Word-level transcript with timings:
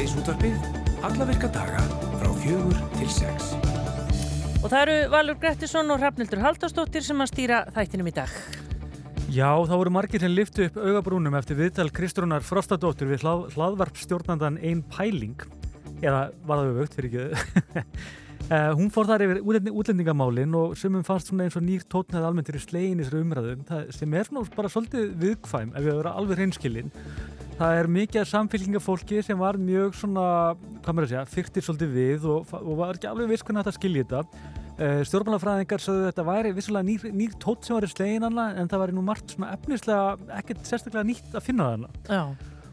Hádeisútvarpið, 0.00 0.54
alla 1.04 1.24
virka 1.28 1.48
daga 1.52 1.80
frá 2.16 2.28
fjögur 2.40 2.78
til 2.94 3.08
sex. 3.12 3.50
Og 4.62 4.70
það 4.72 4.78
eru 4.78 4.94
Valur 5.12 5.36
Grettisson 5.42 5.92
og 5.92 5.98
Hrafnildur 6.00 6.40
Haldarsdóttir 6.40 7.04
sem 7.04 7.20
að 7.20 7.28
stýra 7.28 7.58
þættinum 7.76 8.08
í 8.08 8.14
dag. 8.16 8.32
Já, 9.28 9.50
þá 9.68 9.74
voru 9.74 9.92
margir 9.92 10.24
sem 10.24 10.32
liftu 10.32 10.70
upp 10.70 10.78
augabrúnum 10.80 11.36
eftir 11.36 11.58
viðtal 11.58 11.90
Kristrúnar 11.92 12.46
Frostadóttur 12.48 13.10
við 13.10 13.26
hlað, 13.26 13.42
hlaðvarp 13.52 14.00
stjórnandan 14.00 14.56
Einn 14.62 14.80
Pæling 14.88 15.44
eða 16.00 16.30
var 16.48 16.62
það 16.62 16.70
auðvögt 16.70 16.96
fyrir 16.96 17.10
ekki 17.10 17.84
uh, 18.48 18.72
hún 18.80 18.88
fór 18.94 19.10
þar 19.10 19.26
yfir 19.26 19.42
útlendingamálin 19.44 20.56
og 20.62 20.80
sumum 20.80 21.04
fannst 21.04 21.28
svona 21.28 21.44
eins 21.44 21.60
og 21.60 21.66
nýr 21.66 21.84
tótnað 21.84 22.30
almennt 22.30 22.48
fyrir 22.48 22.64
slegin 22.64 22.96
í 22.96 23.04
þessari 23.04 23.26
umræðum 23.26 23.68
það 23.68 23.92
sem 23.98 24.16
er 24.16 24.32
svona 24.32 24.56
bara 24.56 24.72
svolítið 24.72 25.12
viðkvæm 25.26 25.76
ef 25.76 25.84
við 25.84 25.92
að 25.92 26.00
vera 26.00 26.16
alveg 26.16 26.40
hreinskilinn 26.40 26.92
það 27.60 27.76
er 27.76 27.88
mikið 27.92 28.28
samfélkingafólki 28.30 29.20
sem 29.24 29.40
var 29.40 29.58
mjög 29.60 29.96
svona, 30.00 30.26
hvað 30.80 30.94
maður 30.94 31.06
að 31.06 31.12
segja, 31.12 31.24
fyrtir 31.34 31.66
svolítið 31.66 31.90
við 31.96 32.28
og, 32.32 32.54
og 32.60 32.78
var 32.78 32.96
ekki 32.96 33.10
alveg 33.10 33.34
viss 33.34 33.44
hvernig 33.44 33.66
þetta 33.66 33.76
skilji 33.76 34.04
þetta. 34.04 34.52
Uh, 34.80 35.00
Stjórnmálafræðingar 35.04 35.82
sögðu 35.84 36.06
þetta 36.06 36.24
væri 36.24 36.54
vissulega 36.56 36.88
nýr, 36.88 37.10
nýr 37.12 37.34
tótt 37.42 37.68
sem 37.68 37.76
var 37.76 37.84
í 37.84 37.90
slegin 37.92 38.24
annað 38.30 38.62
en 38.62 38.70
það 38.72 38.84
væri 38.84 38.96
nú 38.96 39.04
margt 39.04 39.34
svona 39.34 39.50
efnislega 39.58 40.38
ekkert 40.38 40.64
sérstaklega 40.70 41.04
nýtt 41.10 41.36
að 41.36 41.46
finna 41.50 41.68
þarna. 41.74 41.92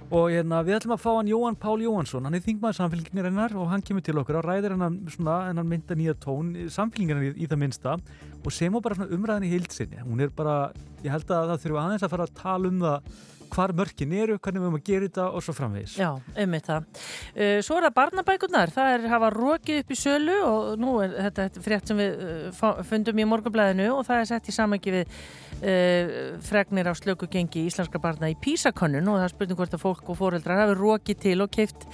Og 0.08 0.30
hérna, 0.32 0.62
við 0.64 0.78
ætlum 0.78 0.94
að 0.96 1.02
fá 1.04 1.10
hann 1.18 1.28
Jóhann 1.34 1.58
Pál 1.60 1.82
Jóhannsson, 1.84 2.24
hann 2.24 2.38
er 2.38 2.44
þingmaður 2.46 2.78
samfélkingarinnar 2.78 3.58
og 3.60 3.68
hann 3.74 3.82
kemur 3.84 4.06
til 4.08 4.16
okkur 4.22 4.38
og 4.40 4.46
ræðir 4.48 4.78
hann 4.80 5.02
svona, 5.12 5.42
en 5.50 5.60
hann 5.60 5.68
mynda 5.68 5.98
nýja 6.00 6.16
tón, 6.24 6.54
samfélkingarinnar 6.72 7.34
í, 7.34 7.44
í 7.44 7.50
það 7.52 7.60
minnsta 7.66 7.98
og 8.40 8.54
sem 8.56 8.72
og 8.72 8.86
bara 8.86 8.96
svona 8.96 9.18
umræðin 9.18 9.50
í 9.50 9.52
heilsinni. 9.52 10.00
Hún 10.08 10.24
er 10.24 10.32
bara, 10.32 10.70
ég 11.04 11.12
held 11.12 11.28
að 11.28 11.52
það 11.52 11.66
þurfa 11.66 11.84
aðeins 11.84 12.08
að 12.08 12.14
fara 12.16 12.30
að 12.30 12.40
tala 12.40 12.72
um 12.72 12.80
það 12.86 13.12
hvar 13.54 13.74
mörkin 13.78 14.14
eru, 14.18 14.38
hvernig 14.38 14.62
við 14.62 14.68
höfum 14.68 14.80
að 14.80 14.86
gera 14.92 15.08
þetta 15.08 15.28
og 15.32 15.46
svo 15.46 15.56
framvegis. 15.58 15.98
Já, 16.00 16.10
einmitt 16.36 16.68
það. 16.68 16.88
Uh, 17.34 17.58
svo 17.66 17.80
er 17.80 17.88
það 17.88 17.98
barnabækurnar, 17.98 18.74
það 18.76 18.94
er 18.94 19.10
hafa 19.14 19.32
rokið 19.36 19.82
upp 19.84 19.92
í 19.94 20.00
sölu 20.00 20.38
og 20.46 20.70
nú 20.82 20.96
er 21.04 21.16
þetta, 21.18 21.48
þetta 21.48 21.66
frétt 21.68 21.92
sem 21.92 22.02
við 22.02 22.24
uh, 22.28 22.82
fundum 22.88 23.22
í 23.22 23.28
morgunblæðinu 23.34 23.90
og 23.96 24.06
það 24.08 24.24
er 24.24 24.32
sett 24.32 24.52
í 24.52 24.56
samangi 24.56 24.96
við 24.98 25.16
uh, 25.62 26.14
fregnir 26.48 26.92
á 26.92 26.94
slöku 26.98 27.30
gengi 27.32 27.66
íslenska 27.68 28.02
barna 28.02 28.32
í 28.32 28.38
Písakönnun 28.42 29.12
og 29.12 29.20
það 29.20 29.28
er 29.28 29.34
spurning 29.36 29.60
hvort 29.60 29.78
að 29.78 29.84
fólk 29.84 30.12
og 30.12 30.20
fóreldrar 30.20 30.64
hafi 30.64 30.78
rokið 30.78 31.22
til 31.24 31.38
og 31.46 31.52
keift 31.54 31.88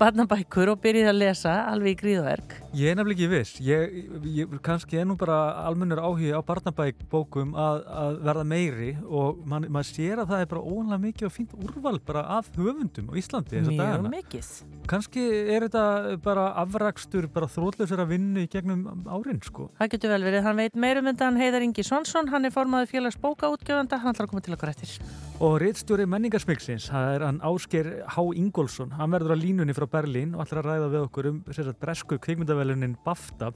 barnabækur 0.00 0.72
og 0.74 0.80
byrjið 0.84 1.10
að 1.12 1.20
lesa 1.20 1.56
alveg 1.70 1.96
í 1.96 2.00
gríðverk. 2.00 2.56
Ég 2.76 2.92
er 2.92 2.98
nefnilega 2.98 3.18
ekki 3.18 3.30
viss. 3.34 3.56
Ég, 3.64 3.96
ég 4.30 4.56
kannski 4.64 5.02
nú 5.04 5.16
bara 5.20 5.40
almennur 5.66 6.02
áhuga 6.02 6.40
á 6.40 6.42
barnabækbókum 6.46 7.54
að, 7.58 7.82
að 8.02 8.20
verða 8.28 8.46
meiri 8.46 8.90
og 9.06 9.40
man, 9.48 9.66
maður 9.68 9.90
sér 9.90 10.22
að 10.22 10.32
það 10.32 10.44
er 10.44 10.50
bara 10.54 10.64
óanlega 11.00 11.08
mikið 11.08 11.26
og 11.26 11.32
fínt 11.34 11.54
úrval 11.56 11.98
bara 12.04 12.22
af 12.38 12.50
höfundum 12.56 13.10
á 13.10 13.14
Íslandi. 13.16 13.60
Mjög 13.64 14.08
mikið. 14.10 14.48
Kannski 14.86 15.22
er 15.54 15.66
þetta 15.66 16.18
bara 16.22 16.52
afrakstur, 16.60 17.28
bara 17.32 17.46
þrótlausar 17.46 18.02
að 18.04 18.12
vinna 18.14 18.44
í 18.44 18.48
gegnum 18.50 19.04
árin, 19.06 19.40
sko. 19.42 19.70
Það 19.78 19.90
getur 19.94 20.10
vel 20.10 20.24
verið. 20.24 20.44
Hann 20.44 20.56
veit 20.56 20.74
meirum 20.74 21.06
en 21.06 21.16
hann 21.18 21.36
Heiðar 21.40 21.62
Ingi 21.62 21.84
Svonsson, 21.84 22.28
hann 22.28 22.44
er 22.44 22.50
formaður 22.54 22.90
félags 22.90 23.18
bókaútgjöfanda, 23.20 24.00
hann 24.00 24.14
ætlar 24.14 24.26
að 24.26 24.30
koma 24.30 24.44
til 24.44 24.54
okkur 24.56 24.72
eftir. 24.72 24.96
Og 25.40 25.60
reittstjóri 25.62 26.06
menningarsmyggsins, 26.10 26.90
það 26.90 27.14
er 27.14 27.24
hann 27.24 27.40
Ásker 27.40 27.92
H. 28.04 28.24
Ingólfsson, 28.36 28.92
hann 28.98 29.14
verður 29.14 29.38
á 29.38 29.38
línunni 29.40 29.76
frá 29.76 29.86
Berlín 29.88 30.34
og 30.34 30.44
ætlar 30.44 30.64
að 30.64 30.68
ræða 30.68 30.90
við 30.92 31.06
okkur 31.06 31.30
um 31.30 31.38
sagt, 31.48 31.78
bresku 31.80 32.18
kvikmyndavelunin 32.20 32.98
BAFTA 33.06 33.54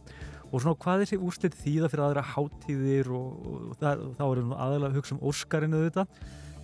og 0.55 0.63
svona 0.63 0.79
hvað 0.79 1.03
þessi 1.03 1.19
úrslit 1.19 1.59
þýða 1.59 1.91
fyrir 1.91 2.05
aðra 2.07 2.25
hátíðir 2.31 3.11
og, 3.11 3.45
og, 3.51 3.61
og 3.75 4.17
þá 4.17 4.25
erum 4.29 4.53
við 4.53 4.65
aðalega 4.65 4.91
að 4.93 4.99
hugsa 5.01 5.17
um 5.17 5.23
Óskarinu 5.29 5.83
þetta. 5.89 6.07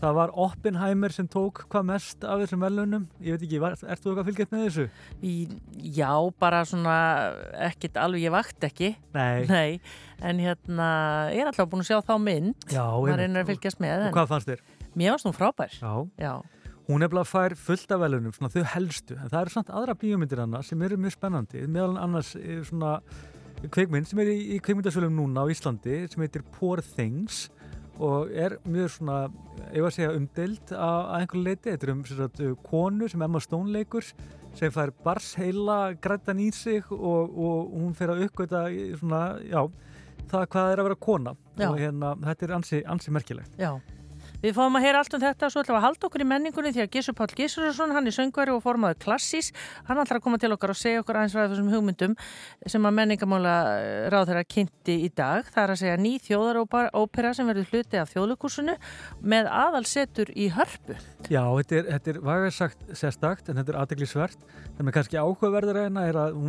Það 0.01 0.15
var 0.17 0.31
Oppenheimer 0.41 1.13
sem 1.13 1.27
tók 1.29 1.67
hvað 1.69 1.89
mest 1.91 2.23
af 2.25 2.41
þessum 2.41 2.63
velunum. 2.65 3.03
Ég 3.21 3.37
veit 3.37 3.43
ekki, 3.45 3.59
var, 3.61 3.75
ertu 3.77 4.07
þú 4.07 4.13
eitthvað 4.15 4.29
fylgjast 4.31 4.55
með 4.55 4.63
þessu? 4.65 4.85
Í, 5.21 5.33
já, 5.99 6.13
bara 6.41 6.63
svona 6.69 6.95
ekkit 7.69 7.99
alveg, 8.01 8.25
ég 8.25 8.33
vakt 8.33 8.65
ekki. 8.71 8.95
Nei. 9.13 9.45
Nei, 9.51 9.75
en 10.25 10.41
hérna, 10.41 10.87
ég 11.35 11.43
er 11.43 11.51
alltaf 11.51 11.69
búin 11.69 11.85
að 11.85 11.91
sjá 11.91 12.01
þá 12.09 12.15
mynd. 12.25 12.57
Já. 12.73 12.87
Það 12.87 13.21
reynir 13.21 13.45
að 13.45 13.53
fylgjast 13.53 13.85
með. 13.85 14.07
Og 14.09 14.17
hvað 14.17 14.33
fannst 14.33 14.51
þér? 14.55 14.65
Mér 14.97 15.15
varst 15.15 15.29
nú 15.29 15.35
frábær. 15.37 15.77
Já. 15.77 15.93
Já. 16.25 16.33
Hún 16.89 17.05
er 17.05 17.13
bara 17.13 17.27
að 17.27 17.31
fær 17.35 17.59
fullt 17.61 17.93
af 17.93 18.01
velunum, 18.03 18.33
svona 18.35 18.51
þau 18.57 18.65
helstu. 18.73 19.21
En 19.21 19.29
það 19.29 19.45
eru 19.45 19.53
samt 19.59 19.69
aðra 19.77 19.99
bíómyndir 20.01 20.41
hana 20.43 20.65
sem 20.67 20.81
eru 20.83 20.97
mjög 20.99 21.19
spennandi. 21.19 21.69
Meðal 21.69 22.01
annars 22.01 22.33
svona 22.67 22.97
kveikmynd 23.69 24.09
sem 24.09 24.25
er 24.25 24.33
í, 24.33 24.39
í 24.57 24.59
kveikmyndasölum 24.65 25.13
núna 25.13 25.45
á 25.45 25.53
Íslandi 25.53 26.01
sem 26.09 26.25
heitir 26.25 26.43
Poor 26.57 26.81
Things 26.81 27.51
og 28.01 28.33
er 28.33 28.57
mjög 28.65 28.93
svona, 28.97 29.19
ég 29.75 29.85
var 29.85 29.91
að 29.91 29.97
segja 29.99 30.17
umdelt 30.17 30.73
að 30.73 31.11
einhverju 31.19 31.45
leiti, 31.45 31.71
þetta 31.71 31.87
er 31.87 31.93
um 31.95 32.03
sagt, 32.09 32.43
konu 32.67 33.09
sem 33.13 33.25
Emma 33.27 33.43
Stone 33.45 33.75
leikur 33.75 34.07
sem 34.57 34.73
fær 34.75 34.91
barsheila 35.05 35.79
grættan 36.03 36.41
í 36.43 36.49
sig 36.55 36.83
og, 36.91 37.31
og 37.31 37.75
hún 37.77 37.95
fer 37.99 38.15
að 38.15 38.25
uppgöta 38.27 38.65
svona, 38.99 39.23
já, 39.47 39.63
það 40.31 40.47
hvað 40.55 40.73
er 40.73 40.83
að 40.83 40.89
vera 40.89 41.01
kona 41.07 41.35
Já. 41.61 41.69
og 41.69 41.79
hérna, 41.81 42.13
þetta 42.25 42.47
er 42.47 42.55
ansi, 42.57 42.83
ansi 42.97 43.15
merkilegt. 43.15 43.57
Já. 43.61 43.75
Við 44.41 44.55
fáum 44.57 44.77
að 44.79 44.87
heyra 44.87 45.01
allt 45.03 45.13
um 45.13 45.21
þetta 45.21 45.45
og 45.45 45.53
svo 45.53 45.61
ætlum 45.61 45.75
við 45.75 45.79
að 45.79 45.85
halda 45.85 46.07
okkur 46.09 46.23
í 46.23 46.27
menningunni 46.31 46.71
því 46.73 46.81
að 46.81 46.95
Gísur 46.95 47.15
Páll 47.19 47.35
Gísurarsson, 47.37 47.91
hann 47.93 48.07
er 48.09 48.15
söngvari 48.17 48.53
og 48.55 48.63
formaður 48.65 48.97
klassís, 49.03 49.51
hann 49.85 50.01
ætlar 50.01 50.17
að 50.17 50.25
koma 50.25 50.39
til 50.41 50.49
okkar 50.55 50.73
og 50.73 50.79
segja 50.81 51.03
okkur 51.03 51.19
aðeins 51.21 51.35
ræðið 51.37 51.53
þessum 51.53 51.69
hugmyndum 51.75 52.15
sem 52.73 52.89
að 52.89 52.97
menningamála 52.97 53.57
ráð 54.15 54.31
þeirra 54.31 54.47
kynnti 54.55 54.97
í 55.05 55.11
dag. 55.13 55.45
Það 55.53 55.61
er 55.67 55.75
að 55.75 55.81
segja 55.83 55.99
ný 56.01 56.15
þjóðarópera 56.25 57.35
sem 57.37 57.53
verður 57.53 57.69
hluti 57.75 58.01
af 58.01 58.15
þjóðlukursunu 58.15 58.79
með 59.21 59.53
aðalsetur 59.61 60.33
í 60.33 60.49
hörpu. 60.57 60.97
Já, 61.29 61.45
þetta 61.45 61.81
er, 61.83 61.93
þetta 61.93 62.15
er 62.15 62.25
vagarsagt 62.33 62.91
sérstakt 62.97 63.53
en 63.53 63.61
þetta 63.61 63.77
er 63.77 63.81
aðdeglisvert. 63.85 64.51
Það 64.79 64.85
með 64.89 64.97
kannski 64.97 65.21
áhugaverður 65.21 65.83
reyna 65.83 66.09
er 66.09 66.23
að 66.25 66.43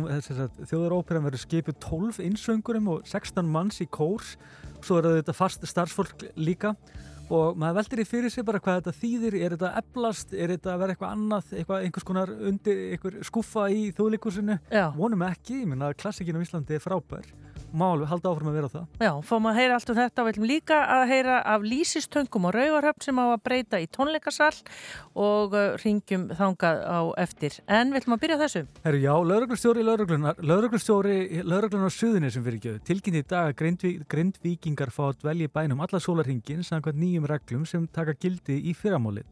þjóðaróperan 0.64 1.28
verður 1.28 1.44
skipið 1.44 1.80
12 1.84 2.24
einsöngurum 2.24 2.92
og 2.96 3.04
16 3.04 3.52
manns 3.52 3.84
í 3.84 3.90
kórs. 3.92 4.38
Svo 4.80 4.98
er 4.98 5.12
þetta 5.20 5.36
fast 5.36 5.68
starfsfólk 5.68 6.30
líka 6.40 6.72
og 7.32 7.60
maður 7.60 7.78
veldir 7.80 8.02
í 8.02 8.08
fyrir 8.08 8.32
sig 8.34 8.44
bara 8.46 8.60
hvað 8.62 8.80
þetta 8.80 8.96
þýðir, 9.00 9.36
er 9.38 9.54
þetta 9.56 9.70
eblast, 9.82 10.34
er 10.36 10.52
þetta 10.54 10.74
að 10.74 10.82
vera 10.82 10.96
eitthvað 10.96 11.14
annað, 11.16 11.54
eitthvað, 11.58 11.86
einhvers 11.86 12.08
konar 12.08 12.34
undir, 12.50 12.82
skuffa 13.28 13.68
í 13.72 13.86
þjóðlíkursinu 13.96 14.58
vonum 14.98 15.24
ekki, 15.28 15.62
ég 15.62 15.70
minna 15.72 15.92
að 15.92 15.98
klassikinn 16.04 16.36
á 16.38 16.44
Íslandi 16.44 16.76
er 16.76 16.84
frábær 16.84 17.30
má 17.74 17.86
alveg 17.88 18.10
halda 18.10 18.30
áfram 18.30 18.50
að 18.50 18.56
vera 18.58 18.70
það. 18.72 18.86
Já, 19.02 19.12
fáum 19.28 19.48
að 19.50 19.58
heyra 19.58 19.76
allt 19.78 19.92
um 19.92 19.98
þetta 19.98 20.22
og 20.22 20.26
við 20.26 20.34
ætlum 20.34 20.48
líka 20.50 20.78
að 20.96 21.04
heyra 21.12 21.36
af 21.52 21.66
lýsistöngum 21.66 22.48
og 22.48 22.54
rauvarhöfn 22.56 23.06
sem 23.06 23.20
á 23.20 23.24
að 23.24 23.42
breyta 23.48 23.80
í 23.82 23.88
tónleikasall 23.92 24.60
og 25.26 25.56
uh, 25.56 25.76
ringjum 25.82 26.28
þangað 26.38 26.82
á 26.86 27.00
eftir. 27.24 27.58
En 27.66 27.92
við 27.92 28.02
ætlum 28.02 28.16
að 28.16 28.24
byrja 28.24 28.40
þessu. 28.42 28.64
Herru, 28.86 29.02
já, 29.02 29.12
lauruglustjóri 29.32 29.86
lauruglustjóri 29.86 31.16
lauruglunar 31.42 31.94
suðinni 31.94 32.32
sem 32.32 32.44
fyrir 32.46 32.62
gjöðu 32.66 32.84
tilkynni 32.88 33.22
í 33.22 33.28
dag 33.28 33.52
að 33.52 33.56
grindví, 33.62 33.94
grindvíkingar 34.10 34.92
fá 34.94 35.08
að 35.10 35.22
dvelja 35.24 35.50
í 35.50 35.54
bænum 35.54 35.84
alla 35.84 36.02
sólarhingin 36.02 36.66
samkvæmt 36.66 37.00
nýjum 37.00 37.30
reglum 37.30 37.64
sem 37.68 37.88
taka 37.92 38.16
gildi 38.18 38.60
í 38.68 38.76
fyrramáli 38.76 39.24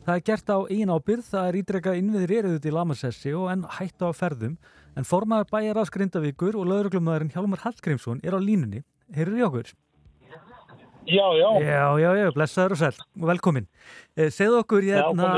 Það 0.00 0.16
er 0.16 0.22
gert 0.24 0.48
á 0.50 0.58
eigin 0.64 0.90
ábyrð, 0.90 1.26
það 1.28 1.46
er 1.46 1.56
ídrekað 1.60 1.98
innviðir 2.00 2.32
eruðut 2.38 2.64
í 2.66 2.70
Lamassessi 2.72 3.32
og 3.36 3.50
enn 3.52 3.66
hætt 3.76 4.00
á 4.00 4.08
ferðum 4.16 4.54
en 4.96 5.06
formaður 5.06 5.50
bæjar 5.52 5.80
á 5.80 5.84
Skrindavíkur 5.88 6.58
og 6.58 6.66
lauruglumæðurinn 6.70 7.32
Hjálmar 7.34 7.62
Hallgrímsson 7.64 8.22
er 8.24 8.36
á 8.36 8.40
línunni. 8.40 8.82
Heyrður 9.14 9.38
í 9.38 9.46
okkur? 9.46 9.72
Já, 11.10 11.26
já. 11.34 11.48
Já, 11.64 11.84
já, 11.98 12.10
já, 12.18 12.30
blessaður 12.34 12.76
og 12.76 12.80
sæl 12.80 13.04
velkomin. 13.30 13.66
Eh, 14.16 14.30
segðu 14.30 14.60
okkur, 14.62 14.84
hérna, 14.86 15.30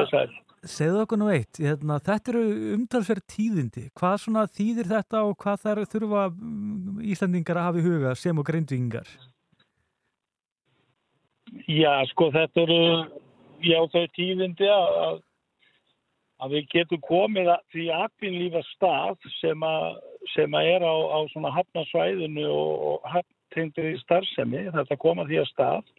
segðu 0.69 1.03
okkur 1.05 1.21
nú 1.21 1.31
eitt, 1.33 1.61
hérna, 1.63 1.99
þetta 2.03 2.33
eru 2.35 2.43
umtalsverð 2.77 3.25
tíðindi. 3.31 3.85
Hvað 3.99 4.17
svona 4.25 4.47
þýðir 4.51 4.91
þetta 4.91 5.25
og 5.29 5.37
hvað 5.43 5.65
þær 5.65 5.83
þurfa 5.95 6.25
Íslandingar 7.15 7.61
að 7.61 7.69
hafa 7.69 7.81
í 7.81 7.87
huga 7.87 8.15
sem 8.19 8.39
og 8.39 8.49
grindvingar? 8.49 9.09
Já, 11.69 12.01
sko, 12.11 12.31
þetta 12.35 12.65
eru, 12.65 12.81
já, 13.63 13.79
þau 13.93 14.05
tíðindi 14.17 14.69
að 14.73 15.21
að 16.43 16.57
við 16.57 16.71
getum 16.75 17.03
komið 17.07 17.51
að 17.53 17.61
því 17.75 17.85
atvinnlífa 17.97 18.63
stað 18.73 19.29
sem 19.39 19.67
að, 19.67 20.01
sem 20.35 20.57
að 20.59 20.71
er 20.73 20.87
á, 20.87 20.95
á 21.15 21.19
hafnasvæðinu 21.59 22.49
og, 22.51 22.73
og 22.89 23.13
hafntengdir 23.13 23.93
í 23.93 24.01
starfsemi, 24.03 24.65
þetta 24.75 24.99
koma 25.03 25.27
því 25.29 25.43
að 25.43 25.51
stað, 25.53 25.93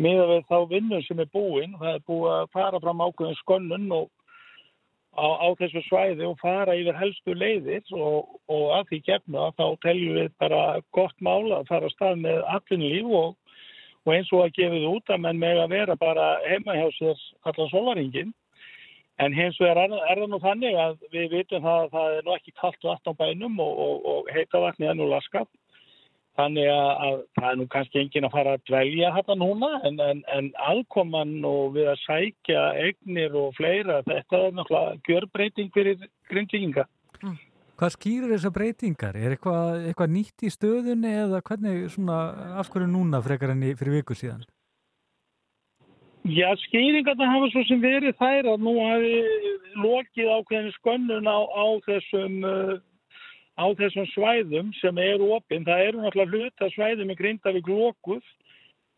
með 0.00 0.22
að 0.22 0.32
við 0.32 0.46
þá 0.48 0.56
vinnum 0.72 1.04
sem 1.04 1.20
er 1.20 1.30
búinn, 1.34 1.76
það 1.82 1.98
er 1.98 2.08
búið 2.08 2.32
að 2.38 2.48
fara 2.56 2.82
fram 2.84 3.04
ákveðin 3.04 3.40
skönnun 3.42 3.86
og 3.98 4.08
á, 5.16 5.26
á 5.44 5.48
þessu 5.60 5.84
svæði 5.88 6.26
og 6.28 6.40
fara 6.40 6.78
yfir 6.78 6.96
helstu 6.96 7.36
leiðir 7.36 7.84
og, 7.96 8.40
og 8.48 8.66
að 8.78 8.90
því 8.90 9.02
gefna 9.10 9.50
þá 9.58 9.66
teljum 9.84 10.18
við 10.20 10.32
bara 10.40 10.64
gott 10.96 11.16
mála 11.20 11.60
að 11.60 11.72
fara 11.74 11.90
að 11.90 11.96
stað 11.96 12.20
með 12.24 12.42
atvinnlíf 12.56 13.14
og, 13.20 13.34
og 14.06 14.14
eins 14.16 14.32
og 14.32 14.46
að 14.46 14.54
gefið 14.60 14.92
út 14.94 15.12
að 15.12 15.24
menn 15.26 15.42
með 15.42 15.64
að 15.64 15.74
vera 15.76 15.98
bara 16.00 16.28
heima 16.46 16.78
hjá 16.78 16.86
sér 16.96 17.26
allan 17.44 17.74
solaringin 17.74 18.32
En 19.20 19.34
hins 19.36 19.58
vegar 19.60 19.76
er, 19.82 19.96
er 20.08 20.20
það 20.22 20.30
nú 20.32 20.38
þannig 20.40 20.76
að 20.80 20.94
við 21.12 21.32
vitum 21.34 21.64
það 21.64 21.82
að 21.82 21.90
það 21.96 22.14
er 22.18 22.22
nú 22.26 22.36
ekki 22.36 22.54
kallt 22.60 22.86
vatn 22.88 23.12
á 23.12 23.14
bænum 23.18 23.58
og, 23.60 23.82
og, 23.84 24.06
og 24.12 24.30
heita 24.32 24.62
vatni 24.62 24.88
er 24.88 24.96
nú 24.96 25.10
laskat. 25.10 25.50
Þannig 26.38 26.70
að, 26.72 26.90
að 27.04 27.18
það 27.36 27.48
er 27.50 27.58
nú 27.58 27.66
kannski 27.74 28.00
engin 28.00 28.26
að 28.28 28.34
fara 28.36 28.54
að 28.56 28.64
dvelja 28.70 29.10
þetta 29.16 29.36
núna 29.36 29.70
en, 29.84 30.00
en, 30.00 30.22
en 30.32 30.48
aðkoman 30.70 31.34
og 31.44 31.74
við 31.74 31.90
að 31.92 32.00
sækja 32.06 32.62
eignir 32.86 33.36
og 33.36 33.52
fleira, 33.58 33.98
þetta 34.06 34.40
er 34.46 34.56
náttúrulega 34.56 35.00
gjörbreyting 35.10 35.72
fyrir 35.74 36.06
grindvíkinga. 36.30 36.86
Hvað 37.80 37.94
skýrir 37.96 38.32
þessar 38.34 38.54
breytingar? 38.56 39.16
Er 39.16 39.34
eitthvað, 39.34 39.82
eitthvað 39.90 40.14
nýtt 40.14 40.46
í 40.46 40.54
stöðunni 40.54 41.12
eða 41.26 41.42
hvernig 41.44 41.86
svona, 41.92 42.22
af 42.60 42.72
hverju 42.72 42.88
núna 42.88 43.20
frekar 43.24 43.52
enn 43.52 43.68
í 43.68 43.74
fyrir 43.76 44.00
viku 44.00 44.16
síðan? 44.16 44.46
Já, 46.28 46.52
skýringarna 46.66 47.26
hafa 47.32 47.48
svo 47.48 47.62
sem 47.64 47.80
verið 47.80 48.12
þær 48.20 48.50
að 48.52 48.64
nú 48.66 48.74
hafi 48.76 49.14
lokið 49.80 50.32
ákveðinu 50.36 50.72
skönnun 50.76 51.30
á, 51.30 51.38
á 51.48 51.64
þessum 51.86 52.34
uh, 52.44 52.74
á 53.56 53.64
þessum 53.78 54.06
svæðum 54.12 54.74
sem 54.80 55.00
eru 55.00 55.30
opinn. 55.36 55.64
Það 55.64 55.86
eru 55.86 56.02
náttúrulega 56.02 56.36
hluta 56.36 56.68
svæðum 56.74 57.14
í 57.14 57.16
Grindavík 57.16 57.70
lokuð 57.72 58.20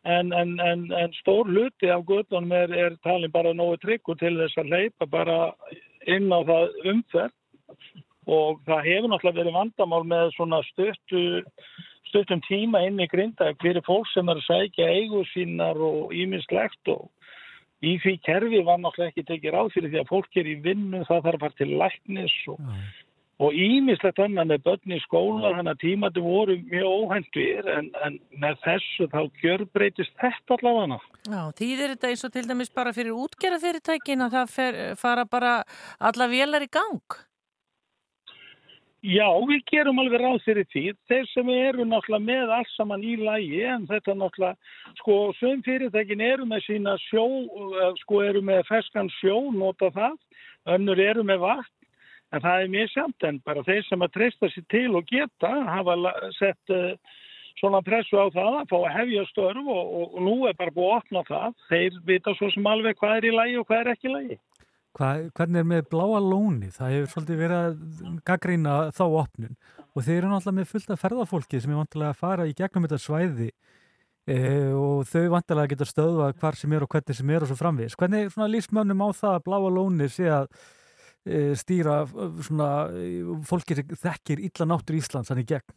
en, 0.03 0.33
en, 0.35 0.57
en, 0.59 0.85
en 0.91 1.15
stór 1.21 1.47
hluti 1.47 1.87
af 1.87 2.03
göttunum 2.09 2.51
er, 2.51 2.75
er 2.75 2.97
talin 3.07 3.31
bara 3.31 3.55
nógu 3.55 3.79
tryggur 3.79 4.19
til 4.19 4.35
þess 4.41 4.59
að 4.59 4.73
leipa 4.75 5.07
bara 5.07 5.39
inn 6.11 6.27
á 6.27 6.39
það 6.43 6.75
umferð 6.91 7.39
og 8.27 8.59
það 8.67 8.87
hefur 8.89 9.11
náttúrulega 9.11 9.39
verið 9.39 9.57
vandamál 9.61 10.03
með 10.07 10.35
svona 10.35 10.59
stöttu 10.73 11.23
stuttum 12.13 12.41
tíma 12.45 12.83
inn 12.85 13.01
í 13.01 13.09
Grindavík 13.09 13.61
fyrir 13.63 13.83
fólk 13.87 14.05
sem 14.13 14.29
er 14.29 14.37
að 14.37 14.45
sækja 14.45 14.89
eigu 14.93 15.23
sínar 15.33 15.79
og 15.81 16.13
íminnslegt 16.13 16.93
og 16.93 17.09
í 17.83 17.97
því 18.03 18.19
kerfi 18.27 18.61
var 18.67 18.77
náttúrulega 18.81 19.11
ekki 19.11 19.25
tekið 19.27 19.55
ráð 19.55 19.71
fyrir 19.73 19.91
því 19.91 20.03
að 20.03 20.11
fólk 20.11 20.37
er 20.39 20.51
í 20.51 20.59
vinnu, 20.63 21.01
það 21.09 21.25
þarf 21.25 21.33
að 21.33 21.41
fara 21.43 21.57
til 21.59 21.73
læknis 21.81 22.35
og, 22.53 22.69
og 23.43 23.57
íminnslegt 23.65 24.21
annað 24.23 24.53
með 24.53 24.63
börn 24.69 24.95
í 24.95 25.01
skóla 25.03 25.51
þannig 25.57 25.73
að 25.73 25.81
tímati 25.81 26.23
voru 26.23 26.57
mjög 26.61 26.93
óhæntvír 27.01 27.69
en, 27.75 27.91
en 28.05 28.21
með 28.45 28.63
þessu 28.67 29.09
þá 29.11 29.19
gjör 29.41 29.65
breytist 29.75 30.15
þetta 30.21 30.59
allavega. 30.59 31.01
Já, 31.27 31.41
þýðir 31.59 31.95
þetta 31.95 32.13
eins 32.13 32.25
og 32.29 32.33
til 32.37 32.47
dæmis 32.47 32.73
bara 32.77 32.95
fyrir 32.95 33.19
útgerðafyrirtækin 33.25 34.27
að 34.27 34.39
það 34.39 34.57
fer, 34.57 34.81
fara 35.01 35.27
bara 35.27 35.59
alla 35.99 36.31
vélar 36.31 36.69
í 36.69 36.71
gang? 36.71 37.21
Já, 39.03 39.27
við 39.43 39.65
gerum 39.67 39.97
alveg 39.99 40.21
ráð 40.21 40.37
fyrir 40.45 40.67
því. 40.71 40.81
Þeir 41.11 41.25
sem 41.33 41.49
eru 41.51 41.83
náttúrulega 41.83 42.23
með 42.23 42.51
alls 42.55 42.75
saman 42.77 43.01
í 43.03 43.17
lægi 43.19 43.59
en 43.67 43.83
þetta 43.89 44.13
náttúrulega, 44.15 44.55
sko, 45.01 45.17
sögum 45.41 45.63
fyrirtækin 45.65 46.23
eru 46.23 46.47
með 46.47 46.63
sína 46.69 46.93
sjó, 47.09 47.25
sko, 47.99 48.21
eru 48.23 48.39
með 48.47 48.61
ferskan 48.69 49.11
sjó, 49.17 49.41
nota 49.51 49.89
það, 49.91 50.15
önnur 50.77 51.01
eru 51.03 51.25
með 51.27 51.43
vatn, 51.43 51.73
en 52.31 52.45
það 52.45 52.63
er 52.63 52.71
mjög 52.77 52.93
samt 52.93 53.27
en 53.27 53.41
bara 53.43 53.65
þeir 53.67 53.83
sem 53.89 54.07
að 54.07 54.13
treysta 54.15 54.51
sér 54.53 54.65
til 54.71 54.87
og 54.95 55.11
geta 55.11 55.51
hafa 55.67 55.97
sett 56.39 56.73
uh, 56.73 57.19
svona 57.59 57.83
pressu 57.83 58.23
á 58.23 58.31
það 58.31 58.61
að 58.61 58.71
fá 58.71 58.77
að 58.79 58.95
hefja 59.01 59.27
störf 59.33 59.67
og, 59.67 59.83
og, 59.83 60.07
og 60.15 60.25
nú 60.29 60.37
er 60.47 60.55
bara 60.55 60.73
búið 60.79 60.93
að 60.93 60.97
opna 61.01 61.27
það. 61.27 61.61
Þeir 61.67 62.01
vita 62.07 62.39
svo 62.39 62.53
sem 62.55 62.71
alveg 62.71 63.03
hvað 63.03 63.19
er 63.19 63.29
í 63.29 63.35
lægi 63.35 63.59
og 63.59 63.67
hvað 63.67 63.83
er 63.83 63.93
ekki 63.97 64.09
í 64.09 64.15
lægi. 64.15 64.39
Hvað, 64.93 65.23
hvernig 65.33 65.57
er 65.63 65.65
með 65.65 65.85
bláa 65.89 66.19
lóni? 66.21 66.67
Það 66.73 66.91
hefur 66.93 67.11
svolítið 67.13 67.39
verið 67.41 67.61
að 67.63 68.17
gaggrína 68.29 68.73
þá 68.93 69.03
opnun 69.07 69.55
og 69.93 70.05
þeir 70.05 70.19
eru 70.19 70.29
náttúrulega 70.29 70.57
með 70.59 70.67
fullt 70.69 70.91
af 70.93 71.01
ferðarfólki 71.01 71.61
sem 71.61 71.73
er 71.73 71.79
vantilega 71.79 72.13
að 72.13 72.19
fara 72.19 72.45
í 72.45 72.53
gegnum 72.57 72.85
þetta 72.85 72.99
svæði 73.01 73.47
e, 73.49 74.37
og 74.77 75.01
þau 75.09 75.23
vantilega 75.33 75.71
geta 75.73 75.87
stöðva 75.89 76.29
hvar 76.37 76.59
sem 76.59 76.75
er 76.77 76.85
og 76.85 76.93
hvernig 76.93 77.17
sem 77.17 77.33
er 77.33 77.45
og 77.45 77.49
svo 77.49 77.57
framvís. 77.57 77.97
Hvernig 77.97 78.27
er 78.27 78.35
svona 78.35 78.51
lífsmönnum 78.53 79.01
á 79.01 79.09
það 79.17 79.37
að 79.39 79.45
bláa 79.49 79.73
lóni 79.79 80.09
sé 80.13 80.29
að 80.29 80.45
e, 81.25 81.41
stýra 81.57 81.97
svona 82.45 82.69
fólki 83.49 83.79
sem 83.79 83.97
þekkir 84.05 84.45
illa 84.45 84.69
náttur 84.69 85.01
Íslands 85.01 85.33
hann 85.33 85.41
í 85.41 85.47
gegn? 85.55 85.73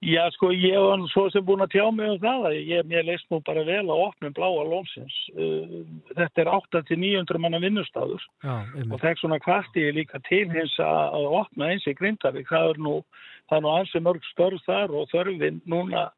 Já, 0.00 0.22
sko, 0.32 0.48
ég 0.48 0.80
var 0.80 1.02
svo 1.12 1.26
sem 1.28 1.44
búin 1.44 1.60
að 1.60 1.74
tjá 1.74 1.82
mig 1.92 2.08
um 2.08 2.20
það 2.22 2.44
að 2.48 2.54
ég, 2.56 2.86
mér 2.88 3.04
leist 3.04 3.26
nú 3.28 3.42
bara 3.44 3.66
vel 3.68 3.82
að 3.84 4.04
opnum 4.06 4.32
bláa 4.32 4.62
lónsins. 4.64 5.16
Uh, 5.34 5.82
þetta 6.14 6.40
er 6.40 6.50
8-900 6.56 7.40
manna 7.42 7.60
vinnustafur 7.60 8.24
og 8.40 9.04
er 9.04 9.20
svona 9.20 9.36
kvarti 9.44 9.84
líka 9.92 10.22
til 10.24 10.46
hins 10.54 10.78
að, 10.80 11.28
opna 11.42 11.68
eins 11.74 11.84
í 11.84 11.92
Grindavík. 11.98 12.48
Það 12.48 12.70
er 12.70 12.80
nú, 12.86 12.94
það 13.50 13.58
er 13.58 13.66
nú 13.66 13.74
ansi 13.74 14.02
mörg 14.06 14.24
störð 14.30 14.64
þar 14.64 14.96
og 14.96 15.12
þörfin 15.12 15.60
núna, 15.68 16.08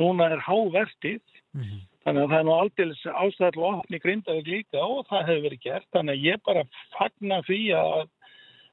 núna 0.00 0.32
er 0.32 0.40
hávertið. 0.48 1.20
Mm 1.52 1.62
-hmm. 1.68 1.84
Þannig 2.06 2.22
að 2.22 2.30
það 2.30 2.38
er 2.38 2.48
nú 2.48 2.56
aldrei 2.56 2.86
ástæðilega 3.26 3.96
í 3.96 4.00
Grindavík 4.00 4.46
líka 4.48 4.80
og 4.80 5.06
það 5.12 5.26
hefur 5.28 5.44
verið 5.44 5.60
gert. 5.60 5.88
Þannig 5.92 6.14
að 6.14 6.24
ég 6.24 6.42
bara 6.46 6.64
fagna 6.96 7.42
því 7.42 7.62
að 7.76 8.08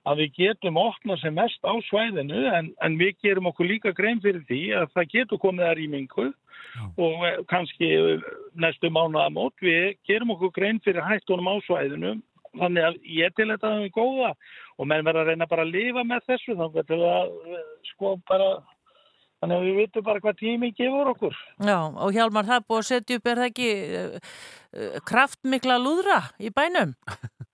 að 0.09 0.23
við 0.23 0.33
getum 0.39 0.79
opnað 0.81 1.21
sem 1.21 1.35
mest 1.35 1.63
á 1.63 1.73
svæðinu 1.87 2.43
en, 2.51 2.71
en 2.83 2.97
við 2.99 3.15
gerum 3.23 3.47
okkur 3.51 3.69
líka 3.69 3.93
grein 3.95 4.21
fyrir 4.23 4.43
því 4.49 4.61
að 4.81 4.89
það 4.97 5.09
getur 5.15 5.41
komið 5.43 5.69
að 5.69 5.77
rýmingu 5.79 6.27
og 6.97 7.25
eh, 7.29 7.39
kannski 7.51 7.89
næstu 8.59 8.91
mánuða 8.91 9.29
mót 9.33 9.55
við 9.63 9.95
gerum 10.07 10.35
okkur 10.35 10.53
grein 10.55 10.81
fyrir 10.83 11.05
hættunum 11.07 11.51
á 11.51 11.55
svæðinu 11.67 12.17
þannig 12.59 12.87
að 12.89 12.99
ég 13.15 13.33
til 13.37 13.49
þetta 13.49 13.73
er 13.79 13.95
góða 13.95 14.33
og 14.77 14.89
menn 14.89 15.05
verður 15.05 15.23
að 15.23 15.31
reyna 15.31 15.49
bara 15.49 15.65
að 15.65 15.73
lifa 15.77 16.05
með 16.05 16.27
þessu 16.29 16.57
þannig 16.59 16.95
að 16.97 17.03
eh, 17.07 17.65
sko 17.93 18.15
bara 18.29 18.49
þannig 19.43 19.57
að 19.59 19.65
við 19.67 19.79
vitum 19.81 20.05
bara 20.07 20.23
hvað 20.23 20.37
tími 20.39 20.69
gefur 20.75 21.09
okkur. 21.11 21.39
Já 21.59 21.77
og 21.83 22.13
Hjalmar 22.15 22.47
það 22.47 22.67
búið 22.69 22.83
að 22.83 22.89
setja 22.89 23.17
upp 23.19 23.25
er 23.27 23.41
það 23.41 23.49
ekki 23.49 23.71
uh, 23.99 25.01
kraftmikla 25.09 25.79
lúðra 25.83 26.19
í 26.39 26.51
bænum? 26.55 26.93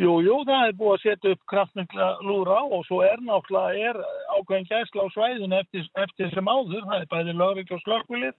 Jú, 0.00 0.12
jú, 0.24 0.38
það 0.48 0.62
er 0.70 0.76
búið 0.80 0.94
að 0.94 1.02
setja 1.02 1.30
upp 1.34 1.42
kraftmikla 1.52 2.06
lúra 2.24 2.62
og 2.64 2.86
svo 2.88 3.02
er 3.04 3.20
náttúrulega 3.20 3.90
er 3.90 3.98
ákveðin 4.38 4.68
gæsla 4.70 5.04
á 5.04 5.08
svæðinu 5.12 5.58
eftir, 5.58 5.88
eftir 6.00 6.30
sem 6.32 6.48
áður, 6.48 6.86
það 6.86 7.02
er 7.02 7.10
bæði 7.10 7.34
lögrikt 7.36 7.74
og 7.76 7.82
slökkvilið 7.82 8.32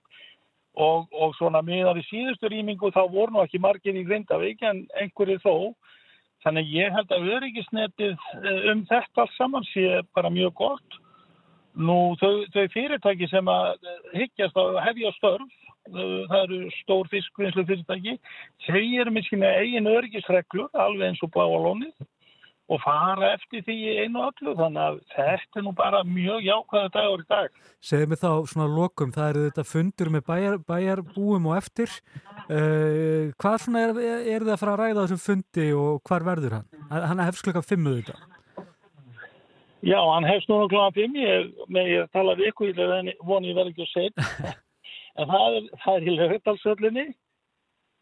og, 0.74 1.06
og 1.14 1.36
svona 1.38 1.62
miðar 1.62 2.00
í 2.02 2.06
síðustu 2.08 2.50
rýmingu 2.50 2.90
þá 2.96 3.04
voru 3.14 3.36
nú 3.36 3.44
ekki 3.44 3.62
margir 3.62 4.00
í 4.00 4.06
Grindavík 4.08 4.66
en 4.66 4.82
einhverju 4.98 5.38
þó. 5.46 5.56
Þannig 6.44 6.74
ég 6.74 6.98
held 6.98 7.14
að 7.14 7.30
öryggisnetið 7.38 8.16
eh, 8.18 8.66
um 8.74 8.82
þetta 8.90 9.24
alls 9.24 9.38
saman 9.38 9.70
sé 9.70 10.02
bara 10.18 10.34
mjög 10.34 10.58
gott. 10.58 10.98
Nú 11.78 12.16
þau, 12.18 12.50
þau 12.50 12.66
fyrirtæki 12.74 13.30
sem 13.30 13.46
að 13.50 13.78
higgjast 14.18 14.58
að 14.58 14.82
hefja 14.88 15.14
störf 15.20 15.63
það 15.92 16.40
eru 16.44 16.60
stór 16.80 17.10
fiskvinnslu 17.12 17.66
fyrirtæki 17.68 18.18
þau 18.68 18.84
eru 19.04 19.14
með 19.14 19.30
sína 19.30 19.54
eigin 19.60 19.92
örgisreglur 19.92 20.84
alveg 20.86 21.10
eins 21.10 21.24
og 21.26 21.32
bláalónið 21.36 22.08
og 22.72 22.80
fara 22.82 23.34
eftir 23.36 23.64
því 23.66 23.78
einu 24.06 24.24
öllu 24.24 24.54
þannig 24.58 24.84
að 24.84 25.00
þetta 25.14 25.60
er 25.60 25.66
nú 25.66 25.74
bara 25.76 26.02
mjög 26.08 26.46
jákvæða 26.48 26.92
dagur 26.96 27.24
í 27.24 27.28
dag. 27.30 27.58
Segðu 27.84 28.10
mig 28.10 28.22
þá 28.22 28.30
svona 28.50 28.68
lokum, 28.72 29.12
það 29.14 29.30
eru 29.30 29.46
þetta 29.50 29.66
fundur 29.68 30.12
með 30.14 30.26
bæjar, 30.30 30.60
bæjarbúum 30.72 31.50
og 31.52 31.58
eftir 31.60 31.98
uh, 32.48 33.32
hvað 33.42 33.58
svona 33.66 33.84
er, 33.90 34.00
er 34.36 34.48
það 34.48 34.54
að 34.56 34.62
fara 34.64 34.76
að 34.78 34.84
ræða 34.84 35.02
þessum 35.04 35.24
fundi 35.28 35.68
og 35.78 36.00
hvar 36.08 36.28
verður 36.30 36.60
hann? 36.60 36.70
Hann 36.94 37.26
hefst 37.28 37.46
klukka 37.46 37.66
fimmuð 37.68 38.00
þetta. 38.02 38.30
Já, 39.84 40.00
hann 40.00 40.24
hefst 40.24 40.48
núna 40.48 40.70
klukka 40.72 40.94
fimm 40.96 41.18
ég, 41.20 41.50
ég 41.84 42.14
tala 42.16 42.38
við 42.40 42.54
ykkur 42.54 42.86
en 43.02 43.12
voni 43.28 43.52
ég 43.52 43.58
verði 43.60 43.76
ekki 43.76 43.90
að 43.90 43.96
segja 43.98 44.54
en 45.20 45.30
það 45.30 45.58
er, 45.58 45.68
það 45.84 46.00
er 46.00 46.08
í 46.08 46.16
lögðalsöllinni. 46.20 47.06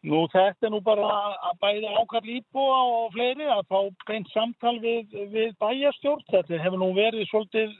Nú 0.10 0.24
þetta 0.34 0.66
er 0.66 0.72
nú 0.74 0.80
bara 0.82 1.10
að 1.46 1.58
bæða 1.62 1.90
ákall 2.02 2.30
íbúa 2.34 2.78
og 2.90 3.12
fleiri 3.14 3.46
að 3.54 3.68
fá 3.70 3.82
beint 4.08 4.32
samtal 4.34 4.80
við, 4.82 5.12
við 5.30 5.52
bæjastjórn. 5.62 6.24
Þetta 6.32 6.62
hefur 6.64 6.82
nú 6.82 6.88
verið 6.98 7.28
svolítið 7.30 7.76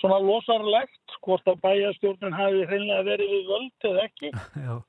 svona 0.00 0.18
losarlegt 0.24 1.14
hvort 1.22 1.46
að 1.46 1.60
bæjastjórnin 1.62 2.34
hafi 2.34 2.64
hreinlega 2.66 3.06
verið 3.06 3.30
við 3.36 3.46
völd 3.52 3.88
eða 3.92 4.08
ekki. 4.08 4.32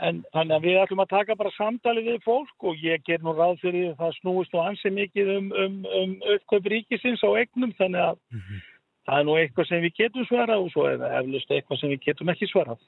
En 0.00 0.22
þannig 0.32 0.54
að 0.54 0.64
við 0.64 0.78
ætlum 0.80 1.02
að 1.02 1.10
taka 1.12 1.34
bara 1.36 1.50
samtali 1.52 2.02
við 2.06 2.22
fólk 2.24 2.64
og 2.64 2.78
ég 2.80 3.02
ger 3.04 3.20
nú 3.24 3.34
ráð 3.36 3.58
fyrir 3.60 3.90
það 3.98 4.14
snúist 4.16 4.54
og 4.56 4.70
ansið 4.70 4.94
mikið 4.96 5.32
um, 5.34 5.50
um, 5.64 5.74
um 5.98 6.14
uppkaup 6.36 6.68
ríkisins 6.72 7.20
á 7.20 7.30
egnum 7.36 7.74
þannig 7.76 8.00
að 8.06 8.16
mm 8.16 8.40
-hmm. 8.40 8.62
það 9.06 9.18
er 9.18 9.26
nú 9.28 9.34
eitthvað 9.36 9.68
sem 9.68 9.82
við 9.84 9.98
getum 10.00 10.28
svarað 10.30 10.64
og 10.64 10.70
svo 10.72 10.86
er 10.88 10.96
það 11.02 11.16
eflust 11.20 11.50
eitthvað 11.50 11.80
sem 11.80 11.90
við 11.90 12.00
getum 12.06 12.32
ekki 12.32 12.48
svarað. 12.48 12.80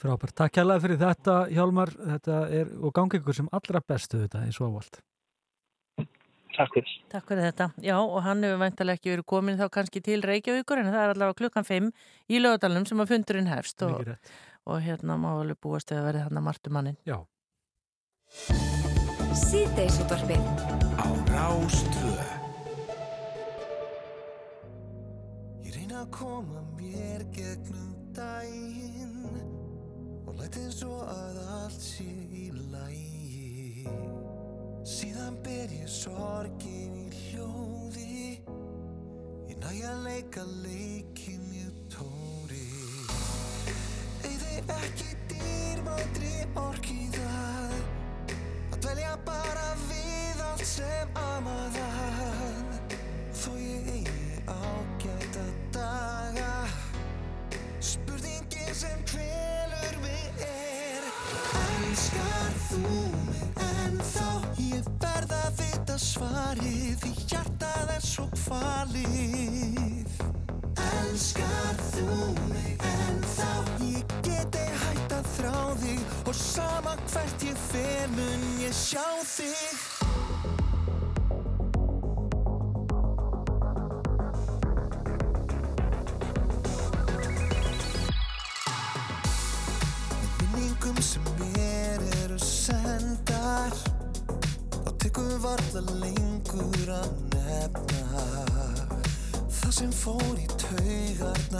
Frábært, 0.00 0.32
takk 0.32 0.54
kærlega 0.56 0.80
fyrir 0.80 0.98
þetta 1.00 1.36
Hjálmar, 1.52 1.90
þetta 1.92 2.36
er 2.56 2.68
og 2.80 2.92
gangi 2.96 3.18
ykkur 3.20 3.36
sem 3.36 3.48
allra 3.52 3.82
bestu 3.84 4.22
þetta 4.22 4.46
og 4.48 4.68
ávald 4.70 5.00
Takk 6.50 6.74
fyrir. 6.74 6.94
Takk 7.12 7.28
fyrir 7.30 7.46
þetta, 7.46 7.66
já 7.84 7.94
og 8.00 8.18
hann 8.24 8.42
hefur 8.44 8.58
veintalega 8.60 8.98
ekki 8.98 9.12
verið 9.12 9.26
komin 9.32 9.58
þá 9.60 9.68
kannski 9.72 10.02
til 10.04 10.24
Reykjavíkur 10.26 10.80
en 10.80 10.88
það 10.90 11.02
er 11.04 11.12
allavega 11.14 11.38
klukkan 11.38 11.68
5 11.68 11.90
í 12.32 12.40
lögadalunum 12.40 12.88
sem 12.88 13.02
að 13.04 13.12
fundurinn 13.12 13.50
hefst 13.52 13.84
og, 13.86 14.10
og 14.66 14.82
hérna 14.84 15.18
má 15.20 15.30
alveg 15.34 15.60
búast 15.62 15.92
eða 15.94 16.08
verið 16.08 16.26
hann 16.26 16.40
að 16.40 16.46
martumannin 16.48 16.98
Já. 17.08 17.20
Sýteisutvarfið 19.44 20.42
á 20.96 21.08
Rástvö 21.30 22.16
Ég 25.68 25.76
reyna 25.76 26.02
að 26.02 26.12
koma 26.18 26.64
mér 26.80 27.24
gegnum 27.36 27.94
dægin 28.16 29.69
og 30.30 30.36
lætið 30.38 30.66
eins 30.68 30.82
og 30.86 31.00
að 31.10 31.38
allt 31.56 31.82
sé 31.82 32.04
í 32.38 32.44
lægi 32.70 33.86
síðan 34.86 35.38
ber 35.42 35.72
ég 35.74 35.88
sorgin 35.90 36.94
í 37.00 37.06
hljóði. 37.16 38.36
Ég 39.50 39.56
næja 39.64 39.90
að 39.90 40.04
leika 40.06 40.44
leikin 40.62 41.48
ég 41.56 41.80
tóri. 41.90 42.62
Eða 44.30 44.76
ekki 44.76 45.10
dýrmættri 45.32 46.34
orkið 46.62 47.18
að 47.26 47.74
að 48.70 48.86
velja 48.86 49.16
bara 49.26 49.66
við 49.88 50.44
allt 50.46 50.66
sem 50.76 51.10
að 51.16 51.19
En 62.70 63.96
þá 63.98 64.26
ég 64.62 64.86
verða 65.02 65.38
að 65.48 65.56
vita 65.58 65.96
svarið 65.98 67.06
Í 67.08 67.14
hjartað 67.24 67.90
er 67.96 68.04
svo 68.04 68.28
kvalið. 68.44 70.12
Elskar 70.84 71.82
þú 71.88 72.20
mig? 72.52 72.86
En 72.92 73.18
þá 73.34 73.50
Ég 73.88 74.14
geti 74.22 74.68
hægt 74.84 75.16
að 75.18 75.32
þrá 75.34 75.58
þig 75.82 76.16
Og 76.30 76.38
sama 76.44 76.94
hvert 77.10 77.48
ég 77.50 77.66
fer 77.72 78.14
mun 78.14 78.46
ég 78.62 78.76
sjá 78.84 79.06
þig. 79.34 79.69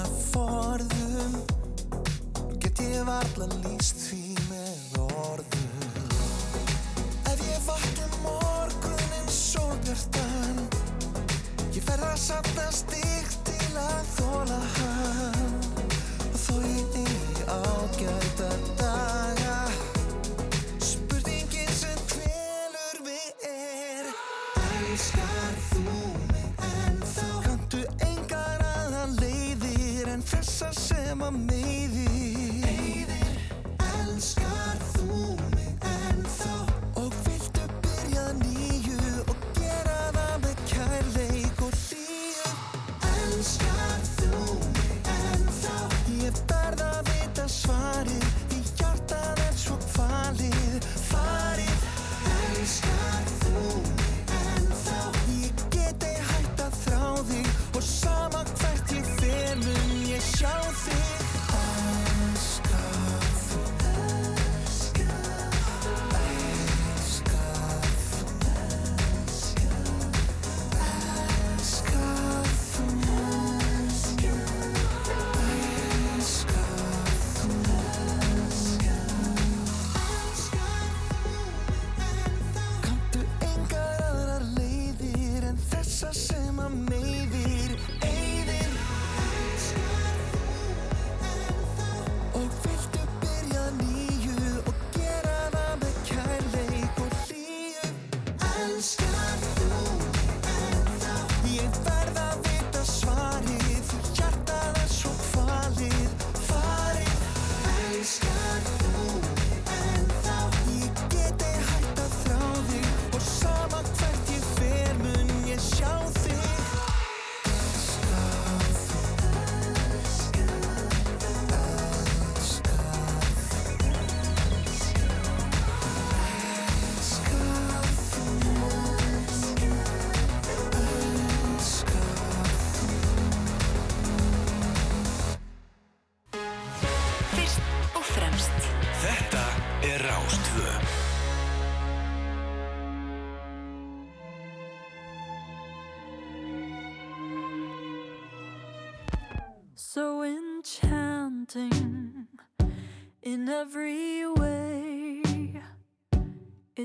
með 0.00 0.12
forðum. 0.30 1.34
Get 2.62 2.80
ég 2.84 3.04
varla 3.08 3.48
líst 3.60 4.06
því. 4.06 4.19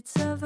It's 0.08 0.45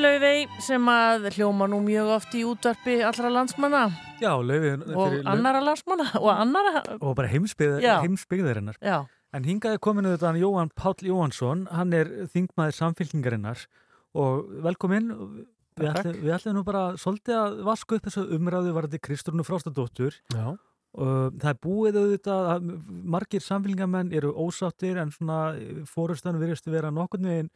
Laufey 0.00 0.48
sem 0.64 0.90
að 0.90 1.30
hljóma 1.36 1.68
nú 1.70 1.78
mjög 1.84 2.10
oft 2.16 2.34
í 2.34 2.42
útvarpi 2.48 2.98
allra 3.04 3.30
landsmanna. 3.32 3.86
Já, 4.20 4.32
laufin 4.40 4.84
og 4.94 5.20
annara 5.28 5.62
landsmanna 5.64 6.10
og 6.20 6.30
annara, 6.34 6.82
og 7.00 7.16
bara 7.18 7.30
heimsbyggðarinnar. 7.30 8.80
Já, 8.80 9.04
En 9.30 9.46
hingaði 9.46 9.78
kominu 9.78 10.10
þetta 10.10 10.26
hann 10.32 10.40
Jóhann 10.40 10.72
Páll 10.74 11.06
Jóhannsson, 11.06 11.68
hann 11.70 11.94
er 11.94 12.08
þingmaður 12.32 12.76
samfélkingarinnar 12.80 13.60
og 14.18 14.48
velkomin, 14.64 15.12
við 15.78 15.90
ætlum, 15.92 16.16
við 16.24 16.34
ætlum 16.34 16.56
nú 16.58 16.64
bara 16.66 16.82
svolítið 16.98 17.36
að 17.38 17.60
vaska 17.68 17.98
upp 17.98 18.08
þessu 18.08 18.24
umræðu 18.34 18.72
varandi 18.74 18.98
Kristrúnu 18.98 19.46
Frástadóttur 19.46 20.16
Já. 20.34 20.48
og 20.98 21.36
það 21.38 21.52
er 21.52 21.60
búið 21.62 22.00
auðvitað 22.00 22.48
að 22.56 22.72
margir 23.14 23.46
samfélkingamenn 23.46 24.10
eru 24.18 24.32
ósáttir 24.34 24.98
en 24.98 25.14
svona 25.14 25.38
fórustan 25.86 26.40
virðist 26.42 26.66
vera 26.66 26.90
nokkurn 26.90 27.30
veginn 27.30 27.52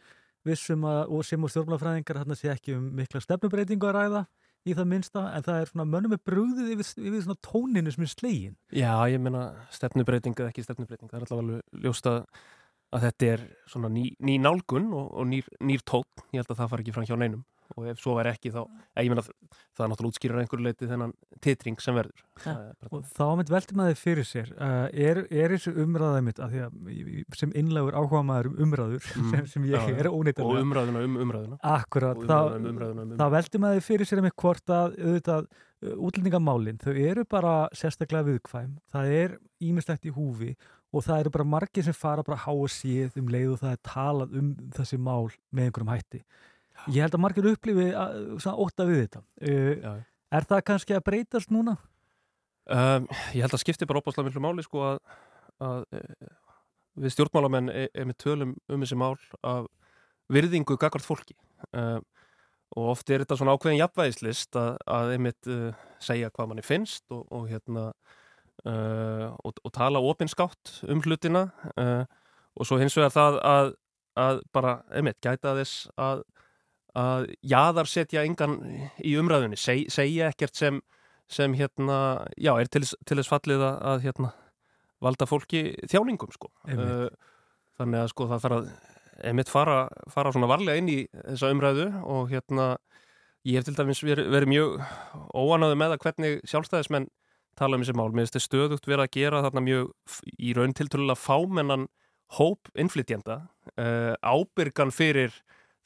vissum 0.46 0.86
að, 0.88 1.02
og 1.14 1.26
sem 1.26 1.44
og 1.44 1.52
stjórnmálafræðingar 1.52 2.20
þarna 2.22 2.38
sé 2.38 2.50
ekki 2.52 2.76
um 2.78 2.90
mikla 2.98 3.22
stefnubreitingu 3.24 3.88
að 3.88 3.96
ræða 3.98 4.24
í 4.64 4.74
það 4.76 4.90
minnsta, 4.90 5.22
en 5.36 5.44
það 5.44 5.60
er 5.60 5.70
svona 5.70 5.88
mönnum 5.92 6.16
er 6.16 6.20
brúðið 6.24 6.70
yfir, 6.74 6.90
yfir 7.04 7.24
svona 7.26 7.40
tóninu 7.44 7.92
sem 7.92 8.04
er 8.06 8.12
slegin. 8.12 8.54
Já, 8.72 8.92
ég 9.12 9.20
meina 9.20 9.46
stefnubreiting 9.74 10.36
eða 10.38 10.52
ekki 10.52 10.64
stefnubreiting, 10.64 11.10
það 11.10 11.18
er 11.18 11.26
alltaf 11.26 11.42
alveg 11.42 11.82
ljóst 11.84 12.08
að, 12.08 12.22
að 12.96 13.08
þetta 13.08 13.32
er 13.34 13.44
svona 13.68 13.90
ný, 13.92 14.06
ný 14.24 14.38
nálgun 14.40 14.88
og, 14.96 15.10
og 15.12 15.28
nýr, 15.28 15.50
nýr 15.60 15.84
tótt, 15.84 16.24
ég 16.32 16.40
held 16.40 16.54
að 16.54 16.62
það 16.62 16.72
fari 16.72 16.86
ekki 16.86 16.96
fram 16.96 17.08
hjá 17.10 17.18
neinum 17.20 17.44
og 17.76 17.86
ef 17.90 17.98
svo 18.02 18.14
væri 18.18 18.30
ekki 18.34 18.50
þá, 18.54 18.60
meina 19.10 19.22
það 19.24 19.84
er 19.84 19.90
náttúrulega 19.90 20.10
útskýrur 20.12 20.40
einhverju 20.42 20.64
leiti 20.66 20.88
þennan 20.90 21.12
titring 21.42 21.80
sem 21.82 21.94
verður. 21.96 22.22
Er 22.44 22.58
bara- 22.78 22.90
Og 22.92 23.04
þá 23.10 23.24
mitt 23.40 23.50
velti 23.50 23.74
maður 23.78 23.96
fyrir 23.98 24.26
sér 24.28 24.52
uh, 24.54 24.88
er, 24.92 25.22
er 25.30 25.54
þessu 25.56 25.72
umræða 25.84 26.20
mitt 26.26 26.38
að 26.44 26.54
að 26.68 27.34
sem 27.40 27.52
innlegur 27.58 27.96
áhuga 27.98 28.22
maður 28.24 28.50
um 28.52 28.60
umræður 28.68 29.08
Mm, 29.14 29.30
sem, 29.30 29.46
sem 29.46 29.64
ég 29.70 29.74
já. 29.80 29.98
er 29.98 30.08
og 30.10 30.20
óneitanlega 30.20 30.62
umræðuna 30.66 31.04
um 31.08 31.16
umræðuna. 31.24 31.58
Akkurat, 31.62 32.16
Og 32.16 32.24
þá, 32.28 32.34
umræðuna 32.34 32.56
um 32.56 32.76
umræðuna 32.76 33.02
um 33.02 33.08
þá 33.08 33.14
umræðuna. 33.14 33.30
velti 33.38 33.58
maður 33.64 33.84
fyrir 33.88 34.06
sér 34.10 34.22
með 34.22 34.36
hvort 34.42 34.70
að 34.76 34.96
auðvitað 35.00 35.48
uh, 35.48 35.96
útlendingamálin, 36.08 36.78
þau 36.84 36.94
eru 37.08 37.24
bara 37.30 37.56
sérstaklega 37.74 38.28
viðkvæm, 38.30 38.78
það 38.94 39.12
er 39.18 39.36
ímislegt 39.60 40.06
í 40.06 40.14
húfi 40.14 40.54
og 40.94 41.02
það 41.02 41.24
eru 41.24 41.30
bara 41.34 41.44
margir 41.44 41.82
sem 41.82 41.92
fara 41.96 42.22
bara 42.22 42.38
há 42.38 42.52
og 42.54 42.68
síð 42.70 43.16
um 43.18 43.26
leið 43.28 43.52
og 43.56 43.62
það 43.64 43.72
er 43.74 43.80
talað 43.82 44.34
um 44.38 44.52
þessi 44.76 44.98
mál 45.02 45.26
með 45.50 45.66
einhverjum 45.68 45.90
hætti. 45.90 46.20
Ég 46.92 47.00
held 47.04 47.16
að 47.16 47.22
margir 47.24 47.48
upplifi 47.48 47.90
að, 47.96 48.16
svona 48.42 48.60
ótta 48.60 48.86
við 48.88 49.02
þetta. 49.04 49.22
Uh, 49.40 49.92
er 50.34 50.48
það 50.50 50.64
kannski 50.70 50.96
að 50.96 51.04
breytast 51.08 51.52
núna? 51.54 51.76
Um, 52.64 53.06
ég 53.36 53.44
held 53.44 53.54
að 53.54 53.60
skipti 53.60 53.86
bara 53.88 54.00
opaslega 54.00 54.28
miklu 54.28 54.40
máli 54.40 54.64
sko 54.64 54.80
að, 54.88 54.98
að 55.64 55.82
e, 55.92 56.00
við 57.04 57.12
stjórnmálamenn 57.12 57.68
er, 57.68 57.90
er 57.92 58.06
með 58.08 58.16
tölum 58.24 58.54
um 58.72 58.84
þessi 58.84 58.96
mál 58.96 59.18
af 59.44 59.66
virðingu 60.32 60.78
gagvart 60.80 61.04
fólki 61.04 61.36
um, 61.76 62.00
og 62.74 62.90
oft 62.94 63.12
er 63.12 63.20
þetta 63.20 63.36
svona 63.36 63.52
ákveðin 63.52 63.82
jafnvægislist 63.82 64.56
að, 64.56 64.78
að 64.88 65.12
einmitt 65.18 65.50
uh, 65.52 65.84
segja 66.02 66.32
hvað 66.32 66.50
manni 66.50 66.64
finnst 66.64 67.04
og, 67.12 67.26
og 67.28 67.50
hérna 67.52 67.90
uh, 68.64 69.28
og, 69.44 69.60
og 69.60 69.74
tala 69.76 70.00
opinskátt 70.00 70.78
um 70.88 71.04
hlutina 71.04 71.50
uh, 71.76 72.08
og 72.56 72.68
svo 72.68 72.80
hins 72.80 72.96
vegar 72.96 73.12
það 73.12 73.40
að, 73.50 73.72
að 74.24 74.40
bara 74.56 74.78
einmitt 74.88 75.20
gæta 75.20 75.52
þess 75.60 75.90
að, 76.00 76.24
að 76.94 77.28
jaðar 77.42 77.90
setja 77.90 78.24
engan 78.24 78.58
í 79.02 79.16
umræðunni, 79.18 79.58
Seg, 79.58 79.88
segja 79.92 80.30
ekkert 80.30 80.58
sem 80.58 80.82
sem 81.30 81.54
hérna, 81.56 82.26
já, 82.36 82.52
er 82.60 82.68
til, 82.68 82.84
til 82.84 83.18
þess 83.18 83.30
fallið 83.32 83.62
að, 83.64 83.76
að 83.90 84.02
hérna, 84.04 84.32
valda 85.04 85.28
fólki 85.28 85.62
þjáningum, 85.90 86.32
sko. 86.34 86.50
Uh, 86.68 87.08
þannig 87.78 88.02
að, 88.02 88.10
sko, 88.12 88.28
það 88.30 88.44
þarf 88.44 88.58
að 88.58 88.68
einmitt 89.30 89.52
fara, 89.52 89.78
fara 90.10 90.32
svona 90.34 90.50
varlega 90.50 90.80
inn 90.80 90.90
í 90.90 90.98
þessa 91.12 91.52
umræðu 91.54 91.88
og 92.02 92.32
hérna, 92.32 92.68
ég 93.46 93.60
hef 93.60 93.68
til 93.68 93.76
dæmis 93.78 94.02
verið, 94.04 94.30
verið 94.34 94.52
mjög 94.52 94.78
óanaði 95.32 95.78
með 95.80 95.94
að 95.94 96.04
hvernig 96.04 96.40
sjálfstæðismenn 96.50 97.10
tala 97.58 97.78
um 97.78 97.84
þessi 97.84 97.96
mál. 97.96 98.08
Mér 98.10 98.26
finnst 98.26 98.38
þið 98.38 98.46
stöðugt 98.48 98.88
verið 98.90 99.04
að 99.04 99.12
gera 99.14 99.42
þarna 99.46 99.64
mjög 99.64 99.92
í 100.34 100.54
raun 100.56 100.74
tiltölulega 100.74 101.20
fámennan 101.20 101.86
hóp 102.34 102.72
innflytjenda, 102.80 103.44
uh, 103.78 104.14
ábyrgan 104.24 104.92
fyrir 104.94 105.36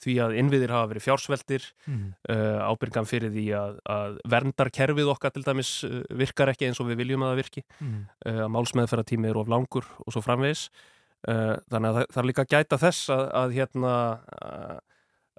því 0.04 0.14
að 0.24 0.34
innviðir 0.38 0.70
hafa 0.74 0.90
verið 0.92 1.04
fjársveltir, 1.08 1.64
Mm. 1.88 2.12
uh, 2.30 2.58
ábyrgan 2.70 3.08
fyrir 3.11 3.32
því 3.34 3.46
að, 3.58 3.78
að 3.90 4.18
verndarkerfið 4.30 5.11
okkar 5.14 5.32
til 5.34 5.42
dæmis 5.46 5.72
uh, 5.88 6.02
virkar 6.14 6.52
ekki 6.52 6.68
eins 6.68 6.78
og 6.80 6.87
við 6.90 7.00
viljum 7.02 7.24
að 7.26 7.32
það 7.34 7.40
virki 7.42 7.64
Mm. 7.80 8.04
uh, 8.26 8.38
að 8.46 8.52
málsmeðferðartími 8.56 9.28
er 9.32 9.40
of 9.42 9.48
langur 9.50 9.88
og 10.06 10.12
svo 10.14 10.22
framvegis 10.22 10.68
uh, 11.28 11.56
þannig 11.70 11.88
að 11.90 11.98
það, 11.98 12.06
það 12.14 12.22
er 12.22 12.28
líka 12.30 12.46
gæta 12.54 12.78
þess 12.84 13.11
að, 13.16 13.24
að 13.42 13.56
hérna 13.58 13.94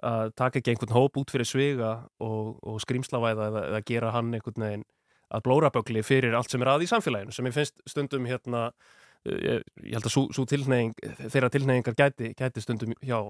að 0.00 0.30
taka 0.38 0.60
ekki 0.60 0.72
einhvern 0.72 0.94
hóp 0.96 1.18
út 1.20 1.32
fyrir 1.32 1.48
sviga 1.48 1.90
og, 2.24 2.54
og 2.64 2.78
skrýmslavæða 2.80 3.48
eða, 3.50 3.64
eða 3.68 3.80
gera 3.90 4.12
hann 4.14 4.30
einhvern 4.32 4.64
veginn 4.64 4.86
að 5.30 5.44
blórabögli 5.46 6.02
fyrir 6.02 6.34
allt 6.34 6.50
sem 6.50 6.62
er 6.64 6.70
að 6.72 6.86
í 6.86 6.88
samfélaginu 6.90 7.34
sem 7.36 7.46
ég 7.50 7.54
finnst 7.54 7.82
stundum 7.88 8.24
hérna 8.28 8.62
uh, 8.70 9.36
ég, 9.36 9.60
ég 9.84 9.98
held 9.98 10.08
að 10.08 10.14
svo 10.32 10.46
tilneying 10.48 10.96
þeirra 11.30 11.50
tilneyingar 11.52 11.98
gæti, 12.00 12.32
gæti 12.38 12.64
stundum 12.64 12.96
hjá, 13.04 13.20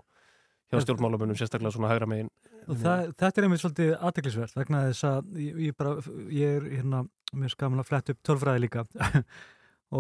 hjá 0.70 0.80
stjórnmálamunum 0.85 1.37
sérstaklega 1.38 1.72
svona 1.74 1.90
hægra 1.92 2.06
megin 2.11 2.30
Og 2.70 2.76
það, 2.78 3.06
þetta 3.18 3.40
er 3.40 3.46
einmitt 3.48 3.61
svolítið 3.64 3.94
aðteklisvert 3.98 4.56
vegna 4.56 4.83
þess 4.90 5.04
að 5.09 5.30
ég, 5.42 5.56
ég, 5.66 5.76
bara, 5.76 5.94
ég 6.30 6.59
er 6.61 6.66
hérna, 6.76 7.00
mér 7.35 7.50
skaman 7.54 7.80
að 7.83 7.88
fletta 7.90 8.12
upp 8.14 8.20
tölfræði 8.28 8.61
líka 8.66 8.85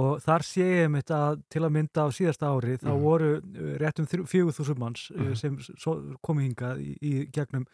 og 0.00 0.20
þar 0.22 0.44
sé 0.46 0.66
ég 0.68 0.84
einmitt 0.86 1.10
að 1.10 1.40
til 1.50 1.64
að 1.66 1.72
mynda 1.74 2.04
á 2.06 2.08
síðasta 2.14 2.50
ári 2.54 2.76
þá 2.78 2.90
Mhm. 2.92 3.00
voru 3.02 3.30
uh, 3.40 3.72
rétt 3.82 3.98
um 3.98 4.06
4.000 4.06 4.78
manns 4.78 5.08
Mhm. 5.10 5.34
sem 5.36 5.56
komu 6.22 6.44
hingað 6.46 6.78
í, 6.78 6.92
í 7.02 7.30
gegnum 7.32 7.66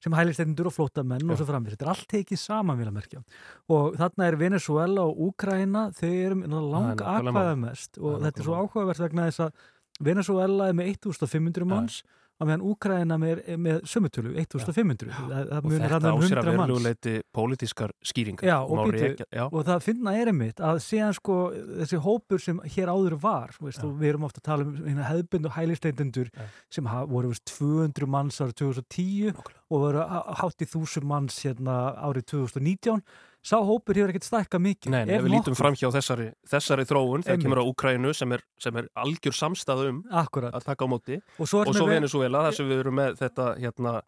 sem 0.00 0.12
hælistendur 0.16 0.70
og 0.70 0.72
flótamenn 0.72 1.20
og 1.28 1.36
Já. 1.36 1.42
svo 1.42 1.44
framvegis. 1.50 1.76
Þetta 1.76 1.84
er 1.84 1.90
allt 1.92 2.06
tekið 2.08 2.38
saman 2.40 2.78
vil 2.78 2.86
að 2.88 2.94
merkja. 2.96 3.20
Og 3.68 3.98
þarna 4.00 4.28
er 4.30 4.36
Venezuela 4.40 5.02
og 5.04 5.18
Úkraina, 5.26 5.82
þau 5.92 6.08
eru 6.08 6.38
lang 6.40 6.96
nákvæmlega 6.96 6.96
mál. 6.96 7.20
akvaða 7.20 7.58
mest 7.60 7.98
og 8.00 8.22
þetta 8.22 8.40
er 8.40 8.46
svo 8.48 8.56
áhugavert 8.56 8.98
vegna 9.04 9.26
þess 9.28 9.40
að 9.44 9.52
Venezuela 10.00 10.68
er 10.70 10.72
með 10.72 10.88
1500 10.96 11.66
manns 11.68 12.02
á 12.40 12.42
meðan 12.48 12.62
Úkraina 12.64 13.18
með, 13.20 13.42
með 13.60 13.82
sömutölu, 13.84 14.32
1500 14.40 15.10
það, 15.12 15.50
það 15.50 15.60
og 15.60 15.74
þetta 15.76 16.12
um 16.14 16.22
sér 16.24 16.38
að 16.40 16.46
100 16.48 16.56
manns 16.56 16.70
veruleguleiti 16.70 17.14
pólitískar 17.36 17.92
skýringar 18.02 18.48
Já, 18.48 18.56
og 18.64 18.80
rekja- 18.96 19.26
já. 19.36 19.44
og 19.52 19.64
það 19.68 19.82
finna 19.84 20.14
er 20.16 20.30
einmitt 20.32 20.62
að 20.64 20.80
síðan 20.86 21.14
sko 21.18 21.36
þessi 21.82 22.00
hópur 22.00 22.40
sem 22.40 22.60
hér 22.64 22.88
áður 22.94 23.18
var 23.20 23.52
veist, 23.60 23.84
og 23.84 23.92
við 24.00 24.08
erum 24.14 24.24
ofta 24.24 24.40
að 24.40 24.48
tala 24.48 24.64
um 24.64 24.74
hérna 24.88 25.08
hefðbund 25.10 25.46
og 25.50 25.52
hælisteitendur 25.58 26.30
Já. 26.32 26.48
sem 26.70 26.86
ha- 26.86 27.04
voru 27.04 27.28
veist, 27.34 27.44
200 27.52 28.06
manns 28.08 28.40
árið 28.40 28.56
2010 28.64 29.32
Nákvæmlega. 29.36 29.60
og 29.70 29.80
voru 29.84 29.98
há- 30.08 30.34
hátt 30.40 30.64
í 30.64 30.66
1000 30.66 31.04
manns 31.04 31.42
hérna 31.44 31.76
árið 32.00 32.24
2019 32.32 33.02
sá 33.42 33.56
hópur 33.64 33.94
hefur 33.96 34.12
ekkert 34.12 34.26
stækka 34.28 34.58
mikið. 34.60 34.90
Nei, 34.92 35.02
ef 35.16 35.22
við 35.24 35.32
lítum 35.36 35.56
fram 35.56 35.74
hjá 35.74 35.88
þessari, 35.94 36.30
þessari 36.48 36.84
þróun 36.88 37.24
þegar 37.24 37.40
kemur 37.44 37.62
á 37.62 37.68
Úkrænu 37.70 38.12
sem 38.14 38.32
er, 38.36 38.42
sem 38.60 38.76
er 38.76 38.88
algjör 39.00 39.32
samstæð 39.36 39.86
um 39.88 40.02
Akkurat, 40.10 40.52
að 40.54 40.64
taka 40.64 40.84
á 40.84 40.88
móti. 40.92 41.20
Og 41.40 41.48
svo, 41.48 41.64
svo 41.72 41.86
Venezuela 41.88 42.44
þar 42.48 42.58
sem 42.60 42.68
við 42.68 42.84
erum 42.84 42.94
með 43.00 43.16
þetta 43.22 43.46
hérna, 43.58 44.02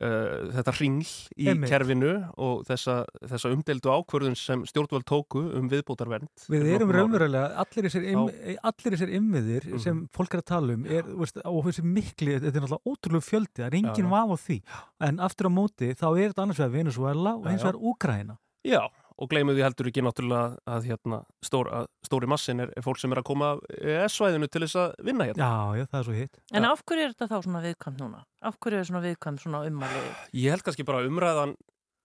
uh, 0.00 0.48
þetta 0.56 0.74
ringl 0.80 1.10
í 1.36 1.48
Einmitt. 1.52 1.68
kerfinu 1.70 2.12
og 2.40 2.64
þessa, 2.64 3.04
þessa 3.28 3.52
umdeldu 3.52 3.92
ákvörðun 3.92 4.36
sem 4.40 4.64
stjórnvöld 4.64 5.04
tóku 5.04 5.42
um 5.60 5.68
viðbótarvernd. 5.68 6.30
Við 6.48 6.68
erum 6.78 6.90
raunverulega, 6.96 7.50
allir 7.60 7.88
þessir, 7.90 8.06
im, 8.14 8.26
allir 8.64 8.96
þessir 8.96 9.12
innviðir 9.20 9.68
Mhm. 9.74 9.78
sem 9.84 10.08
fólk 10.16 10.34
er 10.34 10.40
að 10.40 10.46
tala 10.54 10.72
um 10.72 10.86
er, 10.86 11.02
veist, 11.02 11.36
og 11.44 11.64
þessi 11.68 11.84
mikli, 11.84 12.38
þetta 12.40 12.56
er 12.56 12.62
náttúrulega 12.64 12.86
ótrúlega 12.88 13.28
fjöldi, 13.28 13.56
það 13.60 13.66
er 13.68 13.76
engin 13.82 13.94
Já, 13.94 14.08
já. 14.08 14.10
vaf 14.10 14.30
á 14.30 14.36
því. 14.46 14.62
En 15.00 15.16
aftur 15.18 15.46
á 15.46 15.52
móti 15.52 15.92
þá 15.94 16.06
er 16.16 16.32
þetta 16.32 16.42
annars 16.46 16.58
vegar 16.64 16.72
Venezuela 16.80 17.34
og 17.36 17.44
hins 17.46 17.62
vegar 17.62 17.76
Úkraina 17.80 18.38
Já, 18.66 18.82
og 19.20 19.28
gleymum 19.28 19.54
því 19.56 19.64
heldur 19.64 19.88
ekki 19.90 20.02
náttúrulega 20.04 20.58
að, 20.68 20.86
hérna, 20.90 21.18
stór, 21.44 21.68
að 21.72 21.88
stóri 22.06 22.28
massin 22.28 22.60
er, 22.64 22.70
er 22.76 22.84
fólk 22.84 23.00
sem 23.00 23.12
er 23.12 23.20
að 23.20 23.26
koma 23.30 23.50
af 23.54 23.60
ES-svæðinu 23.80 24.48
til 24.52 24.62
þess 24.64 24.78
að 24.80 24.94
vinna 25.08 25.26
hérna. 25.28 25.48
Já, 25.48 25.80
já, 25.80 25.86
það 25.90 25.98
er 26.00 26.06
svo 26.08 26.16
hitt 26.16 26.40
En 26.52 26.64
Já. 26.66 26.70
af 26.70 26.82
hverju 26.88 27.04
er 27.04 27.12
þetta 27.14 27.28
þá 27.30 27.36
svona 27.46 27.62
viðkvæmt 27.66 28.00
núna? 28.04 28.22
Af 28.50 28.56
hverju 28.60 28.80
er 28.80 28.88
svona 28.88 29.02
viðkvæmt 29.04 29.44
svona 29.44 29.60
ummæli? 29.68 30.02
Ég 30.40 30.54
held 30.56 30.64
kannski 30.66 30.86
bara 30.88 31.04
umræðan 31.08 31.54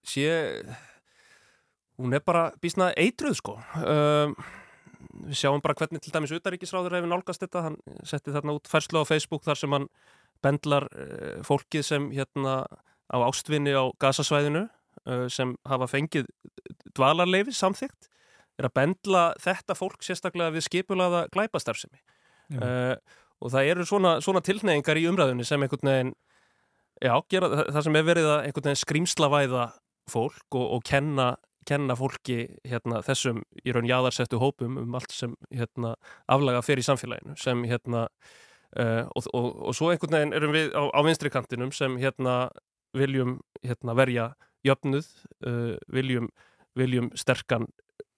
sé, 0.06 0.28
hún 2.00 2.14
er 2.16 2.24
bara 2.26 2.46
býsna 2.62 2.92
eitruð 3.00 3.40
sko. 3.40 3.58
Um, 3.82 4.36
við 5.26 5.40
sjáum 5.40 5.64
bara 5.64 5.76
hvernig 5.80 6.04
til 6.04 6.14
dæmis 6.16 6.34
utaríkisráður 6.36 6.98
hefur 7.00 7.12
nálgast 7.12 7.44
þetta, 7.44 7.64
hann 7.70 7.80
setti 8.08 8.34
þarna 8.36 8.58
út 8.60 8.68
færslu 8.70 9.04
á 9.04 9.08
Facebook 9.08 9.46
þar 9.48 9.60
sem 9.60 9.76
hann 9.76 9.88
bendlar 10.44 10.88
uh, 10.92 11.40
fólkið 11.48 11.88
sem 11.88 12.10
hérna 12.16 12.66
á 13.08 13.18
ástvinni 13.24 13.72
á 13.72 13.88
gasasvæðinu 14.02 14.66
sem 15.30 15.52
hafa 15.70 15.88
fengið 15.92 16.30
dvalarleifi 16.98 17.54
samþygt 17.54 18.10
er 18.60 18.70
að 18.70 18.76
bendla 18.80 19.24
þetta 19.44 19.76
fólk 19.78 20.04
sérstaklega 20.06 20.54
við 20.56 20.66
skipulaða 20.70 21.26
glæpastarfsemi. 21.34 22.00
Uh, 22.56 22.94
og 23.42 23.52
það 23.54 23.72
eru 23.72 23.88
svona, 23.90 24.16
svona 24.24 24.42
tilneyingar 24.46 25.00
í 25.00 25.08
umræðunni 25.10 25.46
sem 25.48 25.62
einhvern 25.66 25.90
veginn 25.90 26.14
já, 27.02 27.14
gera 27.32 27.50
það, 27.66 27.82
sem 27.88 27.98
er 28.00 28.08
verið 28.08 28.30
að 28.30 28.46
einhvern 28.46 28.70
veginn 28.70 28.82
skrýmslavæða 28.84 29.66
fólk 30.12 30.58
og, 30.60 30.66
og 30.78 30.86
kenna, 30.86 31.28
kenna 31.68 31.98
fólki 31.98 32.46
hérna, 32.68 33.02
þessum 33.06 33.42
í 33.66 33.74
raun 33.76 33.90
jáðarsettu 33.90 34.40
hópum 34.42 34.78
um 34.82 34.98
allt 34.98 35.16
sem 35.16 35.34
hérna, 35.50 35.96
aflaga 36.32 36.62
fer 36.66 36.80
í 36.80 36.86
samfélaginu 36.86 37.36
sem 37.42 37.66
hérna 37.68 38.06
uh, 38.06 39.04
og, 39.10 39.28
og, 39.34 39.50
og 39.72 39.78
svo 39.78 39.92
einhvern 39.92 40.20
veginn 40.20 40.38
erum 40.38 40.56
við 40.56 40.72
á, 40.78 40.84
á 40.86 41.00
vinstri 41.08 41.34
kantinum 41.34 41.74
sem 41.76 41.98
hérna 42.00 42.46
viljum 42.96 43.40
hérna, 43.66 43.98
verja 43.98 44.30
jöfnuð, 44.66 45.08
uh, 45.48 45.74
viljum, 45.94 46.30
viljum 46.78 47.10
sterkan 47.18 47.68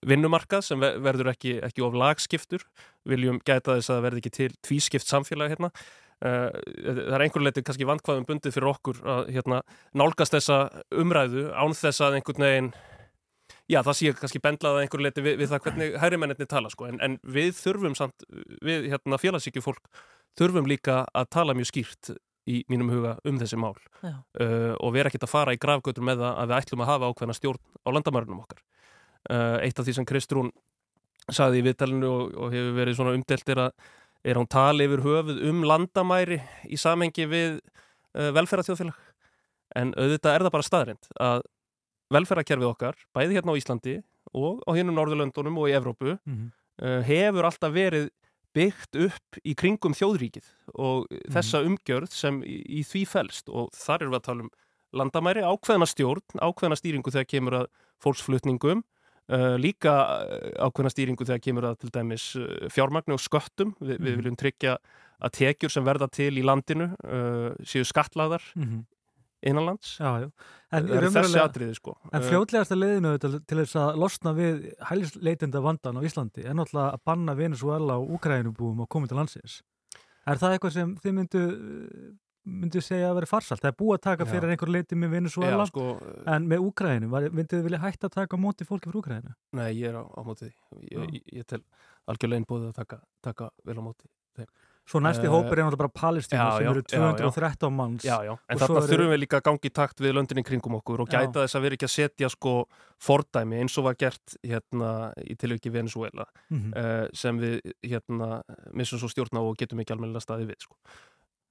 vinnumarkað 0.07 0.65
sem 0.65 0.81
ver- 0.81 0.99
verður 1.03 1.31
ekki, 1.33 1.57
ekki 1.65 1.83
of 1.85 1.95
lagskiptur, 1.97 2.65
viljum 3.07 3.39
gæta 3.45 3.77
þess 3.77 3.93
að 3.93 4.03
verði 4.05 4.23
ekki 4.23 4.35
til 4.37 4.51
tvískipt 4.65 5.09
samfélag 5.09 5.55
hérna. 5.55 5.71
Uh, 6.17 6.49
það 6.81 7.15
er 7.17 7.23
einhver 7.27 7.43
leiti 7.45 7.61
kannski 7.65 7.85
vandkvæðum 7.85 8.25
bundið 8.25 8.55
fyrir 8.55 8.71
okkur 8.71 9.01
að 9.05 9.27
hérna, 9.35 9.61
nálgast 9.93 10.33
þessa 10.33 10.61
umræðu 10.97 11.49
án 11.53 11.75
þess 11.77 12.01
að 12.01 12.17
einhvern 12.17 12.45
veginn 12.47 12.71
já 13.69 13.81
það 13.83 13.97
sé 13.99 14.13
kannski 14.17 14.41
bendlað 14.43 14.77
að 14.77 14.85
einhver 14.85 15.03
leiti 15.05 15.23
við, 15.23 15.35
við 15.41 15.51
það 15.51 15.63
hvernig 15.65 15.97
hægrimennirni 16.01 16.47
tala 16.49 16.71
sko. 16.73 16.87
en, 16.89 16.99
en 17.03 17.17
við 17.21 17.51
þurfum 17.59 17.97
samt, 17.99 18.25
við 18.65 18.89
hérna, 18.93 19.19
félagsíkju 19.21 19.63
fólk 19.63 19.91
þurfum 20.39 20.69
líka 20.69 21.03
að 21.13 21.29
tala 21.35 21.55
mjög 21.57 21.71
skýrt 21.71 22.13
í 22.47 22.61
mínum 22.71 22.89
huga 22.93 23.17
um 23.27 23.37
þessi 23.41 23.57
mál. 23.59 23.75
Uh, 24.39 24.73
og 24.79 24.93
vera 24.95 25.09
ekkert 25.11 25.25
að 25.27 25.33
fara 25.33 25.53
í 25.55 25.59
grafgötur 25.61 26.05
með 26.07 26.21
það 26.23 26.37
að 26.41 26.47
við 26.53 26.57
ætlum 26.61 26.83
að 26.85 26.91
hafa 26.93 27.09
ákveðna 27.11 27.35
stjórn 27.37 27.61
á 27.83 27.89
landamærunum 27.91 28.41
okkar. 28.45 28.61
Uh, 29.27 29.57
eitt 29.65 29.79
af 29.79 29.85
því 29.87 29.93
sem 29.97 30.07
Kristrún 30.07 30.51
saði 31.31 31.59
í 31.59 31.65
viðtalinu 31.67 32.07
og, 32.07 32.35
og 32.39 32.53
hefur 32.55 32.75
verið 32.77 32.95
svona 32.99 33.15
umdelt 33.17 33.49
er 33.51 33.63
að 33.67 33.73
er 34.27 34.39
hún 34.39 34.47
tali 34.49 34.87
yfir 34.87 35.03
höfuð 35.05 35.41
um 35.49 35.59
landamæri 35.67 36.39
í 36.71 36.77
samhengi 36.79 37.27
við 37.29 37.57
uh, 37.59 38.31
velferðarþjóðfélag. 38.35 38.95
En 39.75 39.91
auðvitað 39.99 40.35
er 40.37 40.45
það 40.47 40.53
bara 40.55 40.67
staðrind 40.67 41.09
að 41.21 41.41
velferðarkerfið 42.15 42.69
okkar, 42.71 42.95
bæði 43.15 43.35
hérna 43.37 43.51
á 43.55 43.59
Íslandi 43.59 43.97
og 44.37 44.61
á 44.63 44.71
hinnum 44.77 44.95
Norðurlöndunum 44.95 45.59
og 45.59 45.67
í 45.69 45.75
Evrópu 45.75 46.15
Mhm. 46.23 46.47
uh, 46.81 47.01
hefur 47.07 47.47
alltaf 47.49 47.73
verið 47.75 48.09
byggt 48.57 48.97
upp 49.07 49.39
í 49.45 49.53
kringum 49.57 49.93
þjóðríkið 49.97 50.47
og 50.81 51.07
þessa 51.33 51.61
umgjörð 51.67 52.11
sem 52.17 52.41
í, 52.43 52.57
í 52.79 52.83
því 52.87 53.05
felst 53.13 53.49
og 53.53 53.69
þar 53.77 54.01
erum 54.07 54.15
við 54.17 54.21
að 54.21 54.27
tala 54.31 54.47
um 54.47 54.51
landamæri, 54.97 55.41
ákveðna 55.43 55.87
stjórn, 55.91 56.23
ákveðna 56.41 56.77
stýringu 56.79 57.11
þegar 57.13 57.27
kemur 57.33 57.55
að 57.61 57.65
fólksflutningum 58.03 58.81
uh, 58.83 59.55
líka 59.59 59.95
uh, 60.23 60.51
ákveðna 60.67 60.91
stýringu 60.93 61.27
þegar 61.27 61.43
kemur 61.43 61.67
að 61.71 61.79
til 61.83 61.91
dæmis 61.97 62.27
uh, 62.39 62.45
fjármagnu 62.73 63.17
og 63.17 63.23
sköttum, 63.23 63.75
Vi, 63.79 63.97
við 63.97 64.13
Mhm. 64.13 64.19
viljum 64.21 64.37
tryggja 64.39 64.77
að 65.17 65.33
tekjur 65.41 65.73
sem 65.73 65.83
verða 65.85 66.07
til 66.13 66.31
í 66.39 66.43
landinu 66.45 66.91
uh, 67.03 67.51
séu 67.67 67.83
skatlaðar 67.85 68.41
Mhm. 68.55 68.85
Innanlands 69.41 69.95
Já, 70.01 70.11
já 70.25 70.29
En, 70.75 70.89
þessi 70.89 71.39
atriði 71.39 71.77
sko 71.77 71.95
en 72.11 72.21
Uh, 72.21 72.27
fljótlegasta 72.27 72.75
leiðinu 72.75 73.15
til, 73.23 73.37
til 73.47 73.61
þess 73.61 73.79
að 73.79 73.99
losna 74.03 74.33
við 74.35 74.69
hælisleitenda 74.89 75.61
vandan 75.63 75.99
á 75.99 76.01
Íslandi 76.03 76.43
er 76.43 76.57
náttúrulega 76.57 76.97
að 76.97 77.03
banna 77.07 77.35
Venezuela 77.37 77.99
og 78.01 78.17
Úkrænubúum 78.17 78.83
að 78.83 78.91
koma 78.95 79.07
til 79.07 79.19
landsins 79.19 79.61
Er 80.27 80.39
það 80.41 80.57
eitthvað 80.57 80.73
sem 80.75 80.95
þið 81.03 81.13
myndu 81.15 81.43
myndu 82.47 82.81
segja 82.83 83.09
að 83.11 83.17
vera 83.19 83.29
farsalt? 83.29 83.61
Það 83.63 83.69
er 83.71 83.77
búið 83.81 83.97
að 83.97 84.03
taka 84.05 84.25
Já. 84.25 84.29
fyrir 84.31 84.53
einhver 84.53 84.71
leiti 84.71 84.97
með 84.97 85.09
já, 85.09 85.13
Venezuela 85.17 85.65
sko, 85.67 85.85
en 86.33 86.47
með 86.51 86.63
Úkrænu, 86.67 87.09
myndið 87.11 87.55
þið 87.55 87.65
vilja 87.67 87.81
hætta 87.83 88.09
að 88.09 88.15
taka 88.15 88.39
á 88.39 88.43
móti 88.43 88.67
fólki 88.67 88.91
frá 88.91 88.99
Úkrænu? 89.01 89.33
Nei, 89.57 89.67
ég 89.75 89.91
er 89.91 89.99
á, 89.99 90.03
á 90.07 90.21
móti. 90.27 90.49
Ég, 90.79 90.95
Já. 90.95 91.03
ég, 91.03 91.27
ég 91.41 91.47
tel 91.49 91.61
algjörlega 92.07 92.43
einbúið 92.43 92.69
að 92.69 92.77
taka, 92.79 93.01
taka 93.25 93.49
vel 93.67 93.77
á 93.79 93.83
móti. 93.83 94.07
Svo 94.87 95.01
næsti 95.03 95.25
Eh, 95.27 95.31
hópur 95.33 95.57
er 95.59 95.65
náttúrulega 95.65 95.81
bara 95.83 95.89
Palestínu 95.99 96.39
já, 96.39 96.57
sem 96.57 96.67
eru 96.71 96.81
já, 96.81 96.95
já. 96.95 97.15
213 97.27 97.73
manns 97.75 98.03
Já, 98.07 98.17
já. 98.23 98.37
En 98.47 98.57
þarna 98.57 98.77
eru- 98.79 98.87
þurfum 98.87 99.11
við 99.11 99.19
líka 99.19 99.37
að 99.41 99.43
gangi 99.49 99.67
í 99.67 99.73
takt 99.73 99.99
við 99.99 100.13
löndinni 100.15 100.43
kringum 100.47 100.77
okkur 100.79 101.01
og 101.03 101.09
gæta 101.11 101.43
þess 101.43 101.55
að 101.59 101.61
vera 101.67 101.75
ekki 101.75 101.87
að 101.89 101.95
setja 101.97 102.29
sko 102.31 102.53
fordæmi 103.03 103.59
eins 103.59 103.75
og 103.77 103.83
var 103.89 103.95
gert 103.99 104.37
hérna 104.47 105.11
í 105.27 105.35
tilviki 105.35 105.69
Venezuela 105.71 106.25
Mhm. 106.49 106.71
uh, 106.77 107.07
sem 107.13 107.37
við 107.37 107.59
hérna 107.83 108.41
missum 108.73 108.97
svo 108.99 109.09
stjórn 109.11 109.35
á 109.35 109.41
og 109.43 109.57
getum 109.57 109.79
ekki 109.83 109.91
almennilega 109.91 110.23
staði 110.23 110.47
við 110.47 110.59
sko. 110.63 110.75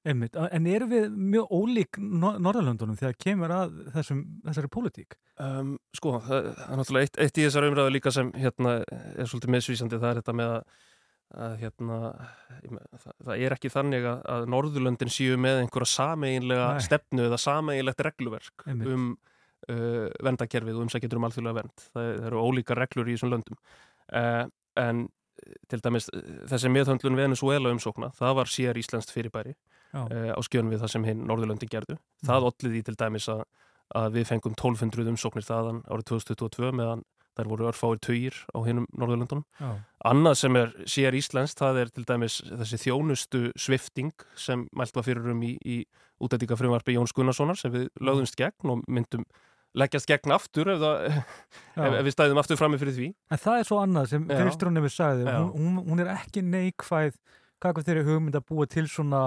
Einmitt, 0.07 0.37
en 0.37 0.66
eru 0.70 0.87
við 0.87 1.11
mjög 1.11 1.49
ólík 1.51 1.99
Nor 1.99 2.38
Norðurlöndunum 2.38 2.96
þegar 2.96 3.16
kemur 3.18 3.51
að 3.51 3.72
þessum, 3.92 4.20
þessari 4.46 4.68
pólitík? 4.70 5.16
Um, 5.42 5.79
sko, 5.92 6.20
það 6.22 6.46
er 6.46 6.77
náttúrulega 6.79 7.03
eitt, 7.09 7.18
eitt 7.18 7.38
í 7.42 7.46
þessar 7.49 7.66
umræðu 7.68 7.90
líka 7.92 8.12
sem 8.14 8.31
hérna 8.38 8.77
er 8.87 9.27
svolítið 9.27 9.51
meðsvísandi, 9.57 9.99
það 9.99 10.11
er 10.12 10.20
þetta 10.22 10.35
með 10.38 10.53
að, 10.55 10.62
að 11.35 11.55
hérna, 11.61 11.97
það, 12.62 13.15
það 13.27 13.41
er 13.47 13.55
ekki 13.57 13.71
þannig 13.73 14.05
að, 14.07 14.21
að 14.35 14.45
Norðurlöndin 14.55 15.11
séu 15.12 15.39
með 15.41 15.62
einhverja 15.65 15.91
sameiginlega 15.91 16.69
Nei. 16.77 16.85
stefnu 16.87 17.27
eða 17.27 17.41
sameiginlegt 17.43 18.05
regluverk 18.07 18.67
Einmitt. 18.67 18.93
um 18.95 19.09
uh, 19.73 20.07
vendakerfið 20.25 20.79
og 20.79 20.87
umsækjendur 20.87 21.21
um 21.21 21.29
alþjóðlega 21.29 21.61
vend. 21.61 21.85
Það, 21.91 22.09
það 22.09 22.31
eru 22.31 22.45
ólíka 22.47 22.79
reglur 22.79 23.11
í 23.11 23.17
þessum 23.17 23.33
löndum. 23.35 23.61
Uh, 24.07 24.45
en 24.77 25.07
eh, 25.07 25.55
til 25.73 25.81
dæmis 25.83 26.11
eh, 26.12 26.25
þessi 26.51 26.71
meðhöndlun 26.73 27.17
Venezuela 27.19 27.73
umsókna, 27.73 28.11
það 28.17 28.35
var 28.41 28.51
sér 28.53 28.77
íslenskt 28.77 29.12
fyrirbæri 29.15 29.55
uh, 29.97 30.33
á 30.37 30.41
skjön 30.45 30.69
við 30.69 30.83
það 30.85 30.93
sem 30.93 31.07
hinn 31.09 31.25
Norðurlöndin 31.29 31.73
gerðu. 31.73 31.99
Það 32.27 32.51
ollið 32.51 32.79
í 32.79 32.83
til 32.87 32.97
dæmis 33.01 33.29
að, 33.33 33.43
að 33.97 34.19
við 34.19 34.29
fengum 34.31 34.55
1200 34.55 35.12
umsóknir 35.15 35.47
þaðan 35.49 35.83
árið 35.89 36.11
2022 36.12 36.75
meðan 36.77 37.07
þær 37.37 37.51
voru 37.51 37.68
örfáir 37.70 38.01
tugir 38.03 38.37
á 38.57 38.59
hinnum 38.66 38.87
Norðurlöndunum. 38.96 39.44
Annað 40.07 40.38
sem 40.40 40.59
er 40.59 40.72
sér 40.88 41.16
íslenskt, 41.18 41.61
það 41.61 41.83
er 41.83 41.92
til 41.92 42.07
dæmis 42.09 42.38
þessi 42.49 42.81
þjónustu 42.87 43.42
svifting 43.59 44.14
sem 44.38 44.66
mælt 44.77 44.96
var 44.96 45.07
fyrir 45.07 45.33
um 45.33 45.42
í, 45.44 45.57
í 45.61 45.83
útættika 46.22 46.57
frumvarpi 46.59 46.96
Jóns 46.96 47.14
Gunnarssonar 47.16 47.59
sem 47.61 47.75
við 47.75 47.90
lögðumst 48.01 48.38
gegn 48.40 48.72
og 48.72 48.85
myndum 48.88 49.27
leggjast 49.77 50.09
gegn 50.09 50.33
aftur 50.33 50.70
ef, 50.72 50.81
það, 50.81 51.09
ef, 51.77 51.96
ef 51.99 52.05
við 52.07 52.14
stæðum 52.14 52.40
aftur 52.40 52.61
frammi 52.61 52.81
fyrir 52.81 52.96
því. 52.96 53.09
En 53.33 53.42
það 53.42 53.61
er 53.61 53.68
svo 53.68 53.81
annað 53.83 54.12
sem. 54.14 54.29
Kristrún 54.31 54.81
hefur 54.81 54.94
sagði, 54.94 55.27
Já. 55.29 55.40
hún, 55.53 55.81
hún, 55.85 56.03
er 56.05 56.12
ekki 56.14 56.44
neikvæð 56.46 57.18
hvað 57.61 57.83
þeirri 57.88 58.07
hugmynd 58.07 58.38
að 58.38 58.46
búa 58.49 58.68
til 58.70 58.87
svona 58.90 59.22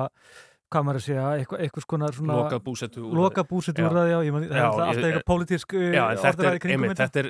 hvað 0.70 0.86
maður 0.88 1.00
að 1.00 1.06
segja, 1.08 1.28
eitthvað, 1.42 1.62
eitthvað 1.66 1.86
skona 1.86 2.10
svona 2.14 2.38
Lokað 2.40 2.64
búsettu 2.70 3.02
úrræði. 3.04 3.20
loka 3.20 3.44
búsitt 3.50 3.80
úr 3.84 3.96
það, 4.00 4.10
já, 4.14 4.18
ég 4.28 4.34
man, 4.36 4.44
það 4.48 4.56
er 4.56 4.60
Já, 4.60 4.68
alltaf, 4.70 5.04
eitthvað 5.10 5.28
pólitísk 5.32 5.78
Já, 5.80 6.04
orðræði 6.10 6.50
er, 6.54 6.60
kringum 6.66 6.84
einmitt, 6.90 7.00
þetta 7.04 7.24
er 7.24 7.30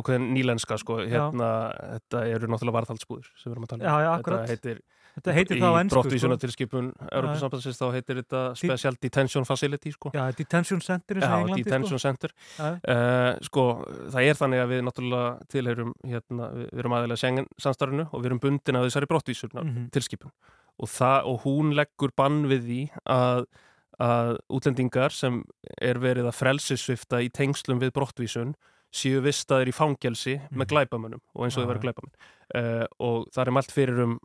ákveðin 0.00 0.28
nýlenska 0.36 0.78
sko, 0.82 0.98
hérna, 1.04 1.48
þetta 1.96 2.26
eru 2.36 2.52
náttúrulega 2.52 2.78
varðhaldsbúður 2.80 3.32
sem 3.36 3.50
við 3.50 3.56
erum 3.56 3.66
að 3.66 3.72
tala 3.74 3.82
um. 3.82 3.88
Já, 3.90 3.96
já, 4.06 4.12
akkurat. 4.20 4.46
Þetta 4.46 4.54
heitir, 4.70 4.84
Þetta 5.16 5.32
heitir 5.32 5.56
það 5.62 5.70
á 5.72 5.72
í 5.72 5.80
ennsku, 5.80 5.94
brottvísuna 5.96 6.34
sko. 6.36 6.40
tilskipun 6.44 6.88
Europasambandsins 7.08 7.78
þá 7.80 7.84
heitir 7.94 8.18
þetta 8.20 8.40
Special 8.60 8.96
Detention 9.00 9.46
Facility 9.48 9.92
sko. 9.94 10.10
Já, 10.12 10.26
Detention 10.36 10.82
Center 10.84 11.16
og 11.16 11.22
í 11.22 11.24
Já, 11.24 11.38
Englandi, 11.40 11.64
Detention 11.64 12.02
Center 12.02 12.34
Já. 12.58 12.66
uh, 12.84 13.38
sko, 13.48 13.64
það 14.12 14.28
er 14.28 14.36
þannig 14.36 14.60
að 14.60 14.74
við 14.74 14.84
náttúrulega 14.90 15.30
tilheyrum 15.54 15.94
hérna, 16.04 16.50
við, 16.52 16.68
erum 16.82 16.96
aðeinslega 16.98 17.22
Schengen 17.22 17.48
samstarfinu 17.64 18.04
og 18.12 18.20
við 18.20 18.28
erum 18.28 18.42
bundin 18.44 18.76
af 18.76 18.84
þessari 18.90 19.08
brottvísuna 19.14 19.64
Mhm. 19.64 19.88
tilskipun 19.96 20.36
og, 20.78 20.88
það, 20.92 21.18
og 21.32 21.40
hún 21.46 21.74
leggur 21.76 22.12
bann 22.16 22.42
við 22.50 22.62
því 22.68 22.80
að, 23.08 23.44
að 24.02 24.36
útlendingar 24.52 25.14
sem 25.16 25.42
er 25.80 25.98
verið 26.02 26.28
að 26.30 26.38
frelsisvifta 26.42 27.22
í 27.24 27.30
tengslum 27.32 27.80
við 27.80 27.94
brottvísun 27.96 28.54
séu 28.96 29.20
vistaðir 29.24 29.68
í 29.72 29.76
fangelsi 29.76 30.36
Mhm. 30.38 30.56
með 30.62 30.66
glæpamönnum 30.72 31.20
og 31.34 31.44
eins 31.44 31.56
og 31.58 31.64
þau 31.64 31.70
verið 31.72 31.82
já. 31.82 31.86
glæpamenn 31.88 32.16
uh, 32.56 32.86
og 33.00 33.26
það 33.34 33.46
er 33.46 33.54
mælt 33.56 33.72
fyrir 33.74 34.02
um 34.04 34.18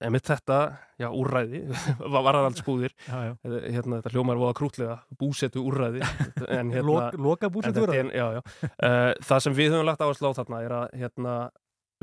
emitt 0.00 0.24
þetta, 0.30 0.58
já, 1.02 1.08
úrræði 1.10 1.60
varðaldsbúðir 2.14 2.92
Já, 3.08 3.16
já. 3.26 3.32
hérna, 3.74 3.98
þetta 4.00 4.12
hljómar 4.14 4.38
voða 4.40 4.54
krútlega 4.56 4.96
búsetu 5.18 5.64
úrræði 5.66 6.00
en 6.48 6.70
hérna 6.72 6.86
Lok, 7.10 7.18
loka 7.18 7.48
en 7.50 7.52
búsett 7.56 7.74
þetta 7.76 7.96
er- 7.98 8.12
já, 8.14 8.26
já. 8.38 8.42
Uh, 8.78 9.12
það 9.24 9.42
sem 9.44 9.56
við 9.58 9.72
höfum 9.74 9.88
lagt 9.90 10.04
áherslu 10.06 10.30
á 10.30 10.38
þarna 10.38 10.62
er 10.64 10.76
að 10.78 10.96
hérna, 11.02 11.34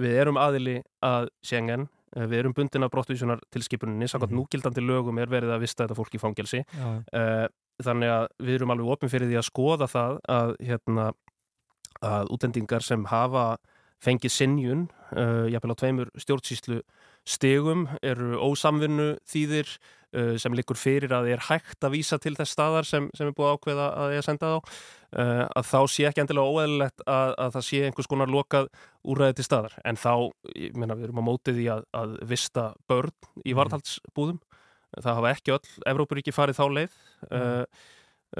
við 0.01 0.19
erum 0.21 0.37
aðili 0.41 0.75
að 1.05 1.29
Schengen, 1.47 1.87
við 2.15 2.33
erum 2.39 2.53
bundin 2.53 2.83
af 2.83 2.91
brottvísunar 2.91 3.39
tilskipuninni, 3.51 4.07
samkvæmt 4.07 4.31
Mhm. 4.31 4.39
núgildandi 4.41 4.81
lögum 4.85 5.19
er 5.19 5.27
verið 5.27 5.51
að 5.55 5.59
vista 5.61 5.85
þetta 5.87 5.95
fólk 5.95 6.15
í 6.15 6.19
fangelsi. 6.19 6.63
Já, 6.75 7.03
uh, 7.13 7.47
þannig 7.81 8.09
að 8.09 8.27
við 8.39 8.55
erum 8.55 8.71
alveg 8.71 8.91
opin 8.91 9.09
fyrir 9.09 9.27
því 9.29 9.37
að 9.39 9.49
skoða 9.49 9.87
það 9.89 10.19
að, 10.29 10.55
hérna, 10.59 11.13
að 12.01 12.27
útlendingar 12.29 12.81
sem 12.83 13.05
hafa 13.05 13.57
fengið 14.01 14.31
sinjun, 14.33 14.89
uh, 15.15 15.45
jafnvel 15.47 15.71
á 15.71 15.81
tveimur 15.81 16.09
stjórnsýslu 16.17 16.81
stegum 17.27 17.87
eru 18.01 18.37
ósamvinnu 18.41 19.13
þýðir 19.29 19.69
uh, 19.69 20.33
sem 20.41 20.55
liggur 20.57 20.79
fyrir 20.79 21.13
að 21.15 21.29
er 21.35 21.43
hægt 21.47 21.85
að 21.85 21.95
vísa 21.97 22.19
til 22.21 22.33
þess 22.37 22.55
staðar 22.55 22.87
sem, 22.87 23.09
sem 23.17 23.29
er 23.29 23.35
búið 23.37 23.49
að 23.49 23.57
ákveða 23.57 23.87
að 24.01 24.15
ég 24.15 24.23
að 24.23 24.27
senda 24.27 24.51
þá. 24.51 24.75
Uh, 25.11 25.43
að 25.59 25.65
þá 25.67 25.79
sé 25.91 26.07
ekki 26.07 26.23
endilega 26.23 26.55
óeðlilegt 26.55 27.05
að, 27.05 27.33
að 27.45 27.55
það 27.57 27.65
sé 27.67 27.81
einhvers 27.85 28.11
konar 28.11 28.31
lokað 28.31 28.69
úræði 29.03 29.37
til 29.39 29.47
staðar. 29.47 29.77
En 29.87 29.99
þá, 29.99 30.13
ég 30.55 30.77
meina 30.79 30.97
við 30.97 31.09
erum 31.09 31.23
á 31.23 31.29
mótið 31.29 31.63
í 31.63 31.69
að, 31.73 31.87
að 32.01 32.17
vista 32.31 32.69
börn 32.89 33.31
í 33.43 33.55
varðhaldsbúðum. 33.57 34.39
Það 34.97 35.17
hafa 35.19 35.33
ekki 35.35 35.55
öll 35.55 35.75
Evrópuríki 35.87 36.33
farið 36.35 36.57
þá 36.57 36.65
leið 36.75 36.95
uh, 37.31 37.83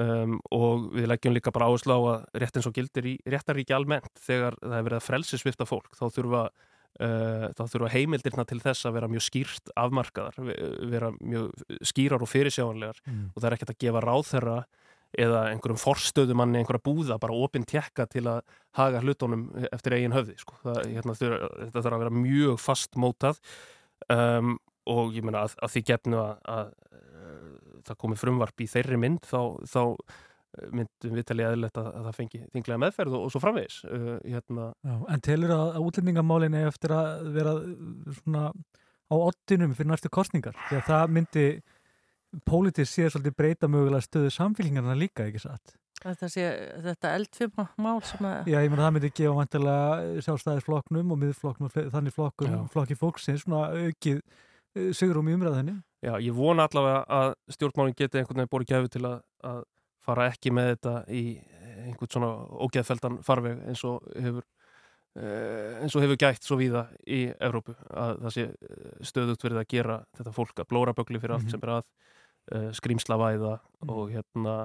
um, 0.00 0.34
og 0.52 0.90
við 0.96 1.06
leggjum 1.08 1.36
líka 1.36 1.52
bara 1.54 1.70
áherslu 1.70 1.96
á 1.96 2.00
að 2.00 2.42
rétt 2.42 2.58
eins 2.60 2.68
og 2.68 2.74
gildir 2.76 3.08
í 3.08 3.14
réttaríki 3.24 3.72
almennt 3.72 4.12
þegar 4.20 4.58
það 4.60 4.76
er 4.76 4.84
verið 4.88 4.98
að 4.98 5.06
frelsisvifta 5.06 5.68
fólk 5.68 5.96
þá 5.96 6.04
þurfa 6.12 6.42
Uh, 6.52 6.71
þá 7.00 7.62
þurfa 7.72 7.88
heimildirna 7.94 8.44
til 8.46 8.60
þess 8.60 8.84
að 8.86 8.92
vera 8.98 9.08
mjög 9.08 9.24
skýrt 9.24 9.70
afmarkaðar, 9.80 10.36
ve- 10.44 10.58
vera 10.92 11.10
mjög 11.20 11.50
skýrar 11.88 12.22
og 12.22 12.28
fyrirsjáanlegar 12.28 12.98
Mm. 13.06 13.30
og 13.34 13.42
það 13.42 13.46
er 13.50 13.56
ekkert 13.56 13.72
að 13.74 13.78
gefa 13.86 14.02
ráðherra 14.04 14.64
eða 15.18 15.40
einhverjum 15.52 15.80
forstöðumanni 15.80 16.60
einhverja 16.62 16.84
búða 16.84 17.18
bara 17.20 17.34
opinn 17.36 17.64
tekka 17.68 18.06
til 18.08 18.22
að 18.24 18.42
haga 18.76 19.00
hlutunum 19.02 19.42
eftir 19.72 19.92
eigin 19.98 20.12
höfði 20.16 20.38
sko. 20.40 20.54
það, 20.64 20.78
hérna, 20.88 21.14
þetta 21.16 21.82
þarf 21.82 21.92
að 21.96 22.02
vera 22.04 22.14
mjög 22.16 22.58
fast 22.60 22.94
mótað 22.96 23.40
um, 24.08 24.58
og 24.86 25.12
ég 25.14 25.22
meina 25.24 25.44
að, 25.44 25.56
að 25.62 25.70
því 25.74 25.82
gefnu 25.90 26.16
að, 26.16 26.38
að, 26.48 26.72
uh, 26.92 27.80
það 27.84 27.98
komi 28.00 28.16
frumvarp 28.16 28.60
í 28.64 28.68
þeirri 28.72 28.98
mynd 28.98 29.20
þá, 29.28 29.40
þá 29.68 29.82
myndum 30.72 31.16
við 31.16 31.26
talið 31.28 31.48
eðlilegt 31.48 31.78
að, 31.80 31.88
að 31.96 32.06
það 32.06 32.16
fengi 32.18 32.40
þinglega 32.52 32.80
meðferð 32.82 33.16
og, 33.16 33.26
og 33.26 33.32
svo 33.32 33.42
framvegis 33.42 33.78
uh, 33.88 34.16
hérna, 34.26 34.68
Já, 34.84 34.94
en 35.14 35.22
telur 35.24 35.54
að, 35.56 35.68
að 35.72 35.86
útlendingamálin 35.88 36.56
er 36.58 36.70
eftir 36.70 36.94
að 36.96 37.28
vera 37.36 37.54
uh, 37.58 38.16
svona 38.18 38.48
á 38.52 39.14
oddinum 39.16 39.76
fyrir 39.76 39.92
næstu 39.92 40.12
kostningar 40.12 40.58
því 40.68 40.80
að 40.80 40.88
það 40.88 41.14
myndi 41.18 41.46
pólitísk 42.48 42.92
séð 42.96 43.14
svolítið 43.14 43.38
breyta 43.38 43.68
mögulega 43.68 44.04
stöðu 44.04 44.32
samfélkingarna 44.32 44.96
líka, 44.96 45.28
ekki 45.28 45.42
satt? 45.42 45.74
Þetta, 46.02 46.28
sé, 46.32 46.46
þetta 46.82 47.10
eldfima 47.14 47.66
mál 47.80 48.00
sem 48.04 48.24
að 48.26 48.48
Já, 48.50 48.56
ég 48.58 48.72
meina 48.72 48.86
það 48.86 48.94
myndi 48.96 49.10
gefa 49.14 49.34
vantilega 49.36 50.22
sjálfstæðisflokknum 50.26 51.12
og 51.14 51.20
miðflokknum 51.20 51.68
og 51.68 51.92
þannig 51.94 52.16
flokkum, 52.16 52.56
Já. 52.56 52.62
flokki 52.72 52.96
fólksins 52.98 53.44
svona 53.44 53.68
aukið 53.70 54.22
sigurum 54.96 55.28
í 55.28 55.36
umræðinni. 55.36 55.76
Já, 56.02 56.16
ég 56.18 56.34
vona 56.34 56.66
allavega 56.66 57.04
að 57.14 57.34
stjórnmálinn 57.54 57.96
geti 57.98 58.18
einhvern 58.18 58.40
veginn 58.40 58.52
borið 58.52 58.72
gæfu 58.72 58.90
til 58.96 59.04
að, 59.06 59.18
að 59.46 59.60
fara 60.02 60.28
ekki 60.32 60.52
með 60.54 60.72
þetta 60.74 60.94
í 61.14 61.22
einhvern 61.86 62.10
svona 62.12 62.30
ógeðfeldan 62.66 63.20
farveg 63.26 63.62
eins 63.70 63.82
og 63.88 64.04
hefur 64.16 64.44
eh, 65.16 65.80
eins 65.82 65.96
og 65.96 66.04
hefur 66.04 66.18
gætt 66.20 66.44
svo 66.46 66.58
víða 66.60 66.86
í 67.06 67.24
Evrópu 67.40 67.74
að 67.90 68.20
það 68.26 68.34
sé 68.36 68.46
eh, 68.48 68.94
stöðugt 69.08 69.44
verið 69.46 69.62
að 69.62 69.68
gera 69.74 69.98
þetta 70.18 70.34
fólk 70.36 70.62
að 70.64 70.70
blóra 70.72 70.94
bögli 70.96 71.20
fyrir 71.22 71.36
allt 71.38 71.48
Mhm. 71.48 71.54
sem 71.54 71.66
er 71.66 71.74
að 71.78 71.84
uh, 72.52 72.70
skrýmslavæða 72.74 73.52
og 73.88 74.10
hérna 74.10 74.56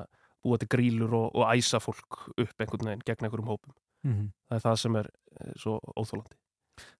búa 0.43 0.57
til 0.61 0.67
grílur 0.71 1.13
og, 1.13 1.35
og 1.35 1.49
æsa 1.53 1.79
fólk 1.83 2.29
upp 2.37 2.59
einhvern 2.63 2.87
veginn 2.89 3.05
gegn 3.05 3.25
einhverjum 3.27 3.49
hópum. 3.51 3.73
Mm 4.05 4.29
það 4.47 4.55
er 4.55 4.63
það 4.63 4.75
sem 4.81 4.95
er 4.95 5.07
eh, 5.41 5.53
svo 5.59 5.79
óþólandi 5.97 6.35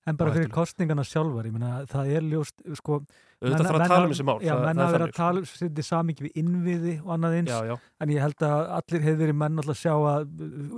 En 0.07 0.17
bara 0.19 0.33
fyrir 0.35 0.51
kostningarna 0.53 1.03
sjálfar, 1.07 1.47
ég 1.49 1.55
meina 1.55 1.71
það 1.91 2.11
er 2.15 2.27
ljóst, 2.31 2.61
sko... 2.79 3.01
auðvitað 3.41 3.65
þarf 3.67 3.73
að 3.75 3.81
menn 3.81 3.91
tala 3.91 4.05
um 4.07 4.13
þessi 4.13 4.27
mál 4.27 4.37
Já, 4.41 4.53
menn 4.55 4.81
hafa 4.81 4.87
er 4.87 4.95
verið 4.95 5.07
að 5.07 5.17
tala 5.17 5.41
um 5.41 5.47
þetta 5.49 5.83
samingi 5.85 6.25
við 6.27 6.37
innviði 6.41 6.93
og 7.03 7.11
annað 7.17 7.35
eins. 7.41 7.51
já, 7.51 7.59
já, 7.67 7.75
En 8.01 8.13
ég 8.13 8.23
held 8.23 8.45
að 8.47 8.61
allir 8.77 9.03
hefur 9.07 9.19
verið 9.23 9.39
menn 9.43 9.61
alltaf 9.61 9.75
að 9.75 9.81
sjá 9.83 9.93
að 10.13 10.21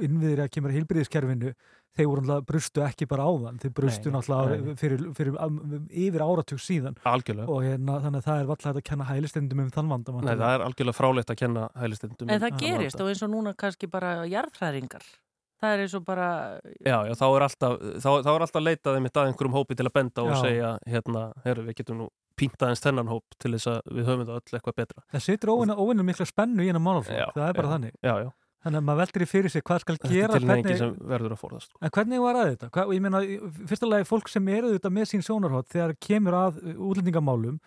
innviðir 0.07 0.43
að 0.43 0.51
kemur 0.55 0.73
að 0.73 0.79
heilbriðiskerfinu 0.79 1.53
þeir 1.99 2.09
voru 2.09 2.23
alltaf 2.25 2.49
brustu 2.49 2.83
ekki 2.85 3.07
bara 3.09 3.25
áðan 3.27 3.61
þeir 3.61 3.73
brustu 3.79 4.11
nei. 4.13 4.19
fyrir, 4.27 4.75
fyrir, 4.79 5.05
fyrir, 5.17 5.37
yfir 5.89 6.25
áratug 6.25 6.61
síðan. 6.63 6.99
Algjörlega. 7.09 7.47
Og 7.51 7.65
hérna, 7.65 7.97
þannig 8.03 8.21
að 8.21 8.27
það 8.27 8.43
er 8.43 8.53
alltaf 8.55 8.69
hægt 8.69 8.81
að 8.81 8.87
kenna 8.91 9.07
hælistendum 9.09 9.63
um 9.63 9.71
þann 9.73 9.89
vanda 9.93 10.19
Nei, 10.19 10.35
það 10.35 10.53
er 10.53 10.65
algjörlega 10.67 10.99
frálegt 10.99 11.33
að 11.33 11.41
kenna 11.43 11.65
hælistendum 11.79 12.29
En 12.29 12.43
það 15.59 15.73
er 15.75 15.83
eins 15.83 15.95
og 15.99 16.05
bara, 16.07 16.27
Já, 16.85 16.97
já, 17.09 17.13
þá 17.19 17.25
er 17.29 17.45
alltaf, 17.47 17.77
þá, 18.03 18.09
þá 18.25 18.29
er 18.35 18.45
alltaf 18.47 18.63
leitað 18.65 18.97
einmitt 18.99 19.19
að 19.19 19.29
einhverjum 19.31 19.57
hópi 19.59 19.75
til 19.79 19.87
að 19.89 19.95
benda 19.99 20.23
og 20.25 20.33
Já. 20.33 20.41
segja, 20.45 20.73
hérna, 20.87 21.23
herru, 21.45 21.65
við 21.69 21.79
getum 21.81 21.97
nú 22.03 22.09
píntað 22.39 22.71
eins 22.73 22.83
þennan 22.85 23.09
hóp 23.11 23.25
til 23.37 23.51
þess 23.57 23.67
að 23.73 23.79
við 23.97 24.05
höfum 24.07 24.21
þetta 24.25 24.37
öll 24.39 24.59
eitthvað 24.59 24.77
betra. 24.79 25.03
það 25.11 25.25
situr 25.25 25.51
óvinna 25.55 26.05
mikla 26.07 26.25
spennu 26.29 26.63
í 26.63 26.69
hennar 26.71 26.85
málaflokk, 26.85 27.33
það 27.35 27.49
er 27.49 27.57
bara 27.59 27.67
já. 27.67 27.73
þannig 27.75 27.97
Já, 27.99 28.13
já, 28.23 28.29
þannig 28.63 28.79
að 28.79 28.85
maður 28.87 29.01
veldur 29.03 29.23
í 29.25 29.27
fyrir 29.33 29.51
sig 29.51 29.63
hvað 29.67 29.81
skal 29.83 29.97
þetta 29.97 30.13
gera 30.13 30.31
er 30.33 30.39
tilneingi 30.39 30.63
hvernig, 30.69 30.79
sem 30.79 30.95
verður 31.11 31.35
að 31.35 31.41
forðast. 31.43 31.69
sko. 31.73 31.83
en 31.83 31.93
hvernig 31.97 32.23
var 32.23 32.39
að 32.39 32.49
þetta? 32.53 32.69
Hvað, 32.75 32.93
ég 32.95 33.03
meina, 33.03 33.21
í 33.23 33.37
fyrsta 33.67 33.87
lagi 33.91 34.07
fólk 34.07 34.31
sem 34.31 34.47
eru 34.55 34.71
þetta 34.77 34.91
með 34.95 35.11
sín 35.11 35.23
sjónarhótt 35.27 35.69
þegar 35.75 35.93
kemur 35.99 36.39
að 36.39 36.59
útlendingamálum 36.75 37.59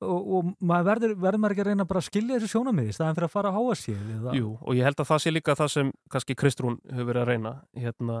og, 0.00 0.28
og 0.38 0.50
maður 0.60 0.86
verður, 0.92 1.14
verður 1.24 1.42
maður 1.42 1.54
ekki 1.56 1.64
að 1.64 1.70
reyna 1.72 1.86
bara 1.90 2.02
að 2.02 2.08
skilja 2.08 2.36
þessu 2.38 2.50
sjónarmiði 2.52 2.92
í 2.92 2.96
staðan 2.96 3.16
fyrir 3.18 3.28
að 3.28 3.34
fara 3.34 3.50
að 3.52 3.58
háa 3.58 3.78
sér 3.80 4.02
Jú, 4.38 4.50
og 4.62 4.76
ég 4.78 4.84
held 4.88 5.00
að 5.02 5.08
það 5.10 5.22
sé 5.24 5.32
líka 5.34 5.56
það 5.58 5.72
sem 5.74 5.92
kannski 6.14 6.36
Kristrún 6.38 6.78
hefur 6.92 7.08
verið 7.12 7.22
að 7.24 7.30
reyna 7.32 7.54
hérna 7.78 8.18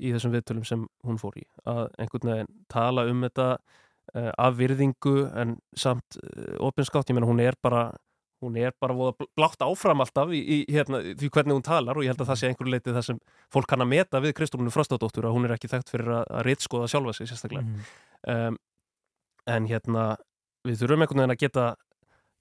í 0.00 0.12
þessum 0.14 0.32
viðtölum 0.32 0.64
sem 0.64 0.86
hún 1.04 1.18
fór 1.20 1.36
í, 1.36 1.44
að 1.68 1.82
einhvern 2.00 2.30
veginn 2.32 2.52
tala 2.72 3.04
um 3.12 3.26
þetta 3.26 3.48
uh, 3.58 4.30
af 4.40 4.56
virðingu 4.56 5.16
en 5.36 5.58
samt 5.76 6.16
uh, 6.22 6.56
opinskátt, 6.64 7.10
ég 7.12 7.18
meina 7.18 7.28
hún 7.28 7.42
er 7.44 7.58
bara 7.60 7.90
hún 8.42 8.56
er 8.58 8.72
bara 8.80 8.96
voða 8.96 9.12
bl- 9.20 9.28
blátt 9.38 9.60
áfram 9.62 10.00
alltaf 10.02 10.32
í, 10.34 10.40
í 10.40 10.56
hérna, 10.74 10.98
því 11.14 11.28
hvernig 11.30 11.54
hún 11.54 11.62
talar 11.62 11.94
og 12.00 12.02
ég 12.02 12.10
held 12.10 12.24
að 12.24 12.32
það 12.32 12.40
sé 12.40 12.48
einhverju 12.48 12.72
leiti 12.72 12.94
það 12.96 13.04
sem 13.06 13.20
fólk 13.54 13.68
kann 13.70 13.84
að 13.84 13.92
meta 13.92 14.18
við 14.24 14.32
Kristrúnu 14.40 14.72
Frostadóttur 14.74 15.28
að 15.28 15.36
hún 15.36 15.46
er 15.46 15.54
ekki 15.54 15.70
þekkt 15.70 15.92
fyrir 15.92 16.10
að, 16.16 16.24
að 16.40 16.42
ritskoða 16.48 16.88
sjálfa 16.90 17.14
sig 17.20 17.30
sérstaklega 17.30 17.62
Mhm. 17.62 17.86
um, 18.32 18.56
en 19.52 19.68
hérna 19.70 20.08
við 20.66 20.82
þurfum 20.82 21.04
einhvern 21.04 21.22
veginn 21.22 21.36
að 21.36 21.42
geta 21.42 21.66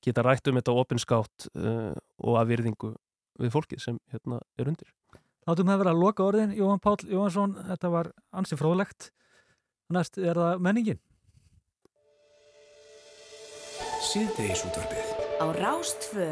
geta 0.01 0.25
rætt 0.25 0.49
um 0.49 0.57
þetta 0.57 0.77
opinskátt 0.81 1.47
uh, 1.55 1.93
og 2.25 2.39
að 2.41 2.55
virðingu 2.55 2.95
við 3.41 3.53
fólkið 3.53 3.83
sem 3.83 3.99
hérna 4.13 4.41
er 4.59 4.71
undir 4.71 4.89
Látum 5.49 5.71
það 5.71 5.79
vera 5.81 5.93
að 5.95 6.01
loka 6.03 6.21
orðin, 6.21 6.51
Jóhann 6.53 6.81
Páll 6.81 7.01
Jóhannsson, 7.09 7.55
þetta 7.65 7.89
var 7.89 8.11
ansi 8.37 8.57
fróðlegt. 8.59 9.07
Næst 9.89 10.19
er 10.21 10.37
það 10.37 10.61
menningin. 10.61 10.99
Síðdeis 14.05 14.61
útvarpið 14.67 15.09
Á 15.41 15.45
Rástvö 15.57 16.29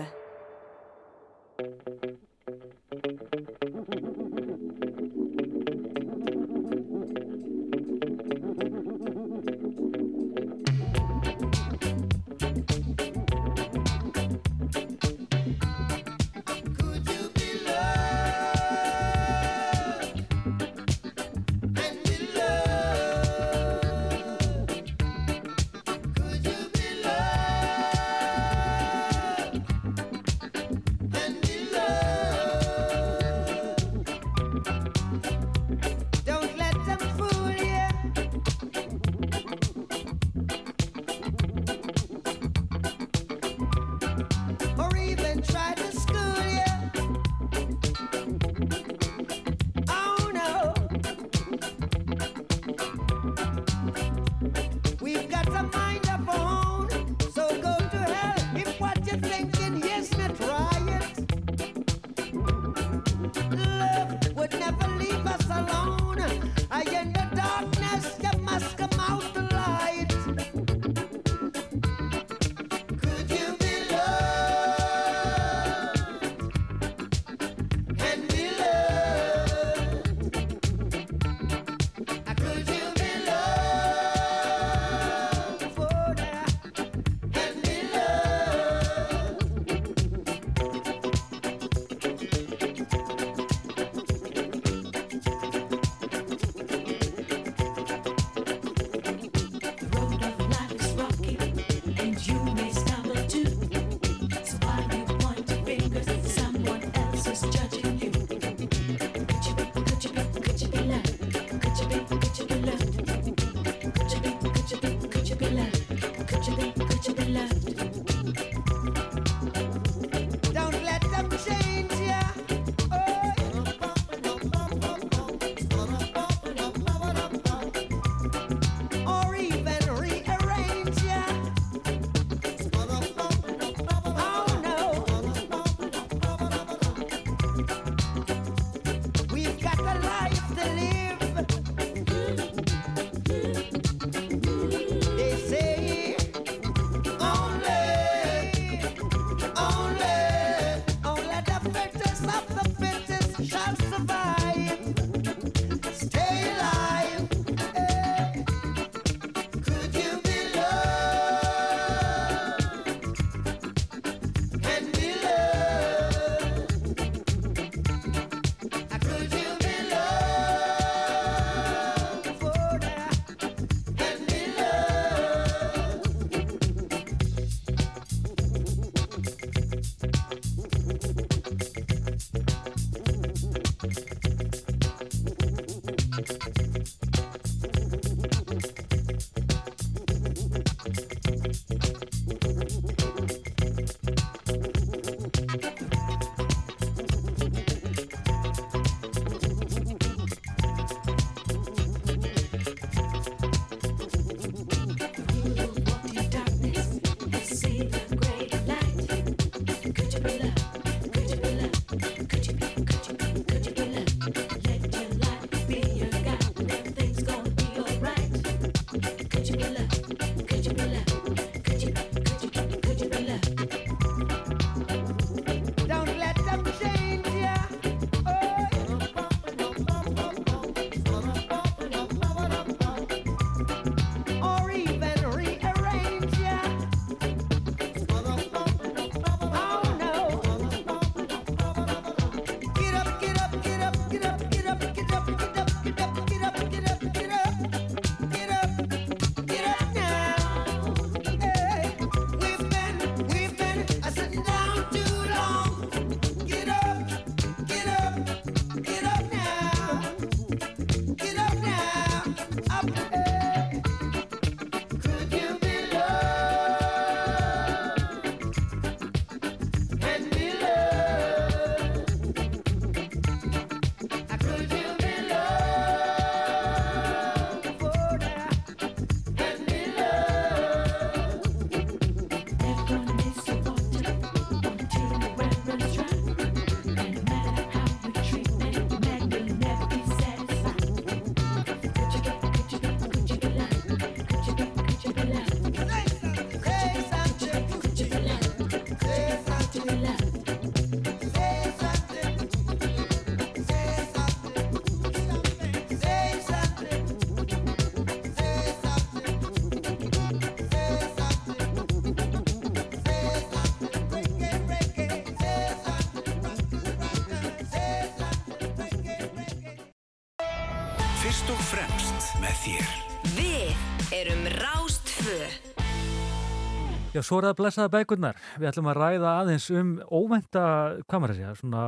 Já, 327.19 327.25
svo 327.27 327.41
er 327.41 327.49
það 327.49 327.57
blessaða 327.59 327.91
bækurnar. 327.97 328.37
Við 328.55 328.69
ætlum 328.71 328.87
að 328.87 328.99
ræða 329.01 329.31
aðeins 329.41 329.65
um 329.75 329.89
óvænta, 330.07 330.63
hvað 331.03 331.19
maður 331.19 331.33
að 331.33 331.39
segja, 331.41 331.55
svona, 331.59 331.83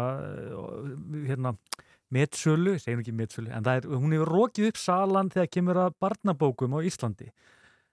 uh, 0.52 1.22
hérna, 1.30 1.54
metsölu, 2.12 2.76
nú 2.76 3.00
ekki 3.00 3.16
metsölu, 3.16 3.52
en 3.56 3.70
er, 3.72 3.88
hún 3.88 4.12
hefur 4.12 4.34
rókið 4.36 4.68
upp 4.72 4.82
salan 4.82 5.32
þegar 5.32 5.52
kemur 5.56 5.80
að 5.86 5.96
barnabókum 6.04 6.76
á 6.76 6.80
Íslandi. 6.84 7.30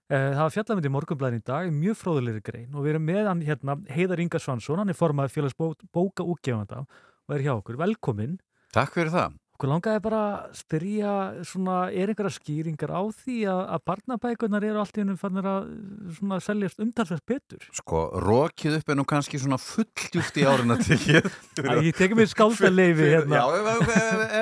Eh, 0.09 0.33
Það 0.33 0.41
var 0.41 0.55
fjallamöndi 0.57 0.89
í 0.89 0.95
morgunblæðin 0.97 1.43
í 1.43 1.45
dag, 1.45 1.71
mjög 1.71 1.99
fróðulegri 2.01 2.43
grein 2.43 2.75
og 2.75 2.87
við 2.87 2.95
erum 2.95 3.05
með 3.07 3.27
hann 3.29 3.43
hérna 3.45 3.77
Heiðar 3.93 4.23
Inga 4.25 4.41
Svansson, 4.41 4.81
hann 4.81 4.89
er 4.89 4.97
formað 4.97 5.35
félagsbóka 5.35 6.25
útgefanda 6.25 6.81
og 6.83 7.35
er 7.37 7.45
hjá 7.45 7.53
okkur. 7.53 7.77
Velkomin. 7.77 8.39
Takk 8.73 8.97
fyrir 8.97 9.13
það. 9.13 9.37
Okkur 9.59 9.73
langaði 9.73 9.99
bara 10.05 10.19
að 10.23 10.51
spyrja 10.55 11.13
svona, 11.43 11.77
er 11.91 12.13
einhverja 12.13 12.31
skýringar 12.37 12.93
á 12.95 13.03
því 13.11 13.39
að, 13.51 13.63
að 13.75 13.81
barnabækurnar 13.91 14.67
eru 14.69 14.79
allt 14.79 14.95
í 14.95 15.03
hennum 15.03 15.19
fannir 15.19 15.49
að 15.51 15.67
svona 16.15 16.39
seljast 16.47 16.85
umtalsvægt 16.85 17.25
betur? 17.27 17.65
Sko, 17.75 18.05
rokið 18.23 18.77
upp 18.79 18.95
er 18.95 19.01
nú 19.01 19.07
kannski 19.11 19.43
svona 19.43 19.59
fulldjúft 19.59 20.39
í 20.39 20.47
árina 20.47 20.79
tekið. 20.79 21.27
Æ, 21.59 21.75
ég 21.89 21.99
tekur 21.99 22.21
mér 22.21 22.31
skáldaleifi 22.31 23.11
hérna. 23.17 23.43
Já, 23.43 23.75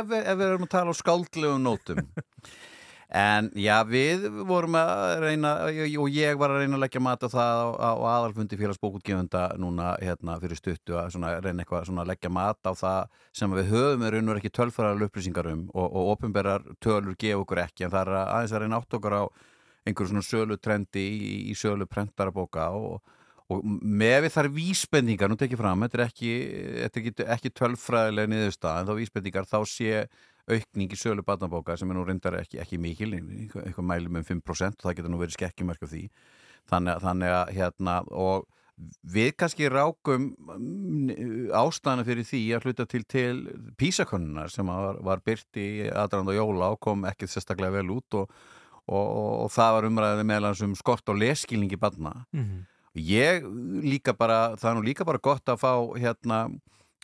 ef 0.02 0.12
við 0.12 0.46
erum 0.50 0.68
að 0.68 0.72
tala 0.76 0.92
á 0.92 1.00
skáldlegum 1.00 1.64
nótum. 1.64 2.04
En 3.14 3.52
já, 3.54 3.76
við 3.86 4.24
vorum 4.48 4.74
að 4.80 5.20
reyna, 5.22 5.50
og 5.70 6.08
ég 6.10 6.38
var 6.40 6.50
að 6.50 6.64
reyna 6.64 6.74
að 6.74 6.82
leggja 6.82 7.02
mat 7.06 7.22
á 7.22 7.28
það 7.30 7.60
á, 7.62 7.66
á 7.78 7.90
aðalfundi 8.16 8.58
félagsbókutgefunda 8.58 9.42
núna 9.62 9.92
hérna 10.02 10.34
fyrir 10.42 10.58
stuttu 10.58 10.96
að 10.98 11.12
svona, 11.14 11.36
reyna 11.38 11.62
eitthvað 11.62 11.92
að 11.92 12.10
leggja 12.10 12.32
mat 12.34 12.58
á 12.66 12.72
það 12.74 13.06
sem 13.30 13.54
við 13.54 13.70
höfum 13.70 14.02
er 14.08 14.18
veru 14.18 14.36
ekki 14.40 14.50
tölfærar 14.58 15.06
upplýsingar 15.06 15.52
um 15.52 15.62
og, 15.70 15.86
og 15.86 16.10
opinberar 16.16 16.66
tölur 16.82 17.14
gefa 17.14 17.44
okkur 17.44 17.62
ekki 17.68 17.86
en 17.86 17.94
það 17.94 18.02
er 18.08 18.12
að- 18.18 18.32
aðeins 18.34 18.56
að 18.58 18.64
reyna 18.64 18.80
átt 18.82 18.98
okkur 18.98 19.18
á 19.22 19.24
einhverju 19.86 20.10
svona 20.10 20.26
sölutrendi 20.26 21.06
í, 21.06 21.34
í 21.52 21.54
sölu 21.54 21.86
prentarabóka 21.86 22.72
og, 22.74 23.00
og 23.46 23.62
með 23.62 24.24
við 24.26 24.32
þar 24.34 24.48
vísbendingar, 24.56 25.30
nú 25.30 25.38
tekið 25.38 25.62
fram, 25.62 25.86
þetta 25.86 26.00
er 26.00 26.08
ekki, 26.08 26.30
ekki, 26.90 27.12
ekki 27.22 27.54
tölfræðilega 27.54 28.32
niðurstað 28.34 28.80
en 28.80 28.90
þá 28.90 28.96
vísbendingar 28.98 29.46
þá 29.46 29.60
sé 29.70 30.08
aukning 30.48 30.92
í 30.92 30.96
sölu 30.98 31.22
barnabóka 31.26 31.76
sem 31.78 31.90
er 31.90 31.96
nú 31.98 32.04
reyndar 32.06 32.36
ekki, 32.40 32.60
ekki 32.62 32.78
mikil, 32.78 33.12
eitthvað, 33.16 33.82
mælum 33.82 34.16
um 34.20 34.24
5% 34.24 34.76
og 34.78 34.84
það 34.86 34.96
getur 35.00 35.10
nú 35.10 35.18
verið 35.22 35.36
skekkjumörk 35.38 35.82
af 35.82 35.90
því 35.90 36.02
þannig, 36.70 36.92
að- 36.96 37.02
þannig 37.06 37.32
að 37.38 37.54
hérna 37.56 37.96
og 38.10 38.46
við 39.08 39.30
kannski 39.40 39.70
rákum 39.72 40.26
mm, 40.36 41.48
ástæðana 41.56 42.04
fyrir 42.04 42.26
því 42.28 42.40
að 42.58 42.66
hluta 42.66 42.86
til 42.86 43.02
til 43.08 43.38
písakonnunar 43.80 44.50
sem 44.52 44.66
var, 44.68 44.98
var 45.02 45.22
byrt 45.24 45.56
í 45.56 45.88
aðdrand 45.88 46.28
og 46.28 46.36
jóla 46.36 46.70
og 46.74 46.80
kom 46.84 47.06
ekki 47.08 47.24
sérstaklega 47.30 47.72
vel 47.78 47.88
út 47.96 48.18
og, 48.20 48.30
og, 48.86 49.06
og, 49.06 49.32
og 49.46 49.50
það 49.56 49.72
var 49.78 49.88
umræðið 49.90 50.28
meðlan 50.28 50.58
sem 50.60 50.74
skort 50.78 51.08
á 51.08 51.14
leskilningi 51.16 51.78
barna 51.80 52.12
Mhm. 52.32 52.64
ég 52.96 53.42
líka 53.84 54.14
bara, 54.16 54.56
það 54.56 54.70
er 54.70 54.76
nú 54.78 54.84
líka 54.86 55.04
bara 55.04 55.18
gott 55.20 55.44
að 55.52 55.58
fá 55.60 55.72
hérna 56.00 56.38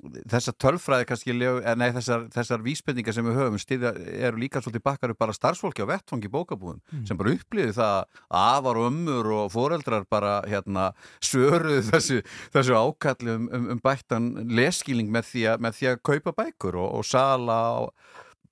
þessar 0.02 0.54
tölfræði 0.58 1.04
kannski, 1.06 1.34
eh, 1.62 1.74
nei 1.78 1.92
þessar, 1.94 2.24
þessar 2.34 2.62
vísbendingar 2.64 3.14
sem 3.14 3.24
við 3.28 3.36
höfum 3.38 3.58
stiðja, 3.62 3.92
eru 4.26 4.40
líka 4.42 4.58
svolítið 4.62 4.82
bakkar 4.88 5.12
upp 5.14 5.18
bara 5.22 5.32
starfsfólki 5.36 5.84
á 5.86 5.90
vettfangi 5.92 6.30
bókabúðum 6.32 6.80
Mm. 6.92 7.06
sem 7.06 7.16
bara 7.16 7.30
upplýði 7.36 7.74
það 7.76 7.92
að 8.02 8.04
afar 8.42 8.76
og 8.80 8.88
ömmur 8.90 9.30
og 9.36 9.52
foreldrar 9.54 10.04
bara 10.10 10.42
hérna 10.42 10.88
svöruðu 11.22 11.84
þessu, 11.92 12.18
þessu 12.52 12.74
ákalli 12.74 13.30
um, 13.36 13.48
um, 13.52 13.70
um 13.76 13.80
bættan 13.80 14.26
leskilning 14.50 15.08
með 15.14 15.30
því 15.30 15.46
að, 15.54 15.60
með 15.68 15.78
því 15.78 15.86
að 15.92 16.02
kaupa 16.02 16.32
bækur 16.42 16.74
og, 16.82 16.90
og 16.98 17.04
sala 17.06 17.60
og 17.86 17.94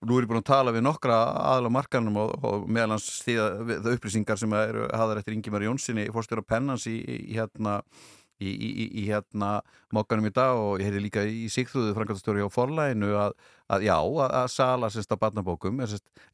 nú 0.07 0.17
er 0.17 0.25
ég 0.25 0.31
búin 0.31 0.41
að 0.41 0.49
tala 0.49 0.73
við 0.73 0.87
nokkra 0.87 1.19
aðla 1.59 1.69
markanum 1.75 2.17
og, 2.17 2.31
og 2.47 2.69
meðal 2.73 2.95
hans 2.95 3.11
það 3.27 3.91
upplýsingar 3.97 4.39
sem 4.41 4.55
eru 4.57 4.87
haðar 4.95 5.19
eftir 5.21 5.35
Ingimar 5.37 5.67
Jónssoni 5.67 6.07
fórstjóra 6.15 6.47
pennans 6.47 6.87
í, 6.89 6.95
í, 7.03 7.19
í 7.35 7.37
hérna 7.37 7.81
í- 8.41 8.89
í 9.03 9.05
hérna 9.11 9.59
mokkanum 9.95 10.29
í 10.29 10.33
dag 10.35 10.59
og 10.59 10.81
ég 10.81 10.89
heyri 10.89 11.03
líka 11.05 11.25
í 11.27 11.49
Sigþúðu 11.53 11.95
frangatastjóri 11.97 12.45
á 12.45 12.51
forlæginu 12.53 13.11
að, 13.19 13.35
að 13.73 13.87
já, 13.89 13.97
að, 13.97 14.35
að 14.43 14.51
sala 14.55 14.91
sérst 14.93 15.15
á 15.15 15.23
barnabókum 15.23 15.83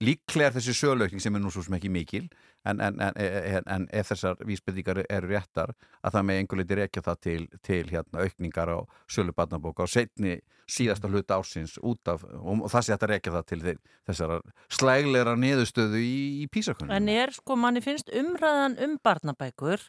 líklega 0.05 0.51
er 0.51 0.57
þessi 0.59 0.77
sölaukning 0.77 1.23
sem 1.23 1.37
er 1.37 1.45
nú 1.45 1.53
svo 1.55 1.65
sem 1.67 1.79
ekki 1.79 1.93
mikil 1.93 2.27
en, 2.67 2.81
en, 2.81 3.01
en, 3.01 3.15
en, 3.21 3.71
en 3.77 3.87
ef 3.95 4.11
þessar 4.13 4.43
vísbendingar 4.49 5.05
eru 5.07 5.31
réttar 5.31 5.73
að 6.03 6.19
það 6.19 6.29
með 6.29 6.43
einhver 6.43 6.63
leiti 6.63 6.81
rekja 6.81 7.07
það 7.07 7.23
til, 7.29 7.41
til 7.65 7.85
hérna 7.93 8.27
aukningar 8.27 8.75
á 8.75 8.79
sölu 9.11 9.37
barnabóka 9.37 9.87
og 9.87 9.93
setni 9.93 10.41
síðasta 10.67 11.09
hluta 11.11 11.37
ársins 11.39 11.77
út 11.79 12.11
af, 12.11 12.25
og, 12.27 12.65
og 12.67 12.71
það 12.73 12.83
sé 12.83 12.93
þetta 12.93 13.09
rekja 13.13 13.35
það 13.37 13.45
til 13.51 13.59
þeir, 13.63 13.77
þessar 14.09 14.33
slægleira 14.79 15.35
niðurstöðu 15.39 16.01
í, 16.03 16.17
í 16.43 16.47
písakonum 16.51 16.95
En 16.97 17.11
er 17.13 17.33
sko, 17.37 17.57
manni 17.61 17.83
finnst 17.85 18.11
umræðan 18.11 18.75
um 18.83 18.97
barnabækur 19.07 19.85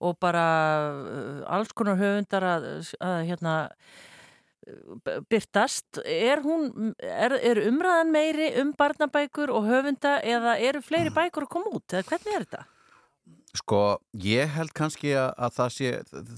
og 0.00 0.16
bara 0.22 0.46
uh, 0.96 1.42
alls 1.52 1.74
konar 1.76 2.00
höfundar 2.00 2.48
að, 2.48 2.68
að 3.04 3.11
hérna, 3.28 3.54
b- 5.04 5.20
byrtast 5.30 6.02
er, 6.04 6.42
hún, 6.44 6.92
er, 6.98 7.34
er 7.38 7.62
umræðan 7.68 8.12
meiri 8.14 8.52
um 8.62 8.74
barnabækur 8.78 9.52
og 9.54 9.66
höfunda 9.68 10.18
eða 10.22 10.58
eru 10.62 10.82
fleiri 10.84 11.14
bækur 11.14 11.48
að 11.48 11.52
koma 11.56 11.74
út? 11.76 11.86
Eða 11.92 12.06
hvernig 12.10 12.36
er 12.36 12.46
þetta? 12.46 12.64
Sko, 13.52 13.78
ég 14.16 14.48
held 14.54 14.72
kannski 14.72 15.10
að, 15.12 15.30
að 15.36 15.56
það 15.58 15.72
sé, 15.74 15.88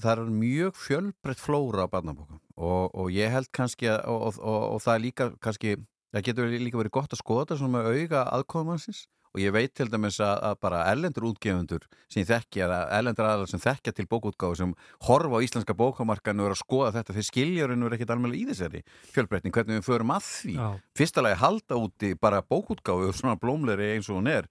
það 0.03 0.09
er 0.11 0.31
mjög 0.35 0.79
fjölbreytt 0.83 1.39
flóra 1.39 1.85
á 1.87 1.93
barnabókum 1.93 2.41
og, 2.55 2.89
og 2.91 3.11
ég 3.15 3.31
held 3.31 3.47
kannski 3.55 3.87
að, 3.91 4.01
og, 4.11 4.39
og, 4.39 4.63
og, 4.73 4.81
það 4.83 4.97
er 4.97 5.03
líka 5.05 5.27
kannski, 5.43 5.75
það 6.11 6.25
getur 6.27 6.55
líka 6.59 6.79
verið 6.81 6.95
gott 6.97 7.15
að 7.15 7.21
skoða 7.21 7.45
þetta 7.45 7.59
svona 7.61 7.77
með 7.77 7.89
auga 7.93 8.25
aðkofumannsins 8.35 9.05
og 9.35 9.41
ég 9.43 9.51
veit 9.51 9.73
til 9.75 9.89
dæmis 9.91 10.21
að, 10.23 10.37
að 10.47 10.59
bara 10.63 10.83
erlendur 10.87 11.27
útgefundur 11.27 11.83
sem 12.11 12.23
þekki 12.27 12.61
eða 12.63 12.77
erlendur 12.95 13.27
aðalar 13.27 13.51
sem 13.51 13.59
þekkja 13.59 13.91
til 13.97 14.05
bókútgáfu 14.07 14.59
sem 14.61 14.75
horfa 15.09 15.41
á 15.41 15.43
íslenska 15.43 15.75
bókamarkan 15.75 16.39
og 16.39 16.47
eru 16.47 16.55
að 16.55 16.61
skoða 16.61 16.93
þetta 16.95 17.15
þeir 17.17 17.27
skiljurinn 17.29 17.83
eru 17.83 17.97
ekkit 17.97 18.13
alveg 18.15 18.37
í 18.39 18.45
þessari 18.47 18.81
fjölbreytning, 19.11 19.55
hvernig 19.55 19.81
við 19.81 19.89
förum 19.89 20.13
að 20.15 20.29
því. 20.29 20.55
Já. 20.55 20.69
fyrsta 20.95 21.25
lagi 21.25 21.41
halda 21.43 21.81
úti 21.81 22.13
bara 22.15 22.39
bókútgáfu 22.45 23.09
og 23.11 23.19
svona 23.19 23.35
blómleri 23.41 23.91
eins 23.97 24.07
og 24.07 24.21
hún 24.21 24.31
er. 24.31 24.47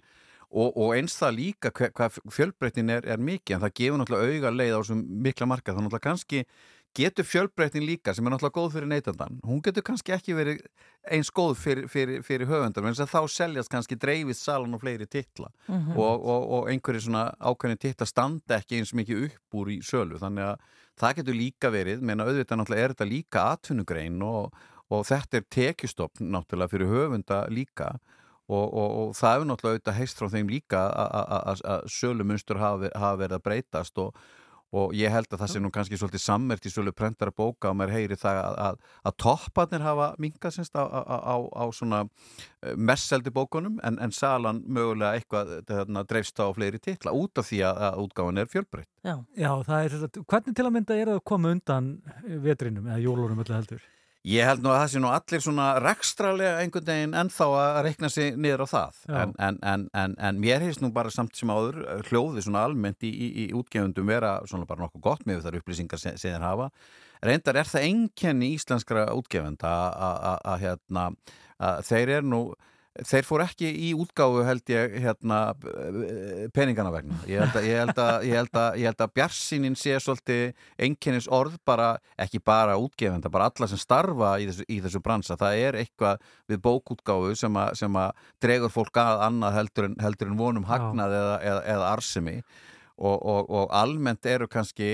Og, 0.55 0.77
og 0.77 0.93
eins 0.95 1.17
það 1.19 1.39
líka 1.39 1.73
hvað 1.75 2.21
fjölbreytin 2.31 2.93
er, 2.93 3.09
er 3.09 3.19
mikið 3.19 3.57
en 3.57 3.65
það 3.65 3.77
gefur 3.81 3.99
náttúrulega 3.99 4.37
auga 4.37 4.53
leið 4.55 4.77
á 4.77 4.79
þessum 4.79 5.01
mikla 5.25 5.49
marka 5.51 5.73
þannig 5.73 5.89
náttúrulega 5.89 6.11
kannski 6.11 6.45
getur 6.95 7.25
fjölbreytin 7.27 7.83
líka 7.87 8.15
sem 8.15 8.27
er 8.27 8.31
náttúrulega 8.35 8.55
góð 8.61 8.73
fyrir 8.77 8.89
neytandan 8.91 9.41
hún 9.45 9.63
getur 9.67 9.83
kannski 9.87 10.13
ekki 10.15 10.35
verið 10.37 10.61
eins 11.11 11.31
góð 11.35 11.57
fyrir, 11.59 11.89
fyrir, 11.91 12.23
fyrir 12.23 12.47
höfundar 12.49 12.87
en 12.87 12.95
þá 12.95 13.21
seljast 13.29 13.71
kannski 13.73 13.97
dreifist 14.01 14.45
salan 14.47 14.75
og 14.77 14.81
fleiri 14.85 15.07
titla 15.11 15.51
Mhm. 15.69 15.97
og, 15.99 16.25
og, 16.25 16.51
og 16.59 16.69
einhverju 16.71 17.01
svona 17.09 17.25
ákveðin 17.41 17.81
titla 17.83 18.07
standa 18.07 18.61
ekki 18.61 18.79
eins 18.79 18.95
mikið 18.95 19.25
upp 19.29 19.59
úr 19.61 19.73
í 19.75 19.81
sölu 19.83 20.19
þannig 20.23 20.45
að 20.53 20.69
það 21.01 21.17
getur 21.19 21.35
líka 21.41 21.71
verið 21.75 22.01
menna 22.07 22.25
auðvitað 22.29 22.61
náttúrulega 22.63 22.85
er 22.85 22.95
þetta 22.95 23.11
líka 23.11 23.47
atvinnugrein 23.57 24.23
og, 24.23 24.53
og 24.91 25.07
þetta 25.09 25.41
er 25.41 25.49
tekjustofn 25.51 26.31
náttúrulega 26.31 26.71
fyrir 26.71 26.87
höfunda 26.93 27.41
líka 27.51 27.89
og, 28.47 28.67
og, 28.77 28.89
og 29.01 29.15
það 29.19 29.35
hefur 29.35 29.49
náttúrulega 29.51 29.75
auðvitað 29.79 29.99
heist 29.99 30.19
frá 30.21 30.29
þeim 30.31 30.49
líka 30.53 30.85
að- 30.95 31.89
sölumunstur 31.91 32.59
hafa, 32.61 32.91
hafa 32.95 33.17
verið 33.25 33.39
að 33.39 33.45
breytast 33.49 33.99
og, 33.99 34.15
og 34.75 34.95
ég 34.97 35.13
held 35.13 35.31
að 35.31 35.45
það 35.45 35.53
sé 35.53 35.63
nú 35.63 35.71
kannski 35.75 35.99
svolítið 36.01 36.23
sammert 36.25 36.67
í 36.67 36.73
sölu 36.73 36.93
prentara 36.97 37.33
bóka 37.35 37.71
og 37.71 37.79
maður 37.79 37.95
heyri 37.95 38.19
það 38.19 38.41
að, 38.41 38.59
að, 38.65 38.81
að 39.11 39.17
topparnir 39.25 39.85
hafa 39.85 40.09
minkað 40.23 40.57
semst 40.57 40.75
á, 40.75 40.83
á, 40.83 41.17
á, 41.23 41.37
á 41.39 41.65
svona 41.75 42.03
messeldi 42.77 43.33
bókunum 43.35 43.79
en, 43.87 43.99
en 44.03 44.15
salan 44.15 44.63
mögulega 44.67 45.19
eitthvað 45.19 45.55
þarna, 45.71 46.05
dreifst 46.11 46.43
á 46.43 46.47
fleiri 46.57 46.83
titla 46.83 47.15
út 47.15 47.39
af 47.39 47.51
því 47.51 47.63
að, 47.69 47.83
að 47.89 48.03
útgáfan 48.05 48.43
er 48.43 48.53
fjölbreytt. 48.53 48.91
Já. 49.05 49.17
Já, 49.39 49.51
það 49.67 49.89
er, 49.89 50.23
hvernig 50.25 50.57
til 50.57 50.67
að 50.67 50.75
mynda 50.79 50.99
er 50.99 51.13
það 51.13 51.21
að 51.21 51.27
koma 51.33 51.55
undan 51.55 51.91
vetrinum 52.45 52.89
eða 52.91 53.03
jólunum 53.05 53.45
öllu 53.45 53.59
heldur? 53.59 53.91
Ég 54.25 54.47
held 54.49 54.63
nú 54.65 54.71
að 54.73 54.79
það 54.81 54.91
sé 54.95 55.01
nú 55.05 55.09
allir 55.13 55.43
svona 55.45 55.65
rekstralega 55.85 56.61
einhvern 56.63 56.87
veginn 56.89 57.17
ennþá 57.21 57.49
að 57.61 57.79
rekna 57.85 58.09
sig 58.09 58.39
niður 58.41 58.63
á 58.65 58.69
það. 58.71 59.01
En, 59.21 59.35
en, 59.49 59.59
en, 59.73 59.83
en, 60.01 60.15
en 60.17 60.39
mér 60.41 60.65
heist 60.65 60.81
nú 60.81 60.89
bara 60.97 61.13
samt 61.13 61.37
sem 61.37 61.53
áður 61.53 61.83
eh, 61.85 61.99
hljóði 62.09 62.45
svona 62.47 62.63
almennt 62.65 63.05
í, 63.05 63.11
í, 63.13 63.29
í 63.43 63.47
útgefundum 63.53 64.09
vera 64.09 64.39
svona 64.49 64.65
bara 64.71 64.87
nokkuð 64.87 65.05
gott 65.05 65.27
með 65.29 65.45
þar 65.45 65.59
upplýsingar 65.61 66.01
sem, 66.01 66.17
þeir 66.17 66.41
hafa. 66.41 66.71
Reyndar 67.25 67.61
er 67.61 67.69
það 67.69 67.85
einkenni 67.91 68.49
íslenskra 68.57 69.05
útgefenda 69.13 69.75
að- 69.93 70.65
hérna 70.65 71.05
þeir 71.85 72.15
eru 72.19 72.27
nú 72.33 72.41
Þeir 72.95 73.27
fór 73.27 73.43
ekki 73.43 73.67
í 73.89 73.89
útgáfu 73.99 74.45
held 74.47 74.71
ég 74.71 74.93
hérna 75.03 75.39
peningana 76.55 76.93
vegna. 76.95 77.17
Ég 77.27 77.43
held 77.43 77.99
að, 77.99 78.27
að, 78.55 78.85
að, 78.93 79.09
bjarsinin 79.17 79.75
sé 79.79 79.97
svolítið 79.99 80.53
einkennis 80.79 81.27
orð 81.27 81.57
bara, 81.67 81.97
ekki 82.23 82.39
bara 82.39 82.77
útgefenda, 82.79 83.33
bara 83.35 83.49
alla 83.51 83.67
sem 83.71 83.81
starfa 83.83 84.37
í 84.39 84.47
þessu, 84.47 84.67
í 84.71 84.79
þessu 84.85 85.03
bransa. 85.03 85.39
Það 85.41 85.63
er 85.65 85.81
eitthvað 85.83 86.23
við 86.53 86.63
bókútgáfu 86.69 87.35
sem 87.43 87.59
að, 87.65 87.75
sem 87.83 87.99
að 87.99 88.29
dregur 88.47 88.75
fólk 88.77 89.03
að 89.03 89.25
annað 89.27 89.59
heldur 89.59 89.91
en, 89.91 89.99
heldur 90.05 90.31
en 90.31 90.39
vonum 90.39 90.71
hagnað 90.71 91.19
eða, 91.19 91.35
eða, 91.51 91.67
eða 91.75 91.91
arsemi. 91.97 92.37
Og, 92.95 93.17
og, 93.27 93.49
og 93.51 93.73
almennt 93.75 94.23
eru 94.31 94.47
kannski 94.47 94.87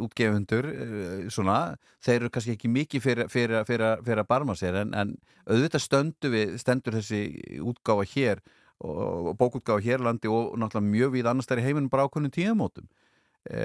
útgefundur 0.00 0.64
eh, 0.72 1.26
svona, 1.28 1.74
þeir 2.00 2.22
eru 2.22 2.30
kannski 2.32 2.54
ekki 2.56 2.70
mikið 2.72 3.02
fyrir, 3.04 3.28
fyrir, 3.28 3.66
fyrir, 3.68 4.00
fyrir 4.06 4.22
að 4.22 4.30
barma 4.30 4.54
sér 4.56 4.78
en, 4.80 4.94
en 4.96 5.12
auðvitað 5.44 5.84
stöndu 5.84 6.30
við, 6.32 6.54
stendur 6.62 6.96
þessi 6.96 7.20
útgáfa 7.60 8.06
hér 8.14 8.40
og, 8.80 9.28
og 9.34 9.36
bókútgáfa 9.36 9.84
hér 9.84 10.00
á 10.00 10.06
landi 10.08 10.32
og 10.32 10.56
náttúrulega 10.56 10.94
mjög 10.94 11.12
við 11.18 11.28
annars 11.28 11.50
þær 11.50 11.60
í 11.60 11.66
heiminum 11.66 11.92
bara 11.92 12.08
ákveðnum 12.08 12.34
tíðamótum 12.34 12.88
e, 13.44 13.60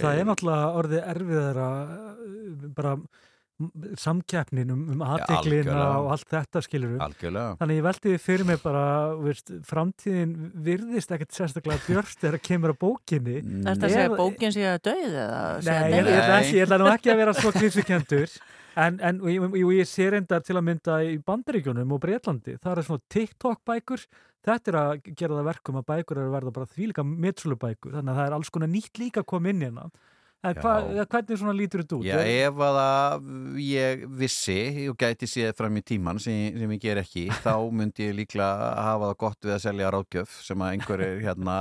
Það 0.00 0.22
er 0.22 0.28
náttúrulega 0.30 0.72
orðið 0.80 1.06
erfiðara 1.12 1.68
uh, 1.84 2.66
bara 2.80 2.96
samkeppnin 4.02 4.72
um, 4.74 4.80
um 4.94 5.02
aðteklina 5.06 5.60
algjörlega. 5.70 5.90
og 6.00 6.08
allt 6.14 6.32
þetta 6.32 6.62
skilur 6.64 6.96
Algjörlega. 7.04 7.52
Þannig 7.60 7.78
ég 7.78 7.86
veldi 7.86 8.08
því 8.08 8.22
fyrir 8.24 8.48
mig 8.48 8.58
bara 8.64 8.86
veist, 9.20 9.52
framtíðin 9.68 10.34
virðist 10.66 11.14
ekkert 11.14 11.36
sérstaklega 11.36 11.84
björst 11.86 12.24
þegar 12.24 12.42
kemur 12.50 12.74
að 12.74 12.80
bókinni. 12.82 13.38
Er 13.44 13.70
þetta 13.70 13.86
að 13.86 13.94
segja 13.94 14.10
að 14.10 14.18
bókin 14.18 14.56
sé 14.56 14.66
að 14.72 14.82
döið 14.90 15.14
Nei, 15.14 15.78
að 15.78 15.94
ég, 15.94 16.10
ekki, 16.24 16.58
ég 16.58 16.66
ætla 16.66 16.82
nú 16.82 16.90
ekki 16.90 17.14
að 17.14 17.22
vera 17.22 17.36
svo 17.38 17.54
klísukendur 17.54 18.38
en, 18.74 18.98
en 19.00 19.20
og 19.22 19.30
ég, 19.30 19.44
og 19.44 19.72
ég 19.74 19.88
sé 19.88 20.08
reyndar 20.12 20.42
til 20.44 20.56
að 20.58 20.66
mynda 20.68 20.98
í 21.06 21.16
Bandaríkjunum 21.24 21.94
og 21.94 22.02
Breitlandi 22.02 22.56
það 22.58 22.80
er 22.80 22.88
svona 22.88 23.04
TikTok 23.14 23.62
bækur 23.68 24.02
þetta 24.44 24.72
er 24.72 24.78
að 24.80 25.12
gera 25.12 25.38
það 25.38 25.48
verkum 25.50 25.78
að 25.80 25.86
bækur 25.92 26.20
eru 26.20 26.30
að 26.30 26.36
verða 26.38 26.54
bara 26.58 26.70
þvílíka 26.72 27.06
mitsulubækur 27.06 27.94
þannig 27.98 28.12
að 28.12 28.20
það 28.20 28.26
er 28.26 28.36
alls 28.38 28.52
konar 28.54 28.72
nýtt 28.72 29.00
líka 29.02 29.22
að 29.22 29.30
koma 29.34 29.52
inn 29.52 29.64
hérna 29.64 29.86
hva, 30.44 30.74
Já. 30.92 31.04
hvernig 31.14 31.40
svona 31.40 31.54
lítur 31.56 31.82
þetta 31.84 31.96
út? 31.98 32.08
Já, 32.08 32.18
ef 32.20 32.60
að 32.68 33.30
ég 33.64 34.04
vissi 34.20 34.58
og 34.92 34.98
gæti 35.00 35.28
séð 35.30 35.54
fram 35.56 35.80
í 35.80 35.84
tíman 35.86 36.20
sem, 36.22 36.58
sem 36.58 36.76
ég 36.76 36.82
ger 36.82 37.00
ekki, 37.00 37.26
þá 37.46 37.56
myndi 37.72 38.10
ég 38.10 38.18
líklega 38.20 38.74
hafa 38.76 39.10
það 39.10 39.18
gott 39.24 39.48
við 39.48 39.56
að 39.56 39.64
selja 39.64 39.94
ráðgjöf 39.94 40.36
sem 40.44 40.66
að 40.66 40.76
einhverjir 40.76 41.24
hérna 41.24 41.56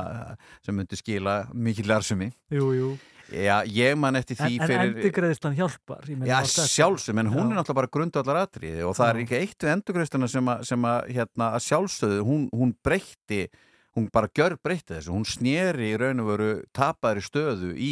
sem 0.65 0.77
myndi 0.77 0.99
skila 0.99 1.39
mikill 1.53 1.95
arsumi 1.95 2.31
Jú, 2.53 2.69
jú 2.75 2.93
Já, 3.33 3.63
ég 3.65 3.95
man 3.97 4.17
eftir 4.19 4.37
því 4.37 4.57
En, 4.57 4.61
en 4.61 4.67
fyrir 4.67 4.89
endurgreðislan 4.91 5.55
hjálpar 5.57 6.09
ég 6.11 6.17
meina, 6.19 6.41
Já, 6.43 6.65
sjálfsög, 6.67 7.17
en 7.17 7.31
hún 7.31 7.47
Já. 7.47 7.53
er 7.53 7.55
náttúrulega 7.57 7.77
bara 7.79 7.91
grundvallar 7.95 8.39
atriði 8.43 8.83
og 8.85 8.97
það 8.97 9.09
er 9.09 9.21
ekki 9.23 9.37
eitt 9.39 9.63
við 9.63 9.71
endurgreistuna 9.77 10.29
sem 10.29 10.51
að, 10.51 11.07
hérna, 11.15 11.47
að 11.55 11.63
sjálfsögðu, 11.69 12.19
hún, 12.27 12.43
hún 12.53 12.75
breytti, 12.85 13.45
hún 13.93 14.07
bara 14.13 14.29
gjör 14.33 14.55
breytti 14.57 14.95
þessu, 14.95 15.13
hún 15.13 15.25
sneri 15.27 15.91
í 15.91 15.97
raun 16.01 16.23
og 16.23 16.31
veru 16.31 16.49
tapaðri 16.73 17.21
stöðu 17.21 17.73
í 17.77 17.91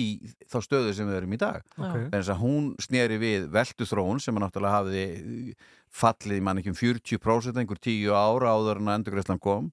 þá 0.49 0.58
stöðu 0.66 0.95
sem 0.97 1.10
við 1.10 1.20
erum 1.20 1.36
í 1.36 1.39
dag. 1.41 1.62
Ok. 1.78 2.08
Þess 2.16 2.34
að 2.34 2.41
hún 2.41 2.72
sneri 2.82 3.20
við 3.22 3.45
velduþróun 3.54 4.22
sem 4.24 4.38
að 4.38 4.45
náttúrulega 4.47 4.80
hafði 4.80 5.06
fallið, 5.91 6.41
mann 6.41 6.62
ekki 6.62 6.72
um 6.72 6.80
40% 6.80 7.62
einhver 7.62 7.82
tíu 7.84 8.16
ára 8.16 8.56
áður 8.56 8.82
en 8.82 8.89
að 8.89 8.99
endurgreislan 9.02 9.41
kom 9.43 9.70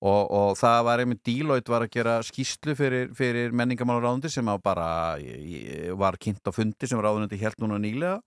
og, 0.00 0.22
og 0.32 0.52
það 0.58 0.84
var 0.88 1.02
einmitt 1.02 1.22
Deloitte 1.28 1.72
var 1.72 1.84
að 1.84 1.94
gera 1.94 2.18
skýslu 2.24 2.74
fyrir, 2.78 3.10
fyrir 3.16 3.52
menningamálaráðundi 3.56 4.30
sem 4.32 4.48
að 4.48 4.62
bara 4.64 4.88
var 6.00 6.16
kynnt 6.20 6.48
á 6.48 6.52
fundi 6.56 6.88
sem 6.88 7.00
ráðundi 7.00 7.38
helt 7.42 7.60
núna 7.60 7.78
nýlega 7.80 8.18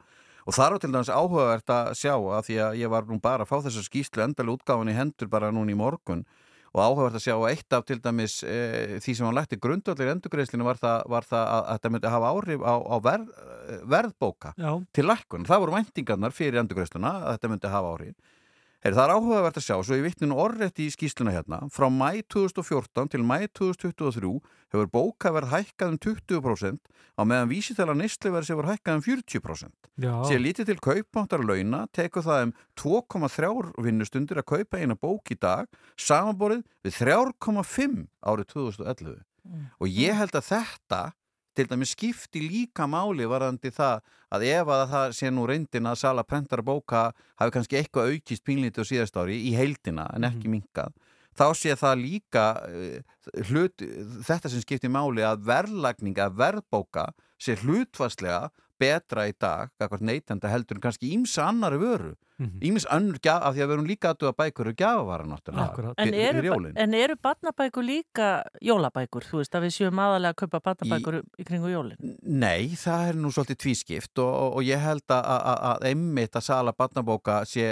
og 0.44 0.54
það 0.56 0.76
var 0.76 0.84
til 0.84 0.92
dæmis 0.94 1.12
áhugavert 1.12 1.74
að 1.74 1.92
sjá 1.98 2.14
að 2.14 2.48
því 2.50 2.60
að 2.68 2.80
ég 2.84 2.94
var 2.94 3.10
nú 3.10 3.20
bara 3.24 3.48
að 3.48 3.50
fá 3.50 3.58
þessa 3.66 3.86
skýslu 3.88 4.24
endalega 4.26 4.60
útgáfan 4.60 4.92
í 4.92 4.98
hendur 4.98 5.32
bara 5.32 5.52
núna 5.56 5.74
í 5.74 5.80
morgun 5.80 6.26
og 6.74 6.82
áhugavert 6.82 7.18
að 7.20 7.26
sjá 7.28 7.34
að 7.36 7.48
eitt 7.52 7.76
af 7.78 7.86
til 7.86 8.00
dæmis 8.02 8.40
e, 8.42 9.00
því 9.04 9.14
sem 9.14 9.28
hann 9.28 9.38
lætti 9.38 9.60
grundvallir 9.62 10.10
endurgreiðslinu 10.16 10.66
var 10.66 10.80
það, 10.82 11.04
var 11.14 11.28
það 11.30 11.44
að, 11.44 11.60
að 11.62 11.78
þetta 11.78 11.92
myndi 11.94 12.14
hafa 12.16 12.32
áhrif 12.34 12.66
á, 12.66 12.74
á 12.82 12.96
verð, 13.08 13.34
verðbóka 13.94 14.54
Já. 14.58 14.72
til 14.98 15.06
lækkun. 15.06 15.46
Það 15.50 15.62
voru 15.66 15.76
væntingarnar 15.78 16.34
fyrir 16.34 16.64
endurgreiðsluna 16.64 17.14
að 17.20 17.36
þetta 17.36 17.52
myndi 17.54 17.74
hafa 17.76 17.94
áhrif. 17.94 18.40
Heyri, 18.84 18.98
það 18.98 19.06
er 19.06 19.12
áhugavert 19.16 19.58
að 19.58 19.64
sjá, 19.64 19.76
svo 19.80 19.96
ég 19.96 20.04
vittni 20.04 20.28
nú 20.28 20.36
orðrétt 20.44 20.80
í 20.84 20.90
skýsluna 20.92 21.32
hérna, 21.32 21.62
frá 21.72 21.86
mæ 21.88 22.20
2014 22.34 23.14
til 23.14 23.22
mæ 23.24 23.46
2023 23.56 24.32
hefur 24.76 24.90
bókaverð 24.92 25.54
hækkað 25.54 25.94
um 25.94 26.00
20% 26.04 26.92
á 27.16 27.22
meðan 27.24 27.48
vísitæla 27.48 27.96
neistleverð 27.96 28.50
sem 28.50 28.60
var 28.60 28.68
hækkað 28.74 29.00
um 29.00 29.06
40%. 29.06 29.72
Já. 30.04 30.12
Sér 30.28 30.44
lítið 30.44 30.74
til 30.74 30.84
kaupmáttar 30.84 31.46
launa 31.48 31.86
tekur 31.96 32.28
það 32.28 32.44
um 32.50 32.54
2,3 32.84 33.54
vinnustundir 33.88 34.44
að 34.44 34.50
kaupa 34.52 34.84
eina 34.84 35.00
bók 35.00 35.32
í 35.32 35.40
dag 35.40 35.72
samanborið 35.96 36.68
við 36.84 37.00
3,5 37.00 38.04
árið 38.20 38.52
2011. 38.52 39.24
Og 39.80 39.88
ég 39.88 40.20
held 40.20 40.36
að 40.36 40.50
þetta 40.50 41.02
til 41.56 41.68
dæmis 41.70 41.94
skipti 41.96 42.42
líka 42.44 42.88
máli 42.90 43.28
varðandi 43.30 43.72
það 43.74 44.02
að 44.34 44.46
ef 44.50 44.72
að 44.76 44.84
það 44.94 45.16
sé 45.20 45.32
nú 45.32 45.48
reyndin 45.50 45.90
að 45.90 46.00
sala 46.02 46.26
prentara 46.26 46.66
bóka 46.66 47.04
hafi 47.40 47.54
kannski 47.56 47.80
eitthvað 47.80 48.14
aukist 48.14 48.46
pínlítið 48.48 48.86
á 48.86 48.90
síðast 48.90 49.20
ári 49.22 49.40
í 49.50 49.54
heildina 49.58 50.08
en 50.18 50.28
ekki 50.30 50.52
minkað 50.52 50.96
þá 51.38 51.46
sé 51.58 51.76
það 51.78 52.02
líka 52.02 52.46
eh, 52.70 53.00
hlut, 53.50 53.86
þetta 54.26 54.52
sem 54.52 54.64
skipti 54.66 54.92
máli 54.92 55.26
að 55.26 55.46
verðlagning 55.50 56.20
að 56.22 56.38
verðbóka 56.42 57.08
sé 57.42 57.58
hlutvarslega 57.62 58.50
betra 58.82 59.28
í 59.30 59.34
dag, 59.40 59.72
kakvart 59.80 60.04
neytenda 60.04 60.52
heldur 60.52 60.80
en 60.80 60.86
kannski 60.88 61.14
ímsa 61.16 61.48
annari 61.48 61.80
vöru 61.82 62.14
Ímis 62.64 62.86
önnur 62.92 63.20
gjaf, 63.24 63.42
af 63.44 63.56
því 63.56 63.64
að 63.64 63.70
við 63.70 63.76
erum 63.76 63.88
líka 63.90 64.12
aðtuga 64.14 64.34
bækur 64.40 64.70
og 64.72 64.78
gjafavara 64.80 65.28
náttúrulega. 65.30 65.94
En 66.04 66.14
eru, 66.14 66.72
en 66.84 66.94
eru 66.98 67.18
barnabækur 67.22 67.86
líka 67.86 68.30
jólabækur? 68.62 69.28
Þú 69.30 69.42
veist 69.42 69.58
að 69.58 69.68
við 69.68 69.76
séum 69.78 70.02
aðalega 70.04 70.34
að 70.34 70.40
kaupa 70.44 70.62
barnabækur 70.68 71.20
í, 71.20 71.22
í 71.40 71.48
kringu 71.48 71.72
jólin. 71.72 72.16
Nei, 72.24 72.74
það 72.80 73.08
er 73.10 73.20
nú 73.20 73.32
svolítið 73.34 73.60
tvískipt 73.66 74.24
og, 74.24 74.32
og, 74.32 74.58
og 74.60 74.68
ég 74.68 74.84
held 74.84 75.06
að, 75.08 75.30
að, 75.36 75.60
að 75.72 75.88
einmitt 75.92 76.40
að 76.40 76.48
sala 76.48 76.76
barnabóka 76.78 77.40
sé 77.50 77.70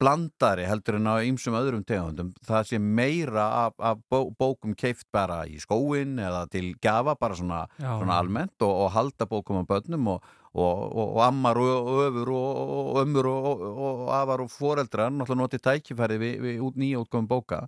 blandari 0.00 0.66
heldur 0.68 1.00
en 1.00 1.10
á 1.10 1.14
ýmsum 1.26 1.58
öðrum 1.58 1.84
tegundum. 1.86 2.32
Það 2.46 2.72
sé 2.72 2.80
meira 2.80 3.46
af, 3.66 3.76
af 3.78 4.00
bó, 4.10 4.30
bókum 4.38 4.74
keift 4.78 5.06
bara 5.14 5.44
í 5.48 5.60
skóin 5.62 6.16
eða 6.22 6.46
til 6.52 6.72
gjafa 6.82 7.16
bara 7.20 7.38
svona, 7.38 7.62
svona 7.80 8.18
almennt 8.20 8.66
og, 8.66 8.72
og 8.86 8.92
halda 8.96 9.28
bókum 9.30 9.62
á 9.62 9.64
börnum 9.68 10.16
og, 10.16 10.34
og, 10.56 10.96
og, 10.96 11.20
ammar 11.24 11.60
og, 11.60 11.90
öfur 12.06 12.32
og, 12.32 13.00
ömmur 13.02 13.28
og, 13.30 14.08
afar 14.16 14.42
og 14.44 14.50
foreldrar 14.52 15.12
náttúrulega 15.12 15.42
notið 15.42 15.64
tækifæri 15.68 16.18
við, 16.22 16.34
við 16.44 16.64
út 16.64 16.80
nýjótgóðum 16.80 17.28
bóka. 17.30 17.66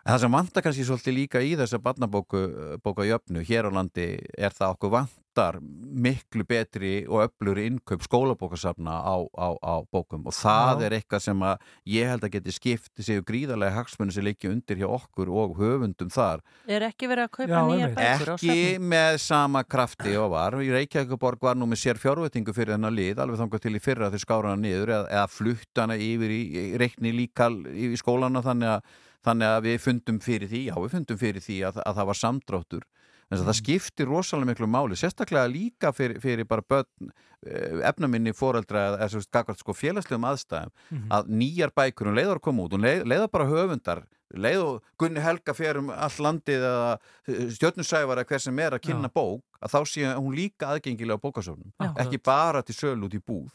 En 0.00 0.14
það 0.14 0.20
sem 0.24 0.32
vantar 0.32 0.64
kannski 0.64 0.84
svolítið 0.88 1.14
líka 1.18 1.40
í 1.44 1.56
þessa 1.60 1.78
barnabóku 1.84 2.38
bóka 2.80 3.04
jöfnu 3.04 3.42
hér 3.44 3.68
á 3.68 3.70
landi 3.76 4.06
er 4.40 4.54
það 4.56 4.72
okkur 4.78 4.92
vantar 4.94 5.58
miklu 5.60 6.42
betri 6.48 6.92
og 7.04 7.20
öfluri 7.26 7.66
innkaup 7.68 8.00
skólabókasafna 8.06 8.94
á, 8.96 9.16
á, 9.36 9.48
á 9.60 9.74
bókum 9.92 10.24
og 10.26 10.32
það 10.34 10.80
Já. 10.80 10.86
er 10.88 10.96
eitthvað 10.96 11.22
sem 11.26 11.44
að 11.50 11.66
ég 11.92 12.08
held 12.10 12.24
að 12.26 12.32
geti 12.38 12.54
skipti 12.56 13.04
sig 13.06 13.20
gríðarlega 13.28 13.76
hagsmunni 13.76 14.14
sem 14.16 14.24
leikja 14.24 14.50
undir 14.54 14.80
hjá 14.80 14.88
okkur 14.88 15.28
og 15.30 15.52
höfundum 15.60 16.10
þar 16.12 16.40
Er 16.66 16.86
ekki 16.88 17.10
verið 17.12 17.28
að 17.28 17.34
kaupa 17.36 17.60
einmitt. 17.60 18.00
bækur 18.00 18.32
á 18.32 18.34
ekki 18.40 18.48
safni? 18.56 18.88
með 18.94 19.18
sama 19.26 19.62
krafti 19.68 20.16
og 20.16 20.32
var 20.32 20.56
í 20.64 20.72
Reykjavíkuborg 20.74 21.44
var 21.44 21.60
nú 21.60 21.68
með 21.68 21.82
sér 21.84 22.00
fjárveitingu 22.00 22.56
fyrir 22.56 22.74
þennan 22.78 22.96
lið, 22.96 23.20
alveg 23.20 23.38
þangað 23.44 23.64
til 23.68 23.76
í 23.76 23.84
fyrra 23.84 24.10
þeir 24.16 24.24
skára 24.24 24.54
hana 24.56 24.64
niður 24.64 24.94
eða, 24.96 25.06
eða 25.12 25.28
flutta 25.36 25.84
hana 25.86 26.00
yfir 26.00 26.34
í, 26.34 26.40
í 26.50 26.64
reikni 26.80 27.12
líkal 27.20 27.52
í 27.70 27.92
skólana 28.00 28.42
þannig 28.48 28.74
að, 28.78 28.98
þannig 29.26 29.52
að 29.54 29.66
við 29.68 29.78
fundum 29.84 30.20
fyrir 30.24 30.50
því, 30.50 30.64
já 30.70 30.74
við 30.78 30.96
fundum 30.96 31.20
fyrir 31.20 31.44
því 31.44 31.58
að, 31.68 31.82
að 31.84 32.00
það 32.00 32.10
var 32.10 32.20
samdráttur. 32.20 32.88
En 33.30 33.38
það 33.38 33.56
skiptir 33.60 34.08
rosalega 34.10 34.50
miklu 34.50 34.66
máli 34.66 34.96
sérstaklega 34.98 35.50
líka 35.50 35.92
fyrir, 35.94 36.18
fyrir 36.22 36.46
bara 36.50 36.64
börn 36.66 37.10
eh, 37.46 37.76
efnaminni 37.86 38.32
foreldra 38.34 38.88
eða 38.88 38.96
eða, 39.04 39.10
sem 39.12 39.22
sagt, 39.22 39.60
sko, 39.62 39.74
félagslegum 39.76 40.26
aðstæðum 40.26 41.04
að 41.14 41.30
nýjar 41.38 41.70
bækur 41.76 42.10
um 42.10 42.18
leiðar 42.18 42.40
að 42.40 42.46
koma 42.48 42.64
út 42.66 42.74
og 42.74 42.82
leið, 42.82 43.04
leiða 43.06 43.28
bara 43.30 43.46
höfundar. 43.52 44.02
Leið 44.34 44.64
og 44.64 44.90
Gunni 44.98 45.22
Helga 45.22 45.54
fer 45.54 45.78
um 45.78 45.88
all 45.94 46.16
landið 46.26 46.66
eða 46.66 47.46
stjörnusæfara 47.54 48.26
hver 48.26 48.42
sem 48.42 48.58
er 48.62 48.76
að 48.76 48.84
kynna 48.86 49.10
bók 49.10 49.42
að 49.62 49.74
þá 49.74 49.80
sé 49.90 50.10
hún 50.10 50.34
líka 50.34 50.70
aðgengilega 50.70 51.18
á 51.18 51.22
bókasöfnum 51.22 51.72
Já. 51.82 51.90
ekki 52.02 52.20
bara 52.22 52.62
til 52.62 52.76
sölu 52.78 53.06
út 53.06 53.14
í 53.14 53.22
búð. 53.22 53.50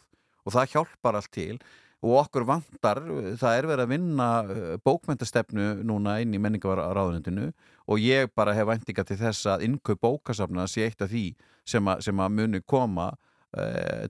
Og 0.46 0.56
það 0.56 0.76
hjálpar 0.76 1.20
allt 1.20 1.32
til 1.36 1.60
og 2.06 2.20
okkur 2.22 2.46
vantar, 2.46 3.02
það 3.40 3.58
er 3.58 3.68
verið 3.72 3.84
að 3.86 3.94
vinna 3.96 4.30
eh, 4.46 4.76
bókmentastefnu 4.86 5.70
núna 5.88 6.20
inn 6.22 6.36
í 6.38 6.42
menningaráðunendinu 6.42 7.50
og 7.90 8.02
ég 8.02 8.30
bara 8.38 8.54
hef 8.54 8.70
væntinga 8.70 9.06
til 9.08 9.18
þess 9.20 9.50
að 9.50 9.66
innkaup 9.68 10.04
bókasafna 10.06 10.68
sé 10.70 10.86
eitt 10.86 11.02
af 11.02 11.10
því 11.10 11.28
sem 11.66 11.90
að, 11.90 12.04
sem 12.06 12.22
að 12.22 12.36
muni 12.38 12.62
koma 12.62 13.12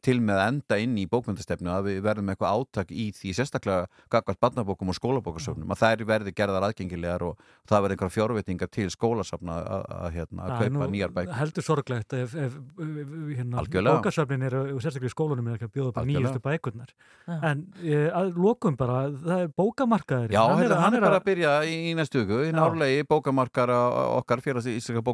til 0.06 0.18
með 0.24 0.40
að 0.40 0.48
enda 0.50 0.78
inn 0.82 0.96
í 0.98 1.06
bókmentastefnu 1.10 1.70
að 1.70 1.90
við 1.90 1.98
verðum 2.06 2.32
eitthvað 2.34 2.60
átak 2.60 2.92
í 2.92 3.12
því 3.14 3.34
sérstaklega 3.38 3.86
gagvart 4.12 4.40
barnabókum 4.42 4.90
og 4.90 4.98
skólabókasöfnum 4.98 5.74
að 5.76 5.82
þær 5.84 6.04
verði 6.10 6.34
gerðar 6.38 6.66
aðgengilegar 6.70 7.26
og 7.28 7.44
það 7.70 7.84
verði 7.86 7.98
einhverja 7.98 8.16
fjárveitingar 8.16 8.72
til 8.74 8.88
skólasafna 8.94 9.58
að, 9.62 9.86
að, 9.98 10.10
hérna, 10.16 10.48
að 10.48 10.64
kaupa 10.64 10.90
nýjar 10.94 11.14
bækur. 11.14 11.38
heldur 11.40 11.68
sorglegt 11.68 12.16
ef, 12.18 12.34
ef, 12.34 12.58
ef 12.58 13.14
hérna, 13.36 13.62
Algjörlega. 13.62 14.00
bókasöfnin 14.00 14.48
er 14.50 14.58
og 14.62 14.82
sérstaklega 14.82 15.12
í 15.12 15.16
skólunum 15.16 15.52
er 15.52 15.60
ekki 15.60 15.70
að 15.70 15.76
bjóða 15.78 15.94
upp 15.94 16.02
nýjustu 16.10 16.44
bækurnar. 16.46 16.90
Já. 17.26 17.38
en 17.52 17.66
e, 17.82 18.02
að 18.10 18.36
lokum 18.38 18.76
bara 18.78 19.06
það 19.14 19.46
er 19.46 19.54
bókamarkaður 19.58 20.36
Já, 20.36 20.42
hann, 20.42 20.66
er, 20.66 20.76
hann 20.80 20.98
er 20.98 21.06
bara 21.06 21.22
að 21.22 21.28
byrja 21.30 21.56
í, 21.70 21.78
í 21.92 21.96
næstu 21.98 22.24
viku 22.24 22.44
í 22.46 22.52
nárlegi 22.56 23.06
bókamarkar 23.10 23.74
okkar 23.74 24.42
félags 24.46 24.70
íslenska 24.70 25.06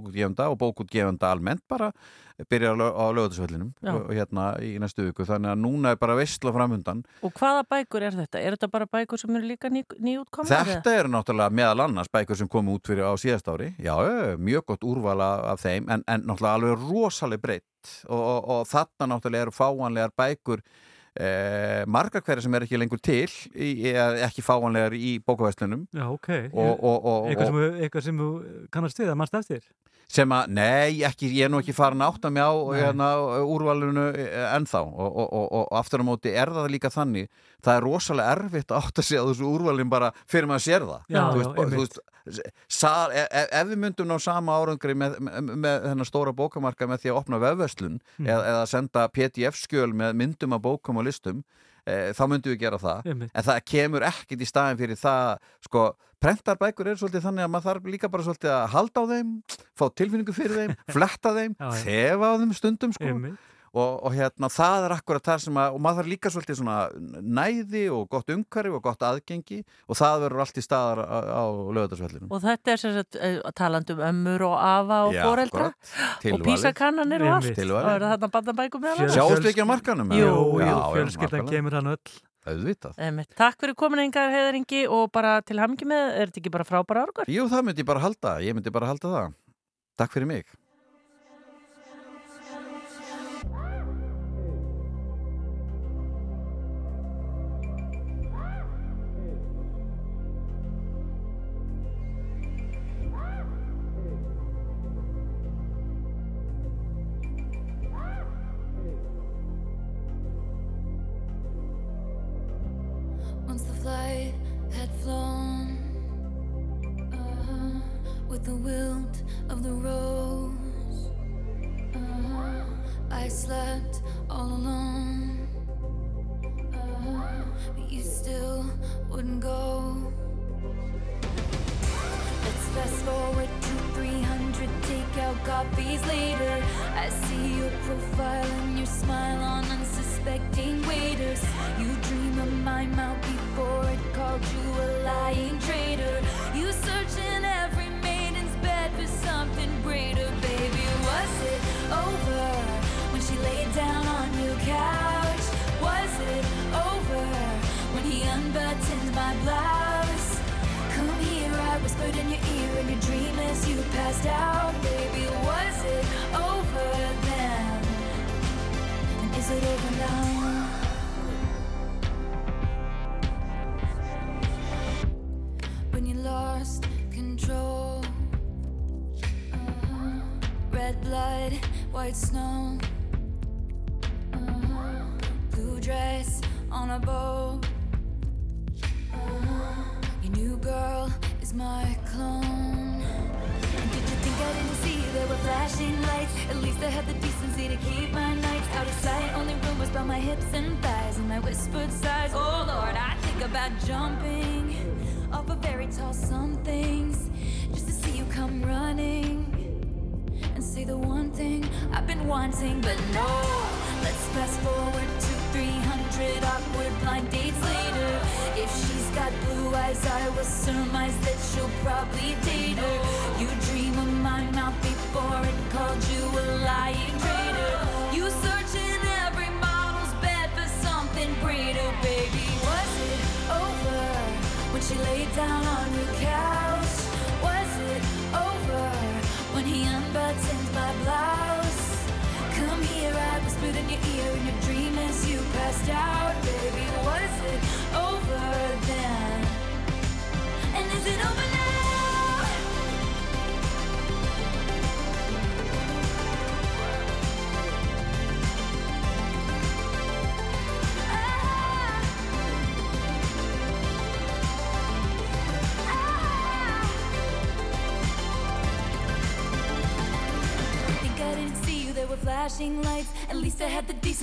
hérna 4.22 4.46
í 4.64 4.74
næstu 4.82 5.08
viku 5.10 5.26
þannig 5.28 5.54
að 5.54 5.64
núna 5.64 5.94
er 5.94 6.00
bara 6.02 6.18
veistla 6.20 6.54
framundan 6.56 7.04
Og 7.26 7.34
hvaða 7.38 7.66
bækur 7.74 8.06
er 8.08 8.18
þetta? 8.20 8.42
Er 8.42 8.58
þetta 8.58 8.72
bara 8.74 8.90
bækur 8.92 9.22
sem 9.22 9.36
eru 9.36 9.50
líka 9.50 9.72
ný, 9.74 9.84
nýútkomnar? 9.98 10.70
Þetta 10.70 10.96
eru 11.00 11.12
náttúrulega 11.16 11.58
meðal 11.62 11.88
annars 11.88 12.12
bækur 12.14 12.40
sem 12.40 12.52
komu 12.52 12.78
út 12.78 12.88
fyrir 12.88 13.10
á 13.10 13.14
síðast 13.20 13.50
ári 13.52 13.74
já, 13.78 13.94
já, 13.94 14.38
mjög 14.38 14.70
gott 14.74 14.88
úrvala 14.88 15.34
af 15.52 15.66
þeim 15.66 15.90
en, 15.92 16.06
en 16.08 16.24
náttúrulega 16.30 16.56
alveg 16.60 16.88
rosaleg 16.88 17.44
breytt 17.44 17.98
og, 18.08 18.22
og, 18.22 18.40
og 18.56 18.64
þarna 18.72 19.14
náttúrulega 19.16 19.50
eru 19.50 19.58
fáanlegar 19.58 20.16
bækur 20.18 20.66
Eh, 21.12 21.84
margar 21.92 22.24
hverja 22.24 22.46
sem 22.46 22.54
er 22.56 22.64
ekki 22.64 22.78
lengur 22.80 23.00
til 23.04 23.28
í, 23.52 23.90
eða 23.92 24.22
ekki 24.30 24.40
fáanlegar 24.46 24.94
í 24.96 25.18
bókavæslunum 25.20 25.82
Já, 25.92 26.06
ok. 26.08 26.30
og, 26.54 26.70
og, 26.88 27.08
og, 27.12 27.26
eitthvað 27.28 28.06
sem 28.06 28.22
þú 28.22 28.28
kannast 28.72 29.02
við 29.02 29.12
að 29.12 29.18
mannst 29.20 29.36
eftir 29.36 29.66
sem 30.12 30.32
að, 30.36 30.50
nei, 30.52 31.02
ekki, 31.08 31.30
ég 31.38 31.46
er 31.48 31.52
nú 31.54 31.62
ekki 31.62 31.74
farin 31.78 32.02
að 32.04 32.10
átta 32.18 32.30
mig 32.36 32.44
á 32.44 32.52
Nei. 32.52 32.80
hérna, 32.82 33.10
úrvalinu 33.48 34.06
eh, 34.12 34.34
ennþá 34.58 34.82
og, 34.84 35.08
og, 35.08 35.28
og, 35.40 35.46
og 35.62 35.78
aftur 35.80 36.04
á 36.04 36.06
móti 36.10 36.34
er 36.36 36.52
það 36.52 36.68
líka 36.74 36.92
þannig 36.92 37.30
það 37.64 37.78
er 37.78 37.86
rosalega 37.88 38.34
erfitt 38.36 38.74
að 38.74 38.82
átta 38.82 39.06
sig 39.08 39.22
á 39.22 39.26
þessu 39.30 39.48
úrvalin 39.48 39.90
bara 39.94 40.10
fyrir 40.28 40.50
maður 40.52 40.66
sér 40.68 40.88
það 40.90 41.06
Já, 41.16 41.22
Þú 41.32 41.40
veist, 41.40 41.56
þú 41.62 41.80
veist, 41.80 42.02
sal, 42.70 43.14
ef, 43.18 43.30
ef 43.62 43.70
við 43.72 43.80
myndum 43.86 44.12
ná 44.12 44.18
sama 44.22 44.58
árangri 44.62 44.94
með, 45.00 45.16
með, 45.26 45.54
með 45.64 45.88
þennan 45.88 46.10
stóra 46.12 46.36
bókamarka 46.38 46.90
með 46.92 47.02
því 47.06 47.14
að 47.14 47.22
opna 47.24 47.40
vefverslun 47.42 47.96
Mm. 48.22 48.28
eða, 48.28 48.44
eða 48.52 48.66
senda 48.70 49.08
pdf-skjöl 49.16 49.94
með 49.98 50.14
myndum 50.20 50.54
af 50.58 50.62
bókum 50.68 51.00
og 51.02 51.08
listum 51.08 51.40
e, 51.86 51.98
þá 52.18 52.24
myndum 52.30 52.54
við 52.54 52.64
gera 52.64 52.80
það 52.82 53.12
Einmitt. 53.12 53.34
en 53.34 53.48
það 53.50 53.62
kemur 53.74 54.08
ekkit 54.12 54.42
í 54.42 54.50
staðin 54.50 54.82
fyrir 54.82 55.00
það 55.02 55.30
sko, 55.68 55.86
prentarbækur 56.22 56.92
er 56.92 57.00
svolítið 57.02 57.26
þannig 57.28 57.48
að 57.48 57.54
maður 57.56 57.68
þarf 57.70 57.94
líka 57.96 58.12
bara 58.14 58.28
svolítið 58.28 58.54
að 58.56 58.68
halda 58.76 59.02
á 59.02 59.06
þeim 59.14 59.32
fá 59.78 59.86
tilfinningu 60.02 60.36
fyrir 60.38 60.60
þeim, 60.62 60.76
fletta 60.96 61.34
þeim 61.38 61.56
þefa 61.86 62.34
á 62.34 62.36
þeim 62.42 62.54
stundum 62.58 62.94
sko. 62.98 63.10
Einmitt. 63.10 63.48
Og, 63.72 63.92
og 64.04 64.16
hérna 64.16 64.50
það 64.52 64.86
er 64.88 64.94
akkurat 64.98 65.28
það 65.30 65.44
sem 65.46 65.60
að 65.62 65.76
og 65.76 65.84
maður 65.84 66.02
þarf 66.02 66.10
líka 66.12 66.32
svolítið 66.34 66.58
svona 66.60 66.78
næði 67.40 67.84
og 67.96 68.08
gott 68.12 68.34
umhverfi 68.34 68.74
og 68.76 68.84
gott 68.84 69.06
aðgengi 69.08 69.60
og 69.88 70.00
það 70.00 70.26
verður 70.26 70.44
allt 70.46 70.60
í 70.60 70.64
staðar 70.66 71.04
á, 71.08 71.18
á 71.32 71.44
lögadagsvellinum 71.78 72.34
Og 72.36 72.44
þetta 72.44 72.74
er 72.74 72.82
sem 72.82 72.96
sagt 72.98 73.20
uh, 73.20 73.38
talandi 73.56 73.96
um 73.96 74.04
ömmur 74.10 74.48
og 74.50 74.58
afa 74.58 74.98
og 75.08 75.16
Já, 75.16 75.22
foreldra 75.28 75.70
akkurat. 75.70 76.34
og 76.34 76.44
písakannanir 76.48 77.24
og 77.28 77.38
allt. 77.38 77.62
Og 77.62 77.78
er 77.80 78.04
það 78.04 78.12
þarna 78.16 78.32
bandabækum 78.36 78.84
með 78.84 79.00
það? 79.00 79.16
Sjáumst 79.16 79.46
við 79.46 79.54
ekki 79.54 79.64
á 79.64 79.70
markanum? 79.72 80.12
Jú, 80.20 80.34
Jú, 80.60 80.76
fjölskyldan 80.98 81.50
kemur 81.50 81.80
hann 81.80 81.96
öll 81.96 82.20
Auðvitað. 82.42 82.96
Einmitt. 82.98 83.36
Takk 83.38 83.60
fyrir 83.62 83.76
komin 83.78 84.00
engar 84.02 84.32
heiðaringi 84.34 84.88
og 84.90 85.12
bara 85.14 85.36
til 85.46 85.60
hamngi 85.62 85.86
með, 85.86 86.08
er 86.18 86.32
þetta 86.32 86.42
ekki 86.42 86.54
bara 86.56 86.66
frábæra 86.66 87.04
árgur? 87.06 87.30
Jú, 87.30 87.46
það 87.52 87.68
myndi 87.68 87.84
ég 87.84 87.90
bara 87.92 88.02
halda, 88.02 88.32
ég 88.42 88.58
myndi 88.58 88.74
bara 88.74 88.90
halda 88.90 89.12
það 89.14 89.36
Takk 90.02 90.16
fyrir 90.16 90.30
mig 90.32 90.50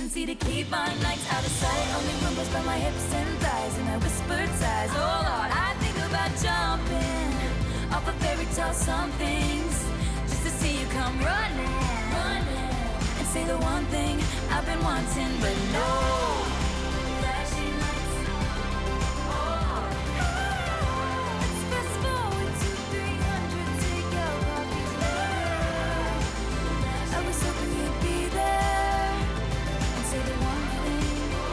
decency 0.09 0.25
to 0.25 0.45
keep 0.45 0.69
my 0.69 0.87
nights 1.01 1.31
out 1.31 1.45
of 1.45 1.51
sight. 1.51 1.87
Only 1.97 2.25
rumbles 2.25 2.49
by 2.49 2.61
my 2.63 2.77
hips 2.77 3.13
and 3.13 3.37
thighs, 3.39 3.77
and 3.77 3.89
I 3.89 3.97
whispered 3.97 4.49
sighs. 4.55 4.89
Oh 4.93 5.21
Lord, 5.29 5.51
I 5.51 5.73
think 5.81 5.97
about 5.97 6.31
jumping 6.41 7.93
off 7.93 8.07
a 8.07 8.13
fairy 8.23 8.45
tale 8.55 8.73
somethings 8.73 9.85
just 10.27 10.43
to 10.43 10.49
see 10.49 10.81
you 10.81 10.87
come 10.87 11.17
running, 11.19 11.75
running, 12.13 12.71
and 13.19 13.27
say 13.27 13.43
the 13.45 13.57
one 13.57 13.85
thing 13.85 14.19
I've 14.51 14.65
been 14.65 14.83
wanting, 14.83 15.31
but 15.41 15.55
no. 15.73 16.58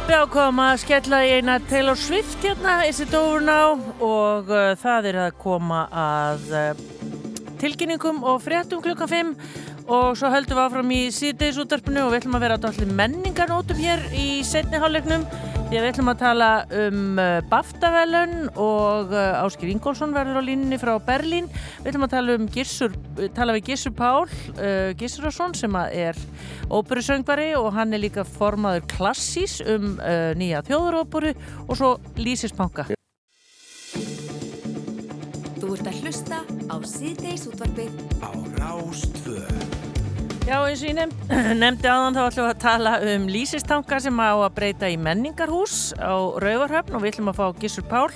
Við 0.07 0.21
ákváðum 0.23 0.61
að 0.63 0.77
skella 0.85 1.19
í 1.27 1.31
eina 1.35 1.57
Taylor 1.67 1.97
Swift 1.99 2.45
hérna, 2.47 2.77
It 2.87 3.15
Over 3.19 3.41
Now 3.43 3.73
og 3.99 4.53
uh, 4.55 4.69
það 4.79 5.09
er 5.11 5.17
að 5.25 5.33
koma 5.43 5.81
að 5.91 6.45
uh, 6.55 6.85
tilkynningum 7.59 8.21
og 8.23 8.39
fréttum 8.45 8.85
klukkan 8.85 9.11
5 9.11 9.33
og 9.91 10.15
svo 10.15 10.31
höldum 10.31 10.61
við 10.61 10.63
áfram 10.63 10.95
í 10.95 11.01
síðdeis 11.11 11.59
útdarpinu 11.59 12.05
og 12.05 12.13
við 12.13 12.21
ætlum 12.21 12.39
að 12.39 12.47
vera 12.47 12.59
allir 12.71 12.95
menningarnótum 13.03 13.83
hér 13.83 14.07
í 14.15 14.29
setni 14.47 14.79
hálfleiknum 14.79 15.27
því 15.67 15.79
að 15.79 15.83
við 15.83 15.89
ætlum 15.91 16.11
að 16.13 16.21
tala 16.21 16.49
um 16.79 16.99
uh, 17.19 17.39
BAFTA-velun 17.51 18.35
og 18.63 19.15
uh, 19.15 19.41
Áskir 19.43 19.71
Ingólfsson 19.73 20.15
verður 20.15 20.39
á 20.39 20.43
línunni 20.47 20.79
frá 20.79 20.93
Berlín. 21.03 21.49
Við 21.81 21.91
ætlum 21.91 22.07
að 22.07 22.13
tala 22.15 22.37
um 22.39 22.45
Gissur, 22.55 22.95
tala 23.35 23.57
við 23.57 23.73
Gissur 23.73 23.95
Pál 23.97 24.29
uh, 24.29 24.93
Gissurason 25.01 25.57
sem 25.59 25.79
að 25.79 25.97
er 26.07 26.21
óperusöngvari 26.71 27.49
og 27.59 27.73
hann 27.75 27.97
er 27.97 28.05
líka 28.05 28.27
formaður 28.27 28.87
klassís 28.95 29.59
um 29.67 29.97
uh, 29.99 30.31
nýja 30.39 30.63
þjóðuróperu 30.69 31.35
og 31.67 31.75
svo 31.79 31.97
Lísispanka 32.21 32.87
Þú 35.57 35.73
ert 35.75 35.91
að 35.91 35.99
hlusta 36.05 36.39
á 36.71 36.77
síðdeis 36.87 37.49
útvarpið. 37.51 37.91
Á 38.23 38.31
Rástvö 38.61 39.43
Já, 40.47 40.61
eins 40.63 40.79
og 40.79 40.87
ég 40.87 40.95
nefnd, 40.95 41.33
nefndi 41.59 41.89
áðan 41.91 42.15
þá 42.15 42.21
ætlum 42.23 42.45
við 42.45 42.53
að 42.53 42.59
tala 42.63 42.91
um 43.11 43.25
lýsistanka 43.27 43.97
sem 44.05 44.21
á 44.23 44.31
að 44.31 44.53
breyta 44.55 44.87
í 44.87 44.95
menningarhús 45.03 45.91
á 45.99 46.15
Rauvarhöfn 46.39 46.95
og 46.95 47.03
við 47.03 47.17
ætlum 47.17 47.31
að 47.33 47.41
fá 47.41 47.47
Gissur 47.59 47.87
Pál 47.91 48.13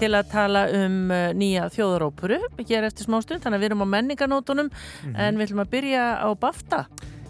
til 0.00 0.08
að 0.16 0.30
tala 0.32 0.62
um 0.78 1.12
uh, 1.12 1.26
nýja 1.36 1.66
þjóðarópuru 1.74 2.38
hér 2.62 2.86
eftir 2.88 3.04
smástund, 3.04 3.44
þannig 3.44 3.60
að 3.60 3.66
við 3.66 3.68
erum 3.68 3.84
á 3.84 3.92
menningarnótunum 3.98 4.70
en 5.12 5.36
við 5.36 5.44
ætlum 5.44 5.60
að 5.66 5.74
byrja 5.76 6.06
á 6.24 6.28
BAFTA. 6.40 6.80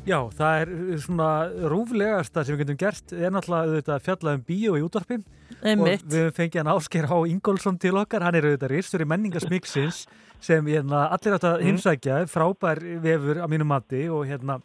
Já, 0.06 0.18
það 0.38 0.60
er 0.60 0.72
svona 1.02 1.28
rúflegasta 1.72 2.44
sem 2.44 2.54
við 2.54 2.62
getum 2.62 2.78
gert 2.84 3.14
er 3.16 3.34
náttúrulega 3.34 3.72
auðvitað 3.72 3.96
að 3.96 4.06
fjalla 4.06 4.36
um 4.38 4.44
bíó 4.46 4.76
í 4.78 4.84
útvarpi 4.86 5.18
Einmitt. 5.64 6.04
og 6.04 6.14
við 6.14 6.30
fengið 6.36 6.60
hann 6.62 6.72
Ásker 6.76 7.10
H. 7.10 7.18
Ingólfsson 7.32 7.80
til 7.82 7.96
okkar, 7.98 8.22
hann 8.22 8.38
er 8.38 8.46
auðvitað 8.52 8.74
ristur 8.76 9.02
í 9.02 9.08
menningasmiksins 9.10 10.04
sem 10.44 10.66
hérna, 10.68 11.06
allir 11.14 11.36
átt 11.38 11.46
að 11.48 11.60
Mm. 11.60 11.66
heimsækja, 11.70 12.18
frábær 12.30 12.80
vefur 13.04 13.40
á 13.40 13.46
mínu 13.48 13.64
mati 13.68 14.06
og 14.08 14.26
hérna 14.28 14.60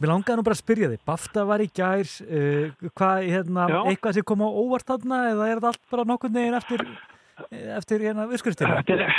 Mér 0.00 0.08
langaði 0.14 0.38
nú 0.38 0.42
bara 0.46 0.54
að 0.56 0.62
spyrja 0.62 0.86
þig, 0.88 1.00
BAFTA 1.04 1.42
var 1.44 1.60
í 1.60 1.66
gær, 1.76 2.08
uh, 2.24 2.70
hvað, 2.96 3.18
hérna, 3.28 3.66
Já. 3.68 3.80
eitthvað 3.90 4.14
sem 4.16 4.24
kom 4.24 4.40
á 4.40 4.48
óvart 4.48 4.86
þarna 4.88 5.18
eða 5.34 5.48
er 5.50 5.58
þetta 5.60 5.68
allt 5.74 5.90
bara 5.92 6.04
nokkurn 6.08 6.32
veginn 6.38 6.56
eftir, 6.56 6.84
eftir 7.76 8.04
hérna 8.06 8.24
uppskurstina? 8.24 8.78
Þetta 8.80 8.96
er, 8.96 9.12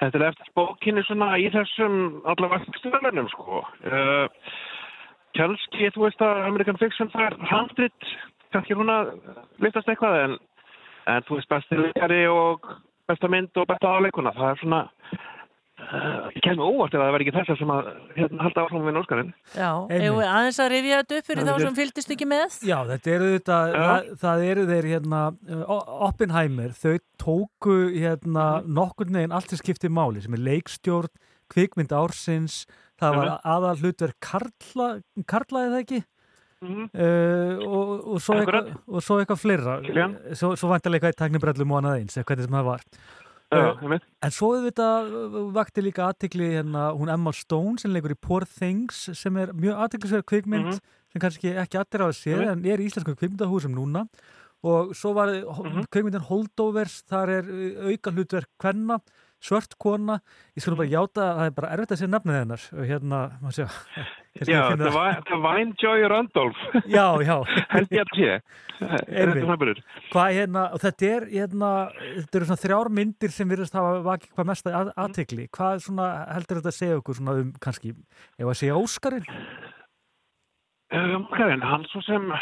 þetta 0.00 0.16
er 0.22 0.24
eftir 0.30 0.48
bókinni 0.56 1.04
svona 1.04 1.28
í 1.36 1.50
þessum 1.52 1.98
allavega 2.24 2.72
stöðlunum 2.80 3.28
sko. 3.34 3.60
Uh, 3.84 4.24
Kjálski, 5.36 5.92
þú 5.92 6.06
veist 6.08 6.24
að 6.24 6.40
American 6.48 6.80
Fiction 6.80 7.12
það 7.12 7.26
er 7.28 7.36
handrit, 7.52 8.08
kannski 8.56 8.74
hún 8.80 8.88
að 8.96 9.12
litast 9.60 9.92
eitthvað 9.92 10.22
en, 10.24 10.38
en 11.06 11.28
þú 11.28 11.36
veist 11.36 11.52
besti 11.52 11.76
leikari 11.84 12.22
og 12.32 12.64
besta 13.10 13.30
mynd 13.32 13.60
og 13.60 13.68
besta 13.70 13.92
aðleikuna, 13.96 14.32
það 14.36 14.50
er 14.50 14.60
svona 14.60 14.80
uh, 15.90 16.26
ég 16.34 16.42
kemur 16.44 16.70
óvart 16.70 16.94
ef 16.94 17.02
það 17.02 17.12
verði 17.14 17.26
ekki 17.26 17.36
þessar 17.36 17.58
sem 17.60 17.72
að 17.74 17.88
hérna, 18.16 18.42
halda 18.44 18.64
áfram 18.64 18.84
við 18.86 18.96
við 20.16 20.28
aðeins 20.32 20.60
að 20.64 20.70
rifja 20.74 21.00
þetta 21.00 21.18
upp 21.18 21.30
fyrir 21.30 21.48
þá 21.48 21.64
sem 21.64 21.78
fylgdist 21.80 22.14
ekki 22.16 22.28
með? 22.30 22.58
Já, 22.70 22.76
þetta 22.90 23.14
eru 23.16 23.32
þetta, 23.34 23.58
Já. 23.70 23.80
það, 23.80 24.12
það 24.24 24.44
eru 24.50 24.68
þeir 24.70 24.90
hérna, 24.94 25.22
Oppenheimer, 26.10 26.76
þau 26.76 26.94
tóku 27.24 27.80
hérna 27.96 28.46
nokkurn 28.66 29.18
veginn 29.20 29.36
allt 29.36 29.52
sem 29.52 29.62
skiptir 29.62 29.92
máli, 29.94 30.22
sem 30.24 30.38
er 30.38 30.46
leikstjórn, 30.46 31.12
kvikmynd 31.50 31.92
ársins, 31.96 32.62
það 33.00 33.20
var 33.20 33.34
aðal 33.56 33.76
hlutverk 33.80 34.18
Karla, 34.22 34.90
Karla 35.30 35.66
eða 35.66 35.84
ekki? 35.84 36.04
Mhm. 36.60 36.90
Uh, 36.92 37.56
og, 37.64 37.90
og, 38.04 38.18
svo 38.20 38.34
eitthvað, 38.36 38.66
eitthvað 39.22 39.38
fleira 39.40 39.78
svo, 40.36 40.50
svo 40.60 40.68
vantarlega 40.68 41.08
eitthvað 41.08 41.14
í 41.14 41.20
tæknibrellum 41.22 41.72
og 41.72 41.78
annað 41.80 42.00
eins 42.02 42.18
eitthvað 42.20 42.42
sem 42.44 42.58
það 42.58 42.64
var 42.74 42.84
Uh, 43.50 43.72
veit. 43.90 44.04
en 44.22 44.30
svo 44.30 44.52
þetta 44.62 44.84
vakti 45.56 45.82
líka 45.82 46.04
aðtikli 46.06 46.52
hérna, 46.52 46.92
hún 46.94 47.10
Emma 47.10 47.32
Stone 47.34 47.80
sem 47.82 47.90
leikur 47.90 48.12
í 48.14 48.18
Poor 48.20 48.44
Things 48.46 49.08
sem 49.18 49.36
er 49.42 49.50
mjög 49.50 49.74
aðtiklisverð 49.88 50.22
kvikmynd 50.30 50.68
Mhm. 50.68 50.78
sem 51.10 51.20
kannski 51.24 51.56
ekki 51.58 51.80
allir 51.80 52.04
á 52.04 52.06
að 52.06 52.14
séð 52.20 52.38
Mhm. 52.44 52.50
en 52.52 52.64
er 52.70 52.78
í 52.78 52.86
íslensku 52.86 53.16
kvikmyndahúsum 53.18 53.74
núna 53.74 54.06
og 54.62 54.94
svo 54.94 55.14
var 55.14 55.26
Mhm. 55.34 55.88
kvikmyndin 55.90 56.28
Holdovers 56.28 57.02
þar 57.10 57.28
er 57.40 57.44
uh, 57.50 57.90
auka 57.90 58.12
hlutverk 58.12 58.46
kvenna 58.60 59.00
svört 59.42 59.74
kona, 59.80 60.20
ég 60.54 60.62
skulum 60.62 60.76
bara 60.76 60.88
játa 60.88 61.22
að 61.32 61.36
það 61.40 61.46
er 61.46 61.50
bara 61.50 61.72
erfitt 61.74 61.90
að 61.90 61.98
segja 61.98 62.14
nafnið 62.20 62.38
hennar 62.38 62.62
og 62.70 62.86
hérna, 62.86 63.18
maður 63.42 63.66
kannski 63.66 64.06
Já, 64.38 64.76
það 64.78 65.46
einn 65.50 65.72
Joy 65.80 66.04
Randolph. 66.08 66.60
Já, 66.96 67.18
já. 67.26 67.34
Held 67.72 67.90
ég 67.90 68.04
að 68.04 68.12
sé. 68.14 68.36
Hvað 70.10 70.36
hérna, 70.36 70.62
þetta 70.80 71.08
er 71.08 71.26
hérna, 71.32 71.70
þetta 72.14 72.38
eru 72.38 72.46
svona 72.48 72.62
þrjár 72.62 72.90
myndir 72.96 73.34
sem 73.34 73.50
virðast 73.50 73.74
hafa 73.76 73.98
vakið 74.06 74.30
hvað 74.36 74.48
mesta 74.52 74.72
að, 74.78 74.92
aðtegli. 75.04 75.48
Hvað 75.58 75.82
svona 75.84 76.06
heldur 76.30 76.60
þetta 76.60 76.72
að 76.72 76.78
segja 76.78 77.00
okkur 77.00 77.18
svona 77.18 77.34
um 77.42 77.50
kannski, 77.66 77.92
ef 78.38 78.46
að 78.46 78.58
segja 78.62 78.78
Óskarinn? 78.78 79.26
Um, 80.94 81.26
Karin, 81.34 81.66
hann 81.66 81.84
svo 81.90 82.00
sem 82.06 82.30
uh, 82.30 82.38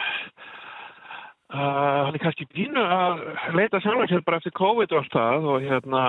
hann 1.57 2.15
er 2.15 2.23
kannski 2.23 2.47
pínu 2.53 2.81
að 2.85 3.25
leita 3.57 3.81
sjálfan 3.85 4.09
sér 4.13 4.23
bara 4.29 4.39
eftir 4.41 4.55
COVID 4.61 4.95
og 4.95 5.03
allt 5.03 5.17
það 5.19 5.51
og 5.53 5.67
hérna 5.67 6.05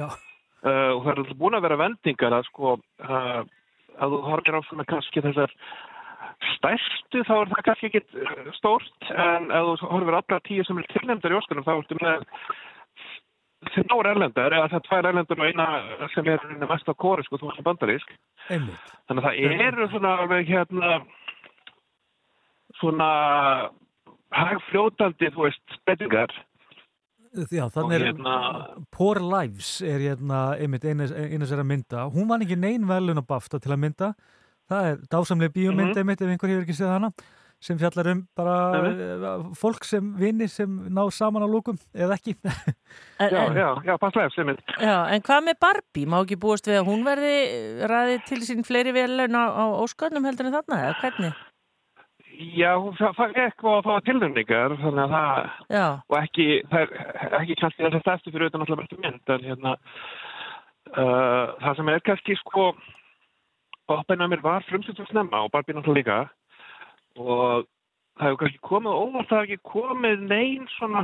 uh, 0.00 0.18
og 0.66 1.00
það 1.04 1.12
er 1.12 1.22
alltaf 1.22 1.40
búin 1.40 1.56
að 1.56 1.64
vera 1.68 1.80
vendingar 1.80 2.36
að 2.36 2.44
sko 2.50 2.74
uh, 2.76 3.40
að 4.00 4.14
þú 4.14 4.20
horfir 4.26 4.58
á 4.58 4.60
svona 4.68 4.88
kannski 4.88 5.24
þessar 5.24 5.54
stærstu 6.54 7.22
þá 7.28 7.34
er 7.36 7.52
það 7.52 7.62
kannski 7.68 7.90
ekki 7.90 8.02
uh, 8.24 8.50
stórt 8.56 9.12
en 9.12 9.50
ef 9.52 9.70
þú 9.82 9.92
horfir 9.92 10.16
á 10.16 10.20
alla 10.20 10.42
tíu 10.48 10.66
sem 10.66 10.80
er 10.80 10.90
tilnefndar 10.94 11.34
í 11.34 11.38
Óskarnum 11.40 11.66
þá 11.66 11.72
ertu 11.76 12.00
með 12.00 12.26
þrjór 13.74 14.08
erlendar 14.14 14.56
eða 14.56 14.68
það 14.72 14.78
er 14.78 14.86
tvær 14.88 15.08
erlendur 15.10 15.40
og 15.40 15.50
eina 15.50 16.08
sem 16.14 16.28
er 16.32 16.44
mest 16.64 16.88
á 16.88 16.94
kóri 16.96 17.24
sko, 17.26 17.40
þú 17.40 17.50
er 17.52 17.66
bandarísk. 17.66 18.14
Einmitt. 18.48 18.94
þannig 19.08 19.26
að 19.26 19.26
það 19.26 19.66
eru 19.66 19.88
svona 19.92 20.14
alveg 20.22 20.48
hérna 20.48 20.92
svona 22.80 23.10
hagfljótandi 24.34 25.32
þú 25.34 25.46
veist 25.48 25.76
spillingar 25.76 26.32
Já, 27.30 27.64
þannig 27.70 27.94
er 28.00 28.06
hérna- 28.10 28.84
Poor 28.90 29.20
Lives 29.22 29.80
er 29.86 29.98
hérna 30.02 30.56
einmitt 30.58 30.84
einu 30.84 31.06
sér 31.06 31.60
að 31.62 31.68
mynda. 31.70 32.08
Hún 32.10 32.26
var 32.28 32.40
ekki 32.42 32.56
neinn 32.58 32.86
velun 32.88 33.20
á 33.22 33.24
BAFTA 33.26 33.60
til 33.62 33.70
að 33.70 33.78
mynda. 33.84 34.14
Það 34.70 34.88
er 34.92 34.96
dásamlega 35.10 35.54
bíómynd 35.54 35.94
Mhm. 35.94 35.98
einmitt 35.98 36.20
ef 36.22 36.28
einhver 36.28 36.48
hefur 36.50 36.64
ekki 36.66 36.74
séð 36.78 36.90
hana 36.94 37.12
sem 37.60 37.76
fjallar 37.76 38.06
um 38.10 38.26
bara 38.34 38.52
uh, 38.80 39.50
fólk 39.54 39.84
sem 39.84 40.14
vinni 40.16 40.48
sem 40.48 40.66
ná 40.88 41.02
saman 41.12 41.42
á 41.44 41.48
lókum 41.50 41.76
eða 41.94 42.16
ekki. 42.16 42.34
En, 43.20 43.28
já, 43.30 43.46
en, 43.46 43.54
já, 43.54 43.82
já, 43.84 43.96
passlega 43.98 44.30
sem 44.34 44.46
mynd 44.46 44.58
já, 44.80 44.96
en 45.12 45.20
hvað 45.20 45.44
með 45.44 45.58
Barbie? 45.60 46.06
Má 46.06 46.22
ekki 46.24 46.38
búast 46.40 46.64
við 46.66 46.80
að 46.80 46.86
hún 46.88 47.04
verði 47.04 47.34
ræðið 47.84 48.24
til 48.30 48.38
sín 48.46 48.64
fleiri 48.64 48.92
velun 48.96 49.36
á, 49.36 49.44
á 49.52 49.64
óskarnum 49.84 50.24
heldur 50.24 50.46
en 50.48 50.56
þarna, 50.56 50.78
eða 50.88 50.96
hvernig? 51.02 51.34
Já, 52.40 52.70
hún 52.80 52.94
fa- 52.96 53.12
fa- 53.16 53.32
gekk 53.36 53.64
og 53.68 53.82
það 53.84 53.92
var 53.92 54.04
tilnefningar 54.06 54.74
þannig 54.80 55.02
að 55.04 55.14
það 55.14 55.74
Já, 55.76 55.86
og 56.08 56.16
ekki, 56.22 56.46
það 56.70 56.80
er 56.84 57.34
ekki 57.40 57.56
kannski 57.60 57.82
þess 57.84 57.98
að 57.98 58.04
stærstu 58.06 58.32
fyrir 58.32 58.48
utan 58.50 58.64
alltaf 58.64 58.80
bestu 58.80 58.98
mynd 59.02 59.32
en 59.34 59.44
hérna 59.48 59.74
uh, 60.96 61.46
það 61.60 61.76
sem 61.80 61.92
er 61.94 62.04
kannski 62.06 62.36
sko 62.40 62.70
Oppenheimer 63.90 64.38
var 64.44 64.62
frumsýttum 64.68 65.08
snemma 65.10 65.40
og 65.42 65.50
Barbie 65.50 65.74
náttúrulega 65.74 65.98
líka. 65.98 66.18
Og 67.18 67.64
það 68.20 68.28
hefur 68.28 68.38
kannski 68.44 68.60
komið 68.68 68.98
óvart 69.00 69.28
það 69.32 69.40
hefur 69.40 69.48
ekki 69.48 69.72
komið 69.72 70.22
neyn 70.30 70.68
svona 70.76 71.02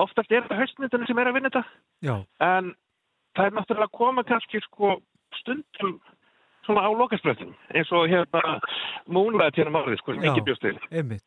oftast 0.00 0.32
er 0.32 0.42
þetta 0.46 0.56
haustmyndinu 0.62 1.06
sem 1.08 1.18
er 1.20 1.28
að 1.30 1.36
vinna 1.36 1.50
þetta. 1.52 1.64
Já, 2.08 2.14
en 2.48 2.70
það 3.36 3.50
er 3.50 3.56
náttúrulega 3.58 3.90
að 3.90 3.98
koma 4.00 4.24
kannski 4.32 4.62
sko 4.64 4.94
stundum 5.42 5.98
svona 6.66 6.84
á 6.86 6.90
lokaspröttum 6.92 7.54
eins 7.74 7.92
og 7.96 8.08
hérna 8.10 8.42
Moonlight 9.08 9.56
hérna 9.58 9.72
málið 9.78 10.00
sko 10.02 10.14
sem 10.16 10.24
Já. 10.26 10.32
ekki 10.34 10.44
bjóst 10.48 10.64
til 10.66 10.78
einmitt. 10.90 11.24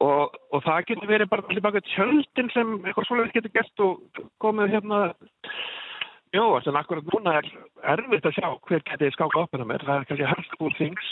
og, 0.00 0.34
og 0.54 0.62
það 0.66 0.84
getur 0.90 1.08
verið 1.10 1.30
bara 1.32 1.46
allir 1.48 1.64
baka 1.64 1.80
tjöldin 1.92 2.50
sem 2.54 2.74
eitthvað 2.84 3.08
svoleiðis 3.08 3.36
getur 3.38 3.54
gert 3.58 3.84
og 3.86 4.24
komið 4.42 4.74
hérna 4.76 5.00
Jó, 6.36 6.44
en 6.60 6.76
akkurat 6.76 7.06
núna 7.08 7.38
er 7.38 7.46
erfitt 7.94 8.26
að 8.28 8.34
sjá 8.36 8.48
hver 8.68 8.82
getið 8.84 9.14
skáka 9.14 9.40
upp 9.46 9.54
mér. 9.64 9.80
Það 9.80 9.94
er 10.02 10.04
kannski 10.10 10.26
helst 10.28 10.56
úr 10.60 10.74
things. 10.76 11.06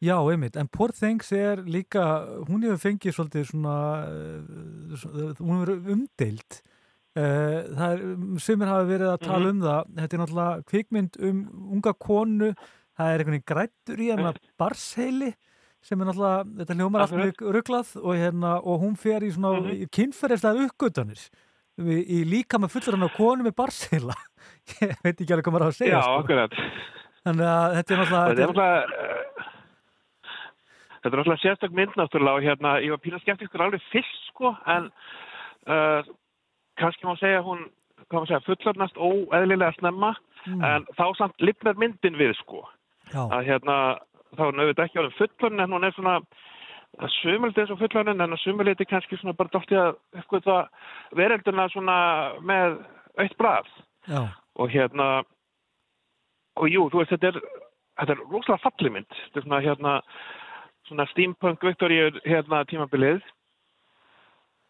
Já, 0.00 0.14
einmitt, 0.32 0.56
en 0.56 0.68
Poor 0.72 0.94
Things 0.96 1.28
er 1.36 1.60
líka, 1.68 2.04
hún 2.48 2.62
hefur 2.64 2.80
fengið 2.86 3.12
svolítið 3.18 3.44
svona, 3.50 3.74
svo- 4.96 5.34
hún 5.42 5.60
hefur 5.60 5.92
umdeilt. 5.92 6.62
Uh, 7.18 7.62
það 7.74 7.92
er, 7.94 8.02
sumir 8.44 8.68
hafa 8.70 8.84
verið 8.86 9.08
að 9.10 9.22
tala 9.24 9.38
Mhm. 9.48 9.50
um 9.50 9.60
það, 9.64 9.86
þetta 9.98 10.14
er 10.16 10.20
náttúrulega 10.22 10.64
kvikmynd 10.70 11.16
um 11.28 11.38
unga 11.74 11.92
konu, 12.06 12.50
það 12.98 13.08
er 13.14 13.18
einhvern 13.18 13.34
veginn 13.34 13.48
grættur 13.52 14.02
í 14.04 14.08
hérna 14.12 14.32
barsheili 14.60 15.30
sem 15.82 16.00
er 16.00 16.06
náttúrulega, 16.10 16.44
þetta 16.60 16.76
hljómar 16.78 17.00
allt 17.06 17.16
mjög 17.18 17.42
rugglað 17.56 17.90
og, 18.02 18.14
hérna, 18.18 18.52
og 18.62 18.80
hún 18.84 18.96
fer 18.98 19.20
í 19.26 19.32
svona 19.34 19.52
mm 19.56 19.66
Mhm. 19.66 19.88
kynferðislega 19.98 20.68
uppgötanir 20.68 21.24
í, 21.78 21.98
í 22.06 22.18
líka 22.28 22.58
með 22.58 22.72
fullur 22.76 22.98
hann 22.98 23.08
á 23.08 23.16
konu 23.16 23.42
með 23.48 23.54
barsheila. 23.56 24.14
Ég 24.82 24.94
veit 25.02 25.18
ekki 25.20 25.32
alveg 25.32 25.44
hvað 25.48 25.54
maður 25.56 25.66
á 25.66 25.70
að 25.72 25.78
segja. 25.80 25.98
Já, 25.98 26.02
sko. 26.02 26.18
akkurat. 26.22 26.52
Þannig 27.24 27.46
að 27.50 27.74
þetta 27.78 27.94
er 27.94 27.98
náttúrulega... 27.98 28.28
Þetta 28.28 28.42
er 28.42 28.48
náttúrulega... 28.48 28.82
uh, 28.84 29.54
Þetta 30.98 31.14
er 31.14 31.20
náttúrulega 31.22 31.42
sérstök 31.42 31.74
mynd 31.78 31.94
náttúrulega 31.98 32.38
og 32.38 32.42
hérna, 32.46 32.70
ég 32.82 32.90
var 32.94 32.98
píla 33.02 33.20
skeptiskur 33.22 33.62
alveg 33.62 33.82
fyrst 33.92 34.24
sko, 34.32 34.50
en 34.66 34.88
uh, 35.70 36.02
kannski 36.78 37.06
má 37.06 37.14
segja 37.18 37.42
hún, 37.44 37.66
segja, 38.10 38.40
fullornast 38.46 38.96
óeðlilega 38.96 39.74
snemma, 39.78 40.14
Mm. 40.46 40.64
en 40.64 40.84
þá 40.96 41.16
samt 41.18 41.40
lifnar 41.42 41.74
myndin 41.76 42.14
við 42.16 42.36
sko. 42.38 42.62
Já. 43.12 43.26
Að 43.26 43.44
hérna, 43.48 43.98
þá 44.36 44.42
er 44.46 44.52
nöfut 44.56 44.78
ekki 44.84 44.98
alveg 44.98 45.16
fullorn, 45.18 45.60
en 45.60 45.72
hún 45.74 45.84
er 45.84 45.92
svona, 45.92 46.20
að 46.98 47.10
sumuldi 47.20 47.60
eins 47.60 47.70
og 47.74 47.78
fullorinn, 47.78 48.20
en 48.20 48.32
að 48.32 48.42
sumuldi 48.44 48.86
kannski 48.86 49.18
svona 49.18 49.34
bara 49.36 49.50
dótti 49.52 49.76
að, 49.76 49.96
eitthvað 50.16 50.68
verölduna 51.18 51.68
svona 51.68 51.98
með 52.40 52.78
aukt 53.18 53.36
brað 53.36 53.66
Já, 54.08 54.28
og 54.56 54.70
hérna 54.70 55.24
og 56.56 56.68
jú, 56.70 56.88
þú 56.90 57.02
veist, 57.02 57.10
þetta 57.12 57.32
er 57.34 57.40
þetta 57.98 58.14
er 58.14 58.22
rosalega 58.30 58.62
falli 58.62 58.90
mynd 58.94 59.10
þetta 59.10 59.38
er 59.38 59.46
svona 59.46 59.60
hérna 59.60 59.92
svona 60.88 61.06
steampunk 61.12 61.62
Victoria 61.66 62.10
hérna 62.24 62.64
tímabilið 62.70 63.22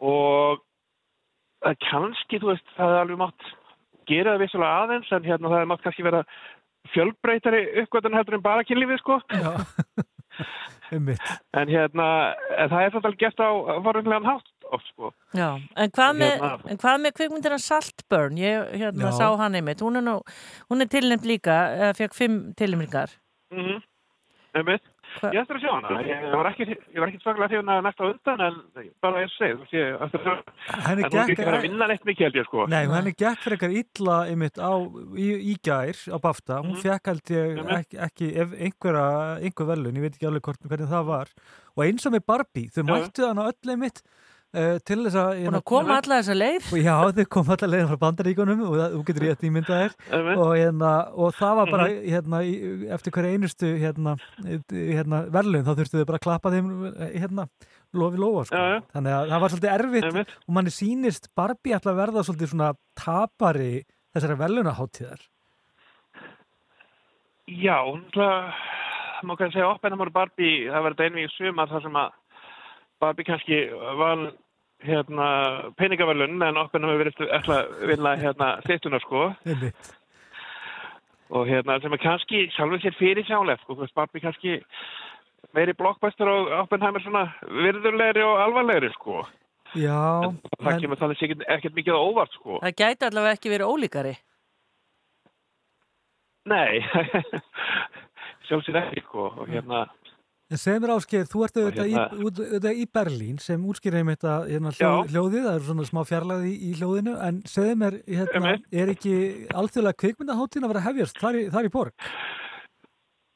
og 0.01 0.65
er 1.67 1.79
kannski, 1.91 2.39
þú 2.39 2.53
veist, 2.53 2.69
það 2.77 2.95
er 2.95 3.01
alveg 3.03 3.19
mátt 3.19 3.49
gera 4.09 4.35
það 4.35 4.45
vissulega 4.45 4.85
aðeins 4.85 5.11
en 5.13 5.25
hérna 5.27 5.53
það 5.53 5.61
er 5.61 5.71
mátt 5.73 5.83
kannski 5.85 6.07
vera 6.07 6.23
fjölbreytari 6.95 7.65
uppgötun 7.83 8.17
heldur 8.17 8.39
en 8.39 8.45
bara 8.47 8.65
kynlífið 8.65 9.03
sko 9.03 9.19
en 11.59 11.69
hérna, 11.69 12.07
en 12.57 12.71
það 12.71 12.83
er 12.83 12.93
svolítið 12.93 13.09
alveg 13.11 13.19
gert 13.25 13.43
á 13.45 13.51
varunlegan 13.85 14.29
hátt 14.29 14.49
oft 14.73 14.89
sko 14.93 15.11
já. 15.37 15.49
En 15.77 15.93
hvað 15.97 16.17
með, 16.21 16.35
Hérna- 16.39 16.71
en 16.73 16.81
hvað 16.85 17.03
með 17.05 17.15
kvikmyndina 17.19 17.59
Saltburn? 17.63 18.39
Ég 18.41 18.73
hérna, 18.77 19.11
Já. 19.11 19.19
sá 19.19 19.27
hann 19.41 19.57
einmitt. 19.59 19.81
Hún 19.85 20.01
er, 20.01 20.05
nú, 20.05 20.17
hún 20.71 20.85
er 20.85 20.91
tilnefnd 20.93 21.29
líka, 21.29 21.57
fekk 21.97 22.15
fimm 22.17 22.39
tilnefningar. 22.57 23.11
mm 23.53 23.65
-hmm. 23.65 23.83
Einmitt. 24.55 24.83
Ég 25.33 25.41
ætti 25.41 25.55
að 25.57 25.61
sjá 25.63 25.71
hana. 25.75 26.01
Ég 26.05 26.25
var 26.37 26.49
ekki, 26.51 26.67
ég 26.69 26.99
var 27.03 27.09
ekki 27.09 27.21
svaklega 27.23 27.49
hrifin 27.49 27.71
að 27.75 27.83
næsta 27.89 28.09
undan 28.09 28.43
en 28.49 28.59
bara 29.03 29.23
ég 29.25 29.31
veist 29.41 29.73
ég 29.73 29.95
ætti 29.99 30.21
að 30.21 30.27
sjá 30.27 30.35
Henni 30.89 31.05
En 31.05 31.11
hún 31.11 31.17
gekk- 31.17 31.33
ekki 31.33 31.47
verið 31.49 31.59
að 31.59 31.67
vinna 31.69 31.87
neitt 31.89 32.05
mikið 32.09 32.25
held 32.29 32.39
ég 32.41 32.47
sko. 32.49 32.67
Nei, 32.69 32.83
henni 32.93 33.13
gekk 33.19 33.43
fyrir 33.45 33.59
eitthvað 33.59 33.79
illa 33.83 34.17
einmitt 34.29 34.59
á, 34.61 34.73
í, 35.17 35.29
í 35.53 35.55
gær 35.65 35.97
á 36.13 36.17
Bafta, 36.21 36.61
hún 36.63 36.77
Mhm. 36.77 36.83
fekk 36.85 37.07
held 37.13 37.25
ég 37.35 37.59
ekki, 37.79 37.97
ekki 38.09 38.27
einhverja, 38.69 39.09
einhver 39.43 39.67
velun, 39.73 39.97
ég 39.97 40.03
veit 40.07 40.15
ekki 40.19 40.29
alveg 40.29 40.43
hvort, 40.43 40.63
hvernig 40.69 40.89
það 40.93 41.05
var 41.07 41.29
og 41.77 41.85
eins 41.85 42.07
og 42.07 42.13
með 42.13 42.27
Barbie, 42.27 42.69
þau 42.75 42.83
mættu 42.85 43.27
hann 43.27 43.39
á 43.39 43.49
öll 43.51 43.71
einmitt 43.75 44.03
uh, 44.55 44.77
til 44.89 44.99
þess 45.05 45.17
að 45.21 45.31
Búin 45.45 45.59
að 45.59 45.65
koma 45.71 45.97
alla 46.01 46.19
þessa 46.21 46.37
leið. 46.39 46.69
Já, 46.89 46.95
þau 47.19 47.25
koma 47.37 47.57
alla 47.57 47.69
leiðin 47.73 47.91
frá 47.93 47.99
bandaríkunum 48.05 48.63
og 48.69 48.77
það, 48.79 48.95
þú 48.97 49.03
getur 49.11 49.27
rétt 49.29 49.45
ímyndað 49.49 49.83
þér 49.83 50.31
og, 50.39 50.53
hérna, 50.57 50.93
og 51.15 51.35
það 51.39 51.57
var 51.61 51.73
bara 51.75 51.89
Mhm. 51.89 52.09
hérna, 52.15 52.43
í- 52.45 52.89
eftir 52.99 53.13
hverja 53.17 53.33
einustu 53.37 53.73
hérna, 53.83 54.17
hérna, 54.71 55.23
verðlun 55.35 55.67
þá 55.69 55.73
þurftu 55.81 56.01
þau 56.03 56.07
bara 56.13 56.19
að 56.23 56.27
klappa 56.29 56.53
þeim 56.55 56.71
hérna, 57.19 57.49
lofi 57.95 58.19
lóa 58.21 58.45
sko. 58.45 58.57
Já, 58.57 58.77
já. 58.77 58.81
þannig 58.93 59.15
að 59.19 59.31
það 59.33 59.41
var 59.45 59.55
svolítið 59.55 59.75
erfitt 59.79 60.37
og 60.49 60.55
manni 60.59 60.71
sýnist 60.75 61.29
Barbie 61.37 61.77
ætla 61.79 61.95
að 61.95 62.01
verða 62.03 62.25
svolítið 62.29 62.51
svona 62.53 62.73
tapari 62.99 63.71
þessari 64.15 64.37
verðlunaháttíðar 64.43 65.23
Já, 67.49 67.79
náttúrulega, 67.81 68.53
má 69.25 69.33
kannski 69.41 69.57
segja 69.57 69.71
Oppenheimer 69.73 70.11
og 70.11 70.17
Barbie, 70.19 70.67
það 70.69 70.85
verður 70.85 71.07
einvið 71.07 71.25
í 71.25 71.31
sumar 71.33 71.71
þar 71.73 71.85
sem 71.87 71.97
að 71.97 72.18
Barbie 73.01 73.25
kannski 73.25 73.59
var 73.99 74.33
hérna 74.83 75.29
peningaverlun 75.79 76.43
en 76.43 76.61
Oppenheimer 76.61 77.05
verið 77.05 77.33
ætla 77.35 77.63
að 77.63 77.87
vinna 77.91 78.15
hérna 78.19 78.51
stýttuna 78.67 79.01
sko. 79.03 79.29
Og 81.29 81.45
hérna 81.47 81.77
sem 81.83 81.93
er 81.93 82.03
kannski 82.03 82.47
sjálfur 82.55 82.81
sér 82.83 82.97
fyrir 82.99 83.27
sjálf 83.27 83.63
sko, 83.65 83.79
Barbie 83.95 84.23
kannski 84.23 84.61
meiri 85.55 85.75
blockbuster 85.79 86.31
og 86.31 86.53
Oppenheimer 86.63 87.03
svona 87.03 87.27
virðurlegri 87.43 88.25
og 88.25 88.43
alvarlegri 88.47 88.91
sko. 88.95 89.27
Já, 89.77 90.25
það 90.63 90.73
en, 90.73 90.81
kemur 90.81 90.97
þannig 90.97 91.23
ekkert, 91.27 91.45
ekkert 91.53 91.75
mikið 91.77 91.99
óvart 91.99 92.33
sko. 92.39 92.57
Það 92.63 92.77
gæti 92.81 93.07
allavega 93.09 93.37
ekki 93.37 93.53
verið 93.53 93.73
ólíkari. 93.75 94.15
Nei, 96.49 96.81
sjálfsir 98.49 98.79
ekki 98.81 99.03
sko 99.05 99.29
og 99.29 99.51
hérna 99.53 99.85
en 100.49 100.61
segð 100.61 100.83
mér 100.85 100.93
Ásgeir, 100.95 101.29
þú 101.29 101.45
ert 101.45 101.59
auðvitað 101.61 101.93
hérna- 101.93 102.73
í, 102.73 102.83
í 102.83 102.87
Berlín 102.99 103.39
sem 103.43 103.65
útskýrði 103.69 104.03
einmitt 104.03 104.25
að 104.25 104.49
hérna, 104.53 104.73
hljóðið, 104.79 105.47
það 105.47 105.55
er 105.55 105.65
svona 105.69 105.87
smá 105.89 106.03
fjarlæði 106.09 106.51
í, 106.51 106.59
í 106.59 106.75
hljóðinu, 106.79 107.15
en 107.29 107.41
segð 107.49 107.73
mér, 107.83 108.01
hérna, 108.09 108.57
er 108.73 108.93
ekki 108.95 109.15
alþjóðlega 109.53 110.01
kvikmyndaháttíðin 110.03 110.69
að 110.69 110.75
vera 110.75 110.85
hefjast 110.89 111.23
þar 111.23 111.41
í, 111.41 111.49
þar 111.55 111.69
í 111.69 111.73
borg? 111.75 112.07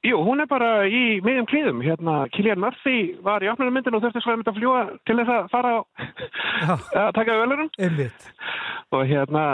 Jú, 0.03 0.17
hún 0.27 0.43
er 0.43 0.49
bara 0.51 0.71
í 0.91 1.03
miðjum 1.23 1.47
klíðum 1.47 1.83
hérna, 1.85 2.15
Killian 2.35 2.59
Murphy 2.59 3.15
var 3.23 3.45
í 3.45 3.51
opnarmyndin 3.53 3.95
og 3.95 4.03
þurfti 4.03 4.23
svo 4.25 4.35
mynda 4.35 4.51
að 4.51 4.59
fljúa 4.59 4.81
til 5.07 5.19
þess 5.21 5.35
að 5.37 5.53
fara 5.53 5.75
á 5.77 5.81
að 7.05 7.13
taka 7.21 7.37
ölurum 7.45 7.71
Einmitt. 7.79 8.27
og 8.91 9.05
hérna 9.07 9.45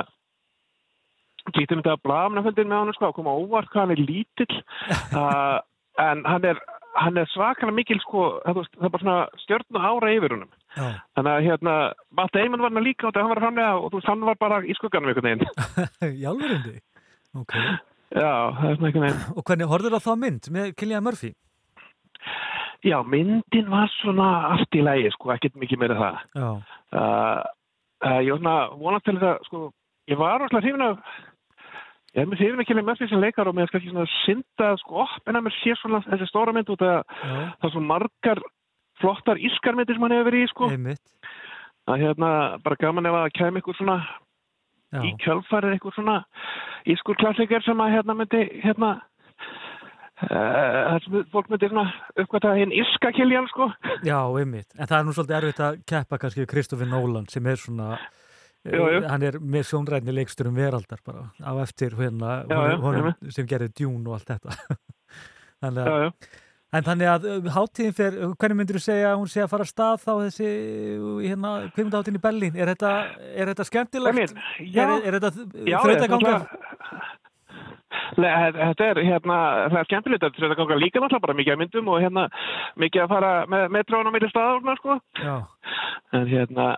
Gítum 1.56 1.80
þetta 1.80 1.96
að 1.96 2.02
blamnafundin 2.04 2.68
með 2.68 2.82
hann 2.82 2.96
sko, 2.96 3.12
koma 3.16 3.32
óvart 3.32 3.70
hvað 3.72 3.86
hann 3.86 3.94
er 3.96 4.04
lítill. 4.04 4.58
Uh, 5.18 5.58
en 5.98 6.20
hann 6.28 6.44
er, 6.46 6.58
hann 6.96 7.20
er 7.20 7.28
svakalega 7.32 7.76
mikil 7.76 8.00
sko, 8.02 8.22
það, 8.46 8.62
það 8.78 8.86
er 8.88 8.92
bara 8.94 9.04
svona 9.04 9.18
stjörn 9.44 9.78
og 9.78 9.88
ára 9.90 10.12
yfir 10.14 10.34
honum 10.34 10.50
Já. 10.76 10.86
þannig 11.18 11.32
að 11.32 11.44
hérna, 11.48 11.74
Matt 12.18 12.34
Damon 12.34 12.64
var 12.64 12.72
hann 12.74 12.86
líka 12.86 13.08
og 13.08 13.14
það 13.14 13.26
hann 13.26 13.34
var 13.34 13.42
framlega 13.44 13.74
og 13.78 13.90
þú 13.90 14.00
veist, 14.00 14.08
hann 14.08 14.24
var 14.28 14.40
bara 14.40 14.62
í 14.64 14.76
skugganum 14.78 15.12
einhvern 15.12 15.28
veginn 15.28 16.16
í 16.22 16.26
alvörundi? 16.32 16.74
Ok. 17.38 17.54
Já, 18.08 18.32
það 18.56 18.70
er 18.70 18.78
svona 18.78 18.88
einhvern 18.88 19.04
veginn. 19.04 19.22
Og 19.36 19.44
hvernig 19.44 19.70
horfður 19.70 19.98
á 19.98 20.00
þá 20.00 20.12
mynd 20.22 20.50
með 20.54 20.72
Killian 20.80 21.04
Murphy? 21.04 21.34
Já, 22.86 22.98
myndin 23.02 23.70
var 23.72 23.90
svona 23.98 24.28
allt 24.52 24.76
í 24.78 24.82
lægi, 24.86 25.10
sko, 25.16 25.32
ekkert 25.34 25.56
mikið 25.58 25.80
meira 25.82 25.96
það. 25.98 26.20
Já. 26.38 26.48
Uh, 26.94 27.40
uh, 28.06 28.20
ég 28.22 28.30
var 28.32 28.38
svona 28.40 28.58
vonast 28.78 29.08
til 29.08 29.16
þess 29.18 29.28
að, 29.32 29.48
sko, 29.48 29.62
ég 30.08 30.20
var 30.20 30.38
rosalega 30.40 30.64
hrifin 30.64 30.86
af, 30.86 31.16
ég 32.18 32.28
með 32.28 32.40
hrifin 32.42 32.62
að 32.62 32.68
kemja 32.68 32.84
með 32.86 33.00
því 33.00 33.08
sem 33.10 33.22
leikar 33.22 33.48
og 33.50 33.56
mér 33.56 33.66
er 33.66 33.72
kannski 33.72 33.90
svona 33.92 34.06
synda, 34.24 34.68
sko, 34.82 35.06
en 35.26 35.38
að 35.38 35.44
mér 35.46 35.56
sé 35.58 35.74
svona 35.78 36.00
þessi 36.06 36.28
stóra 36.30 36.54
mynd 36.56 36.72
út 36.74 36.84
að 36.84 37.02
það 37.24 37.66
er 37.68 37.74
svo 37.74 37.82
margar 37.84 38.40
flottar 39.02 39.40
ískarmyndir 39.48 39.98
sem 39.98 40.06
hann 40.06 40.16
hefur 40.16 40.30
verið 40.30 40.46
í, 40.46 40.48
sko. 40.52 40.70
Er 41.88 42.02
hérna 42.02 42.30
bara 42.64 42.80
gaman 42.80 43.08
ef 43.08 43.18
að 43.18 43.28
kemja 43.38 43.62
ykkur 43.62 43.78
svona 43.78 43.98
Já. 44.92 45.02
í 45.04 45.12
kjölfarið 45.22 45.76
ykkur 45.78 45.94
svona 45.96 46.16
ískur 46.88 47.18
klassiker 47.20 47.64
sem 47.64 47.80
að 47.84 47.94
hérna 47.96 48.16
myndi, 48.16 48.42
hérna, 48.64 48.90
uh, 50.26 50.94
sem 51.04 51.24
fólk 51.32 51.50
myndi 51.52 51.70
svona 51.70 51.86
uppgöta 52.18 52.54
hinn 52.58 52.74
íska 52.74 53.12
kiljan, 53.16 53.48
sko. 53.52 53.70
Já, 54.04 54.20
einmitt. 54.40 54.70
En 54.78 54.86
það 54.88 54.98
er 54.98 55.08
nú 55.08 55.16
svolítið 55.16 55.40
erfitt 55.40 55.66
að 55.66 55.82
keppa 55.88 56.20
kannski 56.22 56.44
við 56.44 56.50
Kristoffer 56.54 56.90
Nolan 56.90 57.28
sem 57.32 57.46
er 57.46 57.60
svona 57.60 57.96
Jú, 58.74 58.88
jú. 58.94 59.00
hann 59.08 59.22
er 59.28 59.38
með 59.40 59.64
sjónræðni 59.70 60.14
leikstur 60.16 60.50
um 60.50 60.58
veraldar 60.58 61.00
bara 61.06 61.28
á 61.40 61.52
eftir 61.62 61.94
hérna 61.98 62.42
Já, 62.48 62.52
já, 62.54 62.76
honum, 62.82 62.84
honum 63.12 63.32
sem 63.34 63.46
gerði 63.48 63.70
Dune 63.80 64.04
og 64.08 64.18
allt 64.18 64.28
þetta 64.34 64.56
þannig 65.62 65.88
Já, 65.88 65.94
að 65.94 66.04
já. 66.08 66.12
En 66.68 66.84
þannig 66.84 67.08
að 67.08 67.22
uh, 67.32 67.46
hátíðin 67.54 67.94
fer, 67.96 68.16
hvernig 68.36 68.58
myndir 68.58 68.76
þú 68.76 68.80
segja 68.84 69.12
að 69.14 69.20
hún 69.22 69.30
sé 69.32 69.40
að 69.40 69.46
fara 69.54 69.64
að 69.64 69.70
stað 69.70 70.02
þá 70.02 70.10
þessi, 70.26 70.48
uh, 71.00 71.14
hérna, 71.24 71.52
kvikmyndahátíðin 71.72 72.18
í 72.18 72.24
Berlín? 72.26 72.58
Er 72.60 72.68
þetta, 72.74 72.90
er 73.32 73.48
þetta 73.54 73.64
skemmtilegt? 73.70 74.34
Já. 74.68 74.82
Er, 74.84 74.92
er 75.08 75.16
þetta 75.16 75.30
Já, 75.64 75.78
þraut 75.80 75.94
að 75.96 76.04
ég, 76.04 76.12
ganga? 76.12 76.34
Nei, 78.18 78.28
þetta- 78.58 78.84
er 78.90 79.00
hérna, 79.04 79.38
það 79.72 79.78
er 79.80 79.88
skemmtilegt 79.88 80.26
að 80.28 80.36
þetta 80.42 80.58
ganga 80.60 80.78
líka 80.82 81.00
náttúrulega 81.00 81.24
bara 81.24 81.38
mikið 81.40 81.54
að 81.54 81.60
myndum 81.62 81.88
og 81.92 82.02
hérna 82.04 82.26
mikið 82.84 83.02
að 83.06 83.10
fara 83.14 83.32
með 83.54 83.64
metrónum 83.78 84.12
milli 84.18 84.28
staðarna, 84.32 84.76
sko. 84.82 84.98
Já. 85.24 85.34
En 86.20 86.28
hérna, 86.28 86.68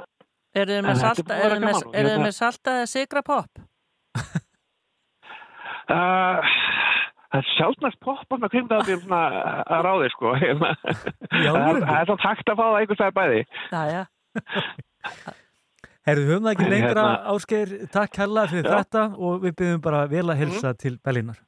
Eru 0.54 0.72
þið 0.72 0.78
En 0.80 0.86
með 0.88 1.00
salta, 1.04 1.34
er 1.36 1.52
þið 1.54 1.60
með, 1.64 1.76
hérna- 1.94 2.22
með 2.24 2.32
salta 2.34 2.72
eða 2.80 2.88
sigra 2.90 3.22
pop? 3.22 3.60
uh, 5.90 6.54
það 7.30 7.38
er 7.40 7.46
sjálfnæst 7.56 8.00
poppa 8.02 8.38
svona 8.38 8.50
krimdaðum 8.52 9.04
svona 9.04 9.20
að 9.76 9.84
ráði, 9.86 10.08
sko. 10.14 10.32
Hérna. 10.40 10.72
Já, 11.44 11.52
það 11.52 11.68
er 11.68 11.84
það 11.84 12.00
er 12.00 12.10
svona 12.10 12.24
takt 12.24 12.50
að 12.50 12.58
fá 12.58 12.64
það 12.66 12.80
einhvers 12.80 13.04
vegar 13.04 13.16
bæði. 13.20 13.44
Já, 13.70 13.82
já. 13.94 14.02
Herðu, 16.08 16.24
við 16.26 16.32
höfum 16.34 16.46
það 16.48 16.52
ekki 16.56 16.66
En 16.66 16.72
lengra 16.74 16.90
hérna- 17.04 17.34
áskeir, 17.36 17.72
takk 17.94 18.10
kærlega 18.16 18.50
fyrir 18.54 18.66
Já. 18.70 18.74
Þetta 18.80 19.02
og 19.28 19.40
við 19.44 19.56
byrjum 19.60 19.80
bara 19.86 20.02
vel 20.10 20.26
að 20.32 20.40
hilsa 20.42 20.74
til 20.80 20.94
Berlínar. 21.04 21.38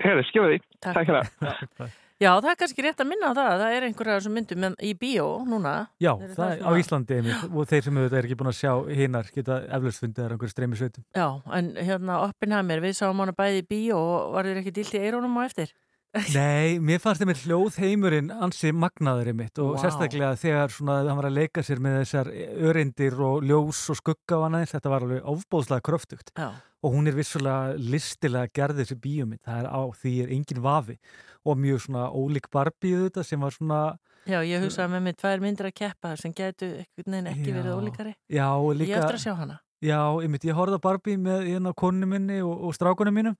Herri, 0.00 0.24
skjóðu 0.28 0.52
því. 0.54 0.60
Takk. 0.80 0.94
Takk 0.96 1.06
hérna. 1.10 1.90
Já, 2.20 2.34
það 2.36 2.50
er 2.52 2.56
kannski 2.60 2.84
rétt 2.84 3.00
að 3.00 3.08
minna 3.08 3.30
á 3.30 3.32
það. 3.32 3.52
Það 3.62 3.74
er 3.76 3.84
einhverja 3.88 4.30
myndum 4.34 4.64
en- 4.68 4.76
í 4.84 4.90
bíó 4.92 5.26
núna. 5.48 5.74
Já, 5.98 6.12
Eru 6.20 6.34
það 6.36 6.50
er 6.52 6.64
á 6.68 6.70
Íslandi 6.76 7.16
einmitt 7.16 7.44
og 7.48 7.68
þeir 7.70 7.84
sem 7.86 7.96
auðvitað 7.96 8.18
er 8.18 8.26
ekki 8.28 8.36
búin 8.36 8.52
að 8.52 8.58
sjá 8.60 8.72
hinnar 9.00 9.30
geta 9.32 9.60
eflaust 9.72 10.02
fundið 10.04 10.24
þar 10.24 10.34
einhverju 10.36 10.52
streymi 10.52 10.76
sveitum. 10.76 11.04
Já, 11.16 11.28
en 11.56 11.70
hérna 11.80 12.18
Oppenheimer, 12.28 12.80
við 12.84 12.98
sáum 13.00 13.22
hana 13.24 13.32
bæði 13.32 13.62
í 13.64 13.68
bíó 13.72 13.96
og 13.96 14.34
var 14.34 14.44
þér 14.44 14.60
ekki 14.60 14.74
dilt 14.80 14.92
í 14.92 15.00
eirónum 15.00 15.38
á 15.40 15.48
eftir? 15.48 15.72
Nei, 16.34 16.78
mér 16.82 16.98
fannst 16.98 17.22
þeim 17.22 17.30
hljóðheimurinn 17.38 18.32
ansi 18.34 18.72
magnaður 18.74 19.30
einmitt 19.30 19.60
og 19.62 19.76
Vá. 19.76 19.84
sérstaklega 19.84 20.32
þegar 20.42 20.72
svona 20.74 20.96
hann 21.06 21.16
var 21.20 21.28
að 21.28 21.36
leika 21.38 21.62
sér 21.62 21.78
með 21.78 22.00
þessar 22.02 22.30
örindir 22.66 23.14
og 23.22 23.44
ljós 23.46 23.84
og 23.94 23.98
skugga 24.00 24.40
og 24.40 24.48
annað, 24.48 24.72
þetta 24.72 24.90
var 24.90 25.06
alveg 25.06 25.28
ofbóðslega 25.30 25.84
kröftugt 25.86 26.32
Já. 26.34 26.50
Og 26.82 26.94
hún 26.94 27.08
er 27.10 27.16
vissulega 27.16 27.74
listilega 27.76 28.48
gerð 28.56 28.80
þessi 28.82 28.96
bíómynd, 29.04 29.42
það 29.44 29.58
er 29.64 29.68
á 29.68 29.80
því 30.00 30.12
er 30.24 30.32
engin 30.36 30.62
vafi 30.64 30.96
og 31.44 31.58
mjög 31.60 31.82
svona 31.86 32.06
ólík 32.12 32.48
barbíu 32.52 33.06
þetta 33.08 33.24
sem 33.24 33.40
var 33.40 33.56
svona 33.56 33.80
Já, 34.28 34.42
ég 34.44 34.60
hugsaði 34.60 34.92
með 34.92 35.02
mig 35.06 35.16
tvær 35.16 35.40
myndir 35.40 35.66
að 35.70 35.74
keppa 35.80 36.10
sem 36.20 36.32
einhvern 36.36 36.84
veginn 36.96 37.30
ekki 37.30 37.48
Já. 37.48 37.54
verið 37.56 37.76
ólíkari. 37.80 38.12
Já, 38.28 38.46
og 38.52 38.74
Ég 38.74 38.78
líka 38.82 38.98
eftir 39.00 39.16
að 39.16 39.22
sjá 39.24 39.34
hana. 39.38 39.56
Já, 39.80 40.00
einmitt, 40.20 40.44
ég 40.44 40.52
horfði 40.58 40.76
á 40.76 40.84
Barbie 40.84 41.16
með 41.16 41.46
hérna 41.48 41.72
konunni 41.72 42.06
minni 42.06 42.40
og, 42.44 42.52
og 42.68 42.74
strákunum 42.76 43.16
mínum 43.16 43.36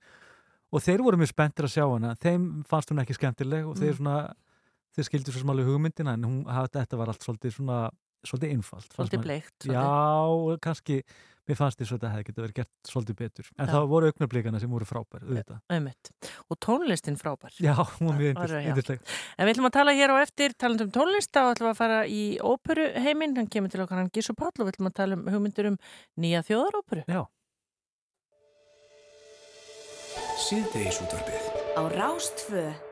og 0.73 0.81
þeir 0.81 1.03
voru 1.05 1.19
mjög 1.21 1.29
spenntir 1.35 1.67
að 1.67 1.73
sjá 1.75 1.85
hana 1.85 2.15
þeim 2.17 2.47
fannst 2.65 2.89
hún 2.89 3.03
ekki 3.03 3.13
skemmtileg 3.19 3.67
og 3.69 3.77
þeir 3.77 3.93
Mm. 3.93 3.97
svona 4.01 4.33
þeir 4.97 5.05
skildu 5.07 5.31
svo 5.31 5.43
smáli 5.45 5.63
hugmyndina 5.67 6.13
en 6.17 6.23
hún, 6.25 6.39
þetta 6.49 6.97
var 6.97 7.13
allt 7.13 7.21
svolítið 7.23 7.53
svona 7.59 7.77
svolítið 8.25 8.51
einfalt 8.55 8.89
Svolítið 8.97 9.21
bleikt. 9.23 9.67
Já, 9.69 9.85
kannski 10.61 11.03
mér 11.51 11.59
fannst 11.59 11.79
því 11.79 11.87
að 11.87 11.93
þetta 11.93 12.11
hefði 12.13 12.27
getið 12.29 12.45
verið 12.45 12.57
gert 12.59 12.91
svolítið 12.91 13.17
betur 13.21 13.49
en 13.51 13.67
Já. 13.67 13.71
það 13.73 13.87
voru 13.91 14.11
augnablíkana 14.11 14.61
sem 14.61 14.71
voru 14.71 14.87
frábær. 14.87 15.25
Og 16.47 16.59
tónlistin 16.63 17.19
frábær. 17.19 17.55
Já, 17.61 17.75
hún 17.99 18.21
já. 18.21 18.61
yndisleg 18.71 19.03
En 19.37 19.47
við 19.47 19.55
ætlum 19.55 19.69
að 19.69 19.75
tala 19.77 19.95
hér 19.97 20.13
á 20.13 20.17
eftir, 20.21 20.55
talandi 20.57 20.87
um 20.87 20.93
tónlist, 20.95 21.31
þá 21.33 21.51
ætlum 21.51 21.69
við 21.69 21.73
að 21.73 21.81
fara 21.81 21.99
í 22.07 22.23
óperu 22.39 22.87
heiminn, 23.05 23.35
hann 23.39 23.51
kemur 23.51 23.73
til 23.73 23.83
okkar 23.83 24.01
hann 24.01 24.11
Gísu 24.13 24.35
Páll 24.37 24.53
og 24.55 24.65
við 24.65 24.73
ætlum 24.75 24.91
að 24.91 24.97
tala 25.01 25.19
um 25.19 25.27
hugmyndir 25.31 25.71
um 25.71 25.79
nýja 26.19 26.43
þjóðaróperu. 26.47 27.05
Já. 27.07 27.23
Síðdegisútvarpið 30.41 31.51
Á 31.77 31.81
Rástfö 31.95 32.90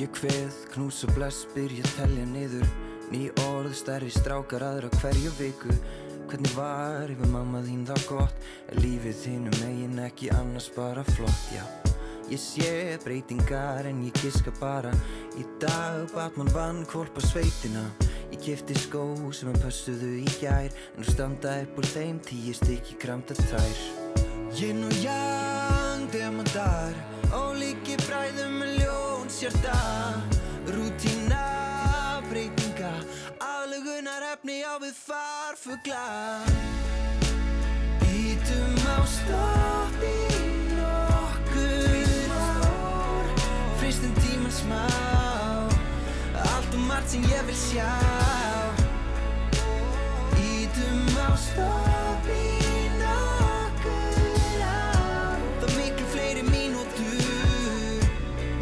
Ég 0.00 0.08
kveð, 0.16 0.54
knús 0.72 1.02
og 1.04 1.10
bless, 1.12 1.42
byrja 1.52 1.82
að 1.84 1.96
telja 1.98 2.22
niður. 2.30 2.68
Ný 3.12 3.26
orð, 3.50 3.74
stærri 3.76 4.08
strákar 4.08 4.62
aðra 4.64 4.88
hverju 4.94 5.32
viku. 5.36 5.74
Hvernig 6.30 6.54
var 6.56 7.10
yfir 7.12 7.28
mamma 7.28 7.60
þín 7.66 7.82
þá 7.84 8.06
gott? 8.08 8.46
Er 8.72 8.80
lífið 8.80 9.18
þínu 9.26 9.52
megin 9.58 10.00
ekki 10.06 10.30
annars 10.32 10.70
bara 10.72 11.04
flott, 11.10 11.44
já 11.52 11.66
Ég 12.30 12.40
sé 12.40 12.96
breytingar 13.04 13.90
en 13.90 14.00
ég 14.06 14.16
giska 14.22 14.54
bara. 14.60 14.94
Í 15.36 15.44
dag 15.60 16.08
Batman 16.14 16.48
vann 16.54 16.80
kvolpa 16.88 17.20
sveitina. 17.26 17.84
Ég 18.30 18.40
kifti 18.40 18.78
skó 18.78 19.04
sem 19.36 19.52
að 19.52 19.66
pössuðu 19.66 20.14
í 20.22 20.36
gær. 20.38 20.70
En 20.94 21.02
nú 21.02 21.10
standa 21.12 21.58
upp 21.66 21.82
úr 21.82 21.92
þeim 21.92 22.24
tíu 22.24 22.56
stykki 22.56 22.96
kramta 23.02 23.36
tær. 23.36 23.86
Yin 24.56 24.86
og 24.86 25.00
yang, 25.04 26.08
demandar 26.14 27.09
farfugla 35.60 36.40
Ítum 38.08 38.74
á 38.96 38.98
stopp 39.04 40.00
í 40.02 40.20
nokkur 40.76 42.32
ár. 42.32 43.26
Fristum 43.78 44.14
tíman 44.22 44.52
smá. 44.52 44.86
Allt 46.34 46.74
og 46.74 46.80
margt 46.88 47.12
sem 47.12 47.24
ég 47.28 47.44
vil 47.48 47.58
sjá. 47.60 47.92
Ítum 50.40 51.20
á 51.28 51.30
stopp 51.36 52.30
í 52.32 52.88
nokkur 53.02 54.64
ár. 54.64 55.40
Það 55.60 55.76
miklu 55.76 56.06
fleiri 56.14 56.44
mínútur 56.48 58.08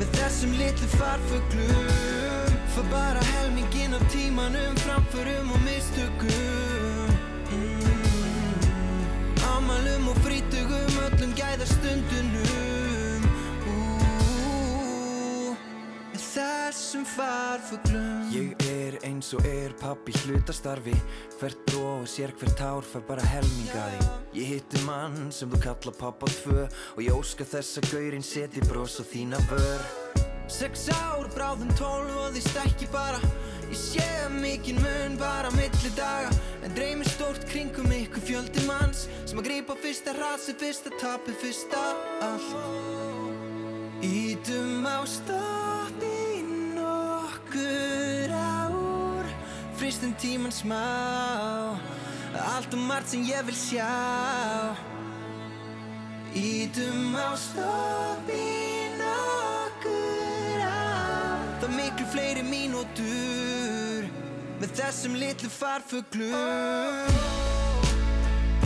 Með 0.00 0.08
þessum 0.18 0.58
litlu 0.58 0.90
farfuglum. 0.98 2.58
För 2.74 2.90
bara 2.90 3.22
helmingin 3.34 3.94
af 3.94 4.02
tímanum 4.12 4.76
Framförum 4.76 5.50
og 5.50 5.60
mistökum 5.66 6.67
og 10.08 10.16
frítugum 10.24 10.94
Öllum 11.06 11.32
gæða 11.36 11.66
stundunum 11.68 13.26
Ú, 13.68 13.74
Með 16.12 16.22
þessum 16.24 17.04
farfuglum. 17.08 18.28
Ég 18.32 18.64
er 18.68 18.98
eins 19.08 19.32
og 19.36 19.44
er 19.48 19.74
pappi 19.80 20.14
hlutastarfi. 20.22 20.94
Hvert 21.38 21.60
bró 21.68 21.84
og 21.98 22.08
sér 22.10 22.32
hvert 22.38 22.56
tár 22.58 22.86
fær 22.86 23.04
bara 23.08 23.26
helmingaði 23.34 24.00
Ég 24.38 24.54
hitti 24.54 24.82
mann 24.86 25.28
sem 25.34 25.50
þú 25.52 25.62
kalla 25.66 25.94
pappa 25.98 26.30
tvö 26.40 26.64
Og 26.96 27.04
ég 27.04 27.14
óska 27.14 27.46
þess 27.48 27.82
að 27.82 27.92
gaurinn 27.92 28.26
seti 28.26 28.64
bros 28.68 28.98
á 29.00 29.04
þína 29.06 29.42
vör 29.50 30.27
Sex 30.48 30.88
ár, 30.88 31.28
bráðum 31.36 31.68
tólf 31.76 32.14
og 32.16 32.32
því 32.32 32.42
stækki 32.48 32.88
bara. 32.92 33.20
Ég 33.68 33.76
sé 33.76 34.28
mikinn 34.32 34.78
mun 34.80 35.18
bara 35.20 35.50
milli 35.52 35.90
daga 35.92 36.30
En 36.64 36.72
dreymir 36.72 37.08
stórt 37.12 37.44
kringum 37.50 37.90
ykkur 37.92 38.22
fjöldi 38.24 38.62
manns 38.64 39.02
Sem 39.28 39.36
að 39.36 39.44
grípa 39.44 39.76
fyrsta 39.76 40.14
rasi, 40.16 40.54
fyrsta 40.56 40.88
tapi, 40.96 41.34
fyrsta 41.36 41.82
allt. 42.24 42.48
Ítum 44.00 44.88
á 44.88 45.04
stopp 45.04 46.00
í 46.00 46.40
nokkur 46.78 48.32
ár 48.32 49.28
Fristum 49.76 50.14
tíman 50.16 50.54
smá. 50.54 50.80
Allt 52.56 52.72
og 52.72 52.80
margt 52.88 53.12
sem 53.12 53.26
ég 53.28 53.44
vil 53.46 53.56
sjá. 53.56 53.90
Ítum 56.34 57.14
á 57.18 57.36
stopp 57.36 58.32
í 58.32 58.57
mínútur 62.78 64.06
með 64.60 64.70
þessum 64.76 65.14
litlu 65.18 65.48
farfuglum. 65.50 67.10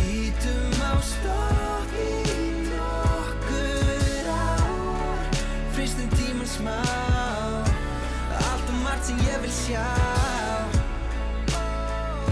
Ítum 0.04 0.80
á 0.84 0.92
stopp 1.00 1.94
í 1.96 2.08
nokkur 2.68 4.28
ár. 4.28 5.40
Fristum 5.72 6.10
tíman 6.16 6.48
smá 6.48 6.76
Allt 8.36 8.68
og 8.68 8.78
margt 8.84 9.08
sem 9.08 9.18
ég 9.24 9.40
vil 9.44 9.52
sjá. 9.52 9.88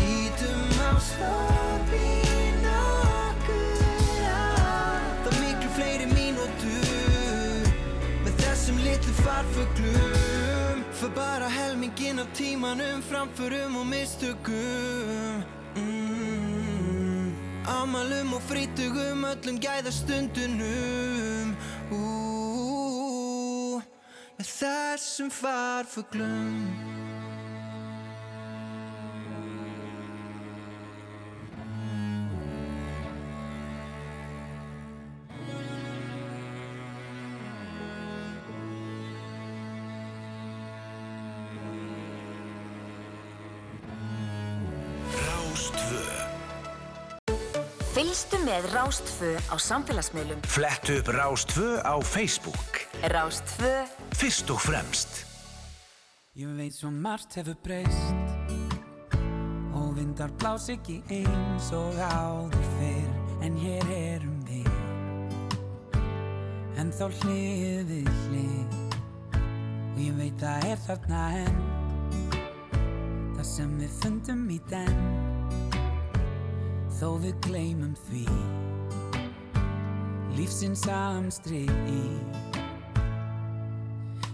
Ítum 0.04 0.84
á 0.84 0.92
stopp 1.00 1.94
í 1.96 2.50
nokkur 2.60 4.26
ár. 4.28 5.00
Það 5.24 5.40
miklu 5.44 5.72
fleiri 5.78 6.10
mínútur 6.12 7.72
með 8.26 8.36
þessum 8.44 8.84
litlu 8.84 9.16
farfuglum 9.24 10.29
För 11.00 11.08
bara 11.08 11.48
helmingin 11.48 12.18
af 12.18 12.26
tímanum 12.34 13.02
framförum 13.02 13.76
og 13.76 13.86
mistökum. 13.86 15.42
Mm. 15.76 17.34
Amalum 17.66 18.34
og 18.34 18.42
frítugum 18.42 19.24
öllum 19.24 19.58
gæðastundunum. 19.60 21.56
Ú, 21.90 23.80
þessum 24.42 25.30
farfuglum 25.30 26.99
með 48.50 48.66
Rástfö 48.74 49.30
á 49.46 49.54
samfélagsmiðlum. 49.62 50.40
Flettu 50.42 50.96
upp 50.98 51.10
Rástvö 51.14 51.78
á 51.86 51.94
Facebook. 52.02 52.82
Rástfö 53.06 53.70
Fyrst 54.18 54.50
og 54.50 54.58
fremst. 54.58 55.22
Ég 56.34 56.50
veit 56.58 56.74
svo 56.74 56.90
margt 56.90 57.36
hefur 57.38 57.54
breyst. 57.62 58.42
Og 59.78 59.94
vindar 59.94 60.34
blás 60.40 60.66
ekki 60.72 60.98
eins 61.14 61.70
og 61.76 61.94
áður 61.94 62.66
fyrr. 62.74 63.14
En 63.46 63.54
hér 63.60 63.86
erum 63.94 64.42
við. 64.48 64.66
En 66.80 66.90
þá 66.90 67.06
hlið 67.22 67.86
við 67.94 68.12
hlið. 68.26 68.76
Og 69.94 70.04
ég 70.08 70.18
veit 70.18 70.42
það 70.42 70.70
er 70.72 70.84
þarna 70.88 71.24
enn. 71.46 71.64
Það 73.38 73.50
sem 73.54 73.74
við 73.78 73.98
fundum 74.02 74.46
í 74.50 74.62
den 74.72 75.19
Þó 77.00 77.14
við 77.16 77.36
gleymum 77.46 77.92
því. 78.04 78.26
Lífsins 80.36 80.82
amstri 80.92 81.62
í. 81.88 82.00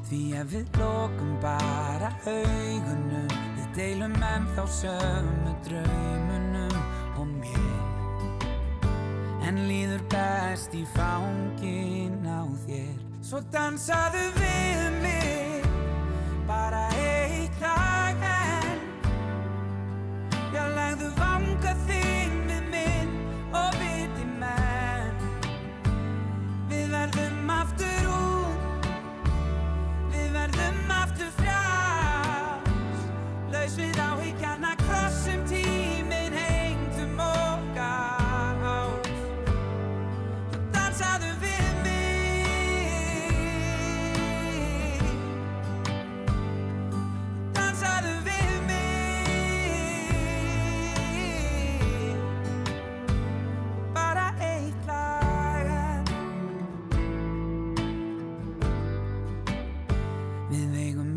Því 0.08 0.18
ef 0.40 0.48
við 0.50 0.78
lokum 0.80 1.36
bara 1.42 2.10
augunum 2.26 3.30
Við 3.56 3.68
deilum 3.76 4.16
ennþá 4.18 4.64
sömu 4.80 5.52
draumunum 5.68 6.74
og 7.22 7.30
mér. 7.36 8.50
En 9.46 9.62
líður 9.70 10.02
best 10.10 10.74
í 10.74 10.82
fangin 10.96 12.18
á 12.26 12.42
þér. 12.64 12.96
Svo 13.22 13.44
dansaðu 13.54 14.24
við 14.40 14.82
mig 15.06 15.70
Bara 16.50 16.82
eitt 16.98 17.62
lag 17.62 18.26
enn. 18.32 18.82
Já, 20.50 20.66
legðu 20.80 21.14
vanga 21.22 21.78
minn 21.86 22.45
og 23.56 23.78
viti 23.80 24.26
menn. 24.40 25.16
Við 26.70 26.86
verðum 26.94 27.52
aftur 27.56 28.10
út. 28.16 28.90
Við 30.14 30.28
verðum 30.36 30.92
aftur 31.02 31.32
frjáls. 31.40 33.06
Laus 33.52 33.74
við 33.80 33.88
áhyggjana 33.90 34.05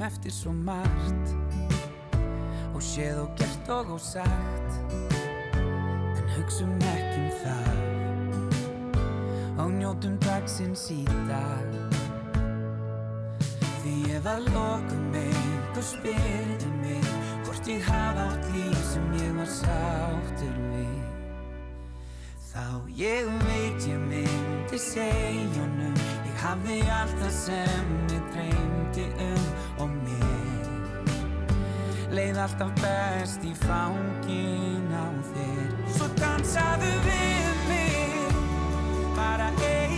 eftir 0.10 0.34
svo 0.34 0.52
margt. 0.52 1.36
Og 2.74 2.82
séð 2.82 3.22
og 3.24 3.30
gert 3.38 3.70
og 3.70 3.94
ósagt 3.98 4.72
En 6.18 6.26
hugsum 6.38 6.74
ekki 6.94 7.22
um 7.22 7.32
það. 7.44 7.78
Og 9.60 9.72
njótum 9.78 10.16
dagsins 10.24 10.90
í 10.96 11.04
dag. 11.30 11.70
Því 13.80 13.96
ef 14.18 14.26
að 14.28 14.48
lokum 14.54 15.14
einhver 15.18 15.86
spyrði 15.86 16.72
mig 16.82 17.06
Hvort 17.46 17.70
ég 17.72 17.86
hafa 17.88 18.26
átt 18.34 18.50
líf 18.54 18.82
sem 18.92 19.06
ég 19.18 19.32
var 19.38 19.50
sáttur 19.50 20.58
við 20.74 21.00
Þá 22.50 22.66
ég 23.00 23.30
veit 23.46 23.88
ég 23.88 24.04
myndi 24.10 24.82
segja 24.84 25.56
honum 25.56 25.96
Ég 26.28 26.44
hafði 26.44 26.82
allt 27.00 27.18
það 27.24 27.34
sem 27.40 27.96
ég 28.14 28.34
dreymdi 28.36 29.08
um. 29.30 29.40
og 29.40 29.49
Leið 32.10 32.40
alltaf 32.42 32.72
best 32.82 33.44
í 33.46 33.52
fangin 33.68 34.90
á 34.90 35.06
þér. 35.30 35.68
Svo 35.94 36.08
dansaðu 36.18 36.90
við 37.06 37.52
mig 37.70 38.34
Bara 39.14 39.52
eitt 39.62 39.89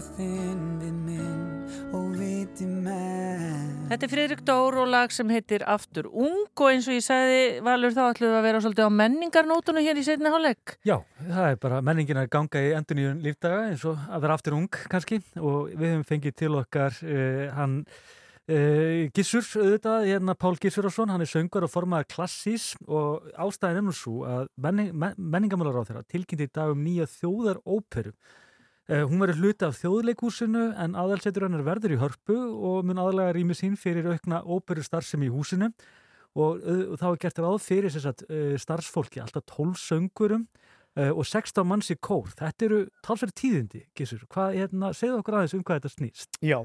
þinn 0.00 0.60
við 0.80 0.92
minn 1.04 1.92
og 1.92 2.14
viti 2.16 2.64
menn 2.64 3.90
Þetta 3.90 4.06
er 4.06 4.12
Friðrik 4.12 4.44
Dór 4.48 4.78
og 4.80 4.88
lag 4.88 5.12
sem 5.12 5.28
heitir 5.28 5.64
Aftur 5.68 6.06
ung 6.08 6.46
og 6.48 6.64
eins 6.70 6.86
og 6.88 6.96
ég 6.96 7.04
sagði 7.04 7.42
Valur 7.66 7.92
þá 7.92 8.00
ætlum 8.06 8.30
við 8.32 8.38
að 8.38 8.46
vera 8.46 8.62
svolítið 8.64 8.88
á 8.88 8.98
menningarnótunum 9.02 9.84
hér 9.84 10.00
í 10.00 10.04
setni 10.06 10.32
hálfleik. 10.32 10.76
Já, 10.88 10.96
það 11.26 11.48
er 11.50 11.60
bara 11.66 11.82
menningin 11.84 12.22
að 12.22 12.30
ganga 12.32 12.62
í 12.64 12.72
enduníun 12.78 13.20
lífdaga 13.26 13.66
eins 13.68 13.84
og 13.84 14.00
að 14.08 14.24
vera 14.24 14.38
aftur 14.38 14.56
ung 14.56 14.80
kannski 14.94 15.20
og 15.36 15.74
við 15.74 15.90
höfum 15.90 16.06
fengið 16.08 16.38
til 16.40 16.52
okkar 16.62 16.96
uh, 17.04 17.46
hann 17.58 17.80
uh, 17.84 19.10
Gissur 19.12 19.44
auðvitað, 19.60 20.06
hérna 20.08 20.36
Pál 20.40 20.56
Gissurarsson, 20.62 21.12
hann 21.12 21.26
er 21.26 21.28
söngur 21.28 21.68
og 21.68 21.74
formaður 21.74 22.08
klassís 22.14 22.70
og 22.86 23.28
ástæðin 23.36 23.82
er 23.82 23.88
nú 23.90 23.96
svo 23.96 24.22
að 24.24 24.48
menning, 24.56 24.94
men, 24.96 25.18
menningamálar 25.20 25.84
á 25.84 25.88
þeirra 25.90 26.06
tilkynnti 26.08 26.48
í 26.48 26.54
dag 26.54 26.72
um 26.72 26.80
nýja 26.86 27.10
þjóðar 27.18 27.60
óperu 27.68 28.16
Uh, 28.16 28.41
hún 28.90 29.22
verður 29.22 29.38
hluti 29.40 29.66
af 29.68 29.76
þjóðleikúsinu 29.78 30.64
en 30.82 30.96
aðalsetur 30.98 31.46
hennar 31.46 31.62
verður 31.66 31.94
í 31.94 32.00
hörpu 32.00 32.36
og 32.36 32.88
mun 32.88 32.98
aðalega 32.98 33.36
rými 33.36 33.54
sín 33.54 33.76
fyrir 33.78 34.08
aukna 34.10 34.42
óperu 34.42 34.82
starfsemi 34.82 35.28
í 35.28 35.32
húsinu 35.32 35.70
og, 36.34 36.58
og 36.64 36.96
þá 36.98 37.06
er 37.12 37.20
gert 37.22 37.40
ráð 37.44 37.58
fyrir 37.62 37.98
að 38.00 38.24
uh, 38.26 38.56
starfsfólki, 38.58 39.22
alltaf 39.22 39.46
12 39.54 39.78
söngurum 39.80 40.46
og 40.92 41.24
16 41.24 41.64
manns 41.64 41.86
í 41.88 41.94
kór. 41.96 42.26
Þetta 42.36 42.66
eru 42.66 42.78
talsverði 43.00 43.32
tíðindi, 43.38 43.78
Gissur. 43.96 44.26
Hvað, 44.28 44.58
hérna, 44.58 44.90
segðu 44.92 45.22
okkur 45.22 45.38
aðeins 45.38 45.54
um 45.56 45.62
hvað 45.64 45.78
þetta 45.78 45.92
snýst. 45.94 46.36
Já, 46.44 46.58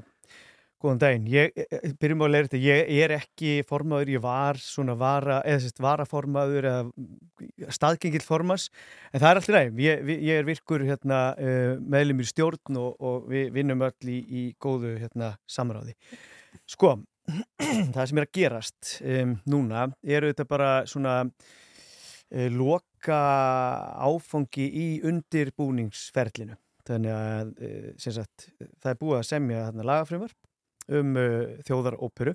góðan 0.82 1.00
daginn. 1.02 1.26
Ég, 1.26 1.52
eh, 1.58 1.92
byrjum 1.98 2.22
á 2.22 2.26
að 2.26 2.32
leira 2.32 2.48
þetta, 2.48 2.60
ég 2.62 3.02
er 3.02 3.14
ekki 3.16 3.52
formaður, 3.66 4.12
ég 4.14 4.22
var 4.22 4.54
svona 4.62 4.94
vara, 4.98 5.40
eða 5.42 5.62
sérst 5.64 5.82
varaformaður 5.82 6.68
eða 6.70 7.72
staðgengill 7.74 8.22
formas, 8.22 8.68
en 9.12 9.20
það 9.20 9.30
er 9.30 9.40
alltaf 9.40 9.56
næg. 9.56 9.80
Ég, 9.82 10.12
ég 10.22 10.38
er 10.38 10.46
virkur 10.46 10.84
hérna, 10.86 11.34
uh, 11.34 11.74
meðlum 11.82 12.22
í 12.22 12.28
stjórn 12.30 12.78
og, 12.78 12.96
og 13.00 13.28
við 13.32 13.52
vinnum 13.58 13.82
öll 13.82 14.06
í, 14.06 14.18
í 14.22 14.44
góðu 14.62 14.94
hérna, 15.02 15.34
samráði. 15.50 15.96
Sko, 16.68 16.94
það 17.94 18.02
sem 18.06 18.22
er 18.22 18.28
að 18.28 18.34
gerast 18.38 18.94
um, 19.02 19.36
núna 19.50 19.88
eru 20.06 20.30
þetta 20.30 20.48
bara 20.48 20.72
svona 20.86 21.20
uh, 21.26 22.48
loka 22.54 23.22
áfangi 23.98 24.70
í 24.70 24.88
undirbúningsferlinu. 25.02 26.54
Þannig 26.88 27.12
að 27.12 27.48
sagt, 28.00 28.46
það 28.80 28.92
er 28.94 29.00
búið 29.02 29.18
að 29.18 29.26
semja 29.28 29.64
lagafrumvarp 29.76 30.47
um 30.88 31.14
uh, 31.16 31.58
þjóðaróperu 31.68 32.34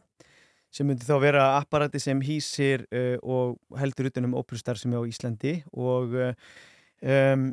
sem 0.74 0.88
myndi 0.90 1.06
þá 1.06 1.18
vera 1.22 1.42
apparati 1.60 2.00
sem 2.02 2.22
hýsir 2.26 2.88
uh, 2.90 3.18
og 3.22 3.60
heldur 3.78 4.10
utan 4.10 4.26
um 4.30 4.38
óperustar 4.40 4.80
sem 4.80 4.94
er 4.94 5.04
á 5.04 5.10
Íslandi 5.10 5.58
og 5.74 6.16
uh, 6.18 6.32
um, 7.06 7.52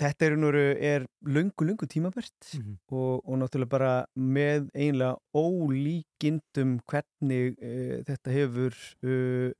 þetta 0.00 0.28
er, 0.30 0.36
er 0.80 1.02
lungu, 1.28 1.66
lungu 1.68 1.84
tímabært 1.90 2.54
Mhm. 2.56 2.78
og, 2.90 3.20
og 3.28 3.36
náttúrulega 3.42 3.68
bara 3.68 3.90
með 4.16 4.70
einlega 4.72 5.18
ólíkindum 5.36 6.78
hvernig 6.88 7.58
uh, 7.58 7.98
þetta 8.08 8.32
hefur 8.34 8.78
uh, 9.04 9.50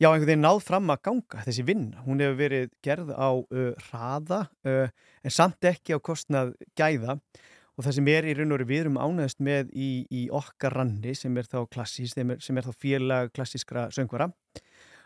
já, 0.00 0.08
einhvern 0.08 0.26
veginn 0.32 0.44
náð 0.44 0.60
fram 0.66 0.90
að 0.90 1.02
ganga 1.10 1.44
þessi 1.46 1.66
vinna, 1.68 2.02
hún 2.08 2.24
hefur 2.24 2.40
verið 2.40 2.72
gerð 2.84 3.12
á 3.14 3.30
uh, 3.36 3.70
hraða 3.90 4.40
en 4.64 5.32
samt 5.32 5.64
ekki 5.70 5.94
á 5.96 5.98
kostnað 6.04 6.54
gæða 6.76 7.18
og 7.74 7.86
það 7.86 7.96
sem 7.98 8.10
er 8.12 8.28
í 8.28 8.34
raun 8.38 8.54
og 8.54 8.60
veru 8.60 8.70
við 8.70 8.82
erum 8.84 9.00
ánæðast 9.00 9.40
með 9.44 9.72
í, 9.74 9.90
í 10.10 10.26
okkar 10.32 10.76
ranni 10.78 11.14
sem 11.18 11.34
er 11.38 11.48
þá 11.50 11.64
klassís, 11.70 12.14
sem 12.14 12.30
er, 12.30 12.66
þá 12.66 12.74
félag 12.78 13.32
klassískra 13.34 13.88
söngvara 13.94 14.30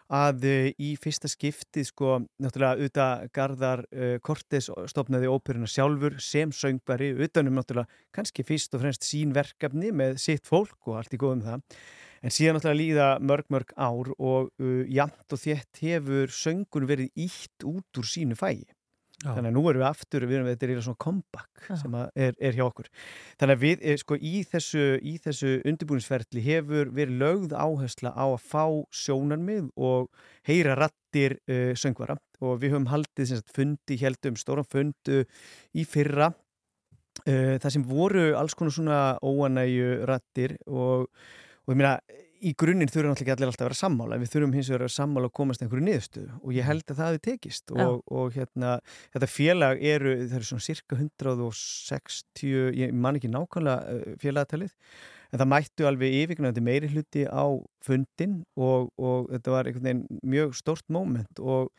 að 0.08 0.44
uh, 0.48 0.66
í 0.80 0.94
fyrsta 1.00 1.28
skiptið 1.28 1.86
sko, 1.90 2.14
náttúrulega 2.40 2.78
auðvitað 2.78 3.24
Garðar 3.36 3.82
uh, 3.92 4.14
Kortes 4.24 4.70
stopnaði 4.88 5.28
óperuna 5.28 5.68
sjálfur 5.68 6.16
sem 6.24 6.52
söngvari, 6.52 7.12
utanum 7.24 7.58
náttúrulega 7.60 7.88
kannski 8.16 8.44
fyrst 8.48 8.76
og 8.76 8.84
fremst 8.84 9.04
sín 9.04 9.34
verkefni 9.36 9.92
með 9.92 10.16
sitt 10.22 10.48
fólk 10.48 10.88
og 10.88 11.02
allt 11.02 11.12
í 11.12 11.20
góðum 11.20 11.44
það. 11.44 11.84
En 12.24 12.34
síðan 12.34 12.56
náttúrulega 12.56 12.80
líða 12.80 13.10
mörg 13.20 13.52
mörg 13.52 13.76
ár 13.76 14.10
og 14.16 14.48
uh, 14.64 14.82
jamt 14.88 15.36
og 15.36 15.44
þétt 15.44 15.84
hefur 15.84 16.32
söngun 16.32 16.88
verið 16.88 17.12
ítt 17.28 17.68
út 17.68 18.00
úr 18.00 18.08
sínu 18.08 18.38
fægi 18.38 18.64
Já. 19.18 19.32
þannig 19.34 19.48
að 19.50 19.54
nú 19.56 19.62
erum 19.66 19.82
við 19.82 19.88
aftur, 19.88 20.24
við 20.30 20.36
erum 20.38 20.46
þetta 20.46 20.62
er 20.62 20.70
eiginlega 20.70 20.86
svona 20.86 21.02
comeback 21.02 21.62
Já. 21.64 21.76
sem 21.80 21.94
er, 21.98 22.36
er 22.38 22.54
hjá 22.54 22.64
okkur 22.68 22.88
þannig 23.40 23.56
að 23.56 23.64
við, 23.64 23.80
eh, 23.82 23.96
sko, 23.98 24.18
í 24.18 24.34
þessu, 24.46 24.84
í 25.02 25.14
þessu 25.24 25.54
undirbúinsferðli 25.66 26.44
hefur 26.44 26.92
verið 26.94 27.18
lögð 27.24 27.54
áhersla 27.58 28.12
á 28.14 28.26
að 28.28 28.44
fá 28.46 28.62
sjónarmið 28.94 29.72
og 29.74 30.06
heyra 30.46 30.76
rattir 30.78 31.34
uh, 31.50 31.72
söngvara 31.74 32.14
og 32.38 32.62
við 32.62 32.76
höfum 32.76 32.86
haldið 32.92 33.32
sagt, 33.32 33.50
fundi, 33.56 33.98
heldum 33.98 34.38
stóran 34.38 34.70
fundu 34.70 35.24
í 35.74 35.86
fyrra 35.88 36.30
uh, 36.30 37.58
það 37.58 37.68
sem 37.74 37.88
voru 37.90 38.28
alls 38.38 38.54
konar 38.54 38.78
svona 38.78 39.02
óanægju 39.18 39.98
rattir 40.06 40.60
og, 40.70 41.10
og 41.66 41.74
ég 41.74 41.82
meina 41.82 41.98
í 42.44 42.52
grunninn 42.58 42.90
þurfum 42.90 43.12
náttúrulega 43.12 43.24
ekki 43.24 43.34
allir 43.34 43.50
alltaf 43.50 43.64
að 43.64 43.68
vera 43.68 43.78
sammála 43.78 44.16
en 44.16 44.22
við 44.22 44.32
þurfum 44.32 44.54
hins 44.56 44.70
vegar 44.70 44.82
að 44.82 44.84
vera 44.84 44.94
sammála 44.94 45.28
og 45.28 45.34
komast 45.38 45.62
einhverju 45.64 45.84
niðurstöðu. 45.86 46.38
Og 46.40 46.56
ég 46.56 46.66
held 46.68 46.84
að 46.86 46.98
það 46.98 47.10
hefði 47.10 47.22
tekist. 47.26 47.72
Já. 47.72 47.84
og, 47.84 48.00
og 48.20 48.32
hérna, 48.36 48.72
þetta 49.14 49.28
félag 49.32 49.84
eru 49.92 50.14
það 50.24 50.38
eru 50.38 50.48
svona 50.50 50.66
cirka 50.68 50.98
160 50.98 52.78
ég 52.78 52.96
man 53.06 53.18
ekki 53.18 53.30
nákvæmlega 53.32 53.94
uh, 53.98 54.18
félagatalið 54.22 54.74
en 55.28 55.42
það 55.42 55.50
mættu 55.52 55.86
alveg 55.88 56.18
yfirgnandi 56.22 56.64
meiri 56.64 56.90
hluti 56.92 57.26
á 57.28 57.44
fundin 57.84 58.40
og, 58.56 58.88
og 58.96 59.28
þetta 59.34 59.54
var 59.54 59.68
einhvern 59.68 59.88
veginn 59.90 60.26
mjög 60.34 60.56
stórt 60.56 60.86
moment. 60.92 61.42
Og 61.42 61.72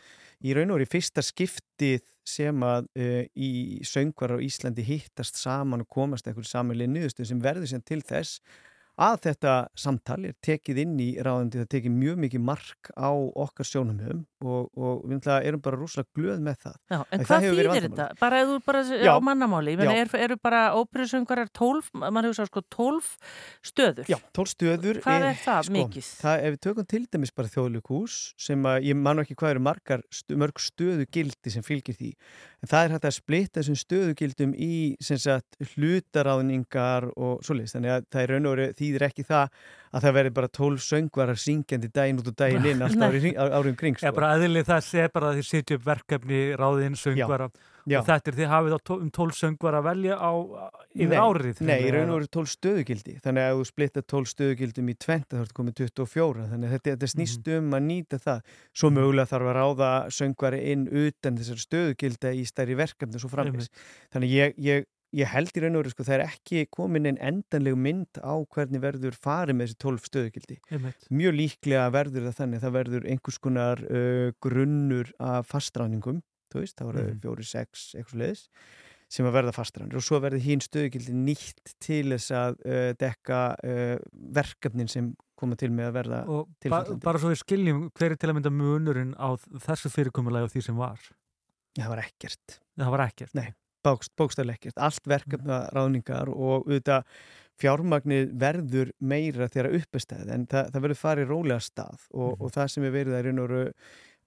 í 0.45 0.55
raun 0.55 0.75
og 0.75 0.83
í 0.83 0.89
fyrsta 0.89 1.23
skiptið 1.25 2.03
sem 2.29 2.65
að 2.65 2.89
uh, 2.99 3.21
í 3.33 3.51
söngvar 3.87 4.37
á 4.37 4.43
Íslandi 4.43 4.85
hittast 4.85 5.39
saman 5.39 5.85
og 5.85 5.89
komast 5.91 6.27
einhverju 6.29 6.51
samanlega 6.51 6.93
niðurstöðu 6.93 7.31
sem 7.31 7.43
verður 7.43 7.71
sem 7.71 7.85
til 7.85 8.03
þess 8.05 8.41
að 8.99 9.17
þetta 9.23 9.53
samtal 9.79 10.19
er 10.27 10.35
tekið 10.43 10.81
inn 10.83 10.97
í 10.99 11.09
ráðandi, 11.23 11.61
það 11.61 11.71
tekið 11.75 11.95
mjög 11.95 12.17
mikið 12.25 12.43
mark 12.49 12.91
á 12.99 13.11
okkar 13.15 13.69
sjónumhjöfum 13.69 14.25
og, 14.39 14.69
og 14.79 15.03
við 15.09 15.27
erum 15.35 15.61
bara 15.63 15.79
rúslega 15.79 16.07
glöð 16.15 16.43
með 16.43 16.59
það. 16.63 16.75
Já, 16.89 16.97
en 16.99 17.19
Að 17.19 17.25
hvað 17.27 17.45
verið 17.45 17.71
þýðir 17.73 17.85
þetta? 17.87 18.07
Bara 18.19 18.39
ef 18.39 18.49
þú 18.49 18.57
bara 18.65 18.83
Já. 18.87 19.11
á 19.11 19.17
mannamáli, 19.27 19.73
ég 19.73 19.81
meina, 19.81 19.95
Já. 19.97 20.03
er, 20.05 20.13
eru 20.25 20.37
bara 20.41 20.61
óperusöngarar 20.79 21.51
12, 21.59 21.89
mann 21.99 22.27
hefur 22.27 22.37
svo 22.39 22.47
sko 22.47 22.63
12 22.75 23.09
stöður. 23.71 24.11
Já, 24.11 24.17
12 24.39 24.53
stöður. 24.53 25.01
Hvað 25.03 25.27
er 25.29 25.41
það 25.43 25.71
mikið? 25.75 26.11
Það, 26.23 26.45
ef 26.45 26.55
við 26.55 26.61
tökum 26.67 26.89
til 26.93 27.03
dæmis 27.11 27.35
bara 27.35 27.53
þjóðlíkús 27.55 28.19
sem 28.39 28.69
að 28.71 28.89
ég 28.89 28.99
man 28.99 29.19
nú 29.19 29.25
ekki 29.25 29.37
hvað 29.39 29.55
eru 29.55 29.65
margar, 29.67 30.05
stu, 30.13 30.39
mörg 30.39 30.63
stöðugildi 30.63 31.55
sem 31.55 31.65
fylgir 31.65 31.99
því. 31.99 32.13
En 32.59 32.71
það 32.71 32.85
er 32.85 32.95
hægt 32.95 33.09
að 33.09 33.15
splitta 33.15 33.61
þessum 33.61 33.77
stöðugildum 33.79 34.55
í 34.55 34.73
sem 35.03 35.19
sagt 35.19 35.59
hlutaráðningar 35.75 37.11
og 37.15 37.43
svoleiðis. 37.45 37.75
Þannig 37.75 37.93
að 37.95 38.07
það 38.11 38.23
er 38.23 38.33
raun 38.33 38.49
og 38.49 38.55
veru 38.57 38.71
þýðir 38.79 39.05
ekki 39.07 39.27
það 39.27 39.61
að 39.89 40.05
það 40.05 40.15
verði 40.19 40.33
bara 40.37 40.49
12 40.59 40.83
söngvarar 40.85 41.39
syngjandi 41.39 41.89
daginn 41.93 42.19
út 42.21 42.29
og 42.29 42.35
daginn 42.37 42.67
inn 42.73 42.83
alltaf 42.85 43.09
árið 43.09 43.39
árið 43.39 43.71
um 43.71 43.77
kring. 43.79 44.01
Já, 44.03 44.11
bara 44.15 44.28
aðlið 44.29 44.69
þess 44.69 44.93
er 45.03 45.11
bara 45.13 45.31
að 45.33 45.39
þið 45.41 45.47
sitja 45.49 45.77
upp 45.79 45.83
verkefni 45.89 46.39
ráðinn 46.59 46.95
söngvara. 46.99 47.49
Já. 47.89 48.01
og 48.03 48.05
þetta 48.05 48.29
er 48.29 48.35
þið 48.37 48.49
hafið 48.51 48.73
á 48.75 48.79
tó- 48.85 48.97
um 49.01 49.09
12 49.09 49.33
söngvara 49.39 49.79
að 49.79 49.85
velja 49.87 50.15
á 50.19 50.31
yfir 50.93 51.09
Nei, 51.09 51.17
árið. 51.17 51.61
Nei, 51.65 51.79
í 51.81 51.93
raun 51.95 52.11
og 52.11 52.19
veru 52.19 52.27
12 52.35 52.51
stöðugildi. 52.53 53.13
Þannig 53.23 53.41
að 53.41 53.49
ef 53.49 53.57
þú 53.57 53.65
splitta 53.69 54.03
12 54.13 54.29
stöðugildum 54.33 54.91
í 54.91 54.95
20 54.99 55.25
þá 55.31 55.39
ertu 55.39 55.57
komið 55.57 55.75
24 55.79 56.45
þannig 56.51 56.67
að 56.69 56.75
þetta, 56.75 56.93
þetta 56.93 57.09
snýst 57.15 57.49
um 57.57 57.71
að 57.79 57.83
nýta 57.87 58.19
það. 58.21 58.43
Svo 58.77 58.91
mögulega 58.93 59.31
þarf 59.31 59.49
að 59.49 59.57
ráða 59.57 59.89
söngvari 60.19 60.61
inn 60.75 60.85
utan 60.91 61.39
þessar 61.39 61.63
stöðugilda 61.65 62.33
í 62.35 62.45
stærri 62.45 62.77
verkefni 62.77 63.19
svo 63.23 63.29
framvis 63.33 63.71
þannig 64.13 64.29
ég, 64.37 64.53
ég, 64.59 64.85
ég 65.17 65.25
held 65.31 65.49
í 65.57 65.61
raun 65.63 65.75
og 65.75 65.81
veru 65.83 65.91
sko, 65.93 66.03
það 66.05 66.15
er 66.19 66.25
ekki 66.27 66.65
komin 66.69 67.07
einn 67.09 67.17
endanleg 67.17 67.77
mynd 67.77 68.19
á 68.21 68.33
hvernig 68.53 68.81
verður 68.83 69.15
farið 69.17 69.55
með 69.57 69.71
þessi 69.71 69.79
12 69.85 70.03
stöðugildi 70.09 70.57
mjög 71.09 71.33
líklega 71.39 71.87
verður 71.95 72.27
það 72.29 72.37
þannig 72.41 72.59
að 72.59 72.65
það 72.67 72.75
verður 72.79 73.07
einhvers 73.13 73.39
konar 73.41 73.81
uh, 73.89 74.27
grunnur 74.41 75.09
af 75.19 75.47
fastráningum 75.49 76.21
þú 76.53 76.61
veist, 76.63 76.77
það 76.77 76.87
voru 76.91 77.03
Mhm. 77.09 77.19
fjóri, 77.23 77.45
sex, 77.45 77.87
eitthvað 77.97 78.21
leiðis 78.23 78.43
sem 79.09 79.25
að 79.25 79.33
verða 79.39 79.51
fastrænir 79.57 79.97
og 79.97 80.03
svo 80.05 80.19
verður 80.21 80.43
hín 80.45 80.61
stöðugildi 80.61 81.13
nýtt 81.17 81.73
til 81.81 82.03
þess 82.13 82.29
að 82.37 82.59
uh, 82.65 82.91
dekka 83.01 83.39
uh, 83.65 83.97
verkefnin 84.37 84.89
sem 84.89 85.15
koma 85.39 85.55
til 85.57 85.71
með 85.73 85.87
að 85.89 85.95
verða 85.97 86.19
og 86.29 86.49
ba 86.69 86.83
bara 87.01 87.17
svo 87.21 87.31
við 87.31 87.39
skiljum 87.41 87.87
hver 87.97 88.11
er 88.13 88.19
til 88.21 88.29
að 88.29 88.35
mynda 88.37 88.51
munurinn 88.53 89.15
á 89.17 89.33
þessu 89.65 89.89
fyrirkomulagi 89.89 90.45
og 90.49 90.53
því 90.53 90.61
sem 90.67 90.77
var. 90.77 90.99
Það 91.79 91.89
var 91.93 92.01
ekkert. 92.03 92.57
Það 92.77 92.89
var 92.91 93.03
ekkert? 93.07 93.33
Nei, 93.39 93.47
bókst, 93.85 94.13
bókstæðlega 94.19 94.59
ekkert. 94.59 94.81
Allt 94.87 95.09
verkefna 95.09 95.61
ráðningar 95.75 96.31
og 96.33 96.67
auðvitað 96.67 97.07
fjármagnið 97.59 98.29
verður 98.39 98.91
meira 98.99 99.49
þegar 99.51 99.75
uppestæð 99.79 100.29
en 100.35 100.45
það, 100.49 100.69
það 100.73 100.85
verður 100.85 101.01
farið 101.01 101.33
rólega 101.33 101.63
stað 101.63 102.05
og, 102.13 102.37
og 102.39 102.53
það 102.55 102.71
sem 102.73 102.85
er 102.87 102.95
verið 102.95 103.17
að 103.17 103.25
raun 103.27 103.43
og 103.43 103.51
veru 103.51 103.73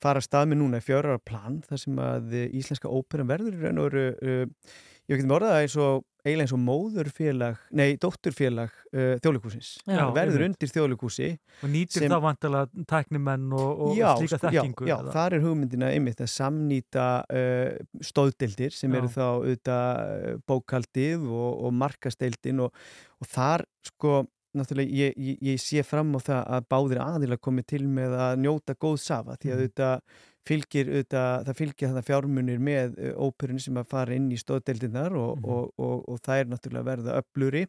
fara 0.02 0.22
stað 0.24 0.48
með 0.50 0.60
núna 0.62 0.80
er 0.80 0.86
fjörar 0.86 1.20
plan 1.24 1.60
þar 1.66 1.80
sem 1.80 2.00
að 2.02 2.32
eh, 2.36 2.48
íslenska 2.58 2.90
óperan 2.90 3.30
verður 3.30 3.56
í 3.56 3.60
raun 3.62 3.82
og 3.82 3.88
veru 3.90 4.06
uh, 4.18 4.72
ég 5.06 5.14
veit 5.14 5.20
ekki 5.20 5.36
orðað 5.36 5.54
það 5.54 5.66
eins 5.66 5.76
og 5.82 6.06
eiginlega 6.22 6.44
eins 6.46 6.52
og 6.54 6.60
móðurfélag, 6.62 7.62
nei, 7.74 7.96
dótturfélag 8.02 8.70
uh, 8.94 9.14
þjóðleikúsins. 9.24 9.70
Það 9.88 10.12
verður 10.16 10.44
undir 10.46 10.70
þjóðleikúsi 10.70 11.30
Og 11.66 11.72
nýtir 11.72 12.04
sem- 12.04 12.12
það 12.12 12.22
vantilega 12.28 12.84
tæknimenn 12.92 13.48
og, 13.58 13.82
og 13.88 13.96
já, 13.98 14.08
slíka 14.20 14.38
sko, 14.38 14.46
þekkingu? 14.52 14.86
Já, 14.86 14.94
já 15.02 15.10
þar 15.16 15.36
er 15.38 15.44
hugmyndina 15.46 15.90
einmitt 15.96 16.22
að 16.22 16.30
samnýta 16.34 17.06
uh, 17.26 17.98
stóðdeildir 18.06 18.76
sem 18.76 18.92
Já. 18.94 19.00
eru 19.02 19.10
þá 19.16 19.24
auðvitað 19.32 20.04
uh, 20.04 20.36
bókaldið 20.52 21.26
og, 21.26 21.50
og 21.66 21.74
markasteildin 21.82 22.62
og, 22.68 22.84
og 23.22 23.32
þar 23.34 23.66
sko 23.90 24.22
náttúrulega 24.58 24.90
ég, 25.02 25.14
ég, 25.16 25.38
ég 25.52 25.60
sé 25.62 25.82
fram 25.86 26.12
á 26.16 26.20
það 26.22 26.42
að 26.56 26.66
báðir 26.74 27.00
aðilega 27.04 27.40
komi 27.40 27.62
til 27.64 27.82
með 27.88 28.16
að 28.18 28.36
njóta 28.44 28.74
góð 28.76 28.98
safa 29.02 29.36
því 29.36 29.48
að 29.50 29.52
Mhm. 29.52 29.62
auðvitað 29.62 30.00
fylgir 30.44 30.88
auðvitað, 30.90 31.44
það 31.46 31.56
fylgir 31.60 31.88
þetta 31.92 32.06
fjármunir 32.08 32.58
með 32.58 32.96
óperunni 33.16 33.60
sem 33.62 33.74
að 33.78 33.86
fara 33.86 34.14
inn 34.14 34.30
í 34.32 34.38
stóðdeildinnar 34.40 35.12
og, 35.16 35.36
Mhm. 35.38 35.44
og, 35.48 35.72
og, 35.78 36.08
og 36.08 36.20
það 36.20 36.40
er 36.40 36.46
náttúrulega 36.50 36.88
verða 36.90 37.22
öfluri 37.22 37.66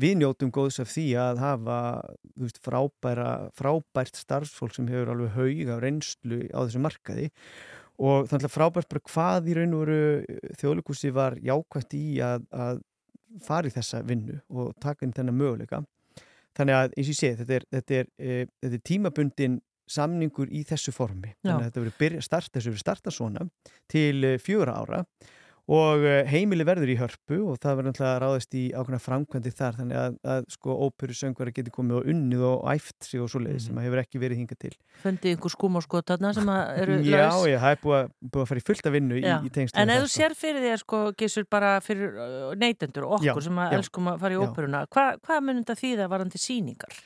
við 0.00 0.16
njótum 0.20 0.50
góðs 0.52 0.80
af 0.80 0.88
því 0.92 1.06
að 1.16 1.38
hafa 1.38 1.78
veist, 2.36 2.58
frábæra, 2.64 3.50
frábært 3.56 4.16
starfsfólk 4.16 4.74
sem 4.74 4.86
hefur 4.88 5.12
alveg 5.14 5.30
haug 5.36 5.68
af 5.76 5.80
reynslu 5.82 6.40
á 6.52 6.58
þessu 6.66 6.80
markaði 6.84 7.30
og 7.98 8.26
þannig 8.28 8.48
að 8.50 8.56
frábært 8.56 8.88
bara 8.90 9.06
hvað 9.08 9.48
í 9.48 9.54
raun 9.56 9.74
og 9.74 9.86
veru 9.86 10.24
þjóðleikúsi 10.60 11.12
var 11.16 11.36
jákvæmt 11.40 11.94
í 11.96 12.04
að, 12.20 12.44
að 12.52 12.82
fara 13.44 13.68
í 13.68 13.72
þessa 13.72 14.02
vinnu 14.04 14.40
og 14.50 14.74
taka 14.80 15.04
inn 15.06 15.12
þennan 15.16 15.36
möguleika 15.36 15.84
þannig 16.56 16.78
að 16.78 16.92
eins 16.96 17.06
og 17.06 17.14
ég 17.14 17.18
sé, 17.20 17.32
þetta 17.40 17.56
er, 17.58 17.66
þetta 17.76 17.98
er, 18.00 18.10
e, 18.18 18.36
þetta 18.64 18.78
er 18.78 18.84
tímabundin 18.90 19.56
samningur 19.86 20.50
í 20.50 20.64
þessu 20.66 20.94
formi 20.94 21.30
Já. 21.30 21.52
þannig 21.52 21.56
að 21.60 21.66
þetta 21.68 21.82
verður 21.82 21.98
byrja, 22.00 22.22
start, 22.26 22.52
þessu 22.54 22.72
verður 22.72 22.84
starta 22.84 23.14
svona 23.14 23.46
til 23.92 24.24
e, 24.26 24.32
fjögra 24.42 24.78
ára 24.82 25.02
og 25.66 26.04
e, 26.06 26.10
heimili 26.30 26.62
verður 26.62 26.90
í 26.92 26.94
hörpu 27.00 27.38
og 27.50 27.56
það 27.58 27.78
verður 27.80 27.88
náttúrulega 27.90 28.18
ráðist 28.22 28.52
í 28.54 28.60
ákveðna 28.70 29.00
framkvæmdi 29.02 29.50
þar 29.58 29.78
þannig 29.80 29.98
að, 29.98 30.18
að 30.34 30.44
sko 30.54 30.76
óperu 30.86 31.16
söngvara 31.18 31.54
geti 31.56 31.72
komið 31.74 31.96
og 31.98 32.10
unnið 32.12 32.44
og 32.46 32.68
æft 32.70 33.08
sig 33.08 33.22
og 33.24 33.30
svoleiðis 33.32 33.66
sem 33.66 33.80
að 33.80 33.88
hefur 33.88 34.02
ekki 34.04 34.20
verið 34.22 34.40
hingað 34.42 34.60
til 34.62 34.70
Fundið 35.02 35.32
einhver 35.34 35.54
skúm 35.56 35.80
og 35.80 35.86
skotarna 35.88 36.30
sem 36.36 36.52
að 36.54 36.70
eru 36.84 36.98
Já, 37.02 37.18
laus? 37.24 37.48
já, 37.50 37.58
það 37.64 37.74
er 37.74 37.82
búið 37.82 37.98
að, 37.98 38.12
búið 38.30 38.44
að 38.44 38.48
fara 38.52 38.62
í 38.62 38.66
fullt 38.70 38.86
af 38.92 38.94
vinnu 38.94 39.18
í, 39.18 39.24
Já. 39.26 39.36
í 39.42 39.52
tengslu 39.58 39.82
En 39.82 39.94
ef 39.96 40.04
þú 40.06 40.12
sér 40.14 40.36
fyrir 40.38 40.62
því 40.62 40.70
að 40.76 40.80
sko 40.84 41.02
gísur 41.18 41.48
bara 41.56 41.72
fyrir 41.82 42.14
neytendur 42.62 43.08
og 43.10 43.18
okkur 43.18 43.42
Já, 43.42 43.46
sem 43.48 43.58
að 43.64 43.74
já, 43.74 43.80
elskum 43.82 44.12
að 44.14 44.22
fara 44.22 44.36
í 44.36 44.38
já. 44.38 44.44
óperuna 44.46 44.84
hva, 44.86 45.08
hvað 45.26 45.44
mun 45.48 45.60
þetta 45.64 45.78
þýða 45.82 46.08
varandi 46.14 46.42
sýningar? 46.46 47.02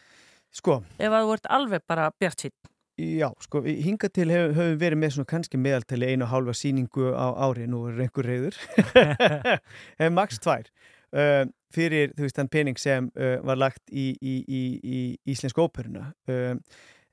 Sko, 0.51 0.81
Ef 0.99 1.13
að 1.15 1.25
þú 1.29 1.35
ert 1.39 1.49
alveg 1.57 1.85
bara 1.89 2.11
bjart 2.21 2.45
sín 2.45 2.55
Já, 3.01 3.29
sko, 3.45 3.63
hingað 3.65 4.13
til 4.19 4.27
hefur 4.33 4.57
við 4.59 4.79
verið 4.81 5.01
með 5.01 5.13
svona 5.15 5.31
kannski 5.31 5.59
meðaltali 5.61 6.09
einu 6.11 6.27
og 6.27 6.33
hálfa 6.33 6.55
sýningu 6.59 7.13
á 7.15 7.33
ári, 7.47 7.69
nú 7.71 7.85
er 7.89 8.01
einhver 8.05 8.27
reyður, 8.27 8.59
hefur 8.91 10.13
max 10.19 10.41
tvær, 10.43 10.69
uh, 11.17 11.45
fyrir 11.73 12.13
þú 12.17 12.27
veist 12.27 12.41
þann 12.41 12.53
pening 12.53 12.81
sem 12.81 13.09
uh, 13.15 13.39
var 13.47 13.61
lagt 13.61 13.83
í, 13.89 14.11
í, 14.21 14.35
í, 14.43 14.63
í 14.83 15.01
Íslensku 15.33 15.65
óperuna. 15.65 16.11
Uh, 16.29 16.59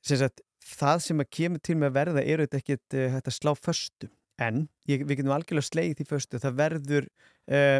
sem 0.04 0.20
sagt, 0.20 0.44
það 0.68 1.04
sem 1.06 1.24
að 1.24 1.32
kemur 1.40 1.64
til 1.64 1.78
með 1.78 1.92
að 1.92 2.00
verða 2.02 2.26
eru 2.26 2.48
þetta 2.48 2.62
ekkert 2.64 2.98
uh, 2.98 3.08
hægt 3.16 3.32
að 3.32 3.38
slá 3.38 3.54
föstu, 3.60 4.12
en 4.42 4.66
ég, 4.90 5.06
við 5.06 5.22
getum 5.22 5.36
algjörlega 5.38 5.70
slegið 5.70 6.02
því 6.02 6.10
föstu, 6.10 6.42
það 6.44 6.60
verður 6.64 7.12
uh, 7.54 7.80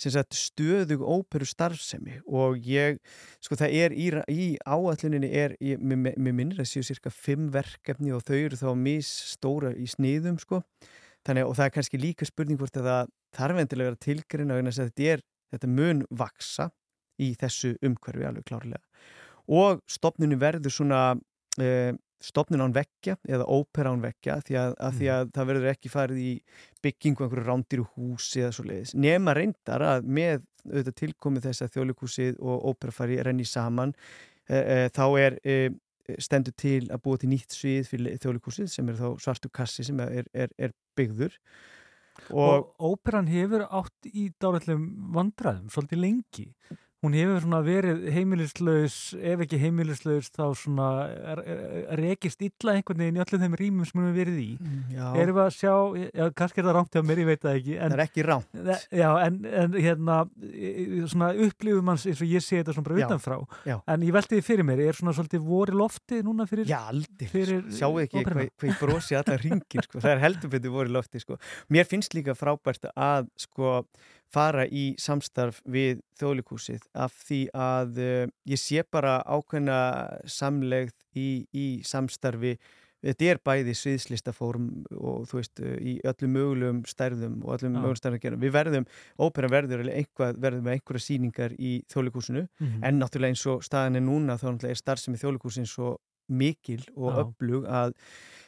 sagt 0.00 0.34
stöðug 0.36 1.02
óperu 1.02 1.46
starfsemi 1.46 2.18
og 2.26 2.58
ég, 2.66 2.98
sko 3.44 3.58
það 3.58 3.76
er 3.78 3.94
í, 3.94 4.08
í 4.28 4.46
áalluninni 4.66 5.30
er, 5.30 5.54
ég, 5.62 5.80
mér, 5.80 6.16
mér 6.18 6.36
minnir 6.36 6.62
að 6.64 6.70
séu 6.72 6.86
cirka 6.86 7.12
fimm 7.14 7.50
verkefni 7.54 8.12
og 8.14 8.24
þau 8.26 8.36
eru 8.36 8.58
þá 8.58 8.70
misstóra 8.78 9.74
í 9.78 9.86
sniðum 9.90 10.40
sko. 10.42 10.62
Þannig 11.24 11.48
og 11.48 11.54
það 11.56 11.66
er 11.66 11.74
kannski 11.78 12.00
líka 12.00 12.26
spurning 12.28 12.60
hvort 12.60 12.76
að 12.76 12.88
það 12.90 13.12
þarf 13.38 13.60
endilega 13.62 13.94
að 13.94 14.00
þess 14.72 14.82
að 14.82 14.90
þetta 14.90 15.12
er, 15.14 15.22
þetta 15.54 15.70
mun 15.78 16.02
vaksa 16.10 16.70
í 17.22 17.30
þessu 17.38 17.76
umhverfi 17.84 18.26
alveg 18.28 18.48
klárlega. 18.50 18.82
Og 19.48 19.80
stopnunni 19.88 20.36
verður 20.40 20.72
svona 20.72 21.00
uh, 21.14 21.92
stopnun 22.24 22.64
án 22.64 22.74
vekkja 22.74 23.16
eða 23.28 23.46
ópera 23.50 23.92
án 23.94 24.02
vekkja 24.04 24.38
því 24.46 24.58
að, 24.60 24.74
að, 24.78 24.98
því 24.98 25.10
að 25.14 25.30
það 25.36 25.48
verður 25.50 25.70
ekki 25.74 25.92
farið 25.92 26.22
í 26.22 26.32
byggingu 26.84 27.26
einhverju 27.26 27.46
rándiru 27.46 27.86
húsi 27.94 28.42
eða 28.42 28.56
svo 28.56 28.66
leiðis 28.68 28.94
nema 28.96 29.36
reyndar 29.36 29.84
að 29.86 30.08
með 30.18 30.44
auðvitað 30.64 30.98
tilkomið 31.02 31.48
þess 31.48 31.64
að 31.64 31.72
þjóðleikúsið 31.76 32.40
og 32.40 32.68
ópera 32.72 32.96
fari 32.96 33.20
renni 33.22 33.46
saman 33.48 33.94
e, 34.48 34.56
e, 34.56 34.78
þá 34.94 35.04
er 35.20 35.38
e, 35.44 35.58
stendur 36.20 36.56
til 36.60 36.82
að 36.92 37.04
búa 37.04 37.20
til 37.20 37.30
nýtt 37.32 37.56
svið 37.56 37.88
fyrir 37.92 38.18
þjóðleikúsið 38.22 38.72
sem 38.72 38.90
er 38.92 39.00
þá 39.00 39.08
svartu 39.24 39.52
kassi 39.52 39.86
sem 39.86 40.00
er, 40.04 40.28
er, 40.32 40.52
er 40.56 40.76
byggður 40.96 41.36
Og, 42.30 42.70
óperan 42.78 43.28
hefur 43.28 43.66
átt 43.66 44.08
í 44.08 44.28
dálætlegum 44.40 44.86
vandræðum 45.14 45.70
svolítið 45.72 46.02
lengi. 46.04 46.46
Hún 47.04 47.12
hefur 47.18 47.42
svona 47.44 47.58
verið 47.66 48.06
heimilislaus, 48.14 48.94
ef 49.20 49.42
ekki 49.44 49.58
heimilislaus, 49.60 50.30
þá 50.32 50.44
svona 50.56 50.86
rekist 52.00 52.40
illa 52.44 52.74
einhvern 52.78 53.02
veginn 53.02 53.18
í 53.18 53.22
öllum 53.24 53.42
þeim 53.44 53.56
rýmum 53.60 53.88
sem 53.88 54.00
hún 54.00 54.06
hefur 54.08 54.18
verið 54.22 54.38
í. 54.40 54.48
Já. 54.94 55.04
Erum 55.20 55.36
við 55.36 55.42
að 55.44 55.50
sjá, 55.58 55.74
já, 56.08 56.24
kannski 56.40 56.62
er 56.62 56.68
það 56.68 56.76
rámt 56.78 56.96
hjá 56.96 57.02
mér, 57.04 57.20
ég 57.22 57.28
veit 57.28 57.42
það 57.44 57.58
ekki. 57.60 57.76
En, 57.76 57.92
Það 57.94 57.98
er 57.98 58.04
ekki 58.06 58.24
rámt. 58.28 58.58
Já, 58.94 59.08
en, 59.26 59.38
en 59.62 59.76
hérna, 59.84 60.16
svona 61.12 61.30
upplifum 61.46 61.88
manns 61.90 62.06
eins 62.08 62.24
og 62.24 62.32
ég 62.32 62.44
sé 62.46 62.60
þetta 62.62 62.76
svona 62.78 62.88
bara 62.88 63.02
Já, 63.02 63.06
utanfrá. 63.10 63.38
En 63.94 64.06
ég 64.08 64.16
velti 64.16 64.38
því 64.38 64.46
fyrir 64.48 64.68
mér, 64.70 64.84
er 64.88 64.98
svona 64.98 65.14
svolítið 65.18 65.44
voru 65.44 65.78
lofti 65.84 66.22
núna 66.24 66.48
fyrir 66.48 66.70
Já, 66.70 66.80
aldrei, 66.88 67.60
sjáu 67.74 68.00
ekki 68.02 68.24
hvað, 68.24 68.42
ég 68.64 68.80
brosi 68.80 69.18
allar 69.20 69.44
ringin 69.44 69.84
sko. 69.84 70.00
það 70.00 70.12
er 70.16 70.24
heldur 70.24 70.54
betur 70.56 70.74
voru 70.78 70.94
lofti 70.96 71.20
sko. 71.22 71.38
mér 71.68 71.88
finnst 71.90 72.16
líka 72.16 72.34
frábært 72.38 72.88
að 72.94 73.28
sko, 73.44 73.82
fara 74.34 74.64
í 74.66 74.84
samstarf 75.00 75.60
við 75.70 76.00
þjóðlikúsið 76.20 76.86
af 77.06 77.12
því 77.28 77.40
að 77.54 78.00
uh, 78.02 78.24
ég 78.50 78.60
sé 78.60 78.82
bara 78.90 79.20
ákveðna 79.24 79.78
samlegð 80.26 80.94
í, 81.16 81.28
í 81.54 81.66
samstarfi 81.86 82.56
þetta 83.04 83.26
er 83.34 83.38
bæði 83.44 83.74
sviðslistafórum 83.76 84.68
og 84.96 85.26
þú 85.28 85.36
veist, 85.36 85.60
í 85.60 85.98
öllum 86.08 86.30
mögulegum 86.38 86.78
stærðum 86.88 87.34
og 87.44 87.58
öllum 87.58 87.74
mögulegum 87.76 87.98
stærðum 88.00 88.16
að 88.16 88.22
gera 88.24 88.38
við 88.40 88.54
verðum, 88.54 88.86
ópera 89.20 89.50
verður 89.52 89.82
einhvað 89.92 90.38
verðum 90.40 90.64
með 90.64 90.78
einhverja 90.78 91.04
sýningar 91.04 91.52
í 91.60 91.74
þjóðlikúsinu 91.92 92.46
Mhm. 92.60 92.80
en 92.88 92.98
náttúrulega 93.02 93.34
eins 93.34 93.44
og 93.52 93.60
staðan 93.66 93.96
er 94.00 94.04
núna 94.06 94.38
þá 94.40 94.64
er 94.70 94.80
starfsemi 94.80 95.20
þjóðlikúsin 95.20 95.68
svo 95.68 95.98
mikil 96.32 96.80
og 96.96 97.12
Já. 97.12 97.20
öflug 97.26 97.68
að 97.68 97.92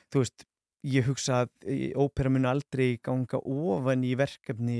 þú 0.08 0.22
veist, 0.24 0.46
ég 0.86 1.06
hugsa 1.08 1.40
að 1.44 1.72
ópera 1.98 2.30
mun 2.30 2.46
aldrei 2.46 2.96
ganga 3.02 3.40
ofan 3.42 4.04
í 4.06 4.12
verkefni 4.18 4.76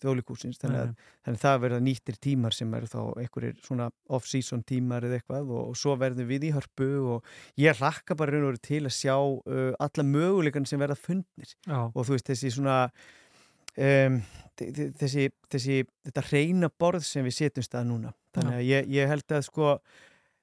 þjóðlikúsins 0.00 0.60
þannig 0.62 0.94
þannig 1.26 1.36
að 1.36 1.42
það 1.42 1.60
verða 1.64 1.80
nýttir 1.86 2.18
tímar 2.24 2.54
sem 2.56 2.72
eru 2.78 2.88
þá 2.92 2.98
einhverjir 3.22 3.58
svona 3.66 3.88
off-season 4.16 4.62
tímar 4.68 5.04
eða 5.08 5.18
eitthvað 5.20 5.50
og, 5.52 5.62
og 5.72 5.76
svo 5.80 5.96
verðum 6.00 6.30
við 6.30 6.48
í 6.48 6.54
hörpu 6.56 6.88
og 7.16 7.30
ég 7.60 7.76
hlakka 7.82 8.16
bara 8.16 8.32
raun 8.36 8.46
og 8.48 8.52
veru 8.54 8.62
til 8.68 8.82
að 8.88 8.96
sjá 8.96 9.16
uh, 9.18 9.70
alla 9.86 10.06
möguleikan 10.08 10.66
sem 10.68 10.80
verða 10.80 10.96
fundnir. 11.00 11.52
Já. 11.66 11.78
og 11.92 12.00
þú 12.06 12.16
veist 12.16 12.30
þessi 12.32 12.52
svona 12.56 12.78
um, 13.76 14.20
þe- 14.56 14.70
þe- 14.72 14.90
þessi, 15.02 15.28
þessi 15.52 15.78
þetta 16.08 16.26
reyna 16.30 16.70
borð 16.80 17.04
sem 17.08 17.26
við 17.26 17.38
setjum 17.42 17.66
stað 17.66 17.88
núna. 17.90 18.14
Þannig 18.36 18.60
að 18.60 18.68
ég, 18.70 18.88
ég 18.96 19.10
held 19.12 19.32
að 19.36 19.44
sko 19.50 19.74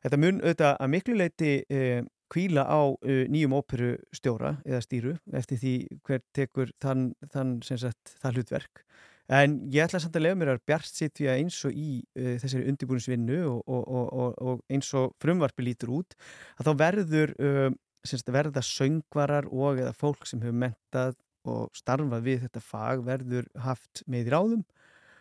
þetta 0.04 0.20
mun 0.20 0.42
auðvitað 0.44 0.76
að 0.84 0.92
miklu 0.98 1.18
leiti 1.20 1.54
um, 1.72 2.08
kvíla 2.32 2.66
á 2.68 2.82
uh, 2.94 3.24
nýjum 3.32 3.56
óperustjóra 3.60 4.58
eða 4.66 4.82
stýru 4.86 5.16
eftir 5.36 5.60
því 5.62 5.74
hver 6.06 6.24
tekur 6.36 6.74
þann, 6.84 7.12
þann 7.34 7.58
sagt 7.64 8.16
það 8.22 8.40
hlutverk. 8.40 8.84
En 9.32 9.56
ég 9.72 9.86
ætla 9.86 10.02
samt 10.04 10.18
að 10.20 10.26
lega 10.26 10.38
mér 10.40 10.52
að 10.52 10.66
bjart 10.68 10.90
sitt 10.90 11.16
því 11.16 11.30
að 11.32 11.42
eins 11.42 11.60
og 11.68 11.78
í 11.80 11.90
uh, 12.20 12.36
þessari 12.44 12.68
undirbúinsvinnu 12.72 13.40
og, 13.48 13.62
og, 13.68 13.84
og, 13.88 14.38
og, 14.44 14.64
eins 14.74 14.92
og 15.00 15.14
frumvarpi 15.24 15.64
lítur 15.64 15.94
út 16.02 16.18
að 16.60 16.70
þá 16.70 16.74
verður 16.84 17.36
uh, 17.40 17.70
sagt, 18.04 18.32
verða 18.36 18.64
söngvarar 18.68 19.48
og 19.48 19.80
eða 19.80 19.96
fólk 19.96 20.28
sem 20.28 20.44
hefur 20.44 20.60
mentað 20.66 21.16
og 21.48 21.72
starfað 21.76 22.28
við 22.28 22.44
þetta 22.46 22.64
fag 22.64 23.04
verður 23.08 23.48
haft 23.64 24.04
með 24.08 24.28
í 24.28 24.34
ráðum 24.34 24.66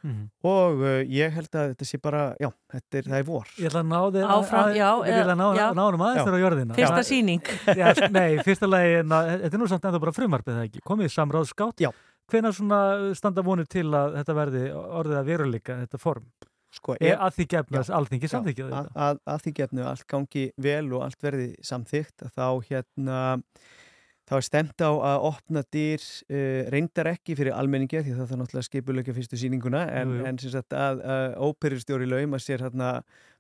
Mhm. 0.02 0.22
og 0.50 0.80
uh, 0.82 1.00
ég 1.06 1.30
held 1.32 1.48
að 1.54 1.72
þetta 1.72 1.86
sé 1.86 1.98
bara, 2.02 2.22
já, 2.42 2.48
þetta 2.74 2.98
er, 2.98 3.08
það 3.10 3.18
er 3.20 3.26
vor. 3.28 3.50
Ég 3.58 3.68
ætla 3.70 3.82
að 3.84 3.90
ná 3.92 3.98
þér 4.16 4.30
Áfram, 4.36 4.62
að- 4.66 4.76
já, 4.78 4.88
Ég 5.06 5.18
ætla 5.22 5.34
að 5.36 5.42
ná, 5.42 5.74
ná 5.78 5.82
honum 5.86 6.04
aðeins 6.06 6.26
þér 6.26 6.36
á 6.38 6.42
jörðina. 6.42 6.78
Fyrsta 6.78 7.02
já, 7.78 7.86
Nei, 8.18 8.30
fyrsta 8.42 8.66
lagi 8.70 8.96
Þetta 9.02 9.52
er 9.52 9.60
nú 9.62 9.68
samt 9.70 9.84
ennþá 9.86 10.00
bara 10.06 10.16
frumarpið 10.16 10.56
það 10.58 10.66
ekki? 10.70 10.82
Komið 10.90 11.12
samráðskátt 11.14 11.84
Já. 11.86 11.90
Hvenær 12.32 12.54
svona 12.56 12.80
standa 13.18 13.42
vonir 13.46 13.66
til 13.70 13.86
að 13.94 14.16
þetta 14.20 14.34
verði 14.38 14.64
orðið 14.72 15.18
að 15.20 15.30
veruleika, 15.30 15.78
þetta 15.84 16.00
form? 16.02 16.26
Sko, 16.72 16.94
Er 17.04 17.18
að 17.20 17.34
því 17.36 17.44
gefna 17.52 17.82
Já, 17.82 17.88
samþykja 18.32 18.66
að, 18.72 18.86
að, 18.96 19.18
að 19.28 19.42
því 19.44 19.52
gefnu 19.58 19.82
allt 19.90 20.06
gangi 20.08 20.44
vel 20.56 20.86
og 20.96 21.02
allt 21.04 21.20
verði 21.20 21.48
samþygt 21.68 22.24
að 22.24 22.30
þá 22.38 22.46
hérna 22.70 23.18
þá 24.28 24.34
er 24.38 24.46
stemt 24.46 24.84
á 24.84 24.90
að 24.92 25.26
opna 25.28 25.62
dyr 25.74 26.02
uh, 26.02 26.70
reyndar 26.72 27.10
ekki 27.12 27.36
fyrir 27.38 27.56
almenningi 27.56 28.02
því 28.02 28.14
það 28.14 28.22
þarf 28.22 28.40
náttúrulega 28.42 28.68
skipuleika 28.68 29.16
fyrstu 29.16 29.40
sýninguna 29.40 29.82
en, 30.00 30.16
en 30.28 30.40
sem 30.42 30.54
sagt 30.54 30.76
að, 30.76 31.02
að 31.02 31.36
óperustjóri 31.48 32.08
lauma 32.10 32.40
sér 32.42 32.64
hérna 32.66 32.94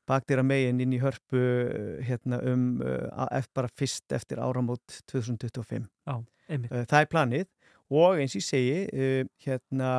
bakdýra 0.08 0.42
megin 0.46 0.82
inn 0.82 0.94
í 0.96 1.00
hörpu 1.02 1.40
uh, 1.40 1.96
hérna 2.06 2.42
um 2.50 2.68
uh, 2.82 3.40
bara 3.54 3.70
fyrst 3.78 4.14
eftir 4.14 4.42
áramót 4.42 5.02
2025 5.12 5.86
Já, 5.86 6.16
einmitt. 6.48 6.72
Uh, 6.72 6.86
það 6.90 7.00
er 7.00 7.10
planið 7.12 7.48
og 7.92 8.22
eins 8.22 8.36
ég 8.38 8.46
segi 8.46 8.78
uh, 8.88 9.22
hérna 9.46 9.92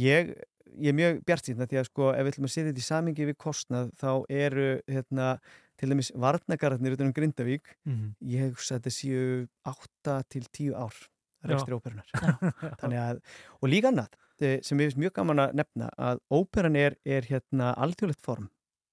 ég, 0.00 0.34
ég 0.76 0.92
er 0.92 0.98
mjög 0.98 1.20
bjart 1.28 1.48
síðan 1.48 1.70
því 1.70 1.80
að 1.80 1.90
sko 1.90 2.12
ef 2.12 2.22
við 2.22 2.32
ætlum 2.34 2.48
að 2.48 2.54
setja 2.54 2.70
þetta 2.70 2.84
í 2.84 2.88
samingi 2.88 3.28
við 3.30 3.38
kostnað 3.46 3.92
þá 4.02 4.10
eru 4.28 4.70
hérna 4.90 5.34
til 5.80 5.88
dæmis 5.92 6.12
varnagararnir 6.14 6.94
utan 6.96 7.06
um 7.10 7.12
Grindavík 7.16 7.74
Mhm. 7.86 8.14
ég 8.22 8.50
hugsa 8.52 8.76
að 8.76 8.80
þetta 8.82 8.92
séu 8.98 9.48
8 9.64 10.22
til 10.28 10.44
10 10.52 10.74
ár 10.74 10.94
rekstri 11.44 11.74
óperunar 11.74 12.06
að, 12.82 13.20
og 13.62 13.68
líka 13.68 13.88
annað 13.90 14.12
eh, 14.40 14.60
sem 14.62 14.78
ég 14.78 14.90
finnst 14.92 14.98
mjög 15.02 15.12
gaman 15.14 15.38
að 15.46 15.54
nefna 15.58 15.88
að 15.98 16.20
óperan 16.30 16.76
er, 16.76 16.96
er 17.04 17.22
hérna 17.22 17.72
alþjóðlegt 17.76 18.20
form. 18.22 18.48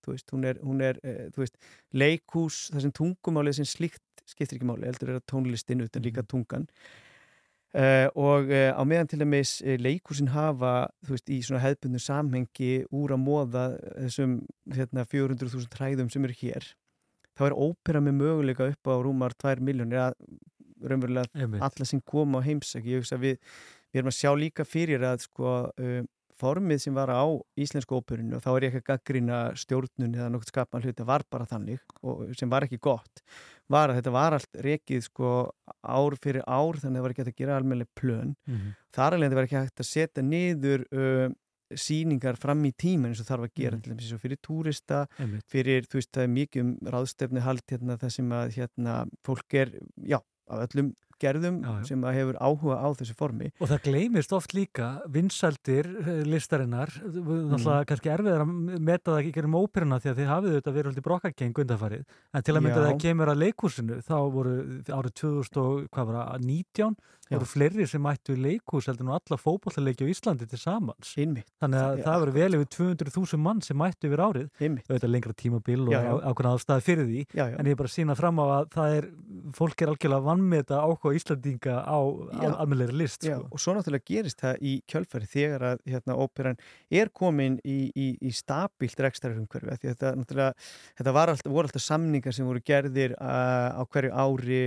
Þú 0.06 0.14
veist, 0.16 0.32
hún 0.32 0.46
er, 0.48 0.60
hún 0.64 0.82
er 0.82 0.98
eh, 1.04 1.28
þú 1.36 1.44
veist, 1.44 1.58
leikús, 1.94 2.70
það 2.74 2.82
sem 2.88 2.92
tungumálið 2.98 3.60
sem 3.60 3.66
slíkt 3.70 4.02
skiptir 4.30 4.58
ekki 4.60 4.66
máli, 4.70 4.86
heldur 4.88 5.10
er 5.10 5.20
að 5.20 5.26
tónlistin 5.30 5.82
utan 5.86 6.04
líka 6.06 6.24
tungan 6.24 6.68
Uh, 7.70 8.08
og 8.18 8.50
uh, 8.50 8.72
á 8.74 8.82
meðan 8.82 9.12
til 9.12 9.20
dæmis 9.22 9.60
uh, 9.62 9.76
leikúsin 9.78 10.32
hafa, 10.34 10.88
þú 11.06 11.14
veist, 11.14 11.28
í 11.30 11.38
svona 11.46 11.62
hefðbundum 11.62 12.02
samhengi 12.02 12.70
úr 12.98 13.14
að 13.14 13.22
móða 13.22 13.66
þessum 14.08 14.40
hérna, 14.74 15.04
400.000 15.06 15.70
træðum 15.76 16.10
sem 16.10 16.26
eru 16.26 16.38
hér, 16.40 16.66
þá 17.38 17.44
er 17.52 17.58
ópera 17.62 18.02
með 18.02 18.18
möguleika 18.24 18.72
upp 18.72 18.90
á 18.90 18.96
rúmar 19.06 19.38
2 19.38 19.62
miljónir 19.62 20.02
að 20.08 20.18
raunverulega 20.82 21.46
alla 21.62 21.86
sem 21.86 22.02
koma 22.02 22.42
á 22.42 22.48
heimsæk 22.48 22.90
ég 22.90 23.04
hugsa 23.04 23.20
við, 23.22 23.38
við 23.94 24.02
erum 24.02 24.10
að 24.10 24.18
sjá 24.18 24.32
líka 24.40 24.66
fyrir 24.66 25.06
að 25.06 25.28
sko 25.28 25.54
formið 26.40 26.80
sem 26.86 26.96
var 26.96 27.12
á 27.12 27.24
íslensku 27.60 27.98
óperinu 28.00 28.38
og 28.38 28.44
þá 28.46 28.50
er 28.56 28.66
ég 28.68 28.76
ekki 28.76 28.82
að 28.84 28.90
gaggrina 28.94 29.40
stjórnun 29.60 30.16
eða 30.16 30.30
nokkuð 30.34 30.52
skapan 30.54 30.86
hluti, 30.86 31.06
var 31.06 31.24
bara 31.32 31.46
þannig 31.50 31.80
og 32.04 32.30
sem 32.40 32.50
var 32.50 32.66
ekki 32.68 32.80
gott 32.80 33.22
var 33.70 33.92
að 33.92 34.00
þetta 34.00 34.14
var 34.16 34.38
allt 34.40 34.62
rekið 34.66 35.04
sko 35.06 35.34
ár 35.84 36.16
fyrir 36.24 36.42
ár 36.48 36.80
þannig 36.80 36.96
að 36.96 36.98
það 37.00 37.06
var 37.08 37.14
ekki 37.16 37.24
hægt 37.26 37.34
að 37.36 37.42
gera 37.44 37.58
almennileg 37.60 37.92
plön 38.00 38.36
Mhm. 38.48 38.74
þar 38.96 39.14
alveg 39.20 39.36
var 39.38 39.44
ekki 39.50 39.60
hægt 39.62 39.80
að 39.84 39.90
setja 39.92 40.24
niður 40.26 40.86
uh, 40.96 41.30
síningar 41.78 42.34
fram 42.42 42.64
í 42.66 42.72
tíman 42.74 43.12
eins 43.12 43.20
og 43.22 43.28
þarf 43.30 43.44
að 43.46 43.52
gera 43.60 43.78
eins 43.78 44.14
og 44.16 44.22
fyrir 44.24 44.40
túrista 44.42 45.04
Einmitt. 45.22 45.44
fyrir, 45.46 45.86
þú 45.86 46.00
veist, 46.00 46.10
það 46.16 46.24
er 46.24 46.32
mikið 46.34 46.64
um 46.64 46.72
ráðstefni 46.96 47.44
hald 47.46 47.62
hérna 47.70 47.98
það 48.02 48.10
sem 48.16 48.32
að 48.34 48.56
hérna 48.58 48.96
fólk 49.28 49.54
er, 49.54 49.76
já, 50.02 50.18
af 50.50 50.64
öllum 50.66 50.90
gerðum 51.22 51.60
Já, 51.64 51.70
já. 51.70 51.84
sem 51.90 52.06
að 52.06 52.18
hefur 52.20 52.40
áhuga 52.42 52.78
á 52.80 52.88
þessu 53.00 53.16
formi. 53.20 53.52
Og 53.60 53.72
það 53.72 53.84
gleymist 53.88 54.36
oft 54.36 54.56
líka 54.58 54.90
vinsældir 55.12 55.90
eh, 56.04 56.22
listarinnar, 56.28 56.94
náttúrulega 57.00 57.90
kannski 57.90 58.14
erfiðar 58.14 58.46
að 58.46 58.54
meta 58.90 59.12
það 59.12 59.22
ekki 59.24 59.36
gerum 59.40 59.60
óperuna 59.60 60.00
því 60.00 60.14
að 60.14 60.22
þið 60.22 60.32
hafið 60.34 60.56
auðvitað 60.56 60.78
verið 60.80 60.92
alltaf 60.94 61.08
brokkakeng 61.10 61.64
undanfarið, 61.66 62.06
en 62.34 62.48
til 62.48 62.56
að 62.56 62.66
mynda 62.66 62.86
það 62.88 63.02
kemur 63.06 63.34
að 63.34 63.42
leikhúsinu, 63.46 64.00
þá 64.08 64.16
voru 64.34 64.56
árið 65.00 65.18
2000 65.24 65.64
og 65.64 65.88
hvað 65.94 66.14
var 66.14 66.22
það, 67.30 67.36
19 67.36 67.36
Já. 67.36 67.38
voru 67.38 67.50
fleiri 67.54 67.88
sem 67.88 68.02
mættu 68.04 68.34
í 68.34 68.40
leikhús 68.42 68.88
heldur 68.90 69.06
nú 69.08 69.14
alla 69.14 69.38
fótbollaleiki 69.38 70.06
á 70.06 70.12
Íslandi 70.12 70.48
til 70.50 70.60
samans. 70.60 71.14
Einmitt. 71.20 71.48
Þannig 71.62 71.80
að 71.84 71.98
Já, 72.00 72.04
það 72.08 72.20
voru 72.24 72.34
vel 72.40 72.58
yfir 72.58 72.70
200.000 72.76 73.42
mann 73.46 73.62
sem 73.62 73.78
mættu 73.78 74.10
yfir 74.10 74.24
árið, 74.26 74.50
Einmitt. 74.60 74.88
auðvitað 74.90 75.14
lengra 75.14 75.34
tímabil 75.38 75.80
og 75.88 75.94
Já, 75.94 76.00
já. 76.02 76.14
ákveðna 76.32 76.54
ástæði 76.58 76.86
fyrir 76.90 77.08
því, 77.10 77.22
Já, 77.34 77.44
já. 77.46 77.56
en 77.60 77.66
ég 77.66 77.76
er 77.76 77.80
bara 77.84 77.90
að 77.92 77.96
sína 77.98 78.16
fram 78.18 78.42
á 78.42 78.46
að 78.50 78.70
það 78.76 78.96
er, 79.00 79.10
fólk 79.60 79.82
er 79.86 79.94
algjörlega 79.94 80.26
vannmeta 80.30 80.82
áhuga 80.84 81.16
Íslandinga 81.20 81.76
á 81.86 82.00
Já. 82.40 82.50
almennleiri 82.60 82.98
list. 82.98 83.22
Já, 83.24 83.38
sko. 83.38 83.48
og 83.52 83.60
svo 83.60 83.76
náttúrulega 83.78 84.08
gerist 84.10 84.42
það 84.42 84.64
í 84.66 84.74
kjölfæri 84.90 85.30
þegar 85.30 85.68
að 85.74 85.84
hérna, 85.86 86.18
óperan 86.18 86.58
er 86.90 87.10
komin 87.14 87.60
í, 87.64 87.92
í, 87.96 88.08
í 88.22 88.32
stabilt 88.34 89.00
að 89.00 89.84
þetta, 89.84 90.54
þetta 90.98 91.14
alltaf, 91.14 91.52
voru 91.52 91.70
alltaf 91.70 91.84
samningar 91.84 92.36
sem 92.36 92.48
voru 92.48 92.62
gerðir 92.66 93.16
uh, 93.20 93.76
á 93.80 93.84
hverju 93.90 94.12
ári 94.14 94.62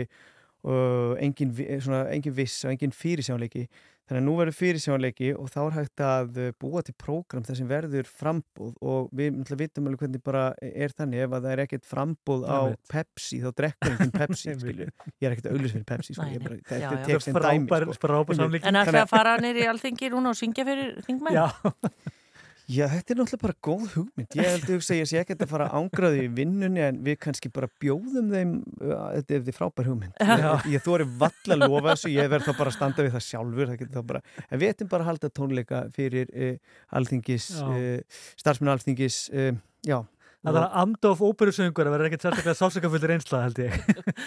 og 0.63 1.17
engin, 1.23 1.51
vi- 1.57 1.71
svona, 1.83 2.05
engin 2.15 2.35
viss 2.37 2.61
og 2.65 2.71
engin 2.77 2.93
fyrirsjónleiki 2.95 3.65
þannig 4.03 4.19
að 4.19 4.27
nú 4.27 4.33
verður 4.37 4.57
fyrirsjónleiki 4.59 5.29
og 5.39 5.47
þá 5.51 5.59
er 5.63 5.75
hægt 5.77 6.03
að 6.05 6.39
uh, 6.43 6.49
búa 6.61 6.83
til 6.85 6.95
prógram 6.99 7.45
þar 7.47 7.59
sem 7.61 7.69
verður 7.71 8.09
frambúð 8.11 8.73
og 8.83 9.09
við 9.15 9.31
náttúrulega 9.37 9.61
vitum 9.63 9.87
alveg 9.91 10.03
hvernig 10.03 10.23
bara 10.27 10.43
er 10.63 10.95
þannig 10.99 11.23
ef 11.25 11.37
að 11.39 11.47
það 11.47 11.53
er 11.55 11.63
ekkert 11.65 11.87
frambúð 11.89 12.43
á. 12.51 12.61
Pepsi 12.91 13.39
þá 13.45 13.49
drekkur 13.63 13.95
enginn 13.95 14.15
Pepsi 14.21 14.51
ég 14.53 14.83
er 14.91 15.37
ekkert 15.37 15.47
að 15.49 15.55
auðvitað 15.55 15.77
fyrir 15.77 15.87
Pepsi 15.93 16.17
sko. 16.19 16.27
Er 16.29 16.45
bara, 16.47 16.59
nei. 16.59 16.67
þetta 16.67 16.83
Já, 16.83 16.91
er 16.99 17.07
tekst 17.13 17.31
en 17.33 17.39
Frábær- 17.39 17.87
dæmi 17.87 18.41
sko. 18.43 18.51
En 18.73 18.81
ætla 18.83 19.05
að 19.07 19.13
fara 19.15 19.37
nýri 19.43 19.65
í 19.65 19.71
alþingi 19.71 20.13
núna 20.17 20.35
og 20.35 20.39
syngja 20.43 20.67
fyrir 20.69 20.99
þingmenn? 21.07 21.39
Já. 22.71 22.87
Þetta 22.93 23.15
er 23.15 23.19
náttúrulega 23.19 23.43
bara 23.43 23.57
góð 23.67 23.97
hugmynd. 23.97 24.37
Ég 24.39 24.49
held 24.49 24.69
að 24.71 24.99
ég 24.99 25.09
sé 25.11 25.19
ekki 25.21 25.37
að 25.37 25.51
fara 25.51 25.69
ángraði 25.75 26.27
í 26.27 26.31
vinnunni 26.37 26.85
en 26.85 27.01
við 27.05 27.19
kannski 27.25 27.51
bara 27.53 27.69
bjóðum 27.83 28.31
þeim, 28.33 28.55
uh, 28.79 28.95
þetta 29.17 29.37
er 29.37 29.45
því 29.49 29.55
frábær 29.57 29.91
hugmynd. 29.91 30.23
Ég, 30.23 30.69
ég 30.77 30.85
þóri 30.87 31.09
valla 31.25 31.59
að 31.59 31.65
lofa 31.67 31.89
þessu, 31.91 32.13
ég 32.15 32.31
verð 32.33 32.49
þá 32.49 32.53
bara 32.61 32.73
að 32.73 32.79
standa 32.79 33.07
við 33.07 33.17
það 33.17 33.27
sjálfur, 33.29 33.75
það 33.83 34.09
bara, 34.13 34.23
en 34.49 34.63
við 34.63 34.73
ættum 34.75 34.93
bara 34.93 35.07
að 35.07 35.11
halda 35.13 35.33
tónleika 35.41 35.85
fyrir 35.97 36.33
uh, 36.33 36.57
alþingis, 37.01 37.51
Já. 37.59 37.69
uh, 37.69 38.25
starfsmenn 38.41 38.75
alþingis, 38.77 39.23
uh, 39.35 39.53
já. 39.89 39.99
Það 40.43 40.57
er 40.59 40.65
að 40.65 40.77
andof 40.81 41.21
óperusöngur 41.23 41.87
að 41.87 41.95
vera 41.95 42.09
ekkert 42.09 42.25
sérstaklega 42.27 42.59
sálsökafullir 42.59 43.13
einsla 43.15 43.43
held 43.45 43.61
ég. 43.63 43.77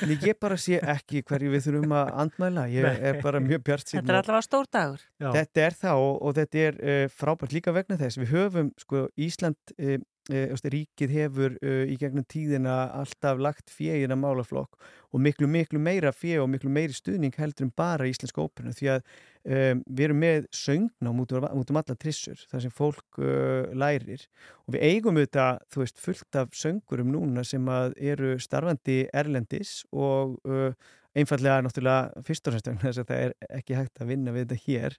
En 0.05 0.13
ég 0.13 0.37
bara 0.39 0.55
sé 0.59 0.79
ekki 0.79 1.21
hverju 1.27 1.51
við 1.51 1.65
þurfum 1.65 1.95
að 1.99 2.11
andmæla, 2.23 2.63
ég 2.71 2.87
Nei. 2.87 3.01
er 3.09 3.19
bara 3.23 3.41
mjög 3.43 3.65
bjart 3.67 3.91
Þetta 3.91 4.13
er 4.13 4.19
allavega 4.21 4.45
stór 4.47 4.69
dagur. 4.71 5.03
Já. 5.19 5.27
Þetta 5.35 5.65
er 5.65 5.77
það 5.81 6.03
og, 6.05 6.13
og 6.15 6.37
þetta 6.39 6.61
er 6.69 6.79
uh, 6.79 7.01
frábært 7.11 7.55
líka 7.57 7.75
vegna 7.75 7.99
þess. 7.99 8.19
Við 8.21 8.31
höfum, 8.31 8.71
sko, 8.79 9.03
Ísland, 9.27 9.59
uh, 9.75 9.97
ríkið 10.29 11.11
hefur 11.13 11.55
uh, 11.61 11.83
í 11.85 11.95
gegnum 12.01 12.25
tíðina 12.25 12.89
alltaf 12.97 13.37
lagt 13.37 13.69
fjegina 13.69 14.17
málaflokk 14.17 14.79
og 15.13 15.21
miklu, 15.21 15.47
miklu 15.47 15.79
meira 15.79 16.11
fjeg 16.11 16.41
og 16.41 16.49
miklu 16.49 16.71
meiri 16.73 16.95
stuðning 16.95 17.35
heldur 17.37 17.67
en 17.67 17.73
bara 17.77 18.07
íslenska 18.09 18.41
óperuna. 18.41 18.73
Því 18.75 18.89
að 18.95 19.03
um, 19.45 19.83
við 19.85 20.03
erum 20.07 20.19
með 20.23 20.49
söngnám 20.55 21.21
út 21.21 21.35
um, 21.37 21.47
um 21.61 21.79
alla 21.81 21.97
trissur 22.01 22.41
þar 22.49 22.65
sem 22.65 22.73
fólk 22.73 23.21
uh, 23.21 23.69
lærir 23.77 24.25
og 24.65 24.75
við 24.75 24.87
eigum 24.89 25.19
auðvitað, 25.19 25.63
þú 25.71 25.83
veist, 25.83 26.01
fullt 26.01 26.41
af 26.41 26.57
söngurum 26.57 27.13
núna 27.13 27.45
sem 27.45 27.69
að 27.69 27.95
eru 28.01 28.35
starfandi 28.41 29.03
erlendis 29.13 29.83
og 29.93 30.39
uh, 30.49 30.71
einfallega 31.15 31.61
náttúrulega 31.63 32.25
fyrst 32.27 32.47
og 32.47 32.55
fremst 32.55 32.71
vegna 32.71 32.89
þess 32.89 33.03
að 33.03 33.11
það 33.11 33.25
er 33.25 33.35
ekki 33.59 33.77
hægt 33.77 34.01
að 34.01 34.11
vinna 34.11 34.33
við 34.35 34.49
þetta 34.49 34.63
hér 34.65 34.97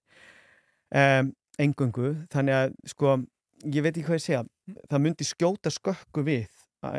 um, 1.02 1.32
engöngu, 1.66 2.12
þannig 2.32 2.56
að 2.56 2.76
sko, 2.92 3.16
ég 3.64 3.82
veit 3.82 3.92
ekki 3.94 4.06
hvað 4.06 4.18
ég 4.18 4.24
segja 4.26 4.44
það 4.90 5.02
myndi 5.04 5.26
skjóta 5.26 5.72
skökku 5.72 6.24
við 6.26 6.48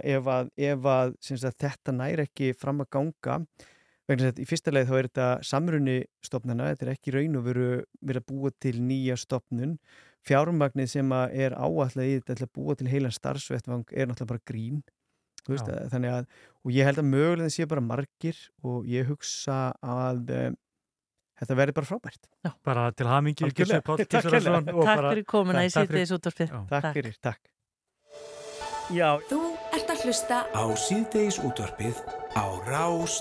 ef 0.04 0.30
að, 0.32 0.52
ef 0.58 0.86
að 0.92 1.16
sagt, 1.24 1.60
þetta 1.62 1.96
næri 1.96 2.28
ekki 2.28 2.54
fram 2.58 2.84
að 2.84 2.92
ganga. 2.98 3.40
Vegna 4.08 4.30
þess 4.30 4.38
að 4.38 4.42
í 4.42 4.48
fyrsta 4.48 4.72
leið 4.72 4.90
þá 4.90 4.98
er 4.98 5.08
þetta 5.10 5.30
samrunni 5.44 5.96
stopnana, 6.24 6.70
þetta 6.72 6.86
er 6.86 6.92
ekki 6.94 7.14
raun 7.16 7.40
og 7.40 7.48
veru 7.48 7.72
verið 8.00 8.22
að 8.22 8.30
búa 8.32 8.52
til 8.64 8.76
nýja 8.80 9.18
stopnun 9.20 9.74
fjármagnið 10.28 10.92
sem 10.92 11.12
er 11.16 11.56
áallega 11.56 12.08
í 12.08 12.22
þetta 12.22 12.48
að 12.48 12.54
búa 12.56 12.76
til 12.78 12.88
heilan 12.92 13.16
starfsvettvang 13.16 13.92
er 13.92 14.08
náttúrulega 14.08 14.32
bara 14.34 14.48
grín. 14.48 14.80
Veist, 15.48 15.68
að, 15.72 15.86
þannig 15.94 16.12
að, 16.12 16.26
og 16.68 16.74
ég 16.76 16.88
held 16.88 17.00
að 17.00 17.08
mögulega 17.08 17.54
sé 17.56 17.68
bara 17.72 17.84
margir 17.84 18.40
og 18.68 18.88
ég 18.92 19.08
hugsa 19.08 19.60
að 19.80 20.34
um, 20.36 20.58
þetta 21.40 21.58
verði 21.60 21.76
bara 21.78 21.90
frábært. 21.90 22.30
Bara 22.68 22.88
til 22.92 23.08
hamingi 23.10 23.48
Takk 23.48 25.04
fyrir 25.10 25.26
komuna 25.28 25.66
í 25.68 25.72
síðdeis 25.74 26.14
útvarpið. 26.18 26.54
Já. 26.54 26.64
Takk 26.74 26.94
fyrir, 26.98 27.18
takk. 27.22 27.42
Já, 28.96 29.10
Þú 29.28 29.42
ert 29.76 29.90
að 29.92 30.06
hlusta 30.08 30.46
Á 30.56 30.64
síðdeis 30.80 31.42
útvarpið 31.44 32.00
á 32.40 32.46
Rás 32.70 33.20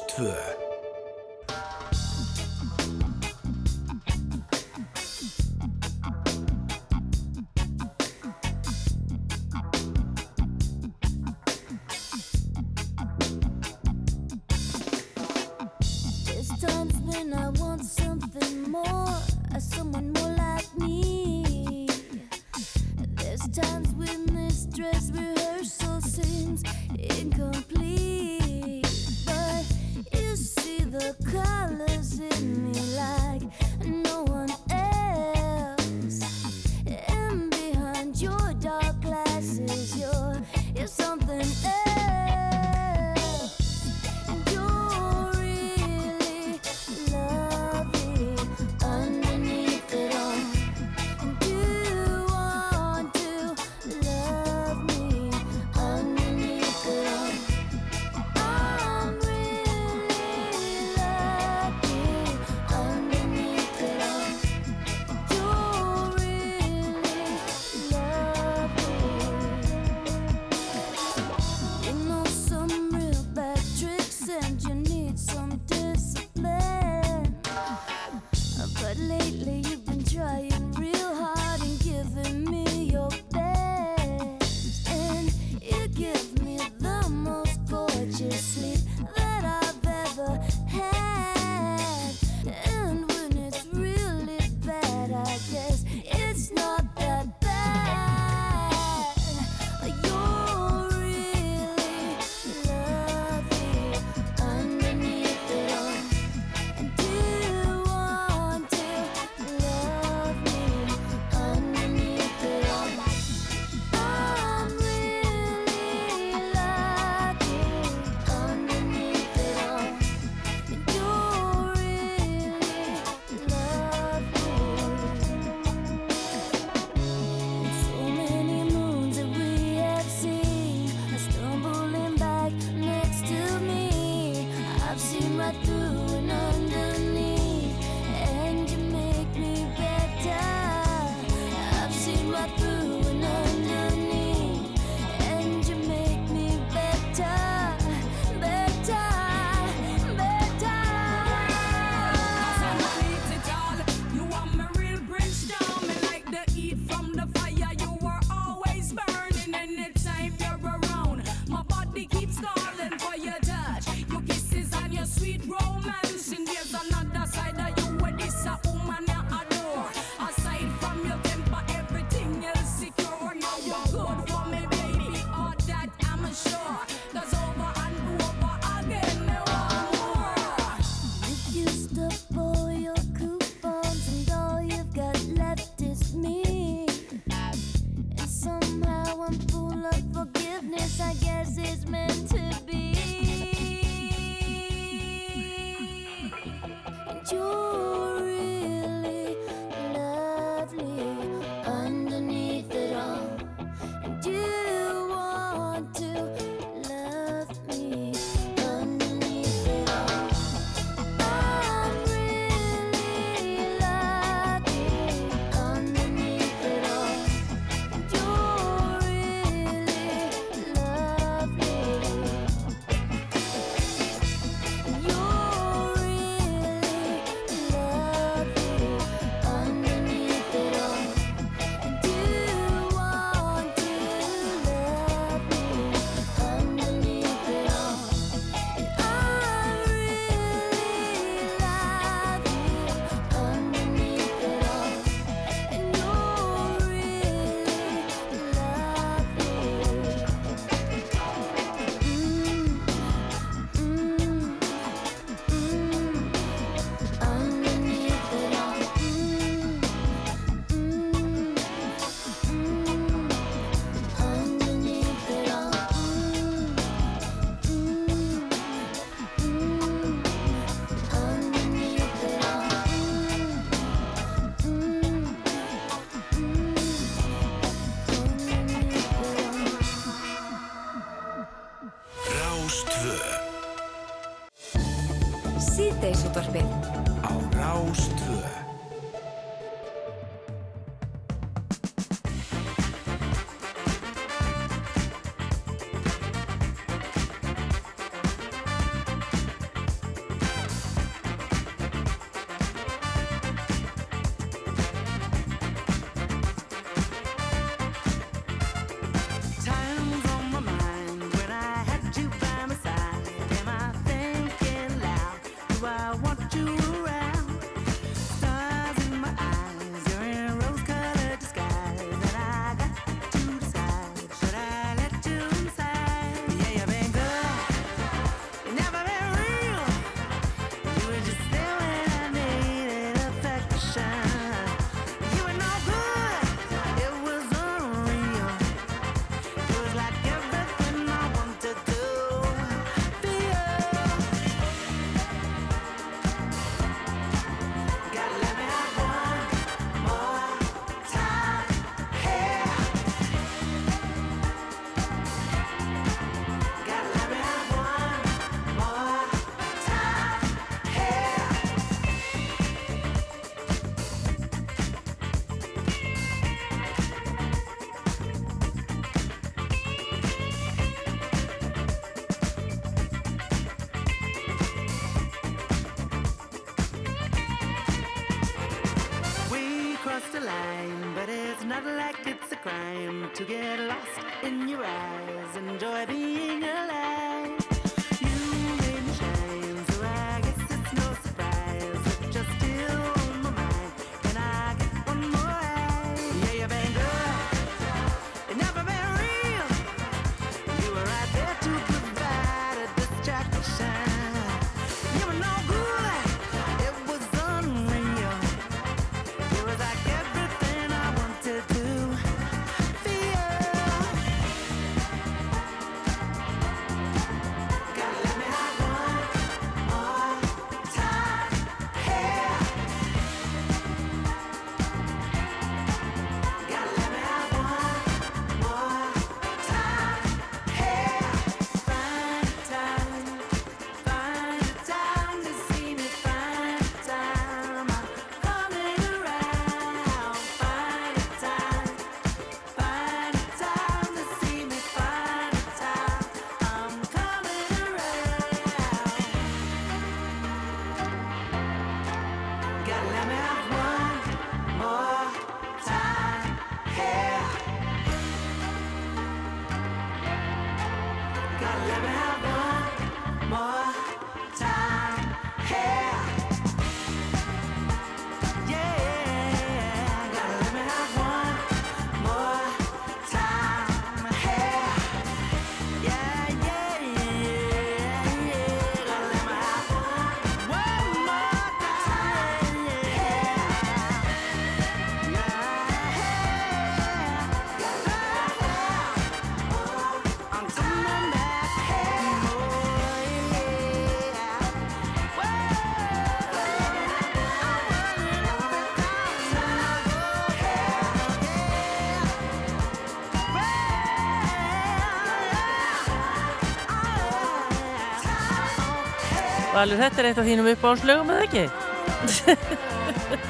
Valur, 509.86 510.00
þetta 510.02 510.18
er 510.18 510.26
eitt 510.26 510.38
af 510.40 510.46
þínum 510.48 510.68
uppáhaldslögum, 510.72 511.28
eða 511.30 511.42
ekki? 511.46 511.60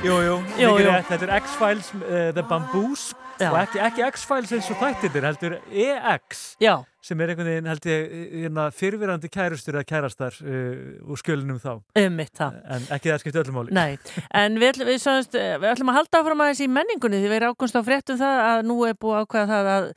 Jú, 0.05 0.17
jú, 0.21 0.35
Jú. 0.61 0.73
Þetta 1.09 1.25
er 1.25 1.31
X-Files, 1.39 1.87
uh, 1.97 2.27
The 2.37 2.43
Bamboos 2.45 3.07
Já. 3.41 3.49
og 3.49 3.57
ekki, 3.63 3.81
ekki 3.81 4.05
X-Files 4.11 4.53
eins 4.53 4.69
og 4.75 4.83
þættir 4.83 5.25
heldur 5.25 5.57
EX 5.73 6.43
Já. 6.61 6.75
Sem 7.07 7.21
er 7.23 7.33
einhvern 7.33 7.51
veginn 7.51 7.69
held 7.71 7.87
ég 7.87 8.15
hérna, 8.43 8.67
fyrfirandi 8.75 9.31
kærustur 9.31 9.77
eða 9.79 9.87
kærastar 9.87 10.39
uh, 10.43 11.07
úr 11.07 11.21
skjölunum 11.21 11.61
þá. 11.63 11.73
Ummitt 12.03 12.35
það. 12.39 12.59
en 12.75 12.89
ekki 12.97 13.13
það 13.13 13.23
skipti 13.23 13.41
öllum 13.43 13.59
máli. 13.61 13.75
Nei, 13.77 13.99
en 14.41 14.59
við, 14.63 14.81
við, 14.89 14.99
sagðist, 15.03 15.37
við 15.37 15.69
ætlum 15.71 15.93
að 15.93 15.99
halda 16.01 16.23
áfram 16.23 16.43
aðeins 16.45 16.63
í 16.65 16.69
menningunni 16.73 17.21
því 17.23 17.31
við 17.31 17.39
erum 17.39 17.55
ákvæmst 17.55 17.79
á 17.79 17.83
fréttum 17.87 18.21
það 18.21 18.43
að 18.47 18.63
nú 18.71 18.79
er 18.89 18.99
búið 18.99 19.21
ákvæða 19.23 19.47
það 19.53 19.71
að 19.75 19.89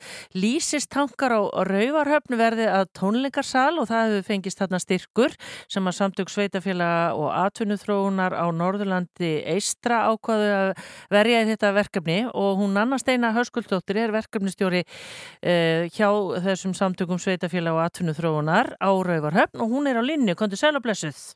lýsistankar 0.44 1.34
á 1.34 1.40
Rauvarhöfn 1.70 2.38
verði 2.40 2.68
að 2.70 2.86
tónleikarsal 3.00 3.74
og 3.82 3.90
það 3.90 4.14
hefur 4.14 4.28
fengist 4.30 4.62
þarna 4.62 4.82
styrkur 4.82 5.36
sem 5.70 5.90
að 5.90 5.98
samtök 5.98 6.32
sveitafélaga 6.32 7.18
og 7.18 7.30
atvinnuþróunar 7.40 8.36
á 8.38 8.46
Norðurlandi 8.54 9.32
Eistra 9.50 10.04
ákvæðu 10.12 10.50
að 10.54 10.72
verja 11.12 11.42
í 11.42 11.50
þetta 11.50 11.74
verkefni 11.76 12.18
og 12.30 12.60
hún 12.60 12.78
Anna 12.80 13.00
Steina 13.00 13.32
Höskuldóttir 13.34 14.00
samtökum 17.00 17.20
sveitafélaga 17.20 17.78
og 17.78 17.84
atvinnuþróunar 17.88 18.76
á 18.76 18.90
Rauvarhöfn 18.92 19.60
og 19.60 19.68
hún 19.72 19.88
er 19.88 19.96
á 19.96 20.04
linni, 20.04 20.34
kontur 20.34 20.58
sæl 20.60 20.76
og 20.76 20.82
blessuð. 20.84 21.34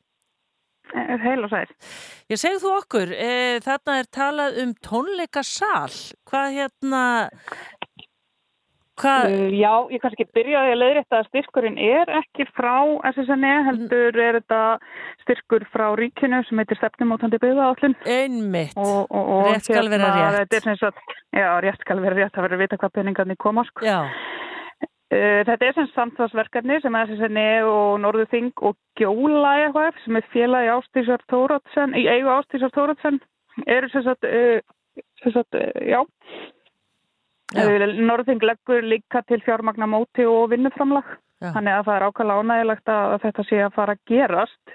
Heil 0.92 1.44
og 1.44 1.50
sæl. 1.50 1.70
Ég 2.28 2.36
segðu 2.36 2.60
þú 2.60 2.72
okkur, 2.82 3.12
e, 3.16 3.60
þarna 3.64 3.98
er 3.98 4.08
talað 4.12 4.58
um 4.60 4.74
tónleikasal. 4.84 5.94
Hvað 6.28 6.48
hérna, 6.58 7.30
hvað, 9.00 9.32
Uh, 9.32 9.50
já, 9.50 9.72
ég 9.90 9.98
kannski 10.04 10.28
byrjaði 10.36 10.70
að 10.70 10.78
leiðrétta 10.78 11.18
að 11.18 11.28
styrkurinn 11.30 11.78
er 11.78 12.12
ekki 12.20 12.44
frá 12.54 12.84
SSNE, 13.10 13.54
E, 13.56 13.64
heldur 13.66 14.20
er 14.20 14.38
þetta 14.38 14.78
styrkur 15.24 15.64
frá 15.72 15.96
ríkinu 15.96 16.44
sem 16.46 16.58
heitir 16.58 16.78
stefnumótandi 16.78 17.40
byggðaállin. 17.40 17.96
Einmitt. 18.04 18.76
Og, 18.76 19.08
og, 19.10 19.24
og 19.34 19.48
Rétt 19.48 19.64
skal 19.64 19.88
vera 19.88 20.12
rétt. 20.36 20.52
Er 20.52 20.60
sem 20.60 20.76
sagt, 20.76 21.00
já, 21.32 21.48
rétt 21.64 21.80
skal 21.80 22.04
vera 22.04 22.14
rétt, 22.14 22.36
það 22.36 22.46
verður 22.46 22.60
að 22.60 22.64
vita 22.68 22.76
hvað 22.76 22.94
peningarnir 23.00 23.40
koma, 23.40 23.64
sko. 23.64 23.82
Já. 23.88 24.04
Uh, 25.12 25.42
þetta 25.44 25.66
er 25.68 25.74
sem 25.76 25.88
samtvarsverkefni 25.92 26.78
sem 26.80 26.94
SSNE 26.96 27.48
og 27.68 27.98
Norðurþing 28.00 28.54
og 28.64 28.78
Gjóla 28.96 29.50
eitthvað 29.60 29.98
sem 30.00 30.16
er 30.16 30.30
félagi 30.32 30.70
Ástísar 30.72 31.24
Tóratsen, 31.28 31.92
í 31.92 32.06
eigu 32.08 32.32
Ástísar 32.32 32.72
Tóratsen 32.72 33.20
eru 33.68 33.90
sem 33.92 34.06
sagt, 34.06 34.24
uh, 34.24 35.04
sem 35.20 35.34
sagt 35.36 35.58
uh, 35.60 35.68
já, 35.84 36.00
já. 37.52 37.68
Norðurþing 37.68 38.48
leggur 38.48 38.88
líka 38.88 39.20
til 39.28 39.44
fjármagna 39.44 39.86
móti 39.92 40.24
og 40.26 40.48
vinnuframlag. 40.54 41.12
Þannig 41.44 41.76
að 41.76 41.84
það 41.84 41.96
er 41.98 42.06
ákvæmlega 42.08 42.40
ánægilegt 42.40 42.90
að 42.94 43.14
þetta 43.26 43.44
sé 43.44 43.58
að 43.60 43.74
fara 43.76 43.94
að 43.94 44.04
gerast. 44.08 44.74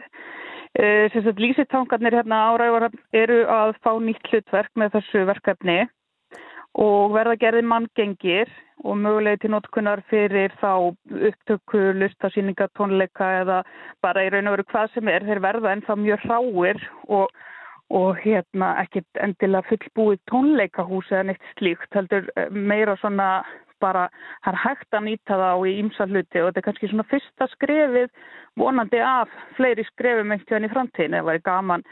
Sem 0.78 1.24
sagt 1.26 1.40
lísitangarnir 1.42 2.14
hérna 2.20 2.44
áræður 2.52 2.92
eru 3.18 3.40
að 3.50 3.72
fá 3.82 3.90
nýtt 3.98 4.30
hlutverk 4.30 4.70
með 4.78 5.00
þessu 5.00 5.24
verkefni 5.26 5.80
og 6.78 7.16
verða 7.16 7.40
gerði 7.42 7.64
manngengir 7.66 8.52
og 8.84 8.98
mögulegi 8.98 9.44
til 9.44 9.52
notkunar 9.52 10.02
fyrir 10.10 10.54
þá 10.62 10.72
upptöku, 11.30 11.82
lustasýninga, 12.00 12.70
tónleika 12.78 13.28
eða 13.42 13.62
bara 14.04 14.24
í 14.24 14.32
raun 14.32 14.48
og 14.48 14.58
veru 14.58 14.68
hvað 14.72 14.94
sem 14.94 15.12
er, 15.12 15.26
þeir 15.28 15.44
verða 15.44 15.74
ennþá 15.76 15.98
mjög 16.00 16.26
hráir 16.26 16.84
og, 17.08 17.34
og 17.90 18.22
hérna 18.24 18.76
ekkit 18.84 19.24
endilega 19.24 19.68
fullbúið 19.72 20.22
tónleikahús 20.32 21.12
eða 21.12 21.32
neitt 21.32 21.52
slíkt, 21.58 21.90
heldur 21.96 22.30
eh, 22.36 22.48
meira 22.50 22.96
svona 23.02 23.30
bara, 23.82 24.08
það 24.46 24.54
er 24.54 24.62
hægt 24.66 24.98
að 24.98 25.06
nýta 25.08 25.40
það 25.42 25.66
í 25.70 25.74
ýmsa 25.84 26.08
hluti 26.10 26.42
og 26.44 26.50
þetta 26.50 26.62
er 26.62 26.68
kannski 26.68 26.92
svona 26.92 27.10
fyrsta 27.10 27.50
skrefið 27.56 28.14
vonandi 28.60 29.02
af 29.04 29.34
fleiri 29.58 29.86
skrefum 29.94 30.34
einhvern 30.36 30.68
í 30.68 30.72
framtíðin, 30.74 31.20
það 31.20 31.30
væri 31.30 31.44
gaman 31.46 31.86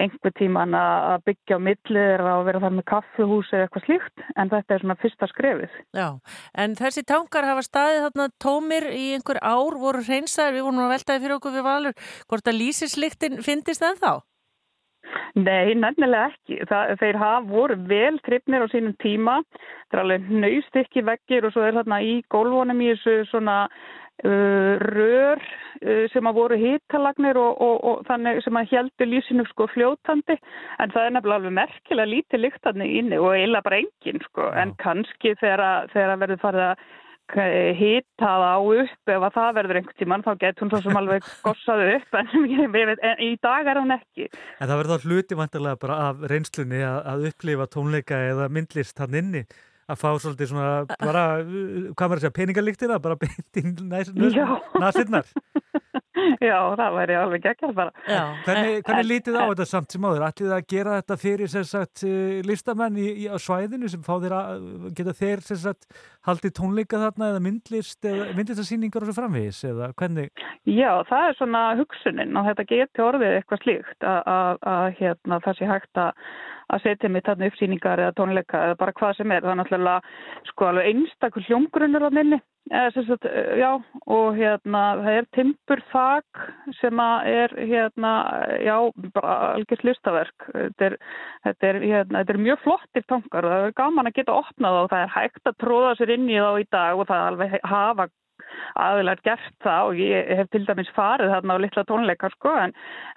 einhver 0.00 0.32
tíman 0.34 0.74
að 0.74 1.22
byggja 1.28 1.58
á 1.58 1.60
millir 1.62 2.24
og 2.26 2.44
vera 2.48 2.62
þar 2.64 2.74
með 2.74 2.86
kaffuhús 2.90 3.52
eða 3.54 3.66
eitthvað 3.68 3.86
slíkt 3.86 4.24
en 4.34 4.50
þetta 4.50 4.74
er 4.74 4.82
svona 4.82 4.98
fyrsta 5.02 5.28
skrefið. 5.30 5.78
Já, 5.94 6.08
en 6.64 6.76
þessi 6.80 7.04
tankar 7.06 7.46
hafa 7.46 7.62
staðið 7.66 8.06
þarna 8.08 8.28
tómir 8.42 8.88
í 8.90 9.06
einhver 9.14 9.38
ár, 9.38 9.78
voru 9.78 10.02
hreinsaðir, 10.02 10.58
við 10.58 10.66
vorum 10.66 10.86
að 10.86 10.94
veltaði 10.96 11.24
fyrir 11.24 11.38
okkur 11.38 11.58
við 11.58 11.68
valur, 11.68 11.98
hvort 12.26 12.50
að 12.50 12.60
lýsisliktin 12.62 13.42
fyndist 13.46 13.84
það 13.84 14.02
þá? 14.02 14.12
Nei, 15.34 15.74
nefnilega 15.78 16.30
ekki. 16.30 16.60
Það, 16.70 16.94
þeir 17.00 17.18
hafa 17.22 17.42
voru 17.48 17.76
vel 17.90 18.20
trippnir 18.26 18.64
á 18.64 18.68
sínum 18.72 18.94
tíma. 19.02 19.40
Það 19.90 19.98
er 19.98 20.04
alveg 20.04 20.30
nöyst 20.44 20.80
ekki 20.80 21.04
veggir 21.06 21.46
og 21.46 21.54
svo 21.54 21.66
er 21.66 21.76
þarna 21.78 22.00
í 22.06 22.16
gólfónum 22.32 22.82
í 22.82 22.90
þessu 22.92 23.28
svona 23.30 23.58
uh, 23.66 24.74
rör 24.84 25.42
uh, 25.42 26.04
sem 26.14 26.30
að 26.30 26.38
voru 26.38 26.58
hittalagnir 26.60 27.38
og, 27.40 27.62
og, 27.66 27.76
og 27.90 28.02
þannig 28.08 28.42
sem 28.44 28.60
að 28.60 28.74
heldur 28.74 29.10
lísinu 29.10 29.46
sko 29.50 29.68
fljótandi. 29.74 30.38
En 30.82 30.94
það 30.94 31.08
er 31.08 31.16
nefnilega 31.16 31.40
alveg 31.42 31.56
merkilega 31.60 32.12
lítið 32.14 32.44
lyktarni 32.46 32.90
inni 33.00 33.20
og 33.20 33.32
eiginlega 33.34 33.68
bara 33.68 33.82
engin 33.82 34.22
sko. 34.28 34.50
En 34.54 34.76
kannski 34.82 35.36
þegar 35.42 35.66
að 35.70 36.20
verður 36.24 36.44
farið 36.46 36.68
að 36.72 36.86
hita 37.32 38.20
það 38.20 38.44
á 38.44 38.56
upp. 38.60 39.12
Ef 39.14 39.26
að 39.28 39.36
það 39.36 39.52
verður 39.58 39.80
einhvern 39.80 39.98
tíman 39.98 40.24
þá 40.24 40.32
getur 40.42 40.64
hún 40.64 40.72
svo 40.72 40.80
sem 40.84 40.98
alveg 41.00 41.28
gossað 41.46 41.84
upp 41.94 42.18
en, 42.20 42.32
en 43.10 43.22
í 43.24 43.30
dag 43.42 43.70
er 43.72 43.80
hún 43.80 43.96
ekki. 43.96 44.28
En 44.60 44.68
það 44.68 44.80
verður 44.82 44.94
þá 44.94 45.08
hluti 45.08 45.38
vantarlega 45.40 45.80
bara 45.84 46.00
af 46.08 46.26
reynslunni 46.30 46.82
að, 46.84 46.98
að 47.12 47.28
upplifa 47.30 47.68
tónleika 47.72 48.20
eða 48.32 48.50
myndlist 48.52 49.00
hann 49.00 49.20
inni 49.20 49.44
að 49.90 50.00
fá 50.00 50.08
svolítið 50.16 50.50
svona 50.52 50.70
bara, 50.94 51.24
hvað 51.44 52.06
maður 52.06 52.20
að 52.20 52.24
segja, 52.24 52.36
peningalíktina, 52.38 53.00
bara 53.04 53.18
beint 53.20 53.60
í 53.60 53.64
Já. 54.34 54.46
nasinnar. 54.80 55.28
Já, 56.44 56.56
það 56.78 56.94
væri 56.94 57.16
alveg 57.18 57.42
geggjað 57.44 57.72
bara 57.74 57.92
Hvernig, 58.44 58.78
hvernig 58.86 59.08
lítið 59.08 59.36
á 59.36 59.44
þetta 59.50 59.66
samt 59.66 59.94
sem 59.94 60.06
áður? 60.06 60.24
Ætlið 60.28 60.54
að 60.56 60.66
gera 60.70 60.98
þetta 61.00 61.16
fyrir 61.20 61.50
sem 61.50 61.66
sagt 61.68 62.04
eh, 62.06 62.38
listamenn 62.46 62.98
í, 63.00 63.08
í, 63.24 63.26
á 63.28 63.36
svæðinu 63.42 63.90
sem 63.90 64.04
fá 64.06 64.14
þeir 64.22 64.36
að, 64.38 64.64
geta 64.96 65.16
þeir 65.18 65.44
sem 65.48 65.60
sagt 65.64 66.00
haldið 66.28 66.54
tónleika 66.60 67.02
þarna 67.02 67.32
eða 67.32 67.44
myndlist 67.44 68.08
eða 68.08 68.30
myndlistasýningar 68.38 69.04
og 69.04 69.10
svo 69.10 69.16
framvegis 69.18 69.60
eða 69.68 69.90
hvernig? 69.98 70.44
Já, 70.70 70.90
það 71.10 71.28
er 71.28 71.38
svona 71.40 71.64
hugsunin 71.80 72.40
og 72.40 72.48
þetta 72.50 72.68
geti 72.70 73.04
orðið 73.04 73.38
eitthvað 73.40 73.64
slíkt 73.66 74.08
að, 74.08 74.20
að, 74.38 74.66
að 74.74 74.88
hérna, 75.02 75.40
það 75.44 75.60
sé 75.60 75.70
hægt 75.74 76.04
að 76.06 76.26
að 76.72 76.86
setja 76.86 77.10
mig 77.10 77.24
þarna 77.26 77.50
uppsýningar 77.50 78.02
eða 78.04 78.16
tónleika 78.18 78.64
eða 78.68 78.80
bara 78.80 78.96
hvað 78.98 79.16
sem 79.18 79.32
er. 79.32 79.44
Það 79.44 79.54
er 79.54 79.60
náttúrulega 79.62 80.00
sko 80.50 80.70
alveg 80.70 80.90
einstakur 80.92 81.48
hljómgrunnur 81.48 82.08
á 82.08 82.10
minni 82.14 82.40
sagt, 82.70 83.24
eh, 83.24 83.58
já, 83.58 83.82
og 84.06 84.36
hérna 84.36 84.96
það 84.96 85.08
er 85.18 85.26
timburþak 85.36 86.40
sem 86.80 86.98
er 87.00 87.48
hérna, 87.48 88.12
já, 88.60 88.92
bara 89.12 89.54
algjörst 89.54 89.84
listaverk. 89.84 90.48
Þetta 90.52 90.84
er, 90.86 90.96
þetta 91.44 91.66
er, 91.68 91.80
hérna, 91.80 92.18
þetta 92.22 92.32
er 92.32 92.44
mjög 92.46 92.58
flottir 92.64 93.04
tankar 93.08 93.44
og 93.44 93.50
það 93.52 93.66
er 93.66 93.76
gaman 93.76 94.06
að 94.06 94.14
geta 94.14 94.32
opnað 94.32 94.80
og 94.82 94.90
það 94.90 95.02
er 95.02 95.14
hægt 95.14 95.46
að 95.46 95.58
tróða 95.60 95.96
sér 95.98 96.14
inn 96.16 96.28
í 96.28 96.40
þá 96.40 96.60
í 96.60 96.68
dag 96.70 96.98
og 96.98 97.06
það 97.06 97.20
er 97.20 97.32
alveg 97.32 97.58
hafa 97.64 98.08
aðilar 98.80 99.22
gert 99.26 99.56
það 99.64 99.90
og 99.90 100.00
ég 100.02 100.30
hef 100.38 100.50
til 100.52 100.64
dæmis 100.68 100.92
farið 100.96 101.32
þarna 101.34 101.56
á 101.56 101.62
litla 101.64 101.84
tónleika 101.88 102.30
sko 102.34 102.54
en, 102.64 102.74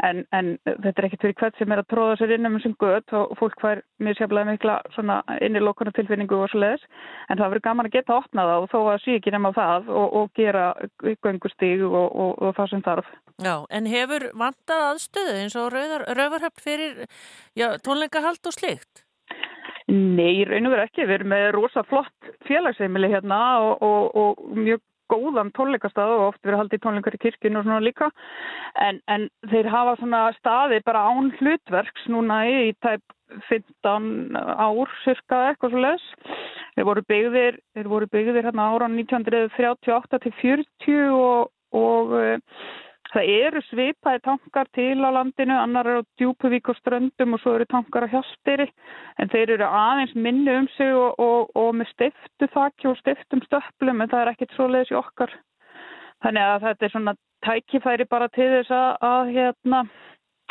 en, 0.07 0.23
en 0.37 0.53
þetta 0.65 0.93
er 0.95 1.09
ekkert 1.09 1.25
fyrir 1.25 1.37
hvert 1.41 1.61
sem 1.61 1.73
er 1.73 1.83
að 1.83 1.89
tróða 1.93 2.17
sér 2.21 2.35
inn 2.37 2.49
um 2.49 2.57
þessum 2.57 2.77
gött 2.83 3.15
og 3.17 3.35
fólk 3.39 3.61
fær 3.63 3.83
mér 4.03 4.17
sérflega 4.19 4.51
mikla 4.51 4.79
svona 4.95 5.21
innilokuna 5.41 5.93
tilfinningu 5.97 6.41
og 6.41 6.51
svo 6.51 6.63
leiðis 6.63 6.85
en 7.29 7.37
það 7.37 7.47
verður 7.47 7.65
gaman 7.69 7.89
að 7.89 7.97
geta 7.97 8.19
opnað 8.19 8.53
og 8.57 8.69
þó 8.73 8.77
að 8.83 9.01
sé 9.05 9.17
ekki 9.17 9.33
nema 9.35 9.53
það 9.55 9.89
og, 9.93 10.19
og 10.21 10.29
gera 10.37 10.67
göngustíg 11.25 11.83
og, 11.87 12.05
og, 12.07 12.37
og 12.41 12.55
það 12.57 12.71
sem 12.73 12.85
þarf. 12.85 13.09
Já, 13.37 13.55
en 13.69 13.89
hefur 13.89 14.29
vantað 14.37 14.85
aðstöðu 14.91 15.35
eins 15.41 15.57
og 15.59 15.73
rauvarhöfn 15.73 16.63
fyrir 16.63 17.03
já, 17.57 17.69
tónleikahald 17.85 18.49
og 18.49 18.55
slikt? 18.55 19.03
Nei, 19.87 20.41
í 20.41 20.45
raun 20.47 20.67
og 20.67 20.73
veru 20.73 20.83
ekki. 20.83 21.05
Við 21.05 21.15
erum 21.19 21.29
með 21.31 21.45
rosa 21.55 21.83
flott 21.87 22.31
félagsheimili 22.47 23.07
hérna 23.11 23.39
og, 23.63 23.85
og, 23.85 24.17
og 24.19 24.57
mjög 24.57 24.81
góðan 25.11 25.51
tónleikastað 25.57 26.13
og 26.15 26.25
oft 26.29 26.41
verið 26.45 26.63
haldið 26.63 26.83
tónleikar 26.85 27.17
í 27.17 27.21
kirkjun 27.25 27.59
og 27.59 27.67
svona 27.67 27.83
líka. 27.83 28.09
En, 28.87 29.01
en 29.07 29.27
þeir 29.51 29.69
hafa 29.73 29.97
svona 30.01 30.23
staði 30.37 30.81
bara 30.85 31.05
án 31.09 31.31
hlutverks 31.39 32.09
núna 32.11 32.41
í 32.47 32.73
tæp 32.83 33.03
15 33.49 34.37
ár 34.37 34.91
cirka 35.03 35.49
eitthvað 35.49 35.73
svo 35.73 35.83
les 35.83 36.03
þeir 36.75 36.87
voru 36.87 37.03
byggðir 37.11 37.59
þeir 37.75 37.89
voru 37.91 38.09
byggðir 38.13 38.47
hérna 38.47 38.69
ára 38.71 38.87
1938 38.91 40.21
til 40.23 40.33
40 40.41 41.15
og, 41.17 41.49
og 41.75 42.13
uh, 42.15 42.61
það 43.17 43.31
eru 43.33 43.61
svipaði 43.67 44.21
tankar 44.25 44.69
til 44.77 45.01
á 45.01 45.09
landinu 45.15 45.57
annar 45.57 45.89
er 45.89 46.01
á 46.01 46.09
Djúpuvík 46.21 46.69
og 46.69 46.77
Ströndum 46.77 47.35
og 47.35 47.41
svo 47.41 47.55
eru 47.57 47.65
tankar 47.69 48.05
á 48.05 48.13
Hjastýri 48.13 48.67
en 49.17 49.31
þeir 49.33 49.55
eru 49.57 49.67
aðeins 49.67 50.13
minni 50.15 50.53
um 50.53 50.67
sig 50.75 50.93
og, 50.93 51.17
og, 51.17 51.49
og 51.57 51.73
með 51.79 51.91
stiftu 51.93 52.49
þakki 52.53 52.91
og 52.91 52.99
stiftum 53.01 53.41
stöplum 53.47 54.03
en 54.03 54.11
það 54.11 54.23
er 54.23 54.33
ekkit 54.33 54.55
svoleiðis 54.57 54.93
í 54.93 54.99
okkar 54.99 55.33
þannig 56.25 56.43
að 56.43 56.67
þetta 56.67 56.85
er 56.85 56.93
svona 56.93 57.15
tækifæri 57.45 58.09
bara 58.09 58.29
til 58.33 58.49
þess 58.53 58.73
að, 58.73 58.89
að 59.09 59.33
hérna 59.37 59.83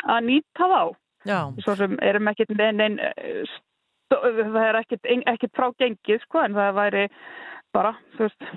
að 0.07 0.23
nýta 0.27 0.71
þá 0.71 0.81
Já. 1.27 1.39
svo 1.63 1.75
sem 1.75 1.97
erum 2.03 2.27
með 2.27 2.45
neinn 2.75 2.99
það 4.11 4.63
er 4.63 4.79
ekkit, 4.81 5.07
ekkit 5.27 5.55
frá 5.55 5.71
gengið 5.79 6.23
sko 6.23 6.43
en 6.43 6.55
það 6.55 6.77
væri 6.77 7.07
bara 7.75 7.95
þú 8.15 8.27
veist 8.27 8.49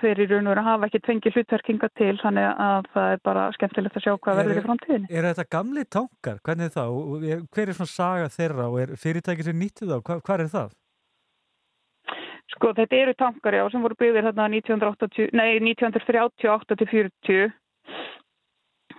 þeir 0.00 0.20
í 0.22 0.26
raun 0.30 0.46
og 0.46 0.52
veru 0.54 0.64
hafa 0.66 0.88
ekki 0.88 1.00
tvengi 1.04 1.32
hlutverkinga 1.34 1.88
til 1.98 2.14
þannig 2.22 2.48
að 2.66 2.88
það 2.94 3.12
er 3.12 3.20
bara 3.28 3.44
skemmtilegt 3.56 3.96
að 3.98 4.04
sjá 4.06 4.14
hvað 4.16 4.40
verður 4.40 4.60
í 4.60 4.64
framtíðinni. 4.66 5.10
Er 5.10 5.28
þetta 5.30 5.46
gamli 5.56 5.84
tankar? 5.84 6.40
Hvernig 6.46 6.70
er? 6.70 6.88
Og 6.88 7.24
er- 7.24 7.44
Hver 7.52 7.68
er 7.68 7.78
svona 7.78 7.92
saga 7.92 8.28
þeirra 8.32 8.66
og 8.70 8.80
er 8.80 8.96
fyrirtæki 8.96 9.42
sem 9.46 9.58
nýttu 9.58 9.86
þá? 9.90 9.96
Hva, 10.02 10.20
hvað 10.20 10.40
er 10.46 10.52
það? 10.56 10.74
Sko 12.54 12.72
þetta 12.72 12.96
eru 12.96 13.14
tankar 13.18 13.54
já 13.58 13.64
sem 13.70 13.82
voru 13.82 13.96
byggðir 13.98 14.28
þarna 14.28 14.48
1980, 14.54 15.30
nei, 15.34 15.58
1938 15.58 16.76
til 16.78 16.86
40 16.86 17.52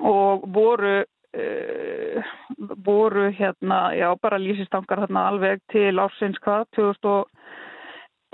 og 0.04 0.44
voru 0.54 0.98
uh, 1.02 2.34
voru 2.86 3.30
hérna 3.32 3.80
já 3.96 4.10
bara 4.22 4.38
lýsistankar 4.38 5.00
þarna 5.06 5.28
alveg 5.32 5.64
til 5.72 5.96
ársins 6.00 6.38
hvað 6.44 6.68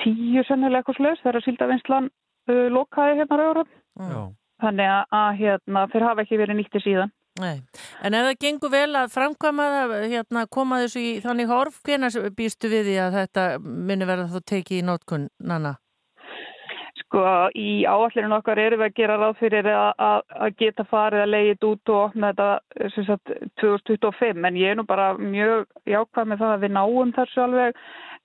2010 0.06 0.48
sennilega 0.50 0.84
eitthvað 0.84 1.00
slags 1.00 1.26
þegar 1.26 1.46
síldavinslan 1.48 2.10
uh, 2.52 2.68
lokaði 2.74 3.20
hérna 3.22 3.42
rauður 3.42 3.68
Já. 3.70 4.22
þannig 4.64 4.94
að, 4.94 5.04
að 5.20 5.36
hérna 5.42 5.86
þeir 5.94 6.08
hafa 6.10 6.26
ekki 6.26 6.42
verið 6.44 6.60
nýtti 6.60 6.84
síðan. 6.84 7.14
Nei, 7.42 7.64
en 8.06 8.14
ef 8.14 8.28
það 8.28 8.42
gengur 8.44 8.70
vel 8.70 8.90
að 9.00 9.14
framkvæma 9.16 9.64
það, 9.74 9.94
hérna, 10.12 10.44
koma 10.54 10.84
þessu 10.84 11.02
í 11.02 11.14
þannig 11.24 11.50
horf, 11.50 11.80
hvenær 11.88 12.28
býstu 12.38 12.70
við 12.70 12.92
því 12.92 12.98
að 13.02 13.16
þetta 13.18 13.46
muni 13.64 14.06
verða 14.06 14.28
þá 14.30 14.52
tekið 14.52 14.78
í 14.78 14.84
nótkun, 14.86 15.26
Nanna? 15.42 15.80
Sko 17.00 17.24
í 17.58 17.86
áallinu 17.90 18.38
okkar 18.38 18.62
erum 18.62 18.84
við 18.84 18.92
að 18.92 19.00
gera 19.00 19.18
ráð 19.18 19.40
fyrir 19.40 19.68
að, 19.72 19.90
að, 19.98 20.22
að 20.46 20.56
geta 20.62 20.86
farið 20.92 21.24
að 21.24 21.32
leiðið 21.34 21.68
út 21.72 21.92
og 21.94 22.00
opna 22.04 22.30
þetta 22.32 22.90
sem 22.94 23.08
sagt 23.08 23.34
2025 23.62 24.48
en 24.50 24.60
ég 24.62 24.74
er 24.74 24.78
nú 24.78 24.86
bara 24.90 25.12
mjög 25.18 25.66
jákvæð 25.90 26.30
með 26.30 26.44
það 26.44 26.54
að 26.54 26.66
við 26.68 26.76
náum 26.78 27.14
þessu 27.18 27.44
alveg 27.48 27.82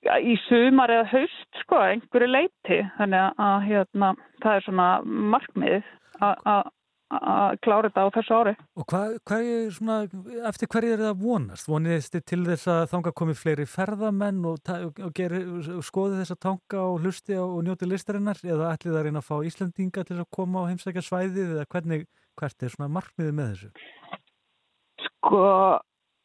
í 0.06 0.34
sumar 0.48 0.90
eða 0.94 1.08
haust 1.10 1.62
sko 1.64 1.78
einhverju 1.82 2.28
leiti 2.30 2.82
þannig 2.98 3.38
að 3.48 3.62
hérna 3.68 4.10
það 4.42 4.56
er 4.56 4.66
svona 4.68 4.88
markmið 5.04 5.94
að- 6.20 6.42
að 6.46 6.66
að 7.08 7.54
klára 7.64 7.88
þetta 7.88 8.02
á 8.04 8.08
þessu 8.12 8.34
ári. 8.36 8.50
Og 8.76 8.84
hvað, 8.84 9.12
hvað 9.24 9.46
er 9.48 9.70
svona, 9.72 9.94
eftir 10.50 10.68
hverju 10.68 10.90
er 10.92 10.98
það 11.06 11.22
vonast? 11.22 11.66
Vonist 11.72 12.12
þið 12.12 12.24
til 12.28 12.40
þess 12.44 12.66
að 12.68 12.82
þanga 12.90 13.12
komið 13.16 13.38
fleiri 13.40 13.64
ferðamenn 13.64 14.42
og, 14.44 14.58
og 15.06 15.14
geri, 15.16 15.40
skoði 15.88 16.18
þessa 16.20 16.36
tanga 16.36 16.82
og 16.84 17.00
hlusti 17.00 17.32
á 17.32 17.40
og 17.48 17.64
njóti 17.64 17.88
listarinnar 17.88 18.36
eða 18.44 18.74
ætlið 18.76 18.98
að 19.00 19.04
reyna 19.08 19.22
að 19.24 19.28
fá 19.30 19.36
Íslandinga 19.40 20.04
til 20.04 20.18
að 20.20 20.28
koma 20.36 20.60
á 20.60 20.68
heimsækja 20.68 21.06
svæðið 21.08 21.54
eða 21.56 21.64
hvernig, 21.72 22.04
hvert 22.36 22.62
er 22.68 22.74
svona 22.76 22.92
markmiðið 22.98 23.34
með 23.40 23.48
þessu? 23.54 23.72
Sko, 25.08 25.42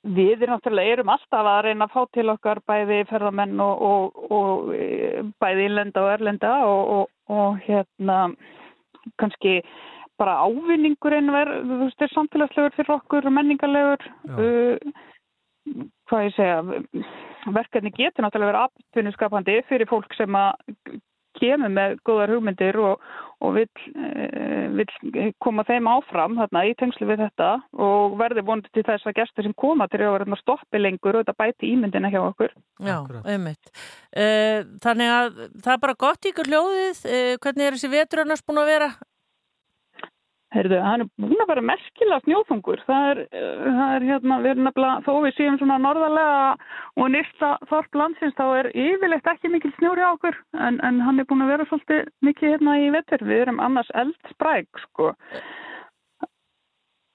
við 0.04 0.44
erum 0.44 0.58
náttúrulega 0.58 0.98
erum 0.98 1.12
alltaf 1.14 1.48
að 1.48 1.62
reyna 1.68 1.88
að 1.88 1.94
fá 1.94 2.02
til 2.18 2.28
okkar 2.34 2.60
bæði 2.68 3.00
ferðamenn 3.08 3.64
og, 3.64 3.84
og, 3.88 4.26
og 4.36 4.74
e, 4.76 5.24
bæði 5.40 5.70
innlenda 5.70 6.04
og 6.04 6.12
erlenda 6.12 6.54
og, 6.68 6.92
og, 6.98 7.08
og 7.32 7.62
hérna 7.64 8.18
kannski 9.20 9.62
bara 10.20 10.36
ávinningurinn 10.46 11.32
verð, 11.34 11.64
þú 11.68 11.80
veist, 11.86 12.04
er 12.04 12.14
samfélagslegur 12.14 12.76
fyrir 12.76 12.96
okkur 12.98 13.28
og 13.28 13.34
menningarlegur 13.34 14.04
uh, 14.30 14.92
hvað 16.10 16.28
ég 16.28 16.36
segja 16.36 16.60
verkefni 17.56 17.92
getur 17.96 18.26
náttúrulega 18.26 18.52
verið 18.52 18.68
atvinnuskapandi 18.68 19.58
fyrir 19.70 19.90
fólk 19.90 20.14
sem 20.18 20.36
að 20.38 21.00
kemur 21.40 21.72
með 21.74 21.96
góðar 22.08 22.34
hugmyndir 22.34 22.78
og, 22.82 23.04
og 23.44 23.56
vill, 23.58 23.70
uh, 23.94 24.68
vill 24.78 25.32
koma 25.44 25.66
þeim 25.68 25.90
áfram 25.92 26.38
þarna 26.40 26.66
í 26.70 26.74
tengslu 26.80 27.08
við 27.10 27.24
þetta 27.26 27.52
og 27.88 28.18
verði 28.22 28.46
vonandi 28.48 28.74
til 28.74 28.86
þess 28.88 29.10
að 29.10 29.18
gestur 29.22 29.48
sem 29.48 29.56
koma 29.66 29.88
til 29.92 30.02
að 30.02 30.18
vera 30.18 30.42
stoppi 30.42 30.82
lengur 30.82 31.20
og 31.20 31.26
þetta 31.26 31.40
bæti 31.44 31.72
ímyndina 31.74 32.12
hjá 32.14 32.22
okkur. 32.26 32.54
Já, 32.84 32.98
einmitt. 33.24 33.74
Uh, 34.14 34.64
þannig 34.84 35.16
að 35.16 35.42
það 35.58 35.74
er 35.78 35.82
bara 35.88 36.02
gott 36.06 36.26
í 36.26 36.34
ykkur 36.34 36.54
hljóðið. 36.54 37.04
Uh, 37.08 37.34
hvernig 37.44 37.68
er 37.68 37.78
þessi 37.78 37.94
vetur 37.94 38.24
annars 38.26 38.46
búin 38.46 38.64
að 38.64 38.72
vera? 38.76 38.94
Heyrðu, 40.54 40.78
hann 40.86 41.02
er 41.02 41.08
búin 41.18 41.42
að 41.42 41.50
vera 41.50 41.64
merkilega 41.66 42.22
snjóþungur. 42.28 42.84
Það 42.86 43.08
er, 43.10 43.22
uh, 43.34 43.64
það 43.80 43.94
er 43.96 44.06
hérna, 44.12 44.38
við 44.44 44.52
erum 44.52 44.68
nefnilega, 44.68 45.02
þó 45.08 45.14
við 45.26 45.36
séum 45.40 45.58
svona 45.58 45.80
norðarlega 45.82 46.44
og 47.02 47.10
nýsta 47.16 47.50
þorp 47.72 48.00
landsins, 48.02 48.36
þá 48.38 48.46
er 48.60 48.70
yfirleitt 48.86 49.32
ekki 49.34 49.52
mikil 49.54 49.74
snjóri 49.80 50.06
á 50.06 50.14
okkur, 50.14 50.38
en, 50.54 50.78
en 50.86 51.02
hann 51.02 51.24
er 51.24 51.30
búin 51.30 51.46
að 51.46 51.54
vera 51.56 51.68
svolítið 51.72 52.14
mikið 52.30 52.54
hérna 52.54 52.78
í 52.84 52.90
vetur. 52.94 53.26
Við 53.32 53.46
erum 53.48 53.62
annars 53.66 53.90
eldspræk, 54.04 54.70
sko. 54.86 55.14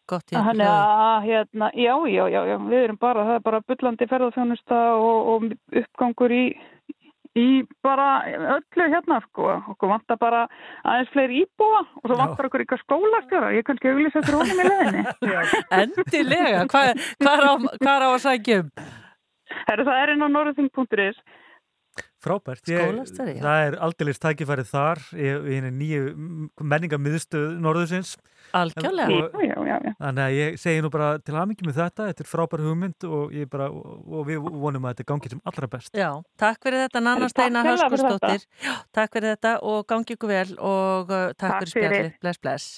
Gott 0.08 0.32
Þannig 0.32 0.64
hljóðið. 0.64 0.72
að, 0.72 1.26
hérna, 1.28 1.70
já, 1.76 1.94
já, 2.08 2.24
já, 2.32 2.40
já, 2.48 2.56
við 2.64 2.82
erum 2.86 2.98
bara, 3.00 3.24
það 3.28 3.38
er 3.38 3.42
bara 3.44 3.64
bullandi 3.68 4.06
ferðarþjónusta 4.08 4.78
og, 4.96 5.30
og 5.34 5.48
uppgangur 5.82 6.32
í, 6.32 6.44
í 7.38 7.48
bara 7.84 8.08
öllu 8.56 8.88
hérna, 8.92 9.20
sko. 9.28 9.48
Okkur 9.74 9.92
vantar 9.92 10.20
bara 10.20 10.44
aðeins 10.82 11.12
fleiri 11.14 11.42
íbúa 11.44 11.82
og 11.84 12.04
svo 12.04 12.18
vantar 12.18 12.48
okkur 12.50 12.64
ykkar 12.66 12.82
skólastjóra. 12.84 13.54
Ég 13.56 13.66
kannski 13.66 13.92
auglýsa 13.92 14.22
fyrir 14.22 14.40
honum 14.42 14.62
í 14.62 14.68
leðinni. 14.68 15.04
Endilega, 15.82 16.64
hvað 16.72 16.92
hva 17.22 17.34
er, 17.34 17.44
á, 17.46 17.52
hva 17.80 17.92
er 17.96 18.06
á 18.06 18.10
að 18.10 18.22
sækja 18.26 18.62
um? 18.62 18.72
Herru, 19.68 19.84
það 19.88 20.02
er 20.02 20.14
inn 20.14 20.24
á 20.24 20.28
norðurþing.is. 20.34 21.20
Frábært. 22.18 22.66
Ég, 22.66 22.80
það 23.38 23.60
er 23.68 23.76
aldeilis 23.86 24.18
tækifærið 24.18 24.66
þar 24.72 25.00
í, 25.14 25.28
henni 25.54 25.70
nýju 25.78 26.48
menningarmiðstöð 26.72 27.52
Norðursins. 27.62 28.16
Algjörlega. 28.58 29.08
Og- 29.28 29.44
Já, 29.44 29.54
já, 29.68 29.76
já. 29.84 29.92
Þannig 30.00 30.22
að 30.24 30.34
ég 30.38 30.58
segi 30.58 30.82
nú 30.82 30.90
bara 30.90 31.18
til 31.18 31.34
aðmyggjum 31.36 31.68
með 31.68 31.78
þetta, 31.78 32.06
þetta 32.08 32.24
er 32.24 32.28
frábær 32.30 32.62
hugmynd 32.64 33.04
og, 33.04 33.32
ég 33.36 33.48
bara, 33.50 33.68
og, 33.70 34.26
við 34.26 34.38
vonum 34.42 34.86
að 34.88 34.94
þetta 34.96 35.08
gangi 35.12 35.30
sem 35.30 35.40
allra 35.44 35.68
best. 35.68 35.92
Já, 35.94 36.10
takk 36.38 36.62
fyrir 36.64 36.88
þetta 36.88 37.02
Nanna 37.04 37.28
Steina. 37.28 37.62
Já, 37.64 38.74
takk 38.94 39.12
fyrir 39.12 39.36
þetta 39.36 39.54
og 39.62 39.86
gangi 39.86 40.16
ykkur 40.16 40.28
vel 40.32 40.56
og 40.58 41.10
uh, 41.10 41.28
takk, 41.34 41.38
Takk 41.38 41.68
fyrir 41.68 41.72
fyrir. 41.72 41.88
spjallið. 41.88 42.20
Bless, 42.24 42.38
bless. 42.42 42.68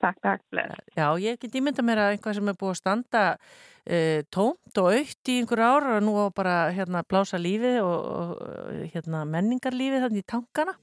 Takk, 0.00 0.16
takk, 0.24 0.44
bless. 0.48 0.80
Já, 0.96 1.06
ég 1.20 1.36
get 1.42 1.56
ímynda 1.60 1.84
mér 1.84 2.00
að 2.00 2.14
einhvað 2.14 2.38
sem 2.38 2.48
er 2.48 2.56
búið 2.56 2.72
að 2.72 2.78
standa 2.78 3.24
uh, 3.36 4.20
tómt 4.32 4.80
og 4.80 4.88
aukt 4.96 5.30
í 5.32 5.36
einhver 5.42 5.60
ár 5.60 5.88
og 5.96 6.04
nú 6.06 6.14
á 6.16 6.26
bara 6.32 6.54
hérna 6.72 7.02
blása 7.04 7.40
lífið 7.40 7.80
og, 7.84 8.08
og 8.08 8.86
hérna 8.94 9.26
menningarlífið 9.28 10.06
þannig 10.06 10.24
í 10.24 10.28
tankana. 10.32 10.76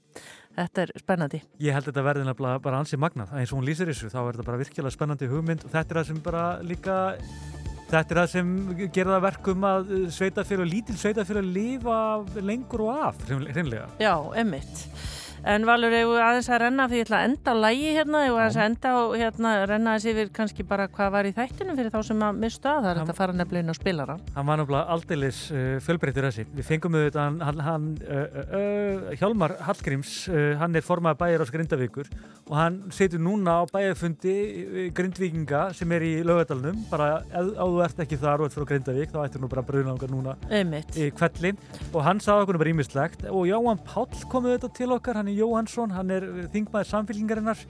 Þetta 0.58 0.84
er 0.84 0.94
spennandi. 1.02 1.42
Ég 1.62 1.74
held 1.74 1.86
að 1.86 1.92
þetta 1.92 2.06
verði 2.06 2.26
nefnilega 2.28 2.62
bara 2.62 2.82
ansið 2.82 3.02
magnað, 3.02 3.34
eins 3.34 3.52
og 3.52 3.60
hún 3.60 3.68
lýsir 3.68 3.90
þessu, 3.90 4.10
þá 4.14 4.20
er 4.22 4.32
þetta 4.32 4.48
bara 4.52 4.62
virkilega 4.62 4.94
spennandi 4.94 5.30
hugmynd 5.30 5.66
og 5.66 5.74
þetta 5.74 5.94
er 5.94 6.00
það 6.00 6.08
sem 6.12 6.24
bara 6.24 6.46
líka, 6.66 6.96
þetta 7.90 8.02
er 8.02 8.20
það 8.22 8.32
sem 8.36 8.56
gerir 8.86 9.14
það 9.16 9.28
verkum 9.28 9.68
að 9.68 9.94
sveitafélag, 10.14 10.72
lítil 10.72 10.98
sveitafélag 10.98 11.54
lifa 11.58 12.00
lengur 12.42 12.86
og 12.86 13.06
af, 13.10 13.22
hreinlega. 13.30 13.86
Já, 14.02 14.14
emmitt. 14.42 14.88
En 15.46 15.64
Valur, 15.68 15.92
ef 15.94 16.08
við 16.08 16.22
aðeins 16.22 16.48
að 16.50 16.60
renna, 16.64 16.86
því 16.90 16.98
ég 16.98 17.06
ætla 17.06 17.18
að 17.18 17.26
enda 17.28 17.52
á 17.54 17.56
lægi 17.62 17.90
hérna, 17.94 18.22
ef 18.26 18.32
við 18.32 18.40
aðeins 18.42 18.58
að 18.58 18.66
enda 18.68 18.90
á 18.90 19.00
hérna, 19.20 19.52
renna 19.70 19.92
aðeins 19.92 20.06
yfir 20.12 20.30
kannski 20.34 20.64
bara 20.66 20.88
hvað 20.90 21.12
var 21.14 21.28
í 21.28 21.32
þættinum 21.36 21.78
fyrir 21.78 21.92
þá 21.94 22.00
sem 22.08 22.24
að 22.26 22.40
mistu 22.42 22.68
að 22.68 22.80
það 22.82 22.90
er 22.90 22.98
þetta 22.98 23.14
að 23.14 23.20
fara 23.20 23.36
nefnilega 23.38 23.62
inn 23.62 23.70
á 23.70 23.76
spilara. 23.78 24.16
Hann 24.34 24.48
var 24.48 24.58
náttúrulega 24.58 24.96
aldeilis 24.96 25.38
uh, 25.52 25.58
fjölbreyttur 25.84 26.26
þessi. 26.28 26.46
Við 26.58 26.66
fengum 26.66 26.98
auðvitað 26.98 27.22
hann, 27.22 27.62
hann, 27.68 27.86
uh, 28.02 28.24
uh, 28.26 28.56
uh, 28.58 29.14
Hjálmar 29.20 29.54
Hallgríms, 29.68 30.16
uh, 30.32 30.50
hann 30.58 30.74
er 30.74 30.86
formaði 30.86 31.20
bæjar 31.22 31.46
ás 31.46 31.54
Grindavíkur 31.54 32.10
og 32.48 32.54
hann 32.56 32.80
setur 32.94 33.22
núna 33.22 33.60
á 33.60 33.62
bæjarfundi 33.70 34.34
uh, 34.34 34.90
Grindvíkinga 34.96 35.62
sem 35.76 35.94
er 35.94 36.06
í 36.08 36.12
lögadalunum, 36.26 36.82
bara 36.90 37.22
ef 37.30 37.54
þú 37.54 37.82
ert 37.86 38.04
ekki 38.04 38.20
þar 38.20 38.42
og 38.42 38.50
ert 38.50 38.58
frá 38.58 38.68
Grindavík, 38.72 39.14
þá 39.14 39.20
ættir 39.26 39.44
nú 39.44 39.52
bara 39.52 39.66
brunangar 39.66 40.10
núna 40.10 40.34
í 40.48 41.10
kvelli 41.14 41.54
og 41.92 42.00
hann 42.06 42.22
sagði 42.24 42.46
okkur 42.48 42.58
bara 42.58 42.74
til 45.36 45.44
okkar, 45.48 45.92
hann 45.96 46.14
er 46.14 46.26
þingmaður 46.54 46.90
samfélkingarinnar, 46.92 47.60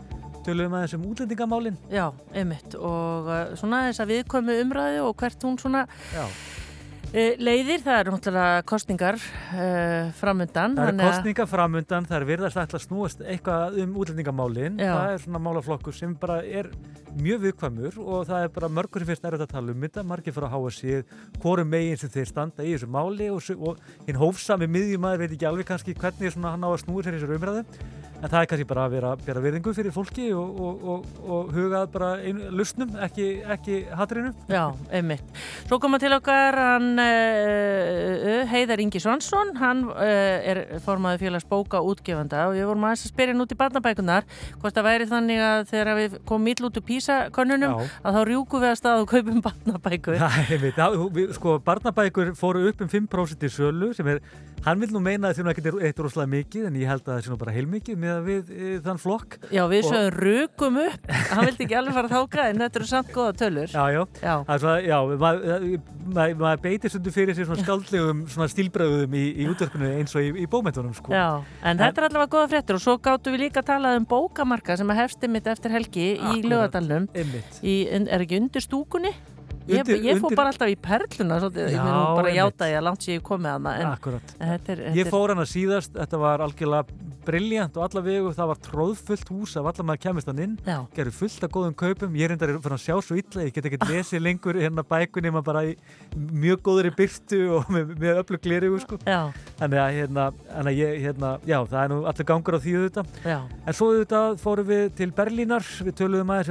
tölum 0.47 0.77
aðeins 0.79 0.95
um 0.97 1.09
útlendingamálin. 1.11 1.77
Já, 1.93 2.07
einmitt 2.33 2.77
og 2.79 3.29
uh, 3.29 3.43
svona 3.59 3.87
þess 3.89 4.05
að 4.05 4.15
viðkomu 4.15 4.57
umræðu 4.63 5.05
og 5.09 5.17
hvert 5.19 5.45
hún 5.45 5.59
svona 5.61 5.85
Já. 6.15 6.25
Uh, 7.13 7.33
leiðir, 7.41 7.83
það 7.85 8.01
eru 8.03 8.15
náttúrulega 8.15 8.63
kostningar 8.69 9.19
uh, 9.19 10.09
framundan. 10.19 10.77
Það 10.79 10.93
eru 10.93 11.09
kostningar 11.09 11.51
framundan, 11.51 12.09
það 12.09 12.19
er 12.19 12.27
virðast 12.29 12.63
að 12.63 12.85
snúast 12.85 13.23
eitthvað 13.25 13.79
um 13.85 13.97
útlendingamálin. 14.03 14.81
Já. 14.81 14.93
Það 14.93 15.13
er 15.15 15.23
svona 15.25 15.43
málaflokkur 15.47 15.97
sem 15.97 16.17
bara 16.19 16.41
er 16.45 16.71
mjög 17.19 17.45
viðkvæmur 17.47 18.01
og 18.05 18.27
það 18.29 18.45
er 18.45 18.53
bara 18.55 18.73
mörgur 18.79 19.07
fyrst 19.09 19.25
er 19.27 19.39
að 19.39 19.47
tala 19.51 19.75
um 19.75 19.87
þetta, 19.87 20.05
margir 20.07 20.37
fyrir 20.37 20.49
að 20.49 20.55
háa 20.55 20.75
sig, 20.77 21.15
hvorum 21.43 21.73
megin 21.73 21.99
sem 22.01 22.13
þeir 22.13 22.29
standa 22.31 22.67
í 22.67 22.75
þessu 22.75 22.91
máli 22.93 23.31
og, 23.33 23.49
og 23.59 23.81
hinn 24.07 24.21
hófsami 24.21 24.69
miðjumæður 24.71 25.25
veit 25.25 25.33
ekki 25.39 25.49
alveg 25.49 25.71
kannski 25.73 25.97
hvernig 25.99 26.37
hann 26.45 26.67
á 26.67 26.69
að 26.69 26.83
snúa 26.85 27.05
sér 27.07 27.17
í 27.17 27.23
þessu 27.23 27.39
umræðu. 27.39 27.65
En 28.19 28.27
það 28.33 28.41
er 28.43 28.47
kannski 28.51 28.65
bara 28.67 28.85
að 28.89 28.95
vera, 28.97 29.11
bera 29.23 29.41
virðingu 29.45 29.73
fyrir 29.77 29.93
fólki 29.95 30.25
og, 30.35 30.57
og, 30.59 30.81
og, 30.91 31.05
og 31.31 31.51
hugað 31.55 31.85
bara 31.95 32.09
einu 32.27 32.49
lusnum, 32.59 32.91
ekki, 33.07 33.27
ekki 33.55 33.77
hatrinu. 33.95 34.33
Já, 34.51 34.65
einmitt. 34.91 35.23
Svo 35.69 35.79
koma 35.79 36.01
til 36.03 36.11
okkar 36.17 36.59
hann 36.59 36.89
uh, 36.99 38.43
Heiðar 38.51 38.83
Ingi 38.83 38.99
Svansson, 39.03 39.53
hann 39.61 39.85
uh, 39.93 40.03
er 40.03 40.61
formaður 40.83 41.23
félags 41.23 41.47
bóka 41.49 41.79
útgefanda 41.87 42.49
og 42.51 42.59
ég 42.59 42.67
vorum 42.67 42.89
aðeins 42.89 43.07
að 43.07 43.13
spyrja 43.13 43.37
hann 43.37 43.45
út 43.45 43.55
í 43.55 43.59
barnabækunar 43.63 44.27
hvort 44.59 44.75
það 44.81 44.89
væri 44.89 45.09
þannig 45.13 45.45
að 45.47 45.63
þegar 45.71 45.93
við 46.01 46.19
komum 46.29 46.51
ítl 46.53 46.69
út 46.69 46.81
úr 46.83 46.87
písakönnunum 46.91 47.77
Já. 47.79 47.89
að 48.03 48.19
þá 48.19 48.21
rjúku 48.33 48.63
við 48.65 48.73
að 48.73 48.79
stað 48.83 49.05
og 49.05 49.09
kaupum 49.15 49.41
barnabækur. 49.47 50.19
Já, 50.19 50.91
við- 51.15 51.33
sko, 51.39 51.59
barnabækur 51.71 52.35
fóru 52.39 52.67
upp 52.73 52.83
um 52.83 52.91
5% 52.99 53.47
í 53.47 53.53
sölu 53.61 53.93
sem 53.97 54.11
er, 54.17 54.23
hann 54.65 54.81
vil 54.83 54.91
nú 54.95 55.03
meina 55.03 55.31
að 55.31 55.39
það 55.39 55.49
er 55.49 55.53
ekki 55.53 55.73
eitt 55.89 56.01
rosalega 56.03 56.33
mikið 56.33 56.69
en 56.69 56.79
ég 56.81 56.91
held 56.91 57.05
að 57.05 57.13
það 57.13 57.23
sé 57.25 57.33
nú 57.33 57.39
bara 57.41 57.55
heilmikið 57.57 58.01
með 58.03 58.19
við 58.27 58.51
e, 58.53 58.73
þann 58.85 59.01
flokk. 59.03 59.39
Já, 59.55 59.63
við 59.71 59.87
sögum 59.89 60.19
rökum 60.19 60.81
upp, 60.85 61.09
hann 61.31 61.45
vildi 61.47 61.67
ekki 61.67 61.79
alveg 61.79 61.99
fara 61.99 62.11
að 62.11 62.17
þáka 62.17 62.49
en 62.49 62.65
þetta 62.65 62.81
eru 62.81 62.91
samt 62.91 63.15
góða 63.15 63.37
tölur. 63.43 63.73
Já, 63.73 63.85
já, 63.95 64.03
Já. 64.19 64.35
Það 64.49 64.55
er 64.55 64.63
svona, 64.65 64.81
já, 64.85 64.99
maður 65.23 65.67
ma, 66.09 66.27
ma 66.43 66.53
beitir 66.63 66.93
stundu 66.93 67.15
fyrir 67.15 67.37
sér 67.37 67.49
svona 67.49 67.65
skaldlegum 67.65 68.25
stílbröðum 68.55 69.17
í, 69.19 69.25
í 69.45 69.49
útverkunu 69.53 69.91
eins 70.01 70.15
og 70.19 70.27
í, 70.27 70.33
í 70.43 70.47
bómentunum, 70.51 70.95
sko. 70.97 71.15
Já, 71.15 71.41
en 71.63 71.81
þetta 71.81 72.03
er 72.03 72.09
allavega 72.11 72.35
góða 72.37 72.53
fréttur 72.55 72.79
og 72.79 72.85
svo 72.85 72.99
gáttu 73.03 73.35
við 73.35 73.47
líka 73.47 73.63
að 73.63 73.71
tala 73.73 73.95
um 73.99 74.07
bókamarka 74.09 74.79
sem 74.81 74.95
að 74.95 75.03
hefst 75.05 75.27
einmitt 75.27 75.51
eftir 75.51 75.75
helgi 75.75 76.13
í. 76.17 76.39
Í, 77.63 77.75
er 77.99 78.25
ekki 78.25 78.41
undir 78.43 78.65
stúkunni? 78.65 79.15
Ég, 79.69 79.91
ég 80.01 80.21
fór 80.23 80.33
bara 80.39 80.53
alltaf 80.53 80.71
í 80.73 80.77
perluna, 80.81 81.39
svolítið, 81.43 81.69
ég 81.69 81.77
Já, 81.77 81.83
mér 81.85 81.93
nú 81.93 82.17
bara 82.17 82.33
játa 82.33 82.69
ég 82.71 82.79
að 82.79 82.87
langt 82.87 83.05
sér 83.05 83.19
ég 83.19 83.25
komið 83.27 83.51
hana. 83.53 83.75
En, 83.77 83.87
Akkurat. 83.93 84.35
en 84.39 84.49
þetta 84.55 84.73
er, 84.73 84.79
þetta 84.87 84.97
Ég 84.97 85.11
fór 85.13 85.29
hana 85.35 85.45
síðast, 85.49 85.93
þetta 85.97 86.17
var 86.23 86.45
algjörlega 86.47 86.85
briljant 87.29 87.77
og 87.77 87.83
alla 87.85 88.01
vegu, 88.01 88.31
það 88.33 88.49
var 88.49 88.59
tróðfullt 88.65 89.29
hús 89.35 89.53
af 89.61 89.67
alla 89.69 89.85
maður 89.85 90.01
kemist 90.07 90.29
hann 90.31 90.39
inn, 90.41 90.55
gerði 90.97 91.13
fullt 91.13 91.45
af 91.45 91.51
góðum 91.53 91.75
kaupum, 91.77 92.15
ég 92.17 92.31
reyndar 92.31 92.49
er 92.49 92.61
fyrir 92.65 92.77
að 92.79 92.85
sjá 92.87 92.95
svo 93.05 93.19
illa, 93.21 93.45
ég 93.45 93.53
get 93.53 93.69
ekkert 93.69 93.85
lesið 93.93 94.25
lengur 94.25 94.57
hérna 94.57 94.85
bækunni, 94.89 95.29
maður 95.35 95.49
bara 95.51 95.65
í 95.69 95.77
mjög 96.17 96.63
góðri 96.65 96.91
byrtu 96.97 97.41
og 97.59 97.69
með, 97.75 97.93
með 98.01 98.23
öllu 98.23 98.39
gleriðu, 98.47 98.81
sko. 98.81 98.97
Þannig 99.05 99.79
að, 99.83 99.91
hérna, 99.99 100.25
ég, 100.73 100.97
hérna, 101.05 101.35
já, 101.45 101.59
það 101.69 101.81
er 101.83 101.89
nú 101.93 101.99
allir 102.09 102.29
gangur 102.33 102.57
á 102.57 102.61
því 102.65 102.73
auðvitað. 102.79 103.07
Já. 103.29 103.39
En 103.69 103.77
svo 103.77 103.87
auðvitað 103.93 104.41
fórum 104.41 104.71
við 104.73 104.85
til 104.97 105.11
Berlínar, 105.13 105.69
við 105.85 105.95
töluðum 106.01 106.33
aðeins 106.33 106.49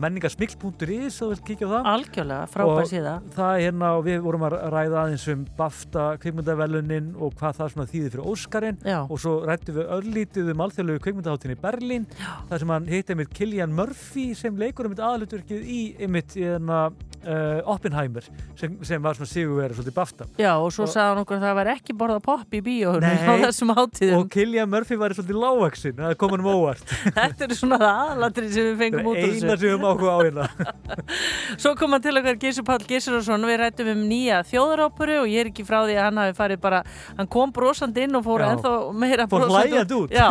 Ásker 0.00 0.20
Ingólfsson, 0.20 0.30
reitstjóra 0.30 0.30
menningar 0.30 0.30
smilsins, 0.30 0.60
menningarsmils.is, 0.60 1.18
þú 1.20 1.28
vilt 1.30 1.44
kíkja 1.44 1.66
á 1.66 1.70
það. 1.70 1.88
Algjörlega, 1.90 2.46
frábær 2.50 2.80
Og 2.80 2.88
síða. 2.90 3.14
Það 3.34 3.52
er 3.54 3.64
hérna, 3.64 3.90
og 3.96 4.04
við 4.06 4.20
vorum 4.24 4.46
að 4.46 4.56
ræða 4.72 5.02
aðeins 5.04 5.26
um 5.28 5.44
BAFTA 5.58 6.06
kvikmyndavelunin 6.22 7.12
og 7.18 7.34
hvað 7.38 7.60
það 7.60 7.72
svona 7.74 7.90
þýði 7.90 8.12
fyrir 8.14 8.30
Óskarinn. 8.30 8.80
Og 9.10 9.20
svo 9.20 9.36
rættum 9.48 9.78
við 9.78 9.92
örlítið 9.98 10.50
um 10.54 10.64
alþjóðlegu 10.66 11.04
kveikmyndaháttin 11.04 11.54
í 11.54 11.60
Berlín 11.60 12.08
þar 12.48 12.58
sem 12.58 12.74
hann 12.74 12.90
hitti 12.90 13.14
einmitt 13.14 13.34
Killian 13.34 13.76
Murphy 13.76 14.34
sem 14.34 14.56
leikur 14.56 14.88
einmitt 14.88 15.04
aðalutverkið 15.04 15.64
í 15.64 15.80
einmitt 16.00 16.36
í 16.36 16.46
þarna 16.46 16.90
uh, 17.26 17.60
Oppenheimer 17.70 18.24
sem, 18.58 18.76
sem 18.86 19.02
var 19.02 19.18
svona 19.18 19.30
sigurverið 19.30 19.78
svolítið 19.80 19.96
bafta. 19.96 20.26
Já, 20.40 20.52
og 20.56 20.72
svo 20.74 20.86
sagði 20.90 21.12
hann 21.12 21.22
okkur 21.24 21.38
að 21.38 21.46
það 21.46 21.56
var 21.60 21.70
ekki 21.74 21.96
borða 22.00 22.20
popp 22.24 22.56
í 22.56 22.62
bíóhunum 22.64 23.28
á 23.28 23.34
þessum 23.44 23.74
hátíðum. 23.76 24.16
og 24.18 24.30
Killian 24.32 24.70
Murphy 24.70 24.98
var 25.00 25.14
svolítið 25.16 25.40
lágvaksin 25.44 25.98
það 26.00 26.16
kom 26.20 26.34
hann 26.34 26.44
um 26.44 26.50
óvart. 26.50 26.94
Þetta 27.18 27.46
er 27.46 27.56
svona 27.58 27.80
það 27.80 28.02
aðalatrið 28.06 28.54
sem 28.56 28.68
við 28.70 28.80
fengum 28.84 29.10
út 29.10 29.20
úr 29.20 29.34
eina 29.36 29.56
sem 29.56 29.64
við 29.66 29.74
höfum 29.74 29.89
áhuga 29.90 30.14
á 30.14 30.18
hérna 30.24 30.46
Svo 31.60 31.74
kom 31.78 31.94
hann 31.94 32.04
til 32.04 32.14
okkar 32.18 32.38
Gísur 32.40 32.66
Páll 32.66 32.84
Gísurarsson 32.88 33.46
við 33.48 33.58
rættum 33.62 33.90
um 33.92 34.02
nýja 34.10 34.40
þjóðaróperu 34.50 35.18
og 35.24 35.30
ég 35.30 35.44
er 35.44 35.50
ekki 35.50 35.66
frá 35.68 35.80
því 35.84 35.96
að 35.98 36.06
hann 36.06 36.20
hafi 36.22 36.36
farið 36.38 36.62
bara, 36.62 36.82
hann 37.18 37.30
kom 37.30 37.52
brosandi 37.56 38.06
inn 38.06 38.18
og 38.18 38.24
fór 38.26 38.44
Já. 38.44 38.50
ennþá 38.54 38.72
meira 39.04 39.26
brosandi 39.30 39.74
hlæjandi 39.74 39.98
út. 39.98 40.14
Já, 40.14 40.28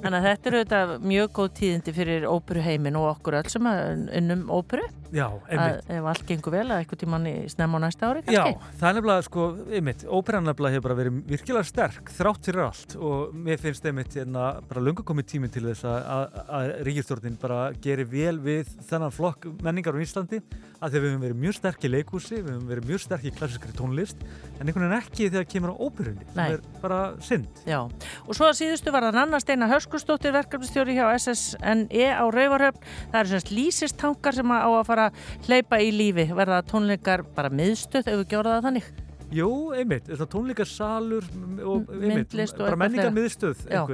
þannig 0.00 0.18
að 0.20 0.28
þetta 0.30 0.50
eru 0.52 0.62
þetta 0.64 0.80
mjög 1.10 1.34
góð 1.40 1.50
tíðindi 1.60 1.96
fyrir 1.96 2.26
óperuheimin 2.30 2.98
og 3.00 3.10
okkur 3.16 3.40
öll 3.42 3.52
sem 3.52 3.68
að 3.70 4.08
unnum 4.20 4.46
óperu. 4.50 4.88
Já, 5.10 5.24
Að, 5.26 5.46
einmitt 5.50 5.88
ef 5.90 6.04
allt 6.06 6.26
gengur 6.28 6.52
vel 6.54 6.66
að 6.70 6.84
eitthvað 6.84 7.00
tímann 7.00 7.24
í 7.26 7.32
snemma 7.50 7.80
á 7.82 7.82
næsta 7.82 8.10
ári 8.12 8.20
Já, 8.30 8.44
kannski. 8.46 8.68
það 8.78 8.88
er 8.90 8.94
nefnilega, 9.00 9.24
sko, 9.26 9.46
einmitt, 9.74 10.04
óperan 10.06 10.46
nefnilega 10.46 10.76
hefur 10.76 10.84
bara 10.86 10.96
verið 11.00 11.16
virkilega 11.32 11.66
sterk 11.66 12.12
þrátt 12.14 12.46
fyrir 12.46 12.62
allt 12.68 12.94
og 12.94 13.32
mér 13.34 13.58
finnst 13.58 13.88
einmitt 13.90 14.14
hérna, 14.14 14.44
bara 14.70 14.84
lunga 14.86 15.02
komið 15.08 15.26
tími 15.32 15.50
til 15.50 15.64
þess 15.66 15.82
að, 15.90 15.98
að, 16.14 16.38
að 16.60 16.70
ríkistjórnin 16.86 17.40
bara 17.42 17.58
geri 17.82 18.06
vel 18.06 18.36
við 18.44 18.70
þennan 19.00 19.14
flokk 19.16 19.46
menningar 19.64 19.96
á 19.96 20.00
Íslandi 20.04 20.40
að 20.80 20.92
þegar 20.92 21.02
við 21.02 21.10
höfum 21.10 21.24
verið 21.24 21.40
mjög 21.40 21.56
sterk 21.56 21.84
í 21.84 21.90
leikhúsi, 21.90 22.36
við 22.36 22.50
höfum 22.52 22.68
verið 22.70 22.88
mjög 22.90 23.02
sterk 23.04 23.24
í 23.24 23.32
klassiskri 23.36 23.74
tónlist 23.76 24.22
en 24.22 24.68
einhvern 24.68 24.86
veginn 24.86 24.96
ekki 24.98 25.28
þegar 25.30 25.48
kemur 25.50 25.72
á 25.72 25.76
óperunni 25.80 26.28
sem 26.30 26.42
er 26.44 26.64
bara 26.82 27.00
synd. 27.24 27.60
Já, 27.68 27.80
og 27.80 28.32
svo 28.36 28.48
að 28.48 28.56
síðustu 28.60 28.94
var 28.94 29.08
það 29.08 29.18
Nanna 29.18 29.42
Steina 29.42 29.68
Höskustóttir 29.70 30.34
verkefnistjóri 30.36 30.96
hjá 30.98 31.06
SSNE 31.16 32.08
á 32.12 32.24
Rauvarhöfn. 32.28 32.88
Það 33.12 33.20
eru 33.22 33.34
semst 33.34 33.52
lýsistankar 33.54 34.36
sem 34.36 34.52
á 34.52 34.68
að 34.68 34.88
fara 34.88 35.10
að 35.10 35.46
hleypa 35.48 35.80
í 35.80 35.92
lífi. 35.96 36.28
Verða 36.36 36.62
tónleikar 36.68 37.24
bara 37.36 37.52
miðstöð 37.52 38.10
ef 38.10 38.20
við 38.22 38.34
gjóra 38.34 38.58
það 38.58 38.68
þannig? 38.68 38.90
Jú, 39.30 39.50
einmitt, 39.78 40.08
tónleikasalur 40.10 41.26
og 41.62 41.92
einmitt, 41.94 42.34
bara 42.58 42.78
menningar 42.80 43.12
miðstöð 43.14 43.62
Já. 43.70 43.84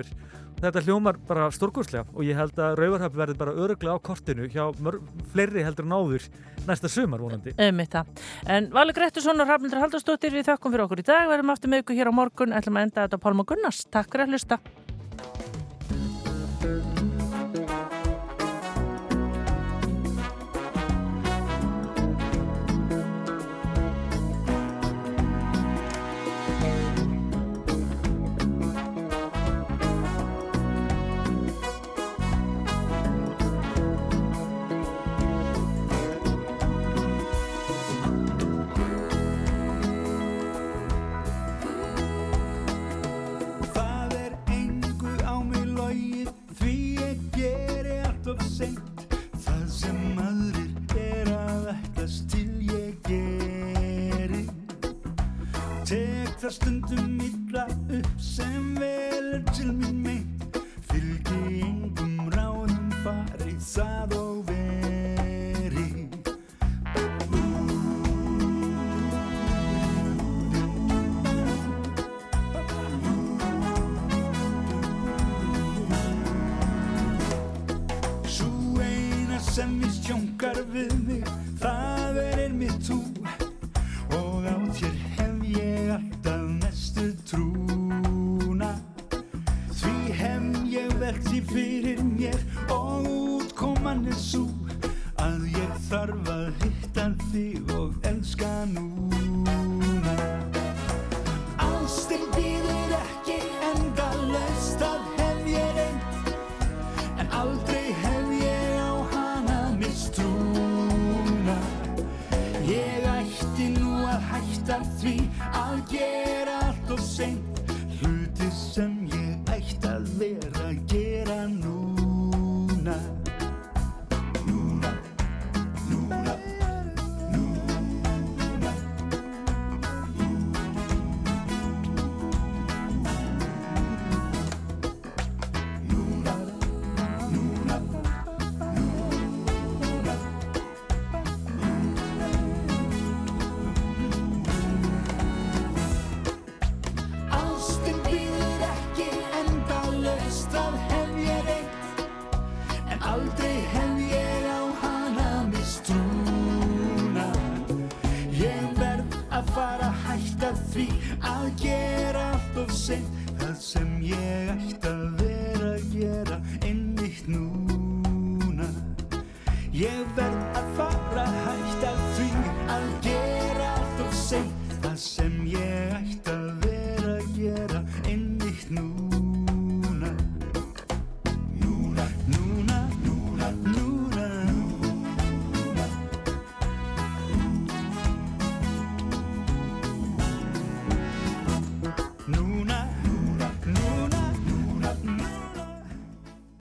Þetta 0.57 0.83
hljómar 0.87 1.19
bara 1.29 1.51
stórkurslega 1.53 2.07
og 2.15 2.25
ég 2.25 2.39
held 2.39 2.57
að 2.57 2.79
Rauvarhöfn 2.81 3.19
verði 3.21 3.37
bara 3.43 3.53
öruglega 3.53 3.99
á 4.01 4.07
kortinu 4.09 4.49
hjá 4.49 4.65
fleiri 5.35 5.67
heldur 5.67 5.85
en 5.85 5.93
áður 5.93 6.25
næsta 6.67 6.89
sumar 6.89 7.21
vonandi. 7.21 7.53
Einmitt 7.61 7.93
það. 7.93 8.25
En 8.49 8.71
Valur 8.73 8.97
Grettusson 8.97 9.45
og 9.45 9.53
Rafnildur 9.53 9.85
Haldarsdóttir 9.85 10.33
við 10.33 10.49
þökkum 10.49 10.73
fyrir 10.73 10.87
okkur 10.89 11.05
í 11.05 11.07
dag. 11.13 11.29
Verðum 11.29 11.53
aftur 11.53 11.73
með 11.73 11.85
ykkur 11.85 12.01
hér 12.01 12.11
á 12.11 12.19
morgun. 12.23 12.57
Ætlum 12.57 12.81
að 12.81 12.89
enda 12.89 13.05
þetta 13.05 13.21
á 13.21 13.25
Pálma 13.29 13.47
Gunnars. 13.47 13.85
Takk 13.93 14.13
fyrir 14.15 14.27
að 14.27 14.37
hlusta. 14.37 14.61